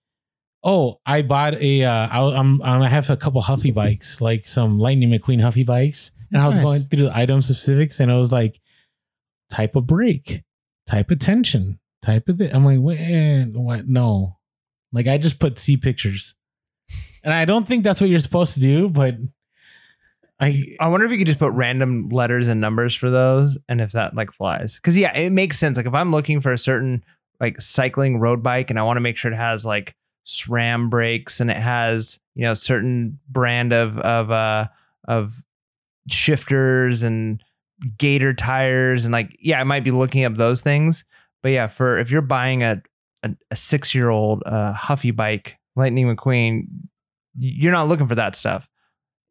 Oh, 0.68 1.00
I 1.06 1.22
bought 1.22 1.54
a. 1.54 1.84
Uh, 1.84 2.08
I, 2.10 2.36
I'm 2.36 2.60
I 2.60 2.88
have 2.88 3.08
a 3.08 3.16
couple 3.16 3.40
Huffy 3.40 3.70
bikes, 3.70 4.20
like 4.20 4.44
some 4.44 4.80
Lightning 4.80 5.10
McQueen 5.10 5.40
Huffy 5.40 5.62
bikes, 5.64 6.10
and 6.32 6.42
I 6.42 6.46
was 6.48 6.56
Nice. 6.56 6.64
going 6.64 6.82
through 6.82 7.04
the 7.04 7.16
item 7.16 7.40
specifics, 7.40 8.00
and 8.00 8.10
I 8.10 8.16
was 8.16 8.32
like, 8.32 8.60
type 9.48 9.76
of 9.76 9.86
brake, 9.86 10.42
type 10.88 11.12
of 11.12 11.20
tension, 11.20 11.78
type 12.02 12.28
of. 12.28 12.38
Th-. 12.38 12.52
I'm 12.52 12.64
like, 12.64 12.78
wait, 12.80 13.46
what? 13.54 13.86
No, 13.86 14.38
like 14.92 15.06
I 15.06 15.18
just 15.18 15.38
put 15.38 15.56
C 15.60 15.76
pictures, 15.76 16.34
and 17.22 17.32
I 17.32 17.44
don't 17.44 17.66
think 17.68 17.84
that's 17.84 18.00
what 18.00 18.10
you're 18.10 18.18
supposed 18.18 18.54
to 18.54 18.60
do, 18.60 18.88
but 18.88 19.14
I 20.40 20.74
I 20.80 20.88
wonder 20.88 21.06
if 21.06 21.12
you 21.12 21.18
could 21.18 21.28
just 21.28 21.38
put 21.38 21.52
random 21.52 22.08
letters 22.08 22.48
and 22.48 22.60
numbers 22.60 22.92
for 22.92 23.08
those, 23.08 23.56
and 23.68 23.80
if 23.80 23.92
that 23.92 24.16
like 24.16 24.32
flies. 24.32 24.74
Because 24.76 24.98
yeah, 24.98 25.16
it 25.16 25.30
makes 25.30 25.60
sense. 25.60 25.76
Like 25.76 25.86
if 25.86 25.94
I'm 25.94 26.10
looking 26.10 26.40
for 26.40 26.52
a 26.52 26.58
certain 26.58 27.04
like 27.40 27.60
cycling 27.60 28.18
road 28.18 28.42
bike, 28.42 28.70
and 28.70 28.80
I 28.80 28.82
want 28.82 28.96
to 28.96 29.00
make 29.00 29.16
sure 29.16 29.32
it 29.32 29.36
has 29.36 29.64
like 29.64 29.94
SRAM 30.26 30.90
brakes 30.90 31.40
and 31.40 31.50
it 31.50 31.56
has 31.56 32.18
you 32.34 32.42
know 32.42 32.54
certain 32.54 33.18
brand 33.28 33.72
of 33.72 33.98
of 33.98 34.30
uh 34.30 34.66
of 35.06 35.42
shifters 36.08 37.02
and 37.02 37.42
gator 37.98 38.32
tires 38.34 39.04
and 39.04 39.12
like 39.12 39.36
yeah, 39.40 39.60
I 39.60 39.64
might 39.64 39.84
be 39.84 39.90
looking 39.90 40.24
up 40.24 40.34
those 40.34 40.60
things. 40.60 41.04
But 41.42 41.50
yeah, 41.50 41.66
for 41.66 41.98
if 41.98 42.10
you're 42.10 42.22
buying 42.22 42.62
a 42.62 42.82
a, 43.22 43.34
a 43.50 43.56
six 43.56 43.94
year 43.94 44.08
old 44.08 44.42
uh, 44.46 44.72
Huffy 44.72 45.10
bike, 45.10 45.56
Lightning 45.74 46.14
McQueen, 46.14 46.66
you're 47.38 47.72
not 47.72 47.88
looking 47.88 48.08
for 48.08 48.14
that 48.14 48.36
stuff. 48.36 48.68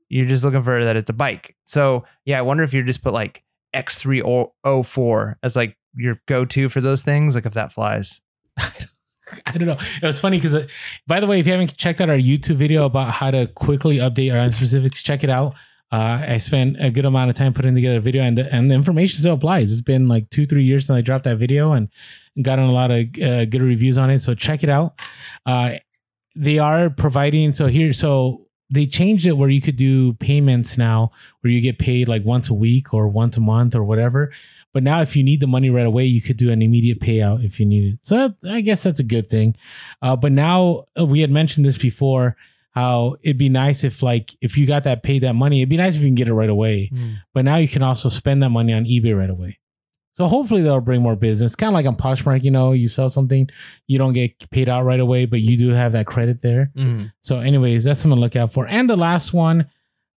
You're 0.09 0.27
just 0.27 0.43
looking 0.43 0.63
for 0.63 0.83
that 0.83 0.95
it's 0.95 1.09
a 1.09 1.13
bike. 1.13 1.55
So 1.65 2.05
yeah, 2.25 2.39
I 2.39 2.43
wonder 2.43 2.63
if 2.63 2.73
you 2.73 2.83
just 2.83 3.03
put 3.03 3.13
like 3.13 3.43
X304 3.75 5.35
as 5.43 5.55
like 5.55 5.77
your 5.95 6.21
go 6.27 6.45
to 6.45 6.69
for 6.69 6.81
those 6.81 7.03
things, 7.03 7.35
like 7.35 7.45
if 7.45 7.53
that 7.53 7.71
flies. 7.71 8.21
I 9.45 9.51
don't 9.57 9.67
know. 9.67 9.77
It 10.01 10.05
was 10.05 10.19
funny 10.19 10.37
because, 10.37 10.65
by 11.07 11.19
the 11.19 11.27
way, 11.27 11.39
if 11.39 11.45
you 11.45 11.51
haven't 11.51 11.75
checked 11.77 12.01
out 12.01 12.09
our 12.09 12.17
YouTube 12.17 12.55
video 12.55 12.85
about 12.85 13.11
how 13.11 13.31
to 13.31 13.47
quickly 13.47 13.97
update 13.97 14.33
our 14.33 14.51
specifics, 14.51 15.01
check 15.01 15.23
it 15.23 15.29
out. 15.29 15.55
Uh, 15.91 16.25
I 16.27 16.37
spent 16.37 16.77
a 16.79 16.89
good 16.89 17.05
amount 17.05 17.29
of 17.29 17.35
time 17.35 17.53
putting 17.53 17.75
together 17.75 17.97
a 17.97 18.01
video, 18.01 18.23
and 18.23 18.37
the, 18.37 18.53
and 18.53 18.69
the 18.69 18.75
information 18.75 19.19
still 19.19 19.35
applies. 19.35 19.71
It's 19.71 19.81
been 19.81 20.07
like 20.07 20.29
two, 20.29 20.45
three 20.45 20.63
years 20.63 20.87
since 20.87 20.97
I 20.97 21.01
dropped 21.01 21.25
that 21.25 21.37
video, 21.37 21.73
and 21.73 21.89
gotten 22.41 22.65
a 22.65 22.71
lot 22.71 22.91
of 22.91 23.05
uh, 23.21 23.45
good 23.45 23.61
reviews 23.61 23.97
on 23.97 24.09
it. 24.09 24.19
So 24.19 24.33
check 24.33 24.63
it 24.63 24.69
out. 24.69 24.99
Uh, 25.45 25.75
they 26.35 26.59
are 26.59 26.89
providing 26.89 27.53
so 27.53 27.67
here, 27.67 27.93
so 27.93 28.45
they 28.69 28.85
changed 28.85 29.25
it 29.25 29.33
where 29.33 29.49
you 29.49 29.61
could 29.61 29.75
do 29.75 30.13
payments 30.13 30.77
now, 30.77 31.11
where 31.41 31.51
you 31.51 31.61
get 31.61 31.79
paid 31.79 32.07
like 32.07 32.25
once 32.25 32.49
a 32.49 32.53
week 32.53 32.93
or 32.93 33.07
once 33.07 33.37
a 33.37 33.41
month 33.41 33.75
or 33.75 33.83
whatever. 33.83 34.33
But 34.75 34.83
now, 34.83 34.99
if 34.99 35.15
you 35.15 35.23
need 35.23 35.39
the 35.39 35.47
money 35.47 35.69
right 35.69 35.85
away, 35.85 36.03
you 36.03 36.21
could 36.21 36.35
do 36.35 36.51
an 36.51 36.61
immediate 36.61 36.99
payout 36.99 37.45
if 37.45 37.61
you 37.61 37.65
need 37.65 37.93
it. 37.93 37.99
So 38.01 38.35
I 38.45 38.59
guess 38.59 38.83
that's 38.83 38.99
a 38.99 39.05
good 39.05 39.29
thing. 39.29 39.55
Uh, 40.01 40.17
but 40.17 40.33
now 40.33 40.83
uh, 40.99 41.05
we 41.05 41.21
had 41.21 41.31
mentioned 41.31 41.65
this 41.65 41.77
before 41.77 42.35
how 42.71 43.15
it'd 43.23 43.37
be 43.37 43.47
nice 43.47 43.85
if 43.85 44.03
like 44.03 44.35
if 44.41 44.57
you 44.57 44.67
got 44.67 44.83
that 44.83 45.01
paid 45.01 45.23
that 45.23 45.33
money, 45.33 45.61
it'd 45.61 45.69
be 45.69 45.77
nice 45.77 45.95
if 45.95 46.01
you 46.01 46.09
can 46.09 46.15
get 46.15 46.27
it 46.27 46.33
right 46.33 46.49
away. 46.49 46.89
But 47.33 47.45
now 47.45 47.55
you 47.55 47.69
can 47.69 47.83
also 47.83 48.09
spend 48.09 48.43
that 48.43 48.49
money 48.49 48.73
on 48.73 48.83
eBay 48.83 49.17
right 49.17 49.29
away. 49.29 49.59
So 50.11 50.27
hopefully 50.27 50.61
they'll 50.61 50.81
bring 50.81 51.01
more 51.01 51.15
business. 51.15 51.55
Kind 51.55 51.69
of 51.69 51.73
like 51.73 51.85
on 51.85 51.95
Poshmark, 51.95 52.43
you 52.43 52.51
know, 52.51 52.73
you 52.73 52.89
sell 52.89 53.07
something, 53.07 53.49
you 53.87 53.97
don't 53.97 54.11
get 54.11 54.49
paid 54.49 54.67
out 54.67 54.83
right 54.83 54.99
away, 54.99 55.25
but 55.25 55.39
you 55.39 55.55
do 55.55 55.69
have 55.69 55.93
that 55.93 56.05
credit 56.05 56.41
there. 56.41 56.73
Mm. 56.75 57.13
So, 57.21 57.39
anyways, 57.39 57.85
that's 57.85 58.01
something 58.01 58.17
to 58.17 58.21
look 58.21 58.35
out 58.35 58.51
for. 58.51 58.67
And 58.67 58.89
the 58.89 58.97
last 58.97 59.31
one, 59.31 59.69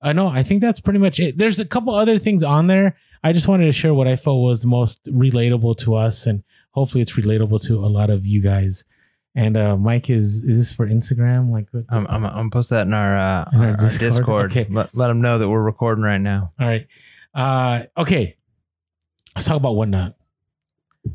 I 0.03 0.13
know, 0.13 0.27
I 0.27 0.43
think 0.43 0.63
that's 0.63 0.81
pretty 0.81 0.99
much 0.99 1.21
it. 1.21 1.39
There's 1.39 1.61
a 1.61 1.65
couple 1.65 1.95
other 1.95 2.19
things 2.19 2.43
on 2.43 2.67
there. 2.67 2.97
I 3.25 3.33
just 3.33 3.49
wanted 3.49 3.67
to 3.67 3.73
share 3.73 3.93
what 3.95 4.07
I 4.09 4.17
felt 4.17 4.41
was 4.43 4.65
most 4.65 5.05
relatable 5.07 5.77
to 5.79 5.95
us, 5.95 6.27
and 6.27 6.43
hopefully 6.71 7.03
it's 7.03 7.13
relatable 7.13 7.63
to 7.67 7.75
a 7.79 7.87
lot 7.89 8.11
of 8.11 8.27
you 8.27 8.43
guys. 8.43 8.85
And 9.35 9.57
uh 9.57 9.77
Mike 9.77 10.09
is 10.11 10.43
is 10.45 10.59
this 10.59 10.73
for 10.73 10.87
Instagram? 10.89 11.51
Like, 11.51 11.69
what- 11.73 11.85
I'm, 11.91 12.07
I'm, 12.09 12.25
I'm 12.25 12.33
gonna 12.33 12.51
post 12.51 12.71
that 12.71 12.87
in 12.87 12.95
our, 12.95 13.17
uh, 13.17 13.45
In 13.53 13.61
our, 13.61 13.67
our 13.71 13.77
Discord? 13.77 13.99
Discord. 14.01 14.51
Okay. 14.53 14.67
Let, 14.71 14.95
let 14.95 15.09
them 15.09 15.21
know 15.21 15.39
that 15.39 15.49
we're 15.49 15.63
recording 15.63 16.03
right 16.05 16.19
now. 16.21 16.53
all 16.59 16.67
right, 16.67 16.87
uh, 17.35 17.83
okay. 17.97 18.37
Let's 19.37 19.47
talk 19.47 19.57
about 19.57 19.77
whatnot. 19.77 20.17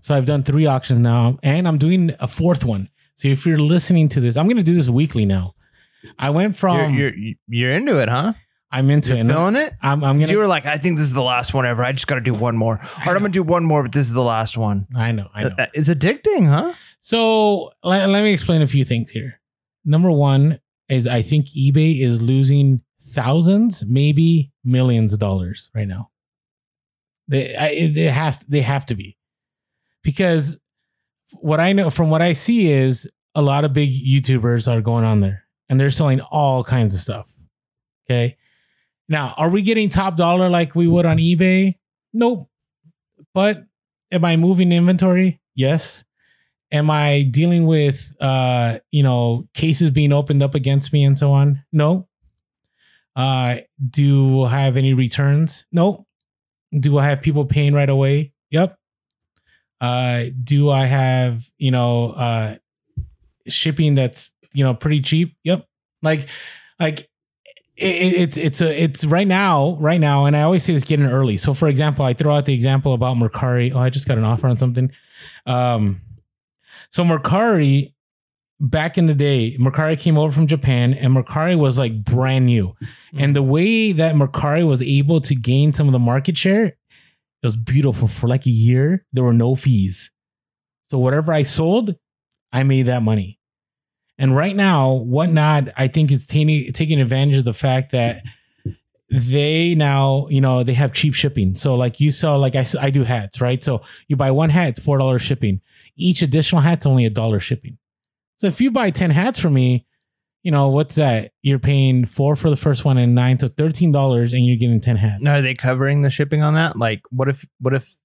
So 0.01 0.15
I've 0.15 0.25
done 0.25 0.43
three 0.43 0.65
auctions 0.65 0.99
now, 0.99 1.37
and 1.43 1.67
I'm 1.67 1.77
doing 1.77 2.11
a 2.19 2.27
fourth 2.27 2.63
one. 2.63 2.89
So 3.15 3.27
if 3.27 3.45
you're 3.45 3.57
listening 3.57 4.07
to 4.09 4.21
this, 4.21 4.37
I'm 4.37 4.45
going 4.47 4.57
to 4.57 4.63
do 4.63 4.73
this 4.73 4.89
weekly 4.89 5.25
now. 5.25 5.55
I 6.17 6.29
went 6.29 6.55
from 6.55 6.93
you're, 6.95 7.13
you're 7.13 7.33
you're 7.47 7.71
into 7.71 7.99
it, 8.01 8.09
huh? 8.09 8.33
I'm 8.73 8.89
into 8.89 9.15
You're 9.15 9.23
it. 9.23 9.27
feeling 9.27 9.55
it. 9.55 9.73
I'm, 9.81 10.03
I'm 10.03 10.19
gonna. 10.19 10.31
You 10.31 10.39
were 10.39 10.47
like, 10.47 10.65
I 10.65 10.77
think 10.77 10.97
this 10.97 11.05
is 11.05 11.13
the 11.13 11.21
last 11.21 11.53
one 11.53 11.65
ever. 11.65 11.83
I 11.83 11.91
just 11.91 12.07
got 12.07 12.15
to 12.15 12.21
do 12.21 12.33
one 12.33 12.57
more. 12.57 12.75
Or 13.05 13.13
I'm 13.13 13.19
gonna 13.19 13.29
do 13.29 13.43
one 13.43 13.63
more, 13.63 13.83
but 13.83 13.91
this 13.91 14.07
is 14.07 14.13
the 14.13 14.23
last 14.23 14.57
one. 14.57 14.87
I 14.95 15.11
know. 15.11 15.29
I 15.33 15.43
know. 15.43 15.55
Uh, 15.57 15.67
It's 15.75 15.89
addicting, 15.89 16.47
huh? 16.47 16.73
So 16.99 17.71
let, 17.83 18.09
let 18.09 18.23
me 18.23 18.33
explain 18.33 18.63
a 18.63 18.67
few 18.67 18.83
things 18.83 19.11
here. 19.11 19.39
Number 19.85 20.09
one 20.11 20.59
is 20.89 21.05
I 21.05 21.21
think 21.21 21.45
eBay 21.47 22.01
is 22.01 22.21
losing 22.21 22.81
thousands, 22.99 23.85
maybe 23.85 24.51
millions 24.63 25.13
of 25.13 25.19
dollars 25.19 25.69
right 25.75 25.87
now. 25.87 26.09
They 27.27 27.55
I, 27.55 27.67
it 27.69 27.95
it 27.95 28.11
has 28.11 28.39
they 28.49 28.61
have 28.61 28.85
to 28.87 28.95
be 28.95 29.17
because 30.03 30.59
what 31.41 31.59
I 31.59 31.73
know 31.73 31.89
from 31.89 32.09
what 32.09 32.21
I 32.21 32.33
see 32.33 32.71
is 32.71 33.07
a 33.35 33.41
lot 33.41 33.65
of 33.65 33.73
big 33.73 33.91
YouTubers 33.91 34.67
are 34.71 34.81
going 34.81 35.05
on 35.05 35.19
there 35.21 35.43
and 35.69 35.79
they're 35.79 35.89
selling 35.91 36.21
all 36.21 36.63
kinds 36.63 36.93
of 36.95 37.01
stuff. 37.01 37.31
Okay. 38.09 38.35
Now, 39.09 39.33
are 39.37 39.49
we 39.49 39.61
getting 39.61 39.89
top 39.89 40.15
dollar 40.15 40.49
like 40.49 40.75
we 40.75 40.87
would 40.87 41.05
on 41.05 41.17
eBay? 41.17 41.75
Nope. 42.13 42.49
But 43.33 43.65
am 44.11 44.23
I 44.25 44.37
moving 44.37 44.71
inventory? 44.71 45.41
Yes. 45.55 46.05
Am 46.71 46.89
I 46.89 47.23
dealing 47.23 47.65
with 47.65 48.15
uh, 48.19 48.79
you 48.91 49.03
know, 49.03 49.47
cases 49.53 49.91
being 49.91 50.11
opened 50.11 50.41
up 50.41 50.55
against 50.55 50.91
me 50.93 51.03
and 51.03 51.17
so 51.17 51.31
on? 51.31 51.63
No. 51.71 52.07
Uh, 53.15 53.57
do 53.87 54.43
I 54.43 54.61
have 54.61 54.77
any 54.77 54.93
returns? 54.93 55.65
No. 55.71 56.07
Do 56.71 56.97
I 56.97 57.07
have 57.09 57.21
people 57.21 57.45
paying 57.45 57.73
right 57.73 57.89
away? 57.89 58.33
Yep. 58.49 58.77
Uh, 59.79 60.25
do 60.43 60.69
I 60.69 60.85
have, 60.85 61.47
you 61.57 61.69
know, 61.69 62.11
uh 62.11 62.55
shipping 63.47 63.95
that's, 63.95 64.31
you 64.53 64.63
know, 64.63 64.73
pretty 64.73 65.01
cheap? 65.01 65.35
Yep. 65.43 65.67
Like 66.01 66.27
like 66.79 67.09
it, 67.75 68.13
it's 68.13 68.37
it's 68.37 68.61
a 68.61 68.83
it's 68.83 69.05
right 69.05 69.27
now 69.27 69.75
right 69.79 69.99
now 69.99 70.25
and 70.25 70.37
i 70.37 70.43
always 70.43 70.63
say 70.63 70.73
it's 70.73 70.85
getting 70.85 71.05
early. 71.05 71.37
So 71.37 71.53
for 71.53 71.67
example 71.67 72.05
i 72.05 72.13
throw 72.13 72.35
out 72.35 72.45
the 72.45 72.53
example 72.53 72.93
about 72.93 73.17
mercari. 73.17 73.73
Oh 73.73 73.79
i 73.79 73.89
just 73.89 74.07
got 74.07 74.17
an 74.17 74.23
offer 74.23 74.47
on 74.47 74.57
something. 74.57 74.91
Um 75.45 76.01
so 76.91 77.03
mercari 77.03 77.93
back 78.59 78.97
in 78.97 79.07
the 79.07 79.15
day 79.15 79.57
mercari 79.59 79.99
came 79.99 80.17
over 80.17 80.31
from 80.31 80.47
japan 80.47 80.93
and 80.93 81.13
mercari 81.15 81.57
was 81.57 81.77
like 81.77 82.03
brand 82.03 82.45
new. 82.45 82.75
And 83.17 83.35
the 83.35 83.43
way 83.43 83.91
that 83.91 84.15
mercari 84.15 84.67
was 84.67 84.81
able 84.81 85.21
to 85.21 85.35
gain 85.35 85.73
some 85.73 85.87
of 85.87 85.93
the 85.93 85.99
market 85.99 86.37
share 86.37 86.65
it 86.65 86.77
was 87.47 87.57
beautiful. 87.57 88.07
For 88.07 88.27
like 88.27 88.45
a 88.45 88.51
year 88.51 89.05
there 89.11 89.23
were 89.23 89.33
no 89.33 89.55
fees. 89.55 90.11
So 90.89 90.99
whatever 90.99 91.33
i 91.33 91.41
sold 91.41 91.95
i 92.51 92.61
made 92.61 92.85
that 92.85 93.01
money 93.01 93.39
and 94.17 94.35
right 94.35 94.55
now, 94.55 94.93
whatnot, 94.93 95.69
I 95.75 95.87
think 95.87 96.11
is 96.11 96.27
taking 96.27 96.71
taking 96.73 97.01
advantage 97.01 97.37
of 97.37 97.45
the 97.45 97.53
fact 97.53 97.91
that 97.91 98.23
they 99.09 99.75
now, 99.75 100.27
you 100.29 100.41
know, 100.41 100.63
they 100.63 100.73
have 100.73 100.93
cheap 100.93 101.13
shipping. 101.13 101.55
So 101.55 101.75
like 101.75 101.99
you 101.99 102.11
saw, 102.11 102.35
like 102.35 102.55
I, 102.55 102.65
I 102.79 102.89
do 102.89 103.03
hats, 103.03 103.41
right? 103.41 103.63
So 103.63 103.81
you 104.07 104.15
buy 104.15 104.31
one 104.31 104.49
hat, 104.49 104.69
it's 104.69 104.79
four 104.79 104.97
dollars 104.97 105.21
shipping. 105.21 105.61
Each 105.95 106.21
additional 106.21 106.61
hat's 106.61 106.85
only 106.85 107.05
a 107.05 107.09
dollar 107.09 107.39
shipping. 107.39 107.77
So 108.37 108.47
if 108.47 108.59
you 108.59 108.71
buy 108.71 108.89
ten 108.89 109.11
hats 109.11 109.39
from 109.39 109.53
me, 109.53 109.85
you 110.41 110.51
know 110.51 110.69
what's 110.69 110.95
that? 110.95 111.31
You're 111.41 111.59
paying 111.59 112.05
four 112.05 112.35
for 112.35 112.49
the 112.49 112.57
first 112.57 112.85
one 112.85 112.97
and 112.97 113.15
nine 113.15 113.37
to 113.37 113.47
thirteen 113.47 113.91
dollars, 113.91 114.33
and 114.33 114.45
you're 114.45 114.57
getting 114.57 114.81
ten 114.81 114.97
hats. 114.97 115.23
Now, 115.23 115.39
are 115.39 115.41
they 115.41 115.53
covering 115.53 116.01
the 116.01 116.09
shipping 116.09 116.41
on 116.41 116.55
that? 116.55 116.77
Like, 116.77 117.01
what 117.09 117.29
if 117.29 117.45
what 117.59 117.73
if 117.73 117.95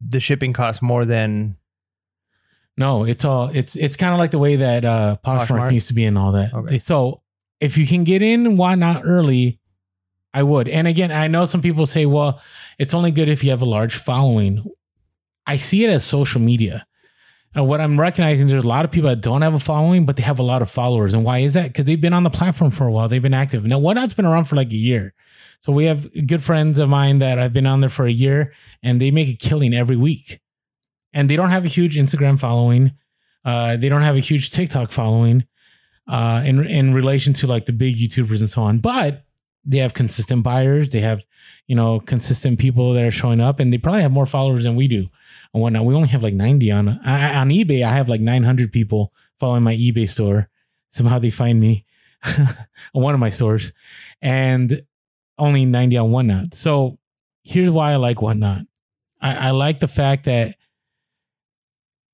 the 0.00 0.20
shipping 0.20 0.52
costs 0.52 0.82
more 0.82 1.04
than? 1.04 1.56
No, 2.76 3.04
it's 3.04 3.24
all 3.24 3.50
it's 3.52 3.76
it's 3.76 3.96
kind 3.96 4.12
of 4.12 4.18
like 4.18 4.30
the 4.30 4.38
way 4.38 4.56
that 4.56 4.84
uh 4.84 5.16
Poshmark, 5.24 5.46
Poshmark? 5.46 5.74
used 5.74 5.88
to 5.88 5.94
be 5.94 6.04
and 6.04 6.16
all 6.16 6.32
that. 6.32 6.54
Okay. 6.54 6.78
So 6.78 7.22
if 7.60 7.76
you 7.76 7.86
can 7.86 8.04
get 8.04 8.22
in, 8.22 8.56
why 8.56 8.74
not 8.74 9.02
early? 9.04 9.60
I 10.34 10.42
would. 10.42 10.68
And 10.68 10.88
again, 10.88 11.12
I 11.12 11.28
know 11.28 11.44
some 11.44 11.60
people 11.60 11.84
say, 11.84 12.06
well, 12.06 12.40
it's 12.78 12.94
only 12.94 13.10
good 13.10 13.28
if 13.28 13.44
you 13.44 13.50
have 13.50 13.60
a 13.60 13.66
large 13.66 13.94
following. 13.94 14.64
I 15.46 15.58
see 15.58 15.84
it 15.84 15.90
as 15.90 16.04
social 16.04 16.40
media. 16.40 16.86
And 17.54 17.68
what 17.68 17.82
I'm 17.82 18.00
recognizing, 18.00 18.46
there's 18.46 18.64
a 18.64 18.68
lot 18.68 18.86
of 18.86 18.90
people 18.90 19.10
that 19.10 19.20
don't 19.20 19.42
have 19.42 19.52
a 19.52 19.60
following, 19.60 20.06
but 20.06 20.16
they 20.16 20.22
have 20.22 20.38
a 20.38 20.42
lot 20.42 20.62
of 20.62 20.70
followers. 20.70 21.12
And 21.12 21.22
why 21.22 21.40
is 21.40 21.52
that? 21.52 21.68
Because 21.68 21.84
they've 21.84 22.00
been 22.00 22.14
on 22.14 22.22
the 22.22 22.30
platform 22.30 22.70
for 22.70 22.86
a 22.86 22.92
while. 22.92 23.08
They've 23.08 23.20
been 23.20 23.34
active. 23.34 23.64
Now, 23.64 23.78
Whatnot's 23.78 24.14
been 24.14 24.24
around 24.24 24.46
for 24.46 24.56
like 24.56 24.70
a 24.70 24.76
year. 24.76 25.12
So 25.60 25.70
we 25.70 25.84
have 25.84 26.08
good 26.26 26.42
friends 26.42 26.78
of 26.78 26.88
mine 26.88 27.18
that 27.18 27.38
I've 27.38 27.52
been 27.52 27.66
on 27.66 27.80
there 27.80 27.90
for 27.90 28.06
a 28.06 28.12
year 28.12 28.54
and 28.82 29.00
they 29.00 29.10
make 29.10 29.28
a 29.28 29.34
killing 29.34 29.74
every 29.74 29.96
week. 29.96 30.40
And 31.12 31.28
they 31.28 31.36
don't 31.36 31.50
have 31.50 31.64
a 31.64 31.68
huge 31.68 31.96
Instagram 31.96 32.38
following. 32.38 32.92
Uh, 33.44 33.76
they 33.76 33.88
don't 33.88 34.02
have 34.02 34.16
a 34.16 34.20
huge 34.20 34.50
TikTok 34.50 34.92
following 34.92 35.44
uh, 36.08 36.42
in 36.44 36.64
in 36.66 36.94
relation 36.94 37.32
to 37.34 37.46
like 37.46 37.66
the 37.66 37.72
big 37.72 37.96
YouTubers 37.96 38.40
and 38.40 38.50
so 38.50 38.62
on. 38.62 38.78
But 38.78 39.24
they 39.64 39.78
have 39.78 39.94
consistent 39.94 40.42
buyers. 40.42 40.88
They 40.88 41.00
have, 41.00 41.24
you 41.66 41.76
know, 41.76 42.00
consistent 42.00 42.58
people 42.58 42.92
that 42.94 43.04
are 43.04 43.10
showing 43.10 43.40
up, 43.40 43.60
and 43.60 43.72
they 43.72 43.78
probably 43.78 44.02
have 44.02 44.12
more 44.12 44.26
followers 44.26 44.64
than 44.64 44.74
we 44.74 44.88
do. 44.88 45.08
And 45.54 45.62
whatnot. 45.62 45.84
We 45.84 45.94
only 45.94 46.08
have 46.08 46.22
like 46.22 46.34
ninety 46.34 46.70
on 46.70 47.00
I, 47.04 47.36
on 47.36 47.50
eBay. 47.50 47.82
I 47.82 47.92
have 47.92 48.08
like 48.08 48.20
nine 48.20 48.42
hundred 48.42 48.72
people 48.72 49.12
following 49.38 49.62
my 49.62 49.74
eBay 49.74 50.08
store. 50.08 50.48
Somehow 50.90 51.18
they 51.18 51.30
find 51.30 51.60
me 51.60 51.84
on 52.24 52.56
one 52.92 53.14
of 53.14 53.20
my 53.20 53.30
stores, 53.30 53.72
and 54.20 54.82
only 55.38 55.64
ninety 55.64 55.96
on 55.96 56.10
whatnot. 56.10 56.54
So 56.54 56.98
here's 57.44 57.70
why 57.70 57.92
I 57.92 57.96
like 57.96 58.22
whatnot. 58.22 58.62
I, 59.20 59.48
I 59.48 59.50
like 59.50 59.80
the 59.80 59.88
fact 59.88 60.24
that 60.24 60.56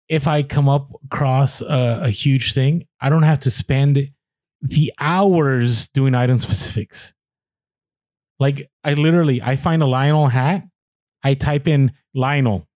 if 0.08 0.26
I 0.26 0.42
come 0.42 0.68
up 0.68 0.90
across 1.04 1.60
a, 1.60 2.00
a 2.04 2.10
huge 2.10 2.54
thing, 2.54 2.86
I 3.00 3.10
don't 3.10 3.22
have 3.22 3.40
to 3.40 3.50
spend 3.50 4.10
the 4.62 4.92
hours 4.98 5.88
doing 5.88 6.14
item 6.14 6.38
specifics. 6.38 7.12
Like 8.40 8.70
I 8.84 8.94
literally, 8.94 9.42
I 9.42 9.56
find 9.56 9.82
a 9.82 9.86
Lionel 9.86 10.28
hat, 10.28 10.64
I 11.22 11.34
type 11.34 11.68
in 11.68 11.92
Lionel. 12.14 12.68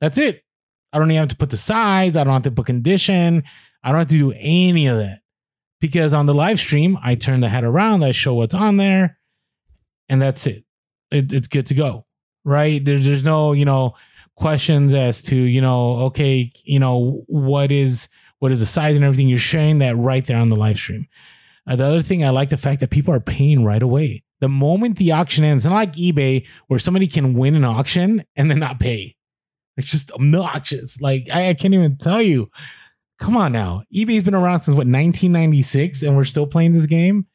That's 0.00 0.18
it. 0.18 0.42
I 0.92 0.98
don't 0.98 1.10
even 1.10 1.20
have 1.20 1.28
to 1.28 1.36
put 1.36 1.50
the 1.50 1.56
size. 1.56 2.16
I 2.16 2.24
don't 2.24 2.32
have 2.32 2.42
to 2.42 2.50
put 2.52 2.66
condition. 2.66 3.42
I 3.82 3.90
don't 3.90 3.98
have 3.98 4.08
to 4.08 4.18
do 4.18 4.32
any 4.36 4.86
of 4.86 4.98
that 4.98 5.20
because 5.80 6.14
on 6.14 6.26
the 6.26 6.34
live 6.34 6.60
stream, 6.60 6.96
I 7.02 7.16
turn 7.16 7.40
the 7.40 7.48
hat 7.48 7.64
around, 7.64 8.04
I 8.04 8.12
show 8.12 8.34
what's 8.34 8.54
on 8.54 8.76
there, 8.76 9.18
and 10.08 10.22
that's 10.22 10.46
it. 10.46 10.64
it 11.10 11.32
it's 11.32 11.48
good 11.48 11.66
to 11.66 11.74
go. 11.74 12.06
Right? 12.44 12.82
There's 12.82 13.04
there's 13.04 13.24
no 13.24 13.52
you 13.52 13.64
know 13.64 13.94
questions 14.36 14.92
as 14.92 15.22
to 15.22 15.36
you 15.36 15.60
know 15.60 15.96
okay 15.96 16.50
you 16.64 16.80
know 16.80 17.22
what 17.26 17.70
is 17.70 18.08
what 18.44 18.52
is 18.52 18.60
the 18.60 18.66
size 18.66 18.94
and 18.96 19.04
everything. 19.06 19.26
You're 19.26 19.38
sharing 19.38 19.78
that 19.78 19.96
right 19.96 20.22
there 20.22 20.36
on 20.36 20.50
the 20.50 20.56
live 20.56 20.76
stream. 20.76 21.08
Uh, 21.66 21.76
the 21.76 21.84
other 21.86 22.02
thing 22.02 22.22
I 22.22 22.28
like 22.28 22.50
the 22.50 22.58
fact 22.58 22.80
that 22.80 22.90
people 22.90 23.14
are 23.14 23.18
paying 23.20 23.64
right 23.64 23.82
away. 23.82 24.22
The 24.40 24.50
moment 24.50 24.98
the 24.98 25.12
auction 25.12 25.44
ends, 25.44 25.64
not 25.64 25.72
like 25.72 25.94
eBay 25.94 26.46
where 26.66 26.78
somebody 26.78 27.06
can 27.06 27.32
win 27.32 27.54
an 27.54 27.64
auction 27.64 28.22
and 28.36 28.50
then 28.50 28.58
not 28.58 28.80
pay. 28.80 29.16
It's 29.78 29.90
just 29.90 30.12
obnoxious. 30.12 31.00
Like 31.00 31.28
I, 31.32 31.48
I 31.48 31.54
can't 31.54 31.72
even 31.72 31.96
tell 31.96 32.20
you. 32.20 32.50
Come 33.18 33.34
on 33.34 33.52
now. 33.52 33.84
eBay's 33.94 34.24
been 34.24 34.34
around 34.34 34.60
since 34.60 34.74
what 34.74 34.86
1996 34.86 36.02
and 36.02 36.14
we're 36.14 36.24
still 36.24 36.46
playing 36.46 36.72
this 36.72 36.84
game? 36.84 37.26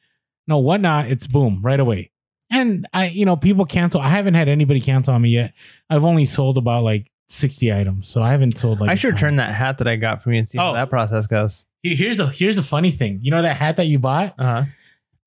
No, 0.46 0.58
whatnot, 0.58 1.10
it's 1.10 1.26
boom, 1.26 1.60
right 1.60 1.80
away. 1.80 2.12
And 2.50 2.86
I, 2.92 3.06
you 3.08 3.24
know, 3.24 3.36
people 3.36 3.64
cancel. 3.64 4.00
I 4.00 4.08
haven't 4.08 4.34
had 4.34 4.48
anybody 4.48 4.80
cancel 4.80 5.14
on 5.14 5.22
me 5.22 5.30
yet. 5.30 5.52
I've 5.88 6.04
only 6.04 6.26
sold 6.26 6.58
about 6.58 6.82
like 6.82 7.10
60 7.28 7.72
items. 7.72 8.08
So 8.08 8.22
I 8.22 8.32
haven't 8.32 8.58
sold 8.58 8.80
like 8.80 8.90
I 8.90 8.94
should 8.96 9.16
turn 9.16 9.36
that 9.36 9.52
hat 9.54 9.78
that 9.78 9.86
I 9.86 9.96
got 9.96 10.22
from 10.22 10.32
you 10.32 10.38
and 10.40 10.48
see 10.48 10.58
how 10.58 10.70
Oh. 10.70 10.74
that 10.74 10.90
process 10.90 11.26
goes. 11.26 11.64
Here's 11.82 12.16
the 12.18 12.26
here's 12.26 12.56
the 12.56 12.62
funny 12.62 12.90
thing. 12.90 13.20
You 13.22 13.30
know 13.30 13.40
that 13.42 13.56
hat 13.56 13.76
that 13.76 13.86
you 13.86 13.98
bought? 13.98 14.34
Uh 14.38 14.44
huh. 14.44 14.64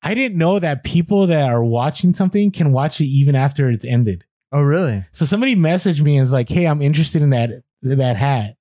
I 0.02 0.12
didn't 0.14 0.36
know 0.36 0.58
that 0.58 0.84
people 0.84 1.26
that 1.28 1.50
are 1.50 1.64
watching 1.64 2.12
something 2.12 2.50
can 2.50 2.72
watch 2.72 3.00
it 3.00 3.06
even 3.06 3.34
after 3.34 3.70
it's 3.70 3.84
ended. 3.86 4.24
Oh, 4.52 4.60
really? 4.60 5.04
So 5.12 5.24
somebody 5.24 5.56
messaged 5.56 6.02
me 6.02 6.16
and 6.16 6.20
was 6.20 6.32
like, 6.32 6.48
"Hey, 6.48 6.66
I'm 6.66 6.82
interested 6.82 7.22
in 7.22 7.30
that 7.30 7.62
that 7.82 8.16
hat," 8.16 8.56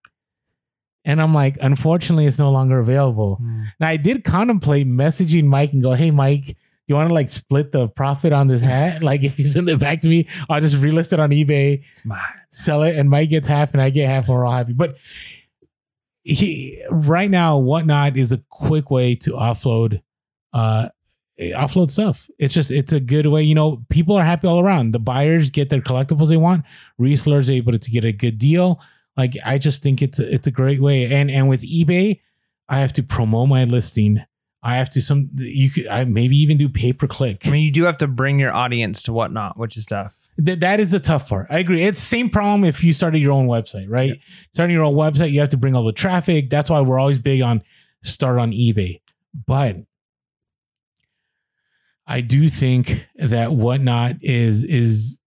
and 1.05 1.21
I'm 1.21 1.33
like, 1.33 1.57
"Unfortunately, 1.61 2.25
it's 2.25 2.39
no 2.39 2.49
longer 2.51 2.79
available." 2.79 3.39
Now 3.79 3.89
I 3.89 3.97
did 3.97 4.23
contemplate 4.23 4.87
messaging 4.87 5.43
Mike 5.45 5.73
and 5.73 5.81
go, 5.81 5.91
"Hey, 5.93 6.11
Mike, 6.11 6.55
you 6.87 6.95
want 6.95 7.07
to 7.09 7.13
like 7.13 7.29
split 7.29 7.71
the 7.71 7.87
profit 7.87 8.33
on 8.33 8.47
this 8.47 8.61
hat? 8.61 9.01
like, 9.09 9.23
if 9.23 9.39
you 9.39 9.45
send 9.45 9.69
it 9.69 9.79
back 9.79 10.01
to 10.01 10.09
me, 10.09 10.27
I'll 10.49 10.61
just 10.61 10.75
relist 10.75 11.13
it 11.13 11.19
on 11.19 11.29
eBay, 11.31 11.83
It's 11.91 12.03
mine. 12.05 12.19
sell 12.51 12.83
it, 12.83 12.95
and 12.97 13.09
Mike 13.09 13.29
gets 13.29 13.47
half, 13.47 13.73
and 13.73 13.81
I 13.81 13.89
get 13.89 14.07
half, 14.07 14.27
and 14.27 14.35
we're 14.35 14.45
all 14.45 14.53
happy." 14.53 14.73
But 14.73 14.97
he, 16.23 16.83
right 16.89 17.29
now, 17.29 17.57
whatnot 17.57 18.17
is 18.17 18.31
a 18.31 18.41
quick 18.49 18.89
way 18.89 19.15
to 19.15 19.31
offload, 19.31 20.01
uh, 20.53 20.89
offload 21.39 21.91
stuff. 21.91 22.29
It's 22.39 22.53
just 22.53 22.71
it's 22.71 22.93
a 22.93 22.99
good 22.99 23.25
way. 23.27 23.43
You 23.43 23.55
know, 23.55 23.83
people 23.89 24.15
are 24.15 24.23
happy 24.23 24.47
all 24.47 24.59
around. 24.59 24.91
The 24.91 24.99
buyers 24.99 25.49
get 25.49 25.69
their 25.69 25.81
collectibles 25.81 26.29
they 26.29 26.37
want. 26.37 26.65
Resellers 26.99 27.49
are 27.49 27.53
able 27.53 27.77
to 27.77 27.91
get 27.91 28.05
a 28.05 28.13
good 28.13 28.37
deal. 28.37 28.81
Like 29.17 29.33
I 29.45 29.57
just 29.57 29.83
think 29.83 30.01
it's 30.01 30.19
a, 30.19 30.33
it's 30.33 30.47
a 30.47 30.51
great 30.51 30.81
way. 30.81 31.11
And 31.11 31.29
and 31.29 31.49
with 31.49 31.61
eBay, 31.63 32.21
I 32.69 32.79
have 32.79 32.93
to 32.93 33.03
promote 33.03 33.49
my 33.49 33.63
listing. 33.65 34.23
I 34.65 34.77
have 34.77 34.89
to 34.91 35.01
some 35.01 35.29
you 35.35 35.69
could 35.69 35.87
I 35.87 36.05
maybe 36.05 36.37
even 36.37 36.57
do 36.57 36.69
pay 36.69 36.93
per 36.93 37.05
click. 37.05 37.45
I 37.45 37.49
mean, 37.49 37.63
you 37.63 37.71
do 37.71 37.83
have 37.83 37.97
to 37.97 38.07
bring 38.07 38.39
your 38.39 38.53
audience 38.53 39.03
to 39.03 39.13
whatnot, 39.13 39.57
which 39.57 39.75
is 39.75 39.85
tough. 39.85 40.17
Th- 40.43 40.59
that 40.59 40.79
is 40.79 40.91
the 40.91 41.01
tough 41.01 41.27
part. 41.27 41.47
I 41.49 41.59
agree. 41.59 41.83
It's 41.83 41.99
the 41.99 42.05
same 42.05 42.29
problem 42.29 42.63
if 42.63 42.83
you 42.83 42.93
started 42.93 43.19
your 43.19 43.33
own 43.33 43.47
website, 43.47 43.87
right? 43.89 44.19
Starting 44.51 44.73
your 44.73 44.85
own 44.85 44.95
website, 44.95 45.31
you 45.31 45.41
have 45.41 45.49
to 45.49 45.57
bring 45.57 45.75
all 45.75 45.83
the 45.83 45.91
traffic. 45.91 46.49
That's 46.49 46.69
why 46.69 46.79
we're 46.79 46.97
always 46.97 47.19
big 47.19 47.41
on 47.41 47.61
start 48.03 48.39
on 48.39 48.51
eBay. 48.51 49.01
But 49.45 49.77
I 52.07 52.21
do 52.21 52.47
think 52.47 53.07
that 53.15 53.51
whatnot 53.51 54.15
is 54.21 54.63
is 54.63 55.19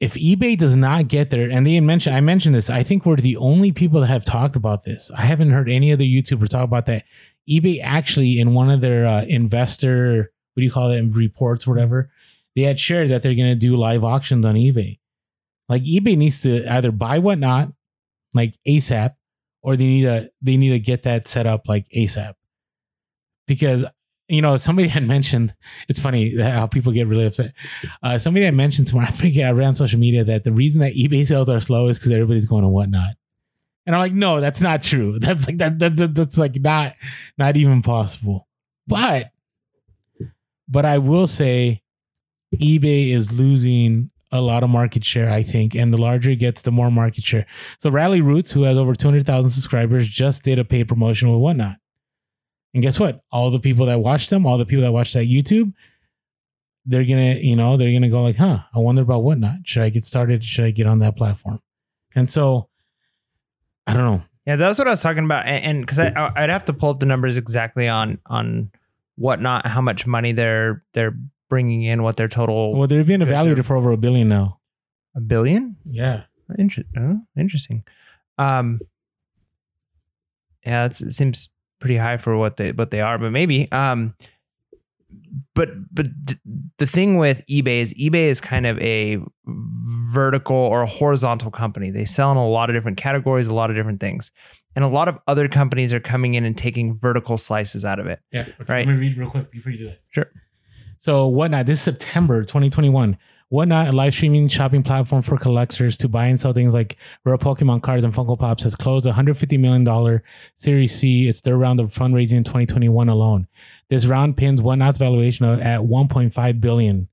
if 0.00 0.14
eBay 0.14 0.56
does 0.56 0.76
not 0.76 1.08
get 1.08 1.30
there, 1.30 1.50
and 1.50 1.66
they 1.66 1.80
mentioned 1.80 2.16
I 2.16 2.20
mentioned 2.20 2.54
this, 2.54 2.70
I 2.70 2.82
think 2.82 3.04
we're 3.04 3.16
the 3.16 3.36
only 3.36 3.72
people 3.72 4.00
that 4.00 4.06
have 4.06 4.24
talked 4.24 4.56
about 4.56 4.84
this. 4.84 5.10
I 5.10 5.26
haven't 5.26 5.50
heard 5.50 5.68
any 5.68 5.92
other 5.92 6.04
YouTuber 6.04 6.48
talk 6.48 6.64
about 6.64 6.86
that. 6.86 7.04
eBay 7.48 7.80
actually 7.82 8.38
in 8.38 8.54
one 8.54 8.70
of 8.70 8.80
their 8.80 9.06
uh, 9.06 9.24
investor, 9.24 10.32
what 10.54 10.60
do 10.60 10.64
you 10.64 10.70
call 10.70 10.90
it, 10.90 11.02
reports, 11.14 11.66
whatever, 11.66 12.10
they 12.54 12.62
had 12.62 12.80
shared 12.80 13.10
that 13.10 13.22
they're 13.22 13.34
going 13.34 13.48
to 13.48 13.54
do 13.54 13.76
live 13.76 14.04
auctions 14.04 14.44
on 14.44 14.54
eBay. 14.54 14.98
Like 15.68 15.82
eBay 15.82 16.16
needs 16.16 16.40
to 16.42 16.66
either 16.66 16.90
buy 16.90 17.18
whatnot, 17.18 17.72
like 18.34 18.54
ASAP, 18.66 19.14
or 19.62 19.76
they 19.76 19.86
need 19.86 20.02
to 20.02 20.30
they 20.40 20.56
need 20.56 20.70
to 20.70 20.78
get 20.78 21.02
that 21.02 21.28
set 21.28 21.46
up 21.46 21.68
like 21.68 21.86
ASAP. 21.94 22.34
Because 23.46 23.84
you 24.28 24.42
know 24.42 24.56
somebody 24.56 24.88
had 24.96 25.06
mentioned 25.06 25.54
it's 25.88 26.00
funny 26.00 26.40
how 26.40 26.66
people 26.66 26.92
get 26.92 27.06
really 27.06 27.26
upset. 27.26 27.52
Uh, 28.02 28.18
somebody 28.18 28.44
had 28.44 28.54
mentioned 28.54 28.86
to 28.88 28.96
me 28.96 29.02
I 29.06 29.10
forget 29.10 29.48
I 29.48 29.52
ran 29.52 29.68
on 29.68 29.74
social 29.74 30.00
media 30.00 30.24
that 30.24 30.44
the 30.44 30.52
reason 30.52 30.80
that 30.80 30.94
eBay 30.94 31.26
sales 31.26 31.50
are 31.50 31.60
slow 31.60 31.88
is 31.88 31.98
because 31.98 32.12
everybody's 32.12 32.46
going 32.46 32.62
to 32.62 32.68
whatnot. 32.68 33.14
And 33.88 33.96
I'm 33.96 34.02
like, 34.02 34.12
no, 34.12 34.38
that's 34.38 34.60
not 34.60 34.82
true. 34.82 35.18
That's 35.18 35.46
like 35.46 35.56
that, 35.56 35.78
that, 35.78 35.96
that 35.96 36.14
that's 36.14 36.36
like 36.36 36.60
not 36.60 36.94
not 37.38 37.56
even 37.56 37.80
possible. 37.80 38.46
But 38.86 39.30
but 40.68 40.84
I 40.84 40.98
will 40.98 41.26
say 41.26 41.80
eBay 42.54 43.12
is 43.12 43.32
losing 43.32 44.10
a 44.30 44.42
lot 44.42 44.62
of 44.62 44.68
market 44.68 45.06
share, 45.06 45.30
I 45.30 45.42
think, 45.42 45.74
and 45.74 45.90
the 45.90 45.96
larger 45.96 46.32
it 46.32 46.36
gets, 46.36 46.60
the 46.60 46.70
more 46.70 46.90
market 46.90 47.24
share. 47.24 47.46
So 47.78 47.88
Rally 47.90 48.20
Roots, 48.20 48.52
who 48.52 48.64
has 48.64 48.76
over 48.76 48.94
200,000 48.94 49.48
subscribers, 49.48 50.06
just 50.06 50.42
did 50.42 50.58
a 50.58 50.66
paid 50.66 50.86
promotion 50.86 51.30
with 51.30 51.40
Whatnot. 51.40 51.76
And 52.74 52.82
guess 52.82 53.00
what? 53.00 53.22
All 53.32 53.50
the 53.50 53.58
people 53.58 53.86
that 53.86 54.00
watch 54.00 54.28
them, 54.28 54.44
all 54.44 54.58
the 54.58 54.66
people 54.66 54.82
that 54.82 54.92
watch 54.92 55.14
that 55.14 55.28
YouTube, 55.28 55.72
they're 56.84 57.06
gonna, 57.06 57.36
you 57.36 57.56
know, 57.56 57.78
they're 57.78 57.92
gonna 57.92 58.10
go 58.10 58.22
like, 58.22 58.36
huh, 58.36 58.58
I 58.74 58.80
wonder 58.80 59.00
about 59.00 59.22
Whatnot. 59.22 59.60
Should 59.64 59.82
I 59.82 59.88
get 59.88 60.04
started? 60.04 60.44
Should 60.44 60.66
I 60.66 60.72
get 60.72 60.86
on 60.86 60.98
that 60.98 61.16
platform? 61.16 61.60
And 62.14 62.30
so 62.30 62.67
I 63.88 63.94
don't 63.94 64.04
know. 64.04 64.22
Yeah, 64.46 64.56
that's 64.56 64.78
what 64.78 64.86
I 64.88 64.92
was 64.92 65.02
talking 65.02 65.24
about, 65.24 65.46
and 65.46 65.80
because 65.82 65.98
I 65.98 66.32
I'd 66.36 66.48
have 66.50 66.64
to 66.66 66.72
pull 66.72 66.90
up 66.90 67.00
the 67.00 67.06
numbers 67.06 67.36
exactly 67.36 67.86
on 67.88 68.18
on 68.26 68.70
whatnot, 69.16 69.66
how 69.66 69.80
much 69.80 70.06
money 70.06 70.32
they're 70.32 70.82
they're 70.94 71.14
bringing 71.50 71.82
in, 71.82 72.02
what 72.02 72.16
their 72.16 72.28
total 72.28 72.74
Well, 72.74 72.86
they're 72.88 73.04
being 73.04 73.22
evaluated 73.22 73.66
for 73.66 73.76
over 73.76 73.90
a 73.90 73.96
billion 73.96 74.28
now. 74.28 74.58
a 75.14 75.20
billion. 75.20 75.76
Yeah. 75.84 76.22
Inter- 76.58 76.84
oh, 76.96 77.20
interesting. 77.36 77.84
Um, 78.38 78.80
yeah, 80.64 80.86
it 80.86 80.96
seems 80.96 81.48
pretty 81.80 81.96
high 81.96 82.16
for 82.16 82.36
what 82.36 82.56
they 82.56 82.72
what 82.72 82.90
they 82.90 83.00
are, 83.00 83.18
but 83.18 83.32
maybe. 83.32 83.70
Um, 83.72 84.14
but 85.54 85.70
but 85.92 86.06
the 86.78 86.86
thing 86.86 87.16
with 87.16 87.42
eBay 87.48 87.80
is 87.80 87.94
eBay 87.94 88.28
is 88.28 88.40
kind 88.40 88.66
of 88.66 88.78
a 88.78 89.18
vertical 89.46 90.56
or 90.56 90.82
a 90.82 90.86
horizontal 90.86 91.50
company. 91.50 91.90
They 91.90 92.04
sell 92.04 92.30
in 92.30 92.36
a 92.36 92.46
lot 92.46 92.70
of 92.70 92.76
different 92.76 92.98
categories, 92.98 93.48
a 93.48 93.54
lot 93.54 93.70
of 93.70 93.76
different 93.76 94.00
things, 94.00 94.30
and 94.76 94.84
a 94.84 94.88
lot 94.88 95.08
of 95.08 95.18
other 95.26 95.48
companies 95.48 95.92
are 95.92 96.00
coming 96.00 96.34
in 96.34 96.44
and 96.44 96.56
taking 96.56 96.98
vertical 96.98 97.38
slices 97.38 97.84
out 97.84 97.98
of 97.98 98.06
it. 98.06 98.20
Yeah. 98.32 98.48
Right. 98.68 98.86
Let 98.86 98.94
me 98.94 99.00
read 99.00 99.16
real 99.16 99.30
quick 99.30 99.50
before 99.50 99.72
you 99.72 99.78
do 99.78 99.86
that. 99.86 100.00
Sure. 100.10 100.30
So 100.98 101.28
Whatnot, 101.28 101.66
this 101.66 101.80
September 101.80 102.42
2021. 102.42 103.18
Whatnot, 103.50 103.88
a 103.88 103.92
live 103.92 104.12
streaming 104.12 104.46
shopping 104.48 104.82
platform 104.82 105.22
for 105.22 105.38
collectors 105.38 105.96
to 105.98 106.08
buy 106.08 106.26
and 106.26 106.38
sell 106.38 106.52
things 106.52 106.74
like 106.74 106.98
rare 107.24 107.38
Pokemon 107.38 107.82
cards 107.82 108.04
and 108.04 108.12
Funko 108.12 108.38
Pops, 108.38 108.62
has 108.64 108.76
closed 108.76 109.06
a 109.06 109.12
$150 109.12 109.58
million 109.58 110.20
Series 110.56 110.94
C. 110.94 111.28
It's 111.28 111.40
their 111.40 111.56
round 111.56 111.80
of 111.80 111.90
fundraising 111.90 112.36
in 112.36 112.44
2021 112.44 113.08
alone. 113.08 113.48
This 113.88 114.04
round 114.04 114.36
pins 114.36 114.60
Whatnot's 114.60 114.98
valuation 114.98 115.46
at 115.46 115.80
1.5 115.80 116.60
billion, 116.60 117.08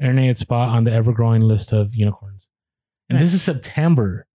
earning 0.00 0.26
its 0.26 0.40
spot 0.40 0.68
on 0.68 0.84
the 0.84 0.92
ever-growing 0.92 1.42
list 1.42 1.72
of 1.72 1.92
unicorns. 1.92 2.46
And 3.08 3.18
this 3.18 3.34
is 3.34 3.42
September. 3.42 4.28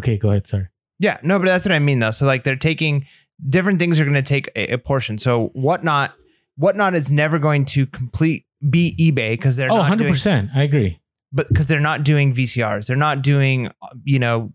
Okay, 0.00 0.18
go 0.18 0.30
ahead. 0.30 0.48
Sorry. 0.48 0.66
Yeah, 0.98 1.18
no, 1.22 1.38
but 1.38 1.44
that's 1.44 1.64
what 1.64 1.72
I 1.72 1.78
mean 1.78 2.00
though. 2.00 2.10
So 2.10 2.26
like 2.26 2.42
they're 2.42 2.56
taking 2.56 3.06
different 3.48 3.78
things 3.78 4.00
are 4.00 4.04
going 4.04 4.14
to 4.14 4.22
take 4.22 4.48
a, 4.56 4.74
a 4.74 4.78
portion. 4.78 5.18
So 5.18 5.48
whatnot, 5.52 6.14
whatnot 6.56 6.94
is 6.94 7.10
never 7.10 7.38
going 7.38 7.64
to 7.66 7.86
complete 7.86 8.46
be 8.68 8.94
eBay 8.98 9.32
because 9.32 9.56
they're 9.56 9.70
oh, 9.70 9.76
not 9.76 9.98
100%. 9.98 10.24
doing, 10.24 10.50
I 10.54 10.62
agree. 10.62 11.00
but 11.32 11.48
because 11.48 11.66
they're 11.66 11.80
not 11.80 12.04
doing 12.04 12.34
VCRs, 12.34 12.86
they're 12.86 12.96
not 12.96 13.22
doing 13.22 13.70
you 14.04 14.18
know 14.18 14.52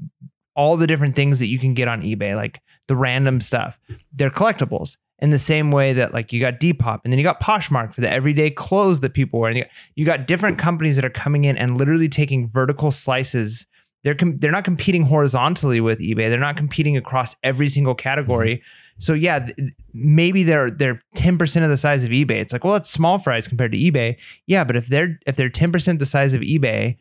all 0.55 0.75
the 0.75 0.87
different 0.87 1.15
things 1.15 1.39
that 1.39 1.47
you 1.47 1.59
can 1.59 1.73
get 1.73 1.87
on 1.87 2.01
eBay, 2.01 2.35
like 2.35 2.61
the 2.87 2.95
random 2.95 3.39
stuff. 3.39 3.79
They're 4.11 4.31
collectibles 4.31 4.97
in 5.19 5.29
the 5.29 5.39
same 5.39 5.71
way 5.71 5.93
that 5.93 6.13
like 6.13 6.31
you 6.31 6.39
got 6.39 6.59
Depop 6.59 7.01
and 7.03 7.11
then 7.11 7.17
you 7.17 7.23
got 7.23 7.41
Poshmark 7.41 7.93
for 7.93 8.01
the 8.01 8.11
everyday 8.11 8.49
clothes 8.49 8.99
that 9.01 9.13
people 9.13 9.39
wear. 9.39 9.49
And 9.49 9.57
you 9.57 9.63
got, 9.63 9.71
you 9.95 10.05
got 10.05 10.27
different 10.27 10.59
companies 10.59 10.95
that 10.95 11.05
are 11.05 11.09
coming 11.09 11.45
in 11.45 11.57
and 11.57 11.77
literally 11.77 12.09
taking 12.09 12.47
vertical 12.47 12.91
slices. 12.91 13.67
They're 14.03 14.15
com- 14.15 14.37
they're 14.37 14.51
not 14.51 14.63
competing 14.63 15.03
horizontally 15.03 15.81
with 15.81 15.99
eBay. 15.99 16.29
They're 16.29 16.39
not 16.39 16.57
competing 16.57 16.97
across 16.97 17.35
every 17.43 17.69
single 17.69 17.93
mm-hmm. 17.93 18.03
category. 18.03 18.63
So 18.99 19.13
yeah, 19.13 19.49
maybe 19.93 20.43
they're 20.43 20.71
they're 20.71 21.01
ten 21.15 21.37
percent 21.37 21.63
of 21.63 21.69
the 21.69 21.77
size 21.77 22.03
of 22.03 22.09
eBay. 22.09 22.41
It's 22.41 22.53
like 22.53 22.63
well, 22.63 22.75
it's 22.75 22.89
small 22.89 23.19
fries 23.19 23.47
compared 23.47 23.71
to 23.73 23.77
eBay. 23.77 24.17
Yeah, 24.45 24.63
but 24.63 24.75
if 24.75 24.87
they're 24.87 25.19
if 25.27 25.35
they're 25.35 25.49
ten 25.49 25.71
percent 25.71 25.99
the 25.99 26.05
size 26.05 26.33
of 26.33 26.41
eBay, 26.41 26.97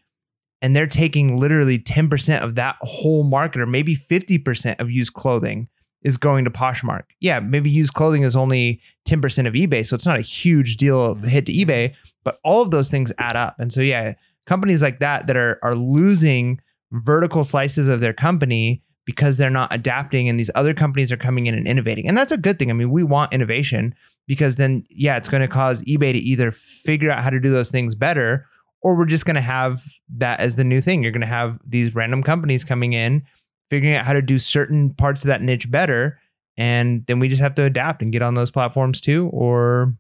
and 0.63 0.75
they're 0.75 0.87
taking 0.87 1.39
literally 1.39 1.79
10% 1.79 2.41
of 2.41 2.55
that 2.55 2.77
whole 2.81 3.25
market 3.25 3.61
or 3.61 3.67
maybe 3.67 3.95
50% 3.95 4.81
of 4.81 4.91
used 4.91 5.13
clothing 5.13 5.69
is 6.03 6.17
going 6.17 6.45
to 6.45 6.51
Poshmark. 6.51 7.03
Yeah, 7.21 7.41
maybe 7.41 7.69
used 7.71 7.95
clothing 7.95 8.23
is 8.23 8.37
only 8.37 8.81
10% 9.09 9.47
of 9.47 9.55
eBay, 9.55 9.87
so 9.87 9.95
it's 9.95 10.07
not 10.07 10.19
a 10.19 10.23
huge 10.23 10.77
deal 10.77 11.05
of 11.05 11.19
mm-hmm. 11.19 11.29
hit 11.29 11.47
to 11.47 11.53
eBay, 11.53 11.95
but 12.25 12.39
all 12.45 12.63
of 12.63 12.71
those 12.71 12.91
things 12.91 13.13
add 13.19 13.37
up. 13.37 13.57
And 13.59 13.73
so 13.73 13.81
yeah, 13.81 14.15
companies 14.47 14.83
like 14.83 15.01
that 15.01 15.27
that 15.27 15.37
are 15.37 15.59
are 15.63 15.75
losing 15.75 16.61
vertical 16.93 17.45
slices 17.45 17.89
of 17.89 18.01
their 18.01 18.13
company 18.13 18.83
because 19.07 19.39
they're 19.39 19.49
not 19.49 19.73
adapting 19.73 20.29
and 20.29 20.39
these 20.39 20.51
other 20.55 20.75
companies 20.75 21.11
are 21.11 21.17
coming 21.17 21.47
in 21.47 21.55
and 21.55 21.67
innovating. 21.67 22.07
And 22.07 22.19
that's 22.19 22.33
a 22.33 22.37
good 22.37 22.59
thing. 22.59 22.71
I 22.71 22.75
mean, 22.75 22.91
we 22.91 23.03
want 23.03 23.33
innovation 23.33 23.95
because 24.27 24.57
then 24.57 24.85
yeah, 24.91 25.17
it's 25.17 25.29
going 25.29 25.41
to 25.41 25.49
cause 25.49 25.83
eBay 25.83 26.13
to 26.13 26.19
either 26.19 26.53
figure 26.53 27.11
out 27.11 27.23
how 27.23 27.31
to 27.31 27.41
do 27.41 27.51
those 27.51 27.71
things 27.71 27.95
better 27.95 28.47
or 28.83 28.97
we're 28.97 29.07
just 29.07 29.25
going 29.25 29.37
to 29.37 29.41
have 29.41 29.83
that 30.17 30.41
as 30.41 30.57
the 30.57 30.65
new 30.65 30.81
thing. 30.81 31.03
You're 31.03 31.13
going 31.13 31.21
to 31.21 31.27
have 31.27 31.59
these 31.67 31.95
random 31.95 32.23
companies 32.23 32.65
coming 32.65 32.93
in, 32.93 33.25
figuring 33.71 33.97
out 33.97 34.05
how 34.05 34.13
to 34.13 34.23
do 34.23 34.39
certain 34.39 34.95
parts 34.95 35.25
of 35.25 35.29
that 35.29 35.43
niche 35.43 35.71
better. 35.71 36.21
And 36.57 37.05
then 37.07 37.19
we 37.19 37.29
just 37.29 37.43
have 37.43 37.55
to 37.57 37.65
adapt 37.65 38.03
and 38.03 38.13
get 38.13 38.23
on 38.23 38.35
those 38.35 38.51
platforms 38.51 39.01
too, 39.01 39.29
or, 39.33 39.95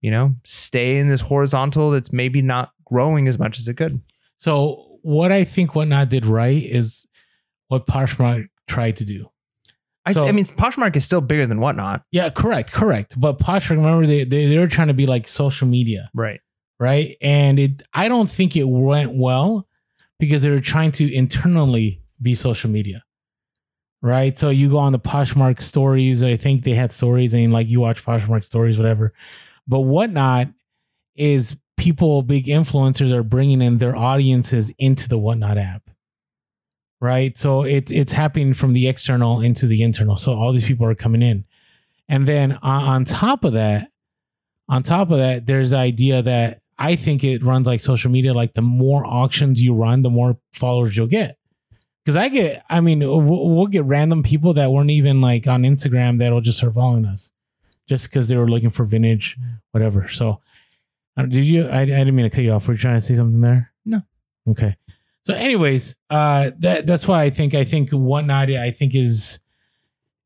you 0.00 0.10
know, 0.10 0.34
stay 0.44 0.98
in 0.98 1.08
this 1.08 1.20
horizontal 1.20 1.90
that's 1.90 2.12
maybe 2.12 2.42
not 2.42 2.72
growing 2.84 3.28
as 3.28 3.38
much 3.38 3.58
as 3.58 3.66
it 3.66 3.78
could. 3.78 4.00
So 4.38 4.98
what 5.02 5.32
I 5.32 5.44
think 5.44 5.74
Whatnot 5.74 6.08
did 6.08 6.26
right 6.26 6.62
is 6.62 7.06
what 7.68 7.86
Poshmark 7.86 8.48
tried 8.66 8.96
to 8.96 9.04
do. 9.04 9.30
I, 10.04 10.12
So- 10.12 10.26
I 10.26 10.32
mean, 10.32 10.44
Poshmark 10.44 10.96
is 10.96 11.04
still 11.04 11.20
bigger 11.20 11.46
than 11.46 11.60
whatnot. 11.60 12.02
Yeah, 12.10 12.30
correct, 12.30 12.72
correct. 12.72 13.18
But 13.18 13.38
Poshmark, 13.38 13.76
remember 13.76 14.06
they 14.06 14.24
they, 14.24 14.46
they 14.46 14.58
were 14.58 14.66
trying 14.68 14.88
to 14.88 14.94
be 14.94 15.06
like 15.06 15.28
social 15.28 15.68
media, 15.68 16.10
Right. 16.14 16.40
right? 16.80 17.16
And 17.20 17.58
it 17.58 17.82
I 17.92 18.08
don't 18.08 18.28
think 18.30 18.56
it 18.56 18.64
went 18.64 19.14
well 19.14 19.66
because 20.18 20.42
they 20.42 20.50
were 20.50 20.60
trying 20.60 20.92
to 20.92 21.12
internally 21.14 22.02
be 22.20 22.34
social 22.34 22.70
media. 22.70 23.04
Right. 24.00 24.38
So 24.38 24.48
you 24.50 24.70
go 24.70 24.78
on 24.78 24.92
the 24.92 24.98
Poshmark 25.00 25.60
stories. 25.60 26.22
I 26.22 26.36
think 26.36 26.62
they 26.62 26.74
had 26.74 26.92
stories 26.92 27.34
and 27.34 27.52
like 27.52 27.68
you 27.68 27.80
watch 27.80 28.04
Poshmark 28.04 28.44
stories, 28.44 28.78
whatever. 28.78 29.12
But 29.66 29.80
whatnot 29.80 30.48
is 31.16 31.56
people, 31.76 32.22
big 32.22 32.46
influencers 32.46 33.10
are 33.12 33.24
bringing 33.24 33.60
in 33.60 33.78
their 33.78 33.96
audiences 33.96 34.72
into 34.78 35.08
the 35.08 35.18
whatnot 35.18 35.58
app. 35.58 35.87
Right. 37.00 37.36
So 37.36 37.62
it's, 37.62 37.92
it's 37.92 38.12
happening 38.12 38.52
from 38.52 38.72
the 38.72 38.88
external 38.88 39.40
into 39.40 39.66
the 39.66 39.82
internal. 39.82 40.16
So 40.16 40.34
all 40.34 40.52
these 40.52 40.64
people 40.64 40.86
are 40.86 40.94
coming 40.94 41.22
in. 41.22 41.44
And 42.08 42.26
then 42.26 42.58
on, 42.62 43.04
top 43.04 43.44
of 43.44 43.52
that, 43.52 43.92
on 44.68 44.82
top 44.82 45.10
of 45.10 45.18
that, 45.18 45.46
there's 45.46 45.70
the 45.70 45.76
idea 45.76 46.22
that 46.22 46.60
I 46.76 46.96
think 46.96 47.22
it 47.22 47.44
runs 47.44 47.66
like 47.66 47.80
social 47.80 48.10
media. 48.10 48.32
Like 48.32 48.54
the 48.54 48.62
more 48.62 49.06
auctions 49.06 49.62
you 49.62 49.74
run, 49.74 50.02
the 50.02 50.10
more 50.10 50.38
followers 50.52 50.96
you'll 50.96 51.06
get. 51.06 51.38
Because 52.04 52.16
I 52.16 52.30
get, 52.30 52.64
I 52.70 52.80
mean, 52.80 53.00
we'll, 53.00 53.20
we'll 53.20 53.66
get 53.66 53.84
random 53.84 54.22
people 54.22 54.54
that 54.54 54.70
weren't 54.70 54.90
even 54.90 55.20
like 55.20 55.46
on 55.46 55.62
Instagram 55.62 56.18
that'll 56.18 56.40
just 56.40 56.58
start 56.58 56.74
following 56.74 57.04
us, 57.04 57.30
just 57.86 58.08
because 58.08 58.28
they 58.28 58.36
were 58.36 58.48
looking 58.48 58.70
for 58.70 58.84
vintage, 58.84 59.36
whatever. 59.72 60.08
So, 60.08 60.40
uh, 61.18 61.26
did 61.26 61.44
you? 61.44 61.68
I, 61.68 61.82
I 61.82 61.84
didn't 61.84 62.16
mean 62.16 62.24
to 62.24 62.34
cut 62.34 62.44
you 62.44 62.52
off. 62.52 62.66
Were 62.66 62.74
you 62.74 62.78
trying 62.78 62.96
to 62.96 63.02
say 63.02 63.14
something 63.14 63.42
there? 63.42 63.72
No. 63.84 64.00
Okay. 64.48 64.76
So, 65.24 65.34
anyways, 65.34 65.94
uh, 66.08 66.52
that 66.60 66.86
that's 66.86 67.06
why 67.06 67.22
I 67.22 67.30
think 67.30 67.54
I 67.54 67.64
think 67.64 67.90
whatnot 67.90 68.50
I 68.50 68.70
think 68.70 68.94
is 68.94 69.40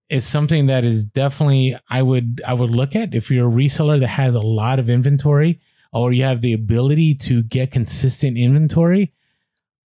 is 0.09 0.27
something 0.27 0.67
that 0.67 0.85
is 0.85 1.05
definitely 1.05 1.77
I 1.89 2.03
would 2.03 2.43
I 2.47 2.55
would 2.55 2.71
look 2.71 2.95
at 2.95 3.15
if 3.15 3.31
you're 3.31 3.49
a 3.49 3.53
reseller 3.53 3.99
that 3.99 4.09
has 4.09 4.35
a 4.35 4.41
lot 4.41 4.79
of 4.79 4.91
inventory 4.91 5.61
or 5.93 6.13
you 6.13 6.25
have 6.25 6.41
the 6.41 6.53
ability 6.53 7.15
to 7.15 7.43
get 7.43 7.71
consistent 7.71 8.39
inventory. 8.39 9.13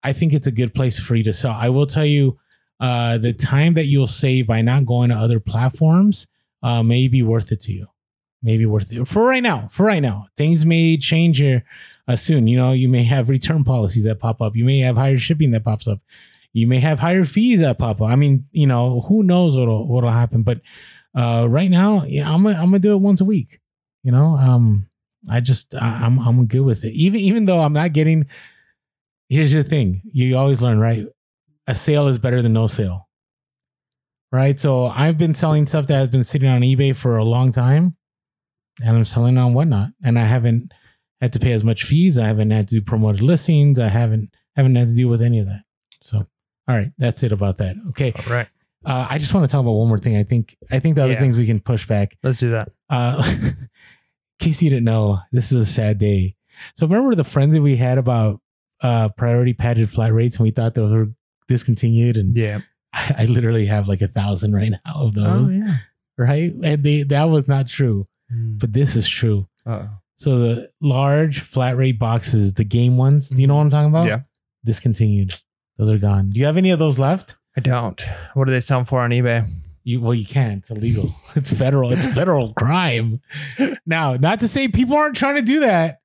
I 0.03 0.13
think 0.13 0.33
it's 0.33 0.47
a 0.47 0.51
good 0.51 0.73
place 0.73 0.99
for 0.99 1.15
you 1.15 1.23
to 1.23 1.33
sell. 1.33 1.51
I 1.51 1.69
will 1.69 1.85
tell 1.85 2.05
you, 2.05 2.39
uh, 2.79 3.17
the 3.17 3.33
time 3.33 3.73
that 3.73 3.85
you'll 3.85 4.07
save 4.07 4.47
by 4.47 4.61
not 4.61 4.85
going 4.85 5.09
to 5.09 5.15
other 5.15 5.39
platforms 5.39 6.27
uh, 6.63 6.81
may 6.83 7.07
be 7.07 7.21
worth 7.21 7.51
it 7.51 7.59
to 7.61 7.73
you. 7.73 7.87
Maybe 8.41 8.65
worth 8.65 8.91
it 8.91 9.05
for 9.05 9.25
right 9.25 9.43
now. 9.43 9.67
For 9.67 9.85
right 9.85 10.01
now, 10.01 10.27
things 10.37 10.65
may 10.65 10.95
change 10.95 11.37
here 11.39 11.65
uh, 12.07 12.15
soon. 12.15 12.47
You 12.47 12.57
know, 12.57 12.71
you 12.71 12.87
may 12.87 13.03
have 13.03 13.27
return 13.29 13.63
policies 13.65 14.05
that 14.05 14.19
pop 14.19 14.41
up. 14.41 14.55
You 14.55 14.63
may 14.63 14.79
have 14.79 14.95
higher 14.95 15.17
shipping 15.17 15.51
that 15.51 15.65
pops 15.65 15.87
up. 15.87 15.99
You 16.53 16.65
may 16.65 16.79
have 16.79 16.99
higher 16.99 17.25
fees 17.25 17.59
that 17.59 17.77
pop 17.77 18.01
up. 18.01 18.07
I 18.07 18.15
mean, 18.15 18.45
you 18.51 18.65
know, 18.65 19.01
who 19.01 19.23
knows 19.23 19.57
what'll 19.57 19.87
what'll 19.87 20.09
happen. 20.09 20.43
But 20.43 20.61
uh, 21.13 21.47
right 21.49 21.69
now, 21.69 22.05
yeah, 22.05 22.31
I'm 22.31 22.43
gonna, 22.43 22.57
I'm 22.57 22.65
gonna 22.65 22.79
do 22.79 22.93
it 22.93 23.01
once 23.01 23.21
a 23.21 23.25
week. 23.25 23.59
You 24.03 24.11
know, 24.11 24.37
um, 24.37 24.87
I 25.29 25.41
just 25.41 25.75
I, 25.75 26.05
I'm 26.05 26.17
I'm 26.19 26.45
good 26.47 26.61
with 26.61 26.83
it. 26.83 26.93
Even 26.93 27.19
even 27.19 27.45
though 27.45 27.61
I'm 27.61 27.73
not 27.73 27.93
getting. 27.93 28.27
Here's 29.27 29.51
the 29.51 29.63
thing: 29.63 30.01
you 30.11 30.37
always 30.37 30.61
learn, 30.61 30.79
right? 30.79 31.05
A 31.67 31.75
sale 31.75 32.07
is 32.07 32.17
better 32.17 32.41
than 32.41 32.53
no 32.53 32.67
sale, 32.67 33.09
right? 34.31 34.59
So 34.59 34.87
I've 34.87 35.17
been 35.19 35.35
selling 35.35 35.65
stuff 35.67 35.85
that 35.87 35.95
has 35.95 36.07
been 36.07 36.23
sitting 36.23 36.49
on 36.49 36.61
eBay 36.61 36.95
for 36.95 37.17
a 37.17 37.23
long 37.23 37.51
time, 37.51 37.95
and 38.83 38.97
I'm 38.97 39.05
selling 39.05 39.37
on 39.37 39.53
whatnot, 39.53 39.89
and 40.03 40.17
I 40.19 40.23
haven't 40.23 40.71
had 41.21 41.33
to 41.33 41.39
pay 41.39 41.51
as 41.51 41.63
much 41.63 41.83
fees. 41.83 42.17
I 42.17 42.27
haven't 42.27 42.51
had 42.51 42.67
to 42.69 42.75
do 42.75 42.81
promoted 42.81 43.21
listings. 43.21 43.79
I 43.79 43.87
haven't 43.89 44.33
haven't 44.55 44.75
had 44.75 44.87
to 44.89 44.93
deal 44.95 45.07
with 45.09 45.21
any 45.21 45.39
of 45.39 45.45
that. 45.47 45.63
So, 46.01 46.17
all 46.19 46.75
right, 46.75 46.91
that's 46.97 47.23
it 47.23 47.31
about 47.31 47.57
that. 47.57 47.75
Okay, 47.89 48.13
All 48.27 48.33
right. 48.33 48.47
Uh, 48.85 49.05
I 49.09 49.17
just 49.17 49.33
want 49.33 49.45
to 49.45 49.51
talk 49.51 49.59
about 49.59 49.71
one 49.73 49.89
more 49.89 49.97
thing. 49.97 50.15
I 50.15 50.23
think 50.23 50.55
I 50.71 50.79
think 50.79 50.95
the 50.95 51.03
other 51.03 51.13
Yeah. 51.13 51.19
things 51.19 51.37
we 51.37 51.45
can 51.45 51.59
push 51.59 51.85
back. 51.85 52.17
Let's 52.23 52.39
do 52.39 52.49
that. 52.51 52.71
Uh, 52.89 53.21
in 53.43 53.67
case 54.39 54.61
you 54.61 54.69
didn't 54.69 54.85
know, 54.85 55.19
this 55.33 55.51
is 55.51 55.59
a 55.59 55.65
sad 55.65 55.97
day. 55.97 56.35
So 56.75 56.87
remember 56.87 57.15
the 57.15 57.23
frenzy 57.25 57.59
we 57.59 57.75
had 57.75 57.97
about 57.97 58.39
uh, 58.81 59.09
priority 59.09 59.53
padded 59.53 59.89
flat 59.89 60.13
rates, 60.13 60.37
and 60.37 60.45
we 60.45 60.51
thought 60.51 60.75
those 60.75 60.91
were 60.93 61.07
discontinued, 61.49 62.15
and 62.17 62.35
Yeah. 62.37 62.61
I, 62.93 63.15
I 63.19 63.25
literally 63.25 63.65
have 63.65 63.87
like 63.89 64.01
a 64.01 64.07
thousand 64.07 64.53
right 64.53 64.71
now 64.71 64.79
of 64.95 65.13
those, 65.13 65.49
Oh, 65.49 65.53
yeah. 65.53 65.77
right? 66.17 66.53
And 66.63 66.81
they 66.83 67.03
that 67.03 67.25
was 67.25 67.47
not 67.49 67.67
true, 67.67 68.07
but 68.29 68.73
this 68.73 68.95
is 68.95 69.07
true. 69.09 69.47
Uh-oh. 69.65 69.89
So 70.17 70.39
the 70.39 70.69
large 70.81 71.39
flat 71.41 71.77
rate 71.77 71.97
boxes, 71.99 72.53
the 72.53 72.63
game 72.65 72.97
ones, 72.97 73.29
do 73.29 73.41
you 73.41 73.47
know 73.47 73.55
what 73.55 73.61
I'm 73.61 73.69
talking 73.69 73.89
about? 73.89 74.05
Yeah. 74.05 74.21
discontinued. 74.65 75.35
Those 75.77 75.89
are 75.91 75.97
gone. 75.97 76.29
Do 76.31 76.39
you 76.39 76.45
have 76.45 76.57
any 76.57 76.71
of 76.71 76.79
those 76.79 76.99
left? 76.99 77.35
I 77.55 77.61
don't. 77.61 78.01
What 78.33 78.45
do 78.45 78.51
they 78.51 78.59
sell 78.59 78.83
for 78.83 78.99
on 78.99 79.11
eBay? 79.11 79.47
You 79.85 80.01
well, 80.01 80.13
you 80.13 80.25
can't. 80.25 80.59
It's 80.59 80.69
illegal. 80.71 81.15
It's 81.35 81.51
federal. 81.51 81.91
It's 81.93 82.05
federal 82.05 82.53
crime. 82.61 83.21
Now, 83.85 84.15
not 84.15 84.41
to 84.41 84.47
say 84.49 84.67
people 84.67 84.95
aren't 84.97 85.15
trying 85.15 85.35
to 85.35 85.41
do 85.41 85.61
that. 85.61 86.01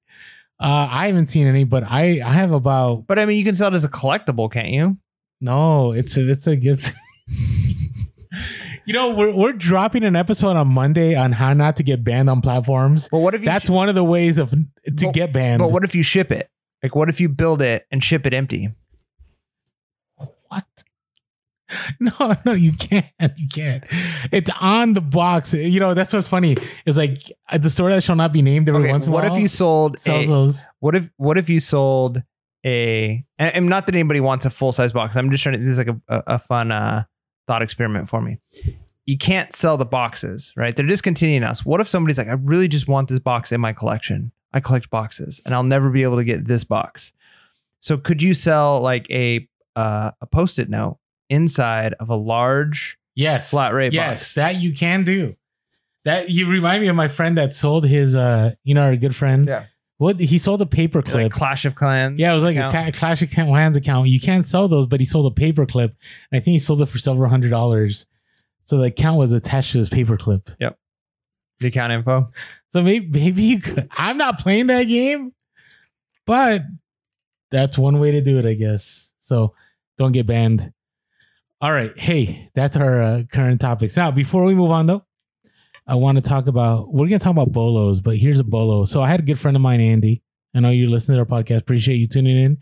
Uh, 0.60 0.86
I 0.90 1.08
haven't 1.08 1.26
seen 1.26 1.48
any, 1.48 1.64
but 1.64 1.82
I 1.82 2.20
I 2.24 2.32
have 2.32 2.52
about 2.52 3.06
But 3.08 3.18
I 3.18 3.26
mean, 3.26 3.36
you 3.36 3.44
can 3.44 3.56
sell 3.56 3.72
it 3.72 3.74
as 3.74 3.84
a 3.84 3.88
collectible, 3.88 4.50
can't 4.50 4.68
you? 4.70 4.96
no. 5.40 5.90
It's 5.92 6.16
a, 6.16 6.30
it's 6.30 6.46
a 6.46 6.52
it's. 6.52 6.92
you 8.86 8.92
know, 8.92 9.14
we're 9.14 9.34
we're 9.34 9.52
dropping 9.52 10.04
an 10.04 10.16
episode 10.16 10.56
on 10.56 10.68
Monday 10.68 11.14
on 11.14 11.32
how 11.32 11.52
not 11.54 11.76
to 11.76 11.82
get 11.82 12.04
banned 12.04 12.28
on 12.30 12.40
platforms. 12.40 13.08
Well, 13.12 13.22
what 13.22 13.34
if 13.34 13.40
you 13.40 13.46
That's 13.46 13.66
sh- 13.66 13.70
one 13.70 13.88
of 13.88 13.94
the 13.94 14.04
ways 14.04 14.38
of 14.38 14.50
to 14.50 15.12
get 15.12 15.32
banned. 15.32 15.60
But 15.60 15.70
what 15.70 15.84
if 15.84 15.94
you 15.94 16.02
ship 16.02 16.30
it? 16.30 16.50
Like, 16.82 16.94
what 16.94 17.08
if 17.08 17.20
you 17.20 17.28
build 17.28 17.62
it 17.62 17.86
and 17.90 18.02
ship 18.04 18.26
it 18.26 18.34
empty? 18.34 18.70
What? 20.48 20.64
No, 21.98 22.36
no, 22.44 22.52
you 22.52 22.72
can't. 22.72 23.06
You 23.36 23.48
can't. 23.52 23.82
It's 24.30 24.50
on 24.60 24.92
the 24.92 25.00
box. 25.00 25.54
You 25.54 25.80
know, 25.80 25.94
that's 25.94 26.12
what's 26.12 26.28
funny. 26.28 26.56
It's 26.86 26.98
like 26.98 27.18
at 27.48 27.62
the 27.62 27.70
store 27.70 27.90
that 27.90 28.02
shall 28.02 28.14
not 28.16 28.32
be 28.32 28.42
named 28.42 28.68
every 28.68 28.82
Okay, 28.82 28.92
once 28.92 29.06
in 29.06 29.12
a 29.12 29.14
what 29.14 29.24
if 29.24 29.38
you 29.38 29.48
sold 29.48 29.98
sells 29.98 30.26
a, 30.26 30.28
those? 30.28 30.66
what 30.80 30.94
if 30.94 31.10
what 31.16 31.38
if 31.38 31.48
you 31.48 31.58
sold 31.58 32.22
a 32.64 33.24
and 33.38 33.54
and 33.54 33.66
not 33.66 33.86
that 33.86 33.94
anybody 33.94 34.20
wants 34.20 34.44
a 34.44 34.50
full 34.50 34.72
size 34.72 34.92
box. 34.92 35.16
I'm 35.16 35.30
just 35.30 35.42
trying 35.42 35.58
to 35.58 35.64
this 35.64 35.72
is 35.72 35.78
like 35.78 35.88
a, 35.88 36.00
a, 36.08 36.22
a 36.34 36.38
fun 36.38 36.70
uh 36.70 37.04
thought 37.46 37.62
experiment 37.62 38.08
for 38.08 38.20
me. 38.20 38.38
You 39.06 39.18
can't 39.18 39.52
sell 39.52 39.76
the 39.76 39.84
boxes, 39.84 40.52
right? 40.56 40.74
They're 40.74 40.86
discontinuing 40.86 41.42
us. 41.42 41.64
What 41.64 41.80
if 41.80 41.88
somebody's 41.88 42.16
like, 42.18 42.28
I 42.28 42.32
really 42.32 42.68
just 42.68 42.88
want 42.88 43.08
this 43.08 43.18
box 43.18 43.52
in 43.52 43.60
my 43.60 43.72
collection. 43.72 44.32
I 44.52 44.60
collect 44.60 44.88
boxes 44.88 45.40
and 45.44 45.54
I'll 45.54 45.62
never 45.62 45.90
be 45.90 46.04
able 46.04 46.16
to 46.16 46.24
get 46.24 46.46
this 46.46 46.64
box. 46.64 47.12
So 47.80 47.98
could 47.98 48.22
you 48.22 48.32
sell 48.34 48.80
like 48.80 49.10
a 49.10 49.46
uh, 49.76 50.12
a 50.20 50.26
post-it 50.26 50.70
note 50.70 50.98
inside 51.28 51.94
of 51.94 52.08
a 52.08 52.16
large 52.16 52.98
Yes. 53.16 53.50
flat 53.50 53.74
rate 53.74 53.92
Yes, 53.92 54.20
box? 54.22 54.34
that 54.34 54.54
you 54.56 54.72
can 54.72 55.02
do. 55.04 55.36
That 56.04 56.30
you 56.30 56.46
remind 56.48 56.82
me 56.82 56.88
of 56.88 56.96
my 56.96 57.08
friend 57.08 57.36
that 57.38 57.52
sold 57.52 57.86
his 57.86 58.14
uh 58.16 58.52
you 58.62 58.74
know 58.74 58.82
our 58.84 58.96
good 58.96 59.14
friend. 59.16 59.48
Yeah. 59.48 59.64
What 59.98 60.18
he 60.18 60.38
sold 60.38 60.60
a 60.60 60.66
paper 60.66 60.98
Like 60.98 61.04
clip. 61.10 61.32
Clash 61.32 61.64
of 61.64 61.74
Clans. 61.76 62.18
yeah, 62.18 62.32
it 62.32 62.34
was 62.34 62.42
like 62.44 62.56
account? 62.56 62.88
a 62.88 62.92
Clash 62.92 63.22
of 63.22 63.30
Clans 63.30 63.76
account. 63.76 64.08
You 64.08 64.20
can't 64.20 64.44
sell 64.44 64.66
those, 64.66 64.86
but 64.86 64.98
he 65.00 65.06
sold 65.06 65.30
a 65.30 65.34
paper 65.34 65.66
clip. 65.66 65.94
And 66.32 66.38
I 66.38 66.42
think 66.42 66.54
he 66.54 66.58
sold 66.58 66.82
it 66.82 66.86
for 66.86 66.98
several 66.98 67.30
hundred 67.30 67.50
dollars. 67.50 68.06
So 68.64 68.78
the 68.78 68.84
account 68.84 69.18
was 69.18 69.32
attached 69.32 69.72
to 69.72 69.78
his 69.78 69.88
paper 69.88 70.16
clip. 70.16 70.50
Yep. 70.58 70.78
The 71.60 71.68
account 71.68 71.92
info. 71.92 72.28
So 72.70 72.82
maybe 72.82 73.06
maybe 73.08 73.42
you 73.42 73.60
could. 73.60 73.88
I'm 73.96 74.16
not 74.18 74.40
playing 74.40 74.66
that 74.66 74.84
game, 74.84 75.32
but 76.26 76.62
that's 77.52 77.78
one 77.78 78.00
way 78.00 78.10
to 78.12 78.20
do 78.20 78.38
it, 78.38 78.46
I 78.46 78.54
guess. 78.54 79.12
So 79.20 79.54
don't 79.96 80.12
get 80.12 80.26
banned. 80.26 80.72
All 81.60 81.70
right, 81.72 81.96
hey, 81.98 82.50
that's 82.54 82.76
our 82.76 83.00
uh, 83.00 83.22
current 83.30 83.60
topics. 83.60 83.96
Now, 83.96 84.10
before 84.10 84.44
we 84.44 84.54
move 84.54 84.70
on, 84.70 84.86
though, 84.86 85.04
I 85.86 85.94
want 85.96 86.16
to 86.16 86.22
talk 86.22 86.46
about. 86.46 86.92
We're 86.92 87.06
gonna 87.08 87.18
talk 87.18 87.32
about 87.32 87.52
bolos, 87.52 88.00
but 88.00 88.16
here's 88.16 88.38
a 88.40 88.44
bolo. 88.44 88.84
So 88.84 89.02
I 89.02 89.08
had 89.08 89.20
a 89.20 89.22
good 89.22 89.38
friend 89.38 89.56
of 89.56 89.60
mine, 89.62 89.80
Andy. 89.80 90.22
I 90.54 90.60
know 90.60 90.70
you're 90.70 90.88
listening 90.88 91.16
to 91.16 91.20
our 91.20 91.42
podcast. 91.42 91.58
Appreciate 91.58 91.96
you 91.96 92.06
tuning 92.06 92.36
in. 92.38 92.58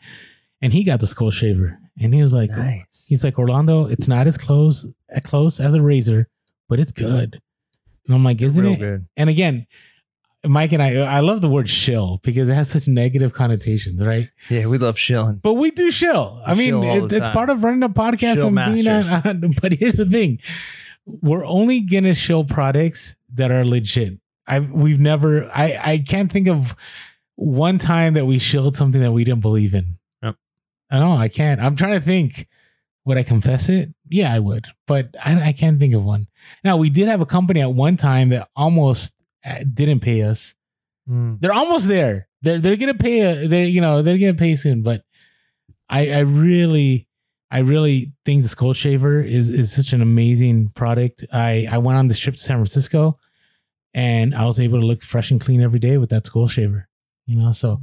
And 0.60 0.72
he 0.72 0.84
got 0.84 1.00
the 1.00 1.06
skull 1.06 1.30
shaver, 1.30 1.78
and 2.00 2.14
he 2.14 2.20
was 2.22 2.32
like, 2.32 2.50
Nice. 2.50 3.06
He's 3.08 3.24
like, 3.24 3.38
Orlando, 3.38 3.86
it's 3.86 4.06
not 4.08 4.26
as 4.26 4.38
close 4.38 4.86
as 5.08 5.22
close 5.22 5.60
as 5.60 5.74
a 5.74 5.82
razor, 5.82 6.28
but 6.68 6.78
it's 6.80 6.92
good. 6.92 7.40
And 8.06 8.14
I'm 8.16 8.24
like, 8.24 8.40
isn't 8.42 8.62
Real 8.62 8.72
it? 8.74 8.78
good. 8.78 9.06
And 9.16 9.28
again, 9.30 9.66
Mike 10.44 10.72
and 10.72 10.82
I, 10.82 10.96
I 10.96 11.20
love 11.20 11.40
the 11.40 11.48
word 11.48 11.68
shill 11.68 12.18
because 12.24 12.48
it 12.48 12.54
has 12.54 12.68
such 12.70 12.88
negative 12.88 13.32
connotations, 13.32 14.00
right? 14.04 14.28
Yeah, 14.48 14.66
we 14.66 14.78
love 14.78 14.98
shilling. 14.98 15.36
But 15.36 15.54
we 15.54 15.70
do 15.70 15.90
shill. 15.92 16.42
I 16.44 16.54
mean, 16.54 16.70
Shill 16.82 17.04
it, 17.04 17.12
it's 17.12 17.28
part 17.28 17.48
of 17.50 17.62
running 17.62 17.82
a 17.84 17.88
podcast 17.88 18.36
Shill 18.36 18.56
and 18.58 18.74
being 18.74 18.88
on, 18.88 19.04
on- 19.44 19.54
But 19.62 19.74
here's 19.74 19.94
the 19.98 20.06
thing: 20.06 20.38
we're 21.07 21.44
only 21.44 21.80
gonna 21.80 22.14
show 22.14 22.44
products 22.44 23.16
that 23.34 23.50
are 23.50 23.64
legit. 23.64 24.18
I 24.46 24.61
we've 24.61 25.00
never. 25.00 25.50
I 25.55 25.78
I 25.82 25.98
can't 25.98 26.30
think 26.30 26.48
of 26.48 26.76
one 27.36 27.78
time 27.78 28.14
that 28.14 28.26
we 28.26 28.38
shilled 28.38 28.76
something 28.76 29.00
that 29.00 29.12
we 29.12 29.24
didn't 29.24 29.42
believe 29.42 29.74
in. 29.74 29.98
Yep. 30.22 30.36
I 30.90 30.98
know 30.98 31.12
I 31.16 31.28
can't. 31.28 31.61
I'm 31.61 31.76
trying 31.76 31.98
to 31.98 32.05
think. 32.05 32.48
Would 33.05 33.18
I 33.18 33.24
confess 33.24 33.68
it? 33.68 33.92
Yeah, 34.09 34.32
I 34.32 34.38
would, 34.38 34.66
but 34.86 35.16
I, 35.20 35.48
I 35.48 35.53
can't 35.53 35.80
think 35.80 35.92
of 35.92 36.05
one. 36.05 36.28
Now 36.62 36.76
we 36.76 36.88
did 36.88 37.09
have 37.09 37.20
a 37.20 37.26
company 37.26 37.61
at 37.61 37.72
one 37.72 37.96
time 37.96 38.28
that 38.28 38.48
almost 38.55 39.16
uh, 39.44 39.64
didn't 39.74 40.00
pay 40.00 40.22
us. 40.22 40.55
Mm. 41.11 41.40
They're 41.40 41.53
almost 41.53 41.88
there. 41.88 42.28
They're 42.42 42.61
they're 42.61 42.76
gonna 42.76 42.94
pay. 42.94 43.20
A, 43.22 43.48
they're 43.48 43.64
you 43.64 43.80
know 43.80 44.03
they're 44.03 44.18
gonna 44.18 44.34
pay 44.34 44.55
soon. 44.55 44.82
But 44.82 45.03
I 45.88 46.11
I 46.11 46.18
really 46.20 47.09
I 47.53 47.59
really 47.59 48.12
think 48.24 48.42
the 48.42 48.48
Skull 48.48 48.72
Shaver 48.72 49.20
is 49.20 49.50
is 49.50 49.72
such 49.72 49.92
an 49.92 50.00
amazing 50.00 50.68
product. 50.70 51.24
I 51.30 51.68
I 51.70 51.78
went 51.78 51.98
on 51.98 52.09
this 52.09 52.18
trip 52.18 52.36
to 52.36 52.40
San 52.40 52.57
Francisco, 52.57 53.18
and 53.92 54.34
I 54.34 54.46
was 54.46 54.59
able 54.59 54.80
to 54.80 54.86
look 54.86 55.03
fresh 55.03 55.30
and 55.30 55.38
clean 55.38 55.61
every 55.61 55.78
day 55.78 55.98
with 55.98 56.09
that 56.11 56.24
Skull 56.24 56.48
Shaver. 56.48 56.88
You 57.26 57.36
know, 57.36 57.53
so 57.53 57.78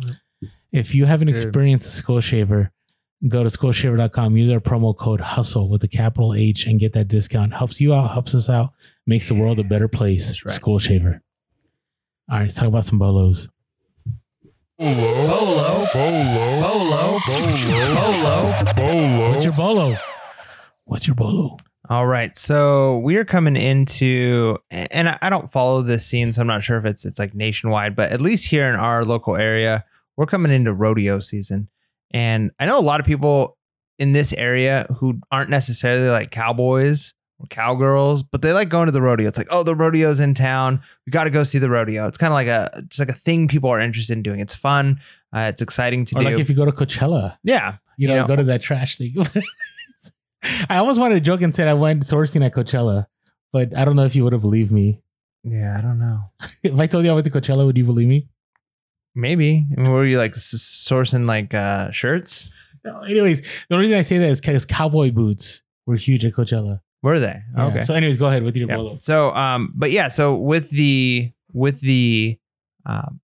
if 0.72 0.96
you 0.96 1.06
haven't 1.06 1.30
experienced 1.30 1.88
a 1.88 1.92
Skull 1.92 2.20
Shaver, 2.20 2.72
go 3.28 3.44
to 3.44 3.50
skullshaver.com. 3.50 4.36
Use 4.36 4.50
our 4.50 4.60
promo 4.60 4.98
code 4.98 5.22
Hustle 5.22 5.70
with 5.70 5.84
a 5.84 5.88
capital 5.88 6.34
H 6.34 6.66
and 6.66 6.80
get 6.80 6.94
that 6.94 7.08
discount. 7.08 7.54
Helps 7.54 7.80
you 7.80 7.94
out. 7.94 8.12
Helps 8.12 8.34
us 8.34 8.50
out. 8.50 8.72
Makes 9.06 9.28
the 9.28 9.36
world 9.36 9.60
a 9.60 9.64
better 9.64 9.88
place. 9.88 10.44
Right. 10.44 10.54
Skull 10.54 10.80
Shaver. 10.80 11.22
All 12.30 12.38
right, 12.38 12.44
let's 12.44 12.56
talk 12.56 12.68
about 12.68 12.86
some 12.86 13.00
bolos. 13.00 13.50
Bolo. 14.80 14.96
Bolo. 15.28 15.86
Bolo. 15.94 17.20
Bolo. 17.96 18.54
Bolo. 18.78 19.30
What's 19.30 19.44
your 19.44 19.54
bolo? 19.54 19.96
What's 20.86 21.06
your 21.06 21.16
bolo? 21.16 21.58
All 21.90 22.08
right. 22.08 22.34
So 22.34 23.00
we 23.00 23.18
are 23.18 23.26
coming 23.26 23.58
into, 23.58 24.58
and 24.72 25.10
I 25.10 25.18
I 25.22 25.30
don't 25.30 25.52
follow 25.52 25.82
this 25.82 26.06
scene, 26.06 26.32
so 26.32 26.40
I'm 26.40 26.48
not 26.48 26.64
sure 26.64 26.78
if 26.78 26.86
it's 26.86 27.04
it's 27.04 27.20
like 27.20 27.36
nationwide, 27.36 27.94
but 27.94 28.14
at 28.14 28.22
least 28.22 28.48
here 28.48 28.70
in 28.70 28.76
our 28.76 29.04
local 29.04 29.36
area, 29.36 29.84
we're 30.16 30.26
coming 30.28 30.50
into 30.52 30.74
rodeo 30.74 31.20
season. 31.20 31.68
And 32.12 32.52
I 32.58 32.66
know 32.66 32.80
a 32.80 32.82
lot 32.82 33.02
of 33.02 33.06
people 33.06 33.58
in 33.98 34.14
this 34.14 34.32
area 34.32 34.88
who 34.98 35.20
aren't 35.30 35.50
necessarily 35.50 36.08
like 36.08 36.32
cowboys 36.32 37.10
or 37.10 37.19
cowgirls, 37.48 38.24
but 38.24 38.42
they 38.42 38.52
like 38.54 38.70
going 38.70 38.88
to 38.88 38.92
the 38.92 39.02
rodeo. 39.02 39.28
It's 39.28 39.38
like, 39.38 39.48
oh, 39.50 39.64
the 39.64 39.76
rodeo's 39.76 40.20
in 40.20 40.34
town. 40.34 40.82
We 41.06 41.12
got 41.12 41.24
to 41.24 41.30
go 41.30 41.44
see 41.44 41.58
the 41.60 41.70
rodeo. 41.70 42.08
It's 42.08 42.18
kind 42.18 42.32
of 42.32 42.36
like 42.36 42.48
a 42.48 42.84
just 42.90 43.00
like 43.00 43.10
a 43.10 43.14
thing 43.14 43.48
people 43.48 43.70
are 43.70 43.80
interested 43.80 44.18
in 44.18 44.24
doing. 44.24 44.40
It's 44.40 44.56
fun. 44.56 45.00
Uh, 45.34 45.42
it's 45.42 45.62
exciting 45.62 46.06
to 46.06 46.16
Or 46.18 46.20
do. 46.20 46.26
like 46.26 46.40
if 46.40 46.50
you 46.50 46.56
go 46.56 46.66
to 46.66 46.72
Coachella, 46.72 47.38
yeah. 47.44 47.78
you 47.98 48.08
know, 48.08 48.16
You 48.16 48.20
know- 48.22 48.28
go 48.28 48.36
to 48.36 48.44
that 48.46 48.62
trash 48.62 48.98
thing. 48.98 49.16
I 50.70 50.78
almost 50.78 51.00
wanted 51.00 51.16
to 51.16 51.22
joke 51.22 51.42
and 51.42 51.54
said 51.54 51.68
I 51.68 51.74
went 51.74 52.04
sourcing 52.04 52.44
at 52.46 52.54
Coachella, 52.54 53.08
but 53.52 53.76
I 53.78 53.84
don't 53.86 53.96
know 53.96 54.06
if 54.06 54.16
you 54.16 54.24
would 54.24 54.34
have 54.34 54.42
believed 54.42 54.72
me. 54.72 55.02
Yeah. 55.44 55.78
I 55.78 55.82
don't 55.82 56.00
know. 56.00 56.20
If 56.64 56.80
I 56.80 56.88
told 56.88 57.06
you 57.06 57.12
I 57.12 57.14
went 57.14 57.26
to 57.26 57.32
Coachella, 57.32 57.66
would 57.66 57.78
you 57.78 57.86
believe 57.86 58.08
me? 58.08 58.28
Maybe. 59.16 59.66
I 59.78 59.82
mean, 59.82 59.92
were 59.92 60.06
you 60.06 60.18
like 60.18 60.34
sourcing 60.34 61.28
like 61.28 61.54
uh, 61.54 61.92
shirts? 61.92 62.52
No. 62.86 63.02
Anyways, 63.02 63.42
the 63.70 63.78
reason 63.78 63.98
I 63.98 64.02
say 64.02 64.18
that 64.18 64.30
is 64.30 64.40
because 64.40 64.66
cowboy 64.66 65.12
boots 65.12 65.62
were 65.86 65.96
huge 65.98 66.24
at 66.26 66.34
Coachella. 66.34 66.80
Were 67.02 67.20
they? 67.20 67.40
Yeah. 67.56 67.68
Okay. 67.68 67.82
So, 67.82 67.94
anyways, 67.94 68.18
go 68.18 68.26
ahead 68.28 68.44
with 68.44 68.56
your 68.58 68.68
Yeah. 68.70 68.76
bolo. 68.76 68.98
So, 68.98 69.34
um, 69.34 69.72
but 69.76 69.92
yeah, 69.92 70.08
so 70.10 70.36
with 70.36 70.70
the 70.70 71.32
with 71.54 71.80
the 71.82 72.38
um, 72.86 73.20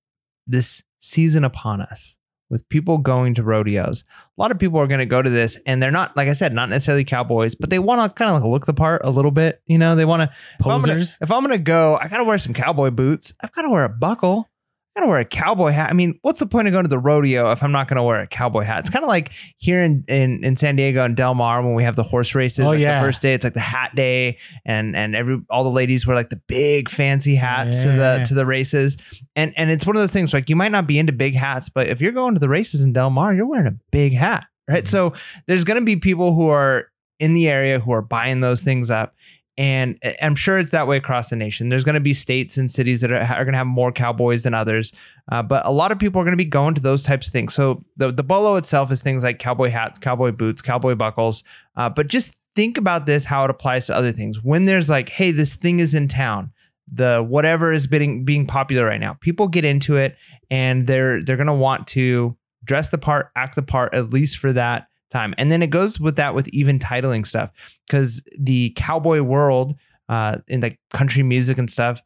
this 0.47 0.81
season 0.99 1.43
upon 1.43 1.81
us, 1.81 2.17
with 2.49 2.67
people 2.69 2.97
going 2.99 3.33
to 3.35 3.43
rodeos, 3.43 4.03
a 4.37 4.41
lot 4.41 4.51
of 4.51 4.59
people 4.59 4.79
are 4.79 4.87
going 4.87 4.99
to 4.99 5.05
go 5.05 5.21
to 5.21 5.29
this, 5.29 5.59
and 5.65 5.81
they're 5.81 5.91
not, 5.91 6.15
like 6.15 6.27
I 6.29 6.33
said, 6.33 6.53
not 6.53 6.69
necessarily 6.69 7.03
cowboys, 7.03 7.55
but 7.55 7.69
they 7.69 7.79
want 7.79 8.01
to 8.01 8.09
kind 8.15 8.33
of 8.35 8.41
like 8.41 8.49
look 8.49 8.65
the 8.65 8.73
part 8.73 9.01
a 9.03 9.09
little 9.09 9.31
bit. 9.31 9.61
You 9.65 9.77
know, 9.77 9.95
they 9.95 10.05
want 10.05 10.21
to. 10.21 10.35
If 10.59 10.65
I'm 10.67 10.79
gonna- 10.81 10.93
Posers. 10.93 11.17
If 11.21 11.31
I'm 11.31 11.41
gonna 11.41 11.57
go, 11.57 11.97
I 12.01 12.07
gotta 12.07 12.23
wear 12.23 12.37
some 12.37 12.53
cowboy 12.53 12.91
boots. 12.91 13.33
I've 13.41 13.51
got 13.51 13.63
to 13.63 13.69
wear 13.69 13.83
a 13.83 13.89
buckle. 13.89 14.49
I 14.95 15.01
gotta 15.01 15.09
wear 15.09 15.19
a 15.19 15.25
cowboy 15.25 15.71
hat. 15.71 15.89
I 15.89 15.93
mean, 15.93 16.17
what's 16.21 16.39
the 16.39 16.45
point 16.45 16.67
of 16.67 16.71
going 16.71 16.85
to 16.85 16.89
the 16.89 16.99
rodeo 16.99 17.51
if 17.51 17.61
I'm 17.61 17.73
not 17.73 17.89
gonna 17.89 18.03
wear 18.03 18.21
a 18.21 18.27
cowboy 18.27 18.63
hat? 18.63 18.79
It's 18.79 18.89
kind 18.89 19.03
of 19.03 19.09
like 19.09 19.31
here 19.57 19.81
in, 19.81 20.05
in 20.07 20.43
in 20.45 20.55
San 20.55 20.77
Diego 20.77 21.03
and 21.03 21.17
Del 21.17 21.35
Mar 21.35 21.61
when 21.61 21.73
we 21.73 21.83
have 21.83 21.97
the 21.97 22.03
horse 22.03 22.33
races. 22.33 22.63
Oh, 22.63 22.69
like 22.69 22.79
yeah. 22.79 23.01
the 23.01 23.05
first 23.05 23.21
day 23.21 23.33
it's 23.33 23.43
like 23.43 23.55
the 23.55 23.59
hat 23.59 23.93
day, 23.93 24.37
and 24.65 24.95
and 24.95 25.13
every 25.13 25.41
all 25.49 25.65
the 25.65 25.69
ladies 25.69 26.07
wear 26.07 26.15
like 26.15 26.29
the 26.29 26.41
big 26.47 26.89
fancy 26.89 27.35
hats 27.35 27.81
to 27.81 27.89
the 27.89 28.25
to 28.29 28.33
the 28.33 28.45
races, 28.45 28.95
and 29.35 29.53
and 29.57 29.69
it's 29.69 29.85
one 29.85 29.97
of 29.97 30.01
those 30.01 30.13
things 30.13 30.33
like 30.33 30.49
you 30.49 30.55
might 30.55 30.71
not 30.71 30.87
be 30.87 30.97
into 30.97 31.11
big 31.11 31.35
hats, 31.35 31.67
but 31.67 31.87
if 31.87 31.99
you're 31.99 32.13
going 32.13 32.33
to 32.33 32.39
the 32.39 32.49
races 32.49 32.81
in 32.81 32.93
Del 32.93 33.09
Mar, 33.09 33.33
you're 33.33 33.47
wearing 33.47 33.67
a 33.67 33.75
big 33.91 34.13
hat, 34.13 34.45
right? 34.69 34.85
Mhm. 34.85 34.87
So 34.87 35.13
there's 35.45 35.65
gonna 35.65 35.81
be 35.81 35.97
people 35.97 36.33
who 36.33 36.47
are 36.47 36.87
in 37.19 37.33
the 37.33 37.49
area 37.49 37.79
who 37.79 37.91
are 37.91 38.01
buying 38.01 38.39
those 38.39 38.63
things 38.63 38.89
up. 38.89 39.13
And 39.57 39.97
I'm 40.21 40.35
sure 40.35 40.59
it's 40.59 40.71
that 40.71 40.87
way 40.87 40.97
across 40.97 41.29
the 41.29 41.37
nation. 41.37 41.69
There's 41.69 41.85
going 41.85 41.95
to 41.95 42.01
be 42.01 42.13
states 42.13 42.57
and 42.57 42.69
cities 42.69 42.99
that 43.01 43.11
are, 43.11 43.21
are 43.21 43.45
going 43.45 43.53
to 43.53 43.57
have 43.57 43.67
more 43.67 43.91
cowboys 43.91 44.43
than 44.43 44.53
others, 44.53 44.91
uh, 45.31 45.43
but 45.43 45.65
a 45.65 45.71
lot 45.71 45.93
of 45.93 45.99
people 45.99 46.19
are 46.19 46.25
going 46.25 46.33
to 46.33 46.37
be 46.37 46.43
going 46.43 46.75
to 46.75 46.81
those 46.81 47.03
types 47.03 47.27
of 47.27 47.33
things. 47.33 47.53
So 47.53 47.85
the 47.95 48.11
the 48.11 48.23
bolo 48.23 48.55
itself 48.57 48.91
is 48.91 49.01
things 49.01 49.23
like 49.23 49.39
cowboy 49.39 49.69
hats, 49.69 49.97
cowboy 49.97 50.31
boots, 50.31 50.61
cowboy 50.61 50.95
buckles. 50.95 51.43
Uh, 51.77 51.89
but 51.89 52.07
just 52.07 52.35
think 52.55 52.77
about 52.77 53.05
this 53.05 53.25
how 53.25 53.45
it 53.45 53.49
applies 53.49 53.87
to 53.87 53.95
other 53.95 54.11
things. 54.11 54.43
When 54.43 54.65
there's 54.65 54.89
like, 54.89 55.09
hey, 55.09 55.31
this 55.31 55.55
thing 55.55 55.79
is 55.79 55.93
in 55.93 56.07
town, 56.07 56.51
the 56.91 57.25
whatever 57.27 57.71
is 57.71 57.87
being 57.87 58.25
being 58.25 58.45
popular 58.45 58.85
right 58.85 58.99
now, 58.99 59.13
people 59.13 59.47
get 59.47 59.63
into 59.63 59.95
it 59.95 60.17
and 60.51 60.85
they're 60.85 61.23
they're 61.23 61.37
going 61.37 61.47
to 61.47 61.53
want 61.53 61.87
to 61.89 62.35
dress 62.63 62.89
the 62.89 62.97
part, 62.97 63.31
act 63.35 63.55
the 63.55 63.63
part, 63.63 63.93
at 63.93 64.09
least 64.09 64.37
for 64.37 64.51
that 64.53 64.87
time. 65.09 65.33
And 65.37 65.51
then 65.51 65.61
it 65.61 65.69
goes 65.69 65.99
with 65.99 66.15
that 66.17 66.35
with 66.35 66.47
even 66.49 66.79
titling 66.79 67.25
stuff 67.25 67.51
because 67.87 68.23
the 68.37 68.71
cowboy 68.75 69.21
world 69.21 69.75
uh, 70.09 70.37
in 70.47 70.61
like 70.61 70.79
country 70.93 71.23
music 71.23 71.57
and 71.57 71.69
stuff, 71.69 72.01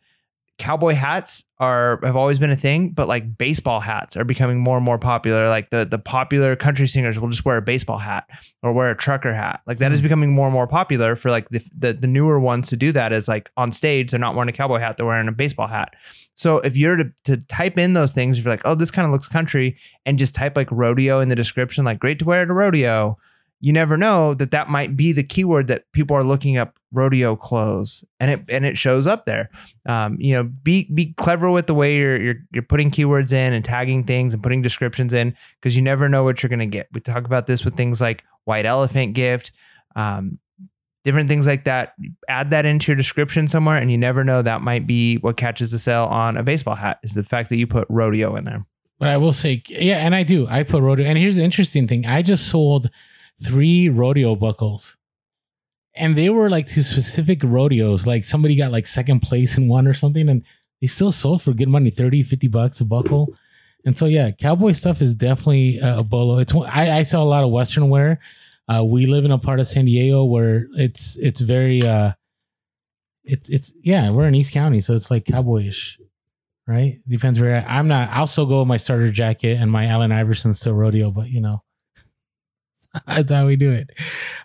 cowboy 0.57 0.93
hats 0.93 1.45
are 1.59 1.99
have 2.03 2.15
always 2.17 2.37
been 2.37 2.51
a 2.51 2.55
thing, 2.55 2.89
but 2.89 3.07
like 3.07 3.37
baseball 3.37 3.79
hats 3.79 4.17
are 4.17 4.25
becoming 4.25 4.59
more 4.59 4.75
and 4.75 4.85
more 4.85 4.97
popular. 4.97 5.47
Like 5.47 5.69
the 5.69 5.85
the 5.85 5.97
popular 5.99 6.55
country 6.55 6.87
singers 6.87 7.19
will 7.19 7.29
just 7.29 7.45
wear 7.45 7.57
a 7.57 7.61
baseball 7.61 7.97
hat 7.97 8.29
or 8.61 8.73
wear 8.73 8.91
a 8.91 8.95
trucker 8.95 9.33
hat. 9.33 9.61
Like 9.65 9.79
that 9.79 9.91
is 9.91 9.99
Mm. 9.99 10.03
becoming 10.03 10.31
more 10.33 10.47
and 10.47 10.53
more 10.53 10.67
popular 10.67 11.15
for 11.15 11.29
like 11.31 11.49
the, 11.49 11.61
the 11.77 11.93
the 11.93 12.07
newer 12.07 12.39
ones 12.39 12.69
to 12.69 12.75
do 12.77 12.91
that 12.91 13.13
is 13.13 13.27
like 13.27 13.49
on 13.57 13.71
stage 13.71 14.11
they're 14.11 14.19
not 14.19 14.35
wearing 14.35 14.49
a 14.49 14.53
cowboy 14.53 14.79
hat, 14.79 14.97
they're 14.97 15.05
wearing 15.05 15.27
a 15.27 15.33
baseball 15.33 15.67
hat. 15.67 15.95
So 16.39 16.59
if 16.59 16.77
you're 16.77 16.95
to, 16.95 17.11
to 17.25 17.37
type 17.47 17.77
in 17.77 17.95
those 17.95 18.13
things, 18.13 18.37
if 18.37 18.45
you're 18.45 18.53
like, 18.53 18.61
oh, 18.63 18.73
this 18.73 18.91
kind 18.91 19.05
of 19.05 19.11
looks 19.11 19.27
country, 19.27 19.77
and 20.05 20.17
just 20.17 20.33
type 20.33 20.55
like 20.55 20.71
rodeo 20.71 21.19
in 21.19 21.27
the 21.27 21.35
description, 21.35 21.83
like 21.83 21.99
great 21.99 22.17
to 22.19 22.25
wear 22.25 22.43
at 22.43 22.49
a 22.49 22.53
rodeo, 22.53 23.17
you 23.59 23.73
never 23.73 23.97
know 23.97 24.33
that 24.35 24.51
that 24.51 24.69
might 24.69 24.95
be 24.95 25.11
the 25.11 25.21
keyword 25.21 25.67
that 25.67 25.83
people 25.91 26.15
are 26.15 26.23
looking 26.23 26.55
up 26.55 26.79
rodeo 26.93 27.35
clothes, 27.35 28.05
and 28.21 28.31
it 28.31 28.45
and 28.47 28.65
it 28.65 28.77
shows 28.77 29.05
up 29.05 29.25
there. 29.25 29.49
Um, 29.85 30.15
you 30.17 30.33
know, 30.33 30.45
be 30.45 30.89
be 30.93 31.13
clever 31.17 31.51
with 31.51 31.67
the 31.67 31.75
way 31.75 31.97
you're 31.97 32.21
you're 32.21 32.35
you're 32.53 32.63
putting 32.63 32.89
keywords 32.89 33.33
in 33.33 33.51
and 33.51 33.65
tagging 33.65 34.05
things 34.05 34.33
and 34.33 34.41
putting 34.41 34.61
descriptions 34.61 35.11
in 35.11 35.35
because 35.61 35.75
you 35.75 35.81
never 35.81 36.07
know 36.07 36.23
what 36.23 36.41
you're 36.41 36.49
gonna 36.49 36.67
get. 36.67 36.87
We 36.93 37.01
talk 37.01 37.25
about 37.25 37.47
this 37.47 37.65
with 37.65 37.75
things 37.75 37.99
like 37.99 38.23
white 38.45 38.65
elephant 38.65 39.13
gift. 39.13 39.51
Um, 39.97 40.39
different 41.03 41.29
things 41.29 41.47
like 41.47 41.63
that 41.63 41.93
add 42.27 42.49
that 42.49 42.65
into 42.65 42.91
your 42.91 42.95
description 42.95 43.47
somewhere 43.47 43.77
and 43.77 43.89
you 43.89 43.97
never 43.97 44.23
know 44.23 44.41
that 44.41 44.61
might 44.61 44.85
be 44.85 45.17
what 45.17 45.37
catches 45.37 45.71
the 45.71 45.79
sale 45.79 46.05
on 46.05 46.35
a 46.37 46.43
baseball 46.43 46.75
hat 46.75 46.99
is 47.03 47.13
the 47.13 47.23
fact 47.23 47.49
that 47.49 47.57
you 47.57 47.65
put 47.65 47.87
rodeo 47.89 48.35
in 48.35 48.43
there 48.43 48.65
But 48.99 49.07
I 49.07 49.17
will 49.17 49.31
say, 49.31 49.63
yeah, 49.69 49.99
and 50.05 50.13
I 50.13 50.23
do. 50.23 50.45
I 50.49 50.63
put 50.63 50.83
rodeo. 50.83 51.05
And 51.05 51.17
here's 51.17 51.37
the 51.37 51.43
interesting 51.43 51.87
thing: 51.87 52.05
I 52.05 52.21
just 52.21 52.49
sold 52.49 52.89
three 53.41 53.87
rodeo 53.87 54.35
buckles, 54.35 54.97
and 55.95 56.17
they 56.17 56.29
were 56.29 56.49
like 56.49 56.65
to 56.67 56.83
specific 56.83 57.41
rodeos. 57.43 58.05
Like 58.05 58.25
somebody 58.25 58.57
got 58.57 58.71
like 58.73 58.85
second 58.87 59.21
place 59.21 59.57
in 59.57 59.69
one 59.69 59.87
or 59.87 59.93
something, 59.93 60.27
and 60.27 60.43
they 60.81 60.87
still 60.87 61.11
sold 61.11 61.41
for 61.41 61.53
good 61.53 61.69
money 61.69 61.89
30, 61.89 62.23
50 62.23 62.47
bucks 62.49 62.81
a 62.81 62.85
buckle. 62.85 63.33
And 63.85 63.97
so, 63.97 64.05
yeah, 64.05 64.31
cowboy 64.31 64.73
stuff 64.73 65.01
is 65.01 65.15
definitely 65.15 65.79
a 65.81 66.03
bolo. 66.03 66.39
It's 66.39 66.53
I, 66.53 66.99
I 66.99 67.01
sell 67.03 67.23
a 67.23 67.31
lot 67.31 67.45
of 67.45 67.51
Western 67.51 67.87
wear. 67.89 68.19
Uh, 68.69 68.83
we 68.83 69.05
live 69.05 69.25
in 69.25 69.31
a 69.31 69.39
part 69.39 69.59
of 69.59 69.67
San 69.67 69.85
Diego 69.85 70.25
where 70.25 70.67
it's 70.75 71.17
it's 71.17 71.41
very 71.41 71.81
uh, 71.85 72.11
it's 73.23 73.49
it's 73.49 73.73
yeah, 73.81 74.11
we're 74.11 74.27
in 74.27 74.35
East 74.35 74.53
County, 74.53 74.79
so 74.81 74.93
it's 74.93 75.09
like 75.09 75.25
cowboyish 75.25 75.95
right? 76.69 76.99
Depends 77.07 77.41
where 77.41 77.65
I, 77.67 77.79
I'm 77.79 77.87
not. 77.87 78.09
I'll 78.11 78.27
still 78.27 78.45
go 78.45 78.59
with 78.59 78.67
my 78.67 78.77
starter 78.77 79.09
jacket 79.09 79.57
and 79.59 79.71
my 79.71 79.87
Allen 79.87 80.11
Iverson 80.11 80.53
still 80.53 80.73
rodeo, 80.73 81.09
but 81.09 81.27
you 81.27 81.41
know, 81.41 81.63
that's 83.07 83.31
how 83.31 83.47
we 83.47 83.55
do 83.55 83.71
it. 83.71 83.89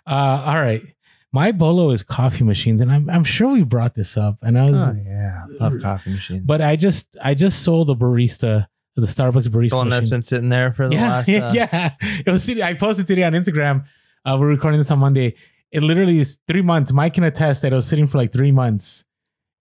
Uh, 0.07 0.43
all 0.45 0.59
right, 0.59 0.83
my 1.31 1.51
bolo 1.51 1.91
is 1.91 2.01
coffee 2.01 2.43
machines, 2.43 2.81
and 2.81 2.91
I'm 2.91 3.09
I'm 3.09 3.23
sure 3.23 3.53
we 3.53 3.63
brought 3.63 3.93
this 3.93 4.17
up, 4.17 4.39
and 4.41 4.57
I 4.57 4.71
was, 4.71 4.81
Oh, 4.81 4.95
yeah 5.05 5.43
love 5.59 5.79
coffee 5.81 6.09
machines 6.09 6.41
but 6.43 6.61
I 6.61 6.75
just 6.75 7.15
I 7.23 7.35
just 7.35 7.63
sold 7.63 7.89
a 7.91 7.93
barista, 7.93 8.65
the 8.95 9.05
Starbucks 9.05 9.47
barista. 9.47 9.69
the 9.69 9.75
one 9.77 9.89
that's 9.89 10.05
machine. 10.05 10.09
been 10.09 10.23
sitting 10.23 10.49
there 10.49 10.73
for 10.73 10.89
the 10.89 10.95
yeah, 10.95 11.09
last 11.09 11.29
yeah, 11.29 11.47
uh, 11.47 11.53
yeah. 11.53 11.93
It 12.25 12.31
was. 12.31 12.49
I 12.49 12.73
posted 12.73 13.05
today 13.05 13.23
on 13.23 13.33
Instagram. 13.33 13.85
Uh, 14.25 14.37
we're 14.39 14.47
recording 14.47 14.79
this 14.79 14.89
on 14.89 14.97
Monday. 14.97 15.35
It 15.71 15.83
literally 15.83 16.17
is 16.17 16.39
three 16.47 16.63
months. 16.63 16.91
Mike 16.91 17.13
can 17.13 17.23
attest 17.23 17.61
that 17.61 17.71
it 17.71 17.75
was 17.75 17.87
sitting 17.87 18.07
for 18.07 18.17
like 18.17 18.33
three 18.33 18.51
months, 18.51 19.05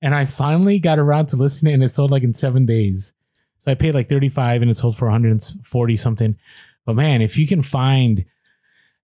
and 0.01 0.15
I 0.15 0.25
finally 0.25 0.79
got 0.79 0.99
around 0.99 1.27
to 1.27 1.37
listening, 1.37 1.75
and 1.75 1.85
it 1.85 1.89
sold 1.89 2.11
like 2.11 2.23
in 2.23 2.33
seven 2.33 2.65
days. 2.65 3.13
So 3.59 3.71
I 3.71 3.75
paid 3.75 3.95
like 3.95 4.09
thirty 4.09 4.31
five, 4.31 4.63
and 4.63 4.71
it 4.71 4.77
sold 4.77 4.97
for 4.97 5.05
one 5.05 5.13
hundred 5.13 5.33
and 5.33 5.67
forty 5.67 5.97
something. 5.97 6.39
But 6.87 6.97
man, 6.97 7.21
if 7.21 7.37
you 7.37 7.47
can 7.47 7.61
find 7.61 8.25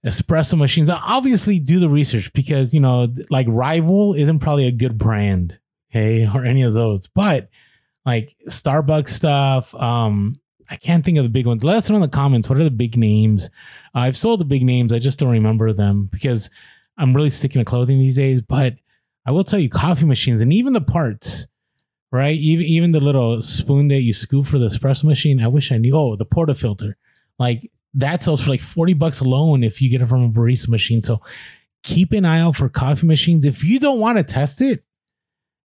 espresso 0.07 0.57
machines, 0.57 0.89
obviously 0.89 1.59
do 1.59 1.79
the 1.79 1.91
research 1.91 2.33
because 2.33 2.73
you 2.73 2.81
know, 2.81 3.13
like 3.29 3.47
Rival 3.47 4.15
isn't 4.15 4.39
probably 4.39 4.67
a 4.67 4.73
good 4.73 4.97
brand, 4.97 5.59
okay, 5.91 6.27
or 6.27 6.47
any 6.47 6.63
of 6.63 6.73
those, 6.73 7.07
but 7.09 7.51
like 8.07 8.35
Starbucks 8.49 9.11
stuff. 9.11 9.75
Um, 9.75 10.40
I 10.71 10.77
can't 10.77 11.05
think 11.05 11.19
of 11.19 11.25
the 11.25 11.31
big 11.31 11.47
ones. 11.47 11.65
Let 11.65 11.77
us 11.77 11.91
know 11.91 11.97
in 11.97 12.03
the 12.03 12.09
comments. 12.09 12.49
What 12.49 12.59
are 12.59 12.65
the 12.65 12.71
big 12.71 12.97
names? 12.97 13.51
Uh, 13.95 14.01
I've 14.01 14.17
sold 14.17 14.41
the 14.41 14.45
big 14.45 14.63
names. 14.63 14.93
I 14.93 15.01
just 15.01 15.19
don't 15.19 15.31
remember 15.31 15.73
them 15.73 16.09
because 16.13 16.49
I'm 16.97 17.15
really 17.15 17.31
sticking 17.31 17.61
to 17.61 17.65
clothing 17.65 17.99
these 17.99 18.17
days. 18.17 18.41
But 18.41 18.75
I 19.27 19.33
will 19.33 19.43
tell 19.43 19.59
you, 19.59 19.69
coffee 19.69 20.07
machines 20.07 20.41
and 20.41 20.53
even 20.53 20.73
the 20.73 20.81
parts, 20.81 21.49
right? 22.13 22.37
Even 22.37 22.67
even 22.67 22.93
the 22.93 23.01
little 23.01 23.43
spoon 23.43 23.89
that 23.89 24.03
you 24.03 24.13
scoop 24.13 24.47
for 24.47 24.59
the 24.59 24.69
espresso 24.69 25.05
machine. 25.05 25.41
I 25.41 25.49
wish 25.49 25.73
I 25.73 25.79
knew. 25.79 25.97
Oh, 25.97 26.15
the 26.15 26.25
portafilter, 26.25 26.95
like 27.39 27.71
that 27.95 28.23
sells 28.23 28.43
for 28.43 28.51
like 28.51 28.61
forty 28.61 28.95
bucks 28.95 29.19
alone 29.19 29.65
if 29.65 29.83
you 29.83 29.91
get 29.91 30.03
it 30.03 30.07
from 30.07 30.23
a 30.23 30.31
barista 30.31 30.69
machine. 30.69 31.03
So 31.03 31.21
keep 31.83 32.13
an 32.13 32.25
eye 32.25 32.41
out 32.41 32.57
for 32.57 32.69
coffee 32.69 33.07
machines. 33.07 33.45
If 33.45 33.65
you 33.65 33.81
don't 33.81 33.99
want 33.99 34.19
to 34.19 34.25
test 34.25 34.63
it, 34.63 34.85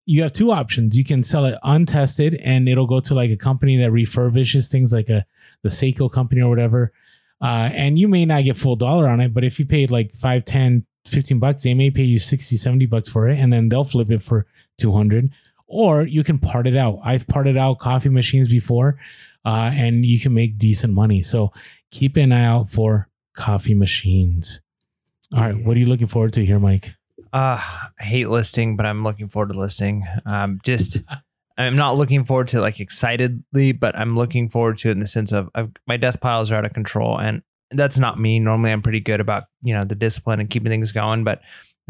you 0.07 0.23
have 0.23 0.33
two 0.33 0.53
options. 0.53 0.97
You 0.97 1.05
can 1.05 1.23
sell 1.23 1.45
it 1.47 1.59
untested 1.63 2.35
and 2.35 2.69
it'll 2.69 2.87
go 2.87 3.01
to 3.01 3.15
like 3.15 3.31
a 3.31 3.37
company 3.37 3.77
that 3.79 3.91
refurbishes 3.91 4.71
things 4.71 4.93
like 4.93 5.09
a 5.09 5.25
the 5.63 5.71
Seiko 5.71 6.11
company 6.11 6.43
or 6.43 6.51
whatever. 6.51 6.93
Uh, 7.41 7.71
and 7.73 7.99
you 7.99 8.09
may 8.09 8.25
not 8.25 8.45
get 8.45 8.57
full 8.57 8.77
dollar 8.77 9.09
on 9.09 9.21
it, 9.21 9.35
but 9.35 9.45
if 9.45 9.59
you 9.59 9.67
paid 9.67 9.91
like 9.91 10.15
5, 10.15 10.45
10, 10.45 10.87
15 11.07 11.39
bucks, 11.39 11.63
they 11.63 11.75
may 11.75 11.91
pay 11.91 12.05
you 12.05 12.19
60, 12.19 12.57
70 12.57 12.87
bucks 12.87 13.09
for 13.09 13.29
it 13.29 13.39
and 13.39 13.53
then 13.53 13.69
they'll 13.69 13.85
flip 13.85 14.11
it 14.11 14.23
for 14.23 14.47
200 14.79 15.31
or 15.67 16.03
you 16.03 16.23
can 16.23 16.39
part 16.39 16.67
it 16.67 16.77
out. 16.77 17.01
I've 17.03 17.27
parted 17.27 17.57
out 17.57 17.79
coffee 17.79 18.09
machines 18.11 18.49
before 18.49 18.99
uh, 19.45 19.71
and 19.75 20.05
you 20.05 20.21
can 20.21 20.35
make 20.35 20.59
decent 20.59 20.93
money. 20.93 21.23
So 21.23 21.53
keep 21.91 22.17
an 22.17 22.33
eye 22.33 22.45
out 22.45 22.71
for 22.71 23.09
coffee 23.35 23.75
machines. 23.75 24.61
All 25.35 25.41
right. 25.41 25.65
What 25.65 25.77
are 25.77 25.81
you 25.81 25.87
looking 25.87 26.07
forward 26.07 26.35
to 26.35 26.45
here, 26.45 26.61
Mike? 26.61 26.95
Uh, 27.35 27.59
I 27.99 28.05
hate 28.05 28.29
listing, 28.29 28.77
but 28.77 28.87
I'm 28.87 29.03
looking 29.03 29.29
forward 29.29 29.53
to 29.53 29.59
listing. 29.59 30.07
Um, 30.25 30.61
just 30.63 30.99
I'm 31.59 31.75
not 31.75 31.97
looking 31.97 32.23
forward 32.23 32.47
to 32.49 32.61
like 32.61 32.79
excitedly, 32.79 33.73
but 33.73 33.99
I'm 33.99 34.17
looking 34.17 34.49
forward 34.49 34.79
to 34.79 34.89
it 34.89 34.93
in 34.93 35.01
the 35.01 35.09
sense 35.09 35.33
of 35.33 35.51
I've, 35.53 35.73
my 35.89 35.97
death 35.97 36.21
piles 36.21 36.53
are 36.53 36.55
out 36.55 36.65
of 36.65 36.73
control, 36.73 37.19
and 37.19 37.43
that's 37.73 37.99
not 37.99 38.21
me. 38.21 38.39
Normally, 38.39 38.71
I'm 38.71 38.83
pretty 38.83 39.01
good 39.01 39.21
about 39.21 39.47
you 39.63 39.75
know 39.75 39.83
the 39.83 39.97
discipline 39.97 40.39
and 40.39 40.49
keeping 40.49 40.71
things 40.71 40.93
going, 40.93 41.25
but 41.25 41.41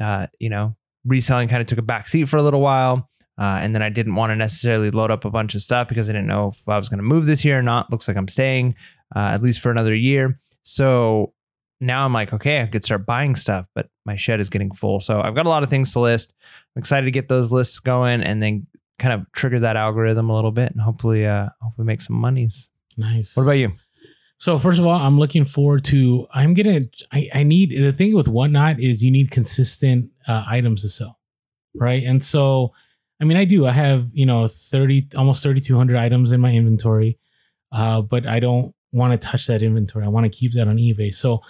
uh, 0.03 0.29
you 0.39 0.49
know, 0.49 0.75
reselling 1.05 1.49
kind 1.49 1.61
of 1.61 1.66
took 1.66 1.79
a 1.79 1.83
back 1.83 2.09
seat 2.09 2.25
for 2.25 2.39
a 2.39 2.43
little 2.43 2.62
while. 2.62 3.11
Uh, 3.37 3.59
and 3.61 3.75
then 3.75 3.83
I 3.83 3.91
didn't 3.91 4.15
want 4.15 4.31
to 4.31 4.37
necessarily 4.37 4.91
load 4.91 5.11
up 5.11 5.27
a 5.27 5.31
bunch 5.31 5.55
of 5.55 5.62
stuff 5.62 5.89
because 5.89 6.09
I 6.09 6.12
didn't 6.12 6.29
know 6.29 6.53
if 6.55 6.69
I 6.69 6.79
was 6.79 6.89
going 6.89 6.99
to 6.99 7.05
move 7.05 7.27
this 7.27 7.45
year 7.45 7.59
or 7.59 7.62
not. 7.62 7.91
Looks 7.91 8.09
like 8.09 8.16
I'm 8.16 8.29
staying 8.29 8.77
uh, 9.15 9.19
at 9.19 9.43
least 9.43 9.61
for 9.61 9.71
another 9.71 9.95
year. 9.95 10.39
So 10.62 11.35
now 11.80 12.05
I'm 12.05 12.12
like, 12.12 12.32
okay, 12.32 12.62
I 12.62 12.66
could 12.66 12.84
start 12.84 13.06
buying 13.06 13.36
stuff, 13.36 13.66
but 13.74 13.88
my 14.05 14.16
shed 14.16 14.40
is 14.40 14.51
getting 14.51 14.72
full. 14.72 15.01
So 15.01 15.20
I've 15.20 15.34
got 15.34 15.46
a 15.46 15.48
lot 15.48 15.62
of 15.62 15.70
things 15.70 15.92
to 15.92 16.01
list. 16.01 16.34
I'm 16.74 16.80
excited 16.80 17.05
to 17.06 17.10
get 17.10 17.28
those 17.28 17.52
lists 17.52 17.78
going 17.78 18.22
and 18.22 18.42
then 18.42 18.66
kind 18.98 19.12
of 19.12 19.30
trigger 19.32 19.60
that 19.60 19.76
algorithm 19.76 20.30
a 20.30 20.34
little 20.34 20.52
bit 20.52 20.70
and 20.70 20.80
hopefully 20.80 21.26
uh 21.26 21.48
hopefully 21.60 21.84
make 21.84 22.01
some 22.01 22.14
monies. 22.16 22.68
Nice. 22.96 23.36
What 23.36 23.42
about 23.42 23.52
you? 23.52 23.72
So 24.38 24.59
first 24.59 24.78
of 24.78 24.86
all, 24.86 24.98
I'm 24.98 25.18
looking 25.18 25.44
forward 25.44 25.84
to. 25.84 26.26
I'm 26.32 26.55
gonna. 26.55 26.80
I, 27.12 27.30
I 27.32 27.42
need 27.44 27.70
the 27.70 27.92
thing 27.92 28.14
with 28.14 28.28
whatnot 28.28 28.80
is 28.80 29.02
you 29.02 29.10
need 29.10 29.30
consistent 29.30 30.10
uh, 30.26 30.44
items 30.46 30.82
to 30.82 30.88
sell, 30.88 31.18
right? 31.74 32.02
And 32.02 32.22
so, 32.22 32.72
I 33.20 33.24
mean, 33.24 33.36
I 33.36 33.44
do. 33.44 33.66
I 33.66 33.70
have 33.70 34.10
you 34.12 34.26
know 34.26 34.48
thirty, 34.48 35.09
almost 35.16 35.42
thirty 35.42 35.60
two 35.60 35.76
hundred 35.76 35.96
items 35.96 36.32
in 36.32 36.40
my 36.40 36.52
inventory, 36.52 37.18
uh, 37.72 38.02
but 38.02 38.26
I 38.26 38.40
don't 38.40 38.74
want 38.95 39.12
to 39.12 39.29
touch 39.29 39.47
that 39.49 39.62
inventory. 39.62 40.05
I 40.05 40.09
want 40.09 40.25
to 40.25 40.31
keep 40.31 40.53
that 40.53 40.69
on 40.69 40.77
eBay. 40.77 41.15
So 41.15 41.43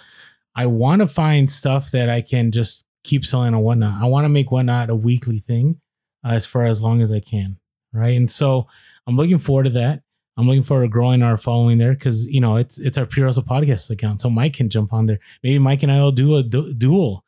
I 0.55 0.65
want 0.65 1.01
to 1.01 1.07
find 1.07 1.49
stuff 1.49 1.91
that 1.91 2.09
I 2.09 2.21
can 2.21 2.51
just 2.51 2.85
keep 3.03 3.25
selling 3.25 3.53
on 3.53 3.61
whatnot. 3.61 4.01
I 4.01 4.07
want 4.07 4.25
to 4.25 4.29
make 4.29 4.51
whatnot 4.51 4.89
a 4.89 4.95
weekly 4.95 5.37
thing, 5.37 5.79
uh, 6.25 6.29
as 6.29 6.45
far 6.45 6.65
as 6.65 6.81
long 6.81 7.01
as 7.01 7.11
I 7.11 7.19
can, 7.19 7.57
right? 7.93 8.17
And 8.17 8.29
so 8.29 8.67
I'm 9.05 9.15
looking 9.15 9.37
forward 9.37 9.63
to 9.63 9.69
that. 9.71 10.01
I'm 10.37 10.47
looking 10.47 10.63
forward 10.63 10.83
to 10.83 10.89
growing 10.89 11.23
our 11.23 11.37
following 11.37 11.77
there 11.77 11.93
because 11.93 12.25
you 12.25 12.41
know 12.41 12.57
it's 12.57 12.77
it's 12.77 12.97
our 12.97 13.05
Pure 13.05 13.27
Hustle 13.27 13.43
podcast 13.43 13.89
account, 13.89 14.19
so 14.19 14.29
Mike 14.29 14.53
can 14.53 14.69
jump 14.69 14.91
on 14.91 15.05
there. 15.05 15.19
Maybe 15.43 15.59
Mike 15.59 15.83
and 15.83 15.91
I 15.91 16.01
will 16.01 16.11
do 16.11 16.35
a 16.35 16.43
du- 16.43 16.73
dual 16.73 17.23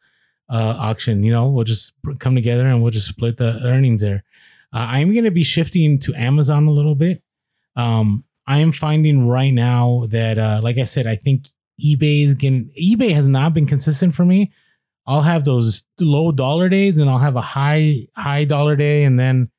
uh, 0.49 0.76
auction. 0.77 1.23
You 1.23 1.31
know, 1.31 1.48
we'll 1.48 1.64
just 1.64 1.94
come 2.19 2.35
together 2.35 2.65
and 2.65 2.81
we'll 2.81 2.91
just 2.91 3.07
split 3.07 3.38
the 3.38 3.61
earnings 3.64 4.02
there. 4.02 4.23
Uh, 4.73 4.88
I'm 4.89 5.14
going 5.14 5.23
to 5.23 5.31
be 5.31 5.44
shifting 5.44 5.99
to 5.99 6.14
Amazon 6.15 6.68
a 6.68 6.72
little 6.72 6.95
bit. 6.95 7.23
Um, 7.77 8.26
I 8.47 8.59
am 8.59 8.71
finding 8.71 9.27
right 9.27 9.53
now 9.53 10.05
that, 10.09 10.37
uh, 10.37 10.61
like 10.63 10.77
I 10.77 10.85
said, 10.85 11.05
I 11.05 11.15
think 11.15 11.47
eBay 11.83 12.25
is 12.25 12.35
getting 12.35 12.71
eBay 12.81 13.11
has 13.11 13.27
not 13.27 13.53
been 13.53 13.67
consistent 13.67 14.15
for 14.15 14.25
me. 14.25 14.51
I'll 15.05 15.21
have 15.21 15.45
those 15.45 15.83
low 15.99 16.31
dollar 16.31 16.69
days 16.69 16.97
and 16.97 17.09
I'll 17.09 17.19
have 17.19 17.35
a 17.35 17.41
high 17.41 18.07
high 18.15 18.45
dollar 18.45 18.75
day 18.75 19.03
and 19.03 19.19
then 19.19 19.49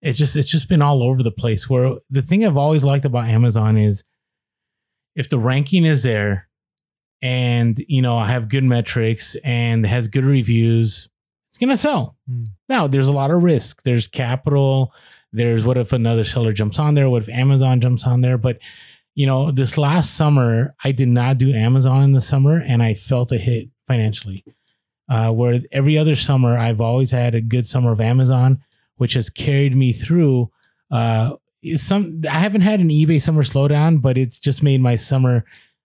it's 0.00 0.18
just 0.18 0.36
it's 0.36 0.50
just 0.50 0.68
been 0.68 0.82
all 0.82 1.02
over 1.02 1.22
the 1.22 1.32
place 1.32 1.68
where 1.68 1.96
the 2.10 2.22
thing 2.22 2.44
I've 2.44 2.56
always 2.56 2.84
liked 2.84 3.04
about 3.04 3.28
Amazon 3.28 3.76
is 3.76 4.04
if 5.14 5.28
the 5.28 5.38
ranking 5.38 5.84
is 5.84 6.04
there 6.04 6.48
and 7.20 7.76
you 7.88 8.00
know 8.00 8.16
I 8.16 8.28
have 8.28 8.48
good 8.48 8.64
metrics 8.64 9.34
and 9.44 9.84
has 9.84 10.08
good 10.08 10.24
reviews 10.24 11.08
it's 11.58 11.58
going 11.58 11.70
to 11.70 11.76
sell. 11.76 12.16
Hmm. 12.28 12.40
Now, 12.68 12.86
there's 12.86 13.08
a 13.08 13.12
lot 13.12 13.30
of 13.30 13.42
risk. 13.42 13.82
There's 13.82 14.06
capital. 14.06 14.92
There's 15.32 15.64
what 15.64 15.78
if 15.78 15.92
another 15.92 16.24
seller 16.24 16.52
jumps 16.52 16.78
on 16.78 16.94
there? 16.94 17.10
What 17.10 17.22
if 17.22 17.28
Amazon 17.28 17.80
jumps 17.80 18.06
on 18.06 18.20
there? 18.20 18.38
But, 18.38 18.58
you 19.14 19.26
know, 19.26 19.50
this 19.50 19.76
last 19.76 20.16
summer, 20.16 20.74
I 20.82 20.92
did 20.92 21.08
not 21.08 21.38
do 21.38 21.52
Amazon 21.52 22.02
in 22.02 22.12
the 22.12 22.20
summer 22.20 22.60
and 22.60 22.82
I 22.82 22.94
felt 22.94 23.32
a 23.32 23.38
hit 23.38 23.68
financially. 23.86 24.44
Uh, 25.10 25.32
where 25.32 25.60
every 25.72 25.96
other 25.96 26.14
summer, 26.14 26.56
I've 26.58 26.82
always 26.82 27.10
had 27.10 27.34
a 27.34 27.40
good 27.40 27.66
summer 27.66 27.92
of 27.92 28.00
Amazon, 28.00 28.62
which 28.96 29.14
has 29.14 29.30
carried 29.30 29.74
me 29.74 29.92
through. 29.92 30.50
Uh, 30.90 31.36
some 31.74 32.20
I 32.28 32.38
haven't 32.38 32.60
had 32.60 32.80
an 32.80 32.90
eBay 32.90 33.20
summer 33.20 33.42
slowdown, 33.42 34.02
but 34.02 34.18
it's 34.18 34.38
just 34.38 34.62
made 34.62 34.82
my 34.82 34.96
summer 34.96 35.44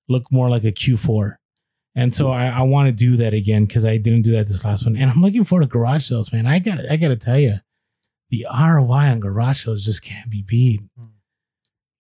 look 0.09 0.29
more 0.29 0.49
like 0.49 0.65
a 0.65 0.73
Q4. 0.73 1.37
And 1.95 2.13
so 2.13 2.29
I, 2.29 2.47
I 2.47 2.61
want 2.63 2.87
to 2.87 2.91
do 2.91 3.15
that 3.17 3.33
again 3.33 3.65
because 3.65 3.85
I 3.85 3.97
didn't 3.97 4.23
do 4.23 4.31
that 4.31 4.47
this 4.47 4.65
last 4.65 4.85
one. 4.85 4.95
And 4.95 5.11
I'm 5.11 5.21
looking 5.21 5.43
forward 5.43 5.63
to 5.63 5.67
garage 5.67 6.05
sales, 6.05 6.33
man. 6.33 6.47
I 6.47 6.59
got 6.59 6.79
I 6.89 6.97
got 6.97 7.09
to 7.09 7.15
tell 7.15 7.39
you, 7.39 7.55
the 8.33 8.47
ROI 8.51 9.11
on 9.11 9.19
garage 9.19 9.63
sales 9.63 9.85
just 9.85 10.03
can't 10.03 10.27
be 10.27 10.41
beat. 10.41 10.81
Hmm. 10.97 11.05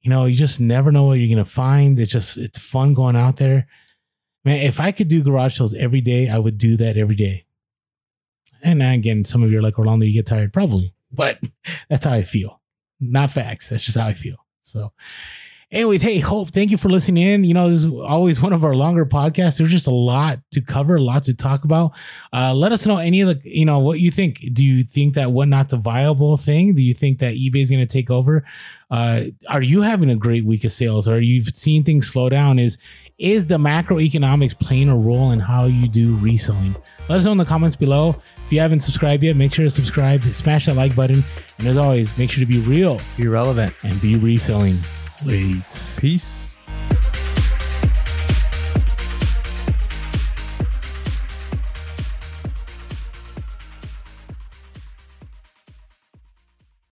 You 0.01 0.09
know, 0.09 0.25
you 0.25 0.33
just 0.33 0.59
never 0.59 0.91
know 0.91 1.03
what 1.03 1.19
you're 1.19 1.33
gonna 1.33 1.45
find. 1.45 1.99
It's 1.99 2.11
just 2.11 2.37
it's 2.37 2.57
fun 2.57 2.95
going 2.95 3.15
out 3.15 3.35
there, 3.35 3.67
man. 4.43 4.61
If 4.61 4.79
I 4.79 4.91
could 4.91 5.09
do 5.09 5.21
garage 5.21 5.57
sales 5.57 5.75
every 5.75 6.01
day, 6.01 6.29
I 6.29 6.39
would 6.39 6.57
do 6.57 6.75
that 6.77 6.97
every 6.97 7.15
day. 7.15 7.45
And 8.63 8.81
again, 8.81 9.25
some 9.25 9.43
of 9.43 9.51
you 9.51 9.59
are 9.59 9.61
like 9.61 9.77
Orlando, 9.77 10.07
you 10.07 10.13
get 10.13 10.25
tired, 10.25 10.51
probably, 10.51 10.95
but 11.11 11.37
that's 11.89 12.05
how 12.05 12.13
I 12.13 12.23
feel. 12.23 12.61
Not 12.99 13.29
facts. 13.29 13.69
That's 13.69 13.85
just 13.85 13.97
how 13.97 14.07
I 14.07 14.13
feel. 14.13 14.37
So, 14.61 14.91
anyways, 15.73 16.01
hey, 16.03 16.19
Hope, 16.19 16.51
thank 16.51 16.71
you 16.71 16.77
for 16.77 16.87
listening 16.89 17.23
in. 17.23 17.43
You 17.43 17.53
know, 17.53 17.69
this 17.69 17.83
is 17.83 17.91
always 17.91 18.39
one 18.41 18.53
of 18.53 18.63
our 18.63 18.75
longer 18.75 19.05
podcasts. 19.05 19.57
There's 19.57 19.71
just 19.71 19.87
a 19.87 19.91
lot 19.91 20.39
to 20.51 20.61
cover, 20.61 20.95
a 20.95 21.01
lot 21.01 21.23
to 21.23 21.35
talk 21.35 21.65
about. 21.65 21.91
Uh, 22.31 22.53
let 22.53 22.71
us 22.71 22.85
know 22.85 22.97
any 22.97 23.21
of 23.21 23.27
the, 23.27 23.41
you 23.43 23.65
know, 23.65 23.79
what 23.79 23.99
you 23.99 24.11
think. 24.11 24.39
Do 24.53 24.63
you 24.63 24.83
think 24.83 25.15
that 25.15 25.31
whatnot's 25.31 25.73
a 25.73 25.77
viable 25.77 26.37
thing? 26.37 26.75
Do 26.75 26.81
you 26.83 26.93
think 26.93 27.19
that 27.19 27.33
eBay 27.33 27.61
is 27.61 27.69
going 27.69 27.81
to 27.81 27.91
take 27.91 28.09
over? 28.09 28.45
Uh, 28.89 29.23
are 29.49 29.61
you 29.61 29.81
having 29.81 30.09
a 30.09 30.15
great 30.15 30.45
week 30.45 30.63
of 30.63 30.71
sales? 30.71 31.07
Or 31.07 31.19
you've 31.19 31.47
seen 31.47 31.83
things 31.83 32.07
slow 32.07 32.29
down? 32.29 32.59
Is 32.59 32.77
is 33.17 33.47
the 33.47 33.57
macroeconomics 33.57 34.57
playing 34.57 34.89
a 34.89 34.97
role 34.97 35.31
in 35.31 35.39
how 35.39 35.65
you 35.65 35.87
do 35.87 36.15
reselling? 36.17 36.75
Let 37.07 37.17
us 37.17 37.25
know 37.25 37.31
in 37.31 37.37
the 37.37 37.45
comments 37.45 37.75
below. 37.75 38.15
If 38.45 38.51
you 38.51 38.59
haven't 38.59 38.79
subscribed 38.81 39.23
yet, 39.23 39.35
make 39.35 39.53
sure 39.53 39.63
to 39.63 39.69
subscribe, 39.69 40.23
smash 40.23 40.65
that 40.65 40.75
like 40.75 40.95
button, 40.95 41.23
and 41.59 41.67
as 41.67 41.77
always, 41.77 42.17
make 42.17 42.31
sure 42.31 42.43
to 42.43 42.51
be 42.51 42.59
real 42.59 42.99
Be 43.15 43.27
relevant. 43.27 43.73
and 43.83 43.99
be 44.01 44.15
reselling 44.15 44.79
Peace. 45.99 46.52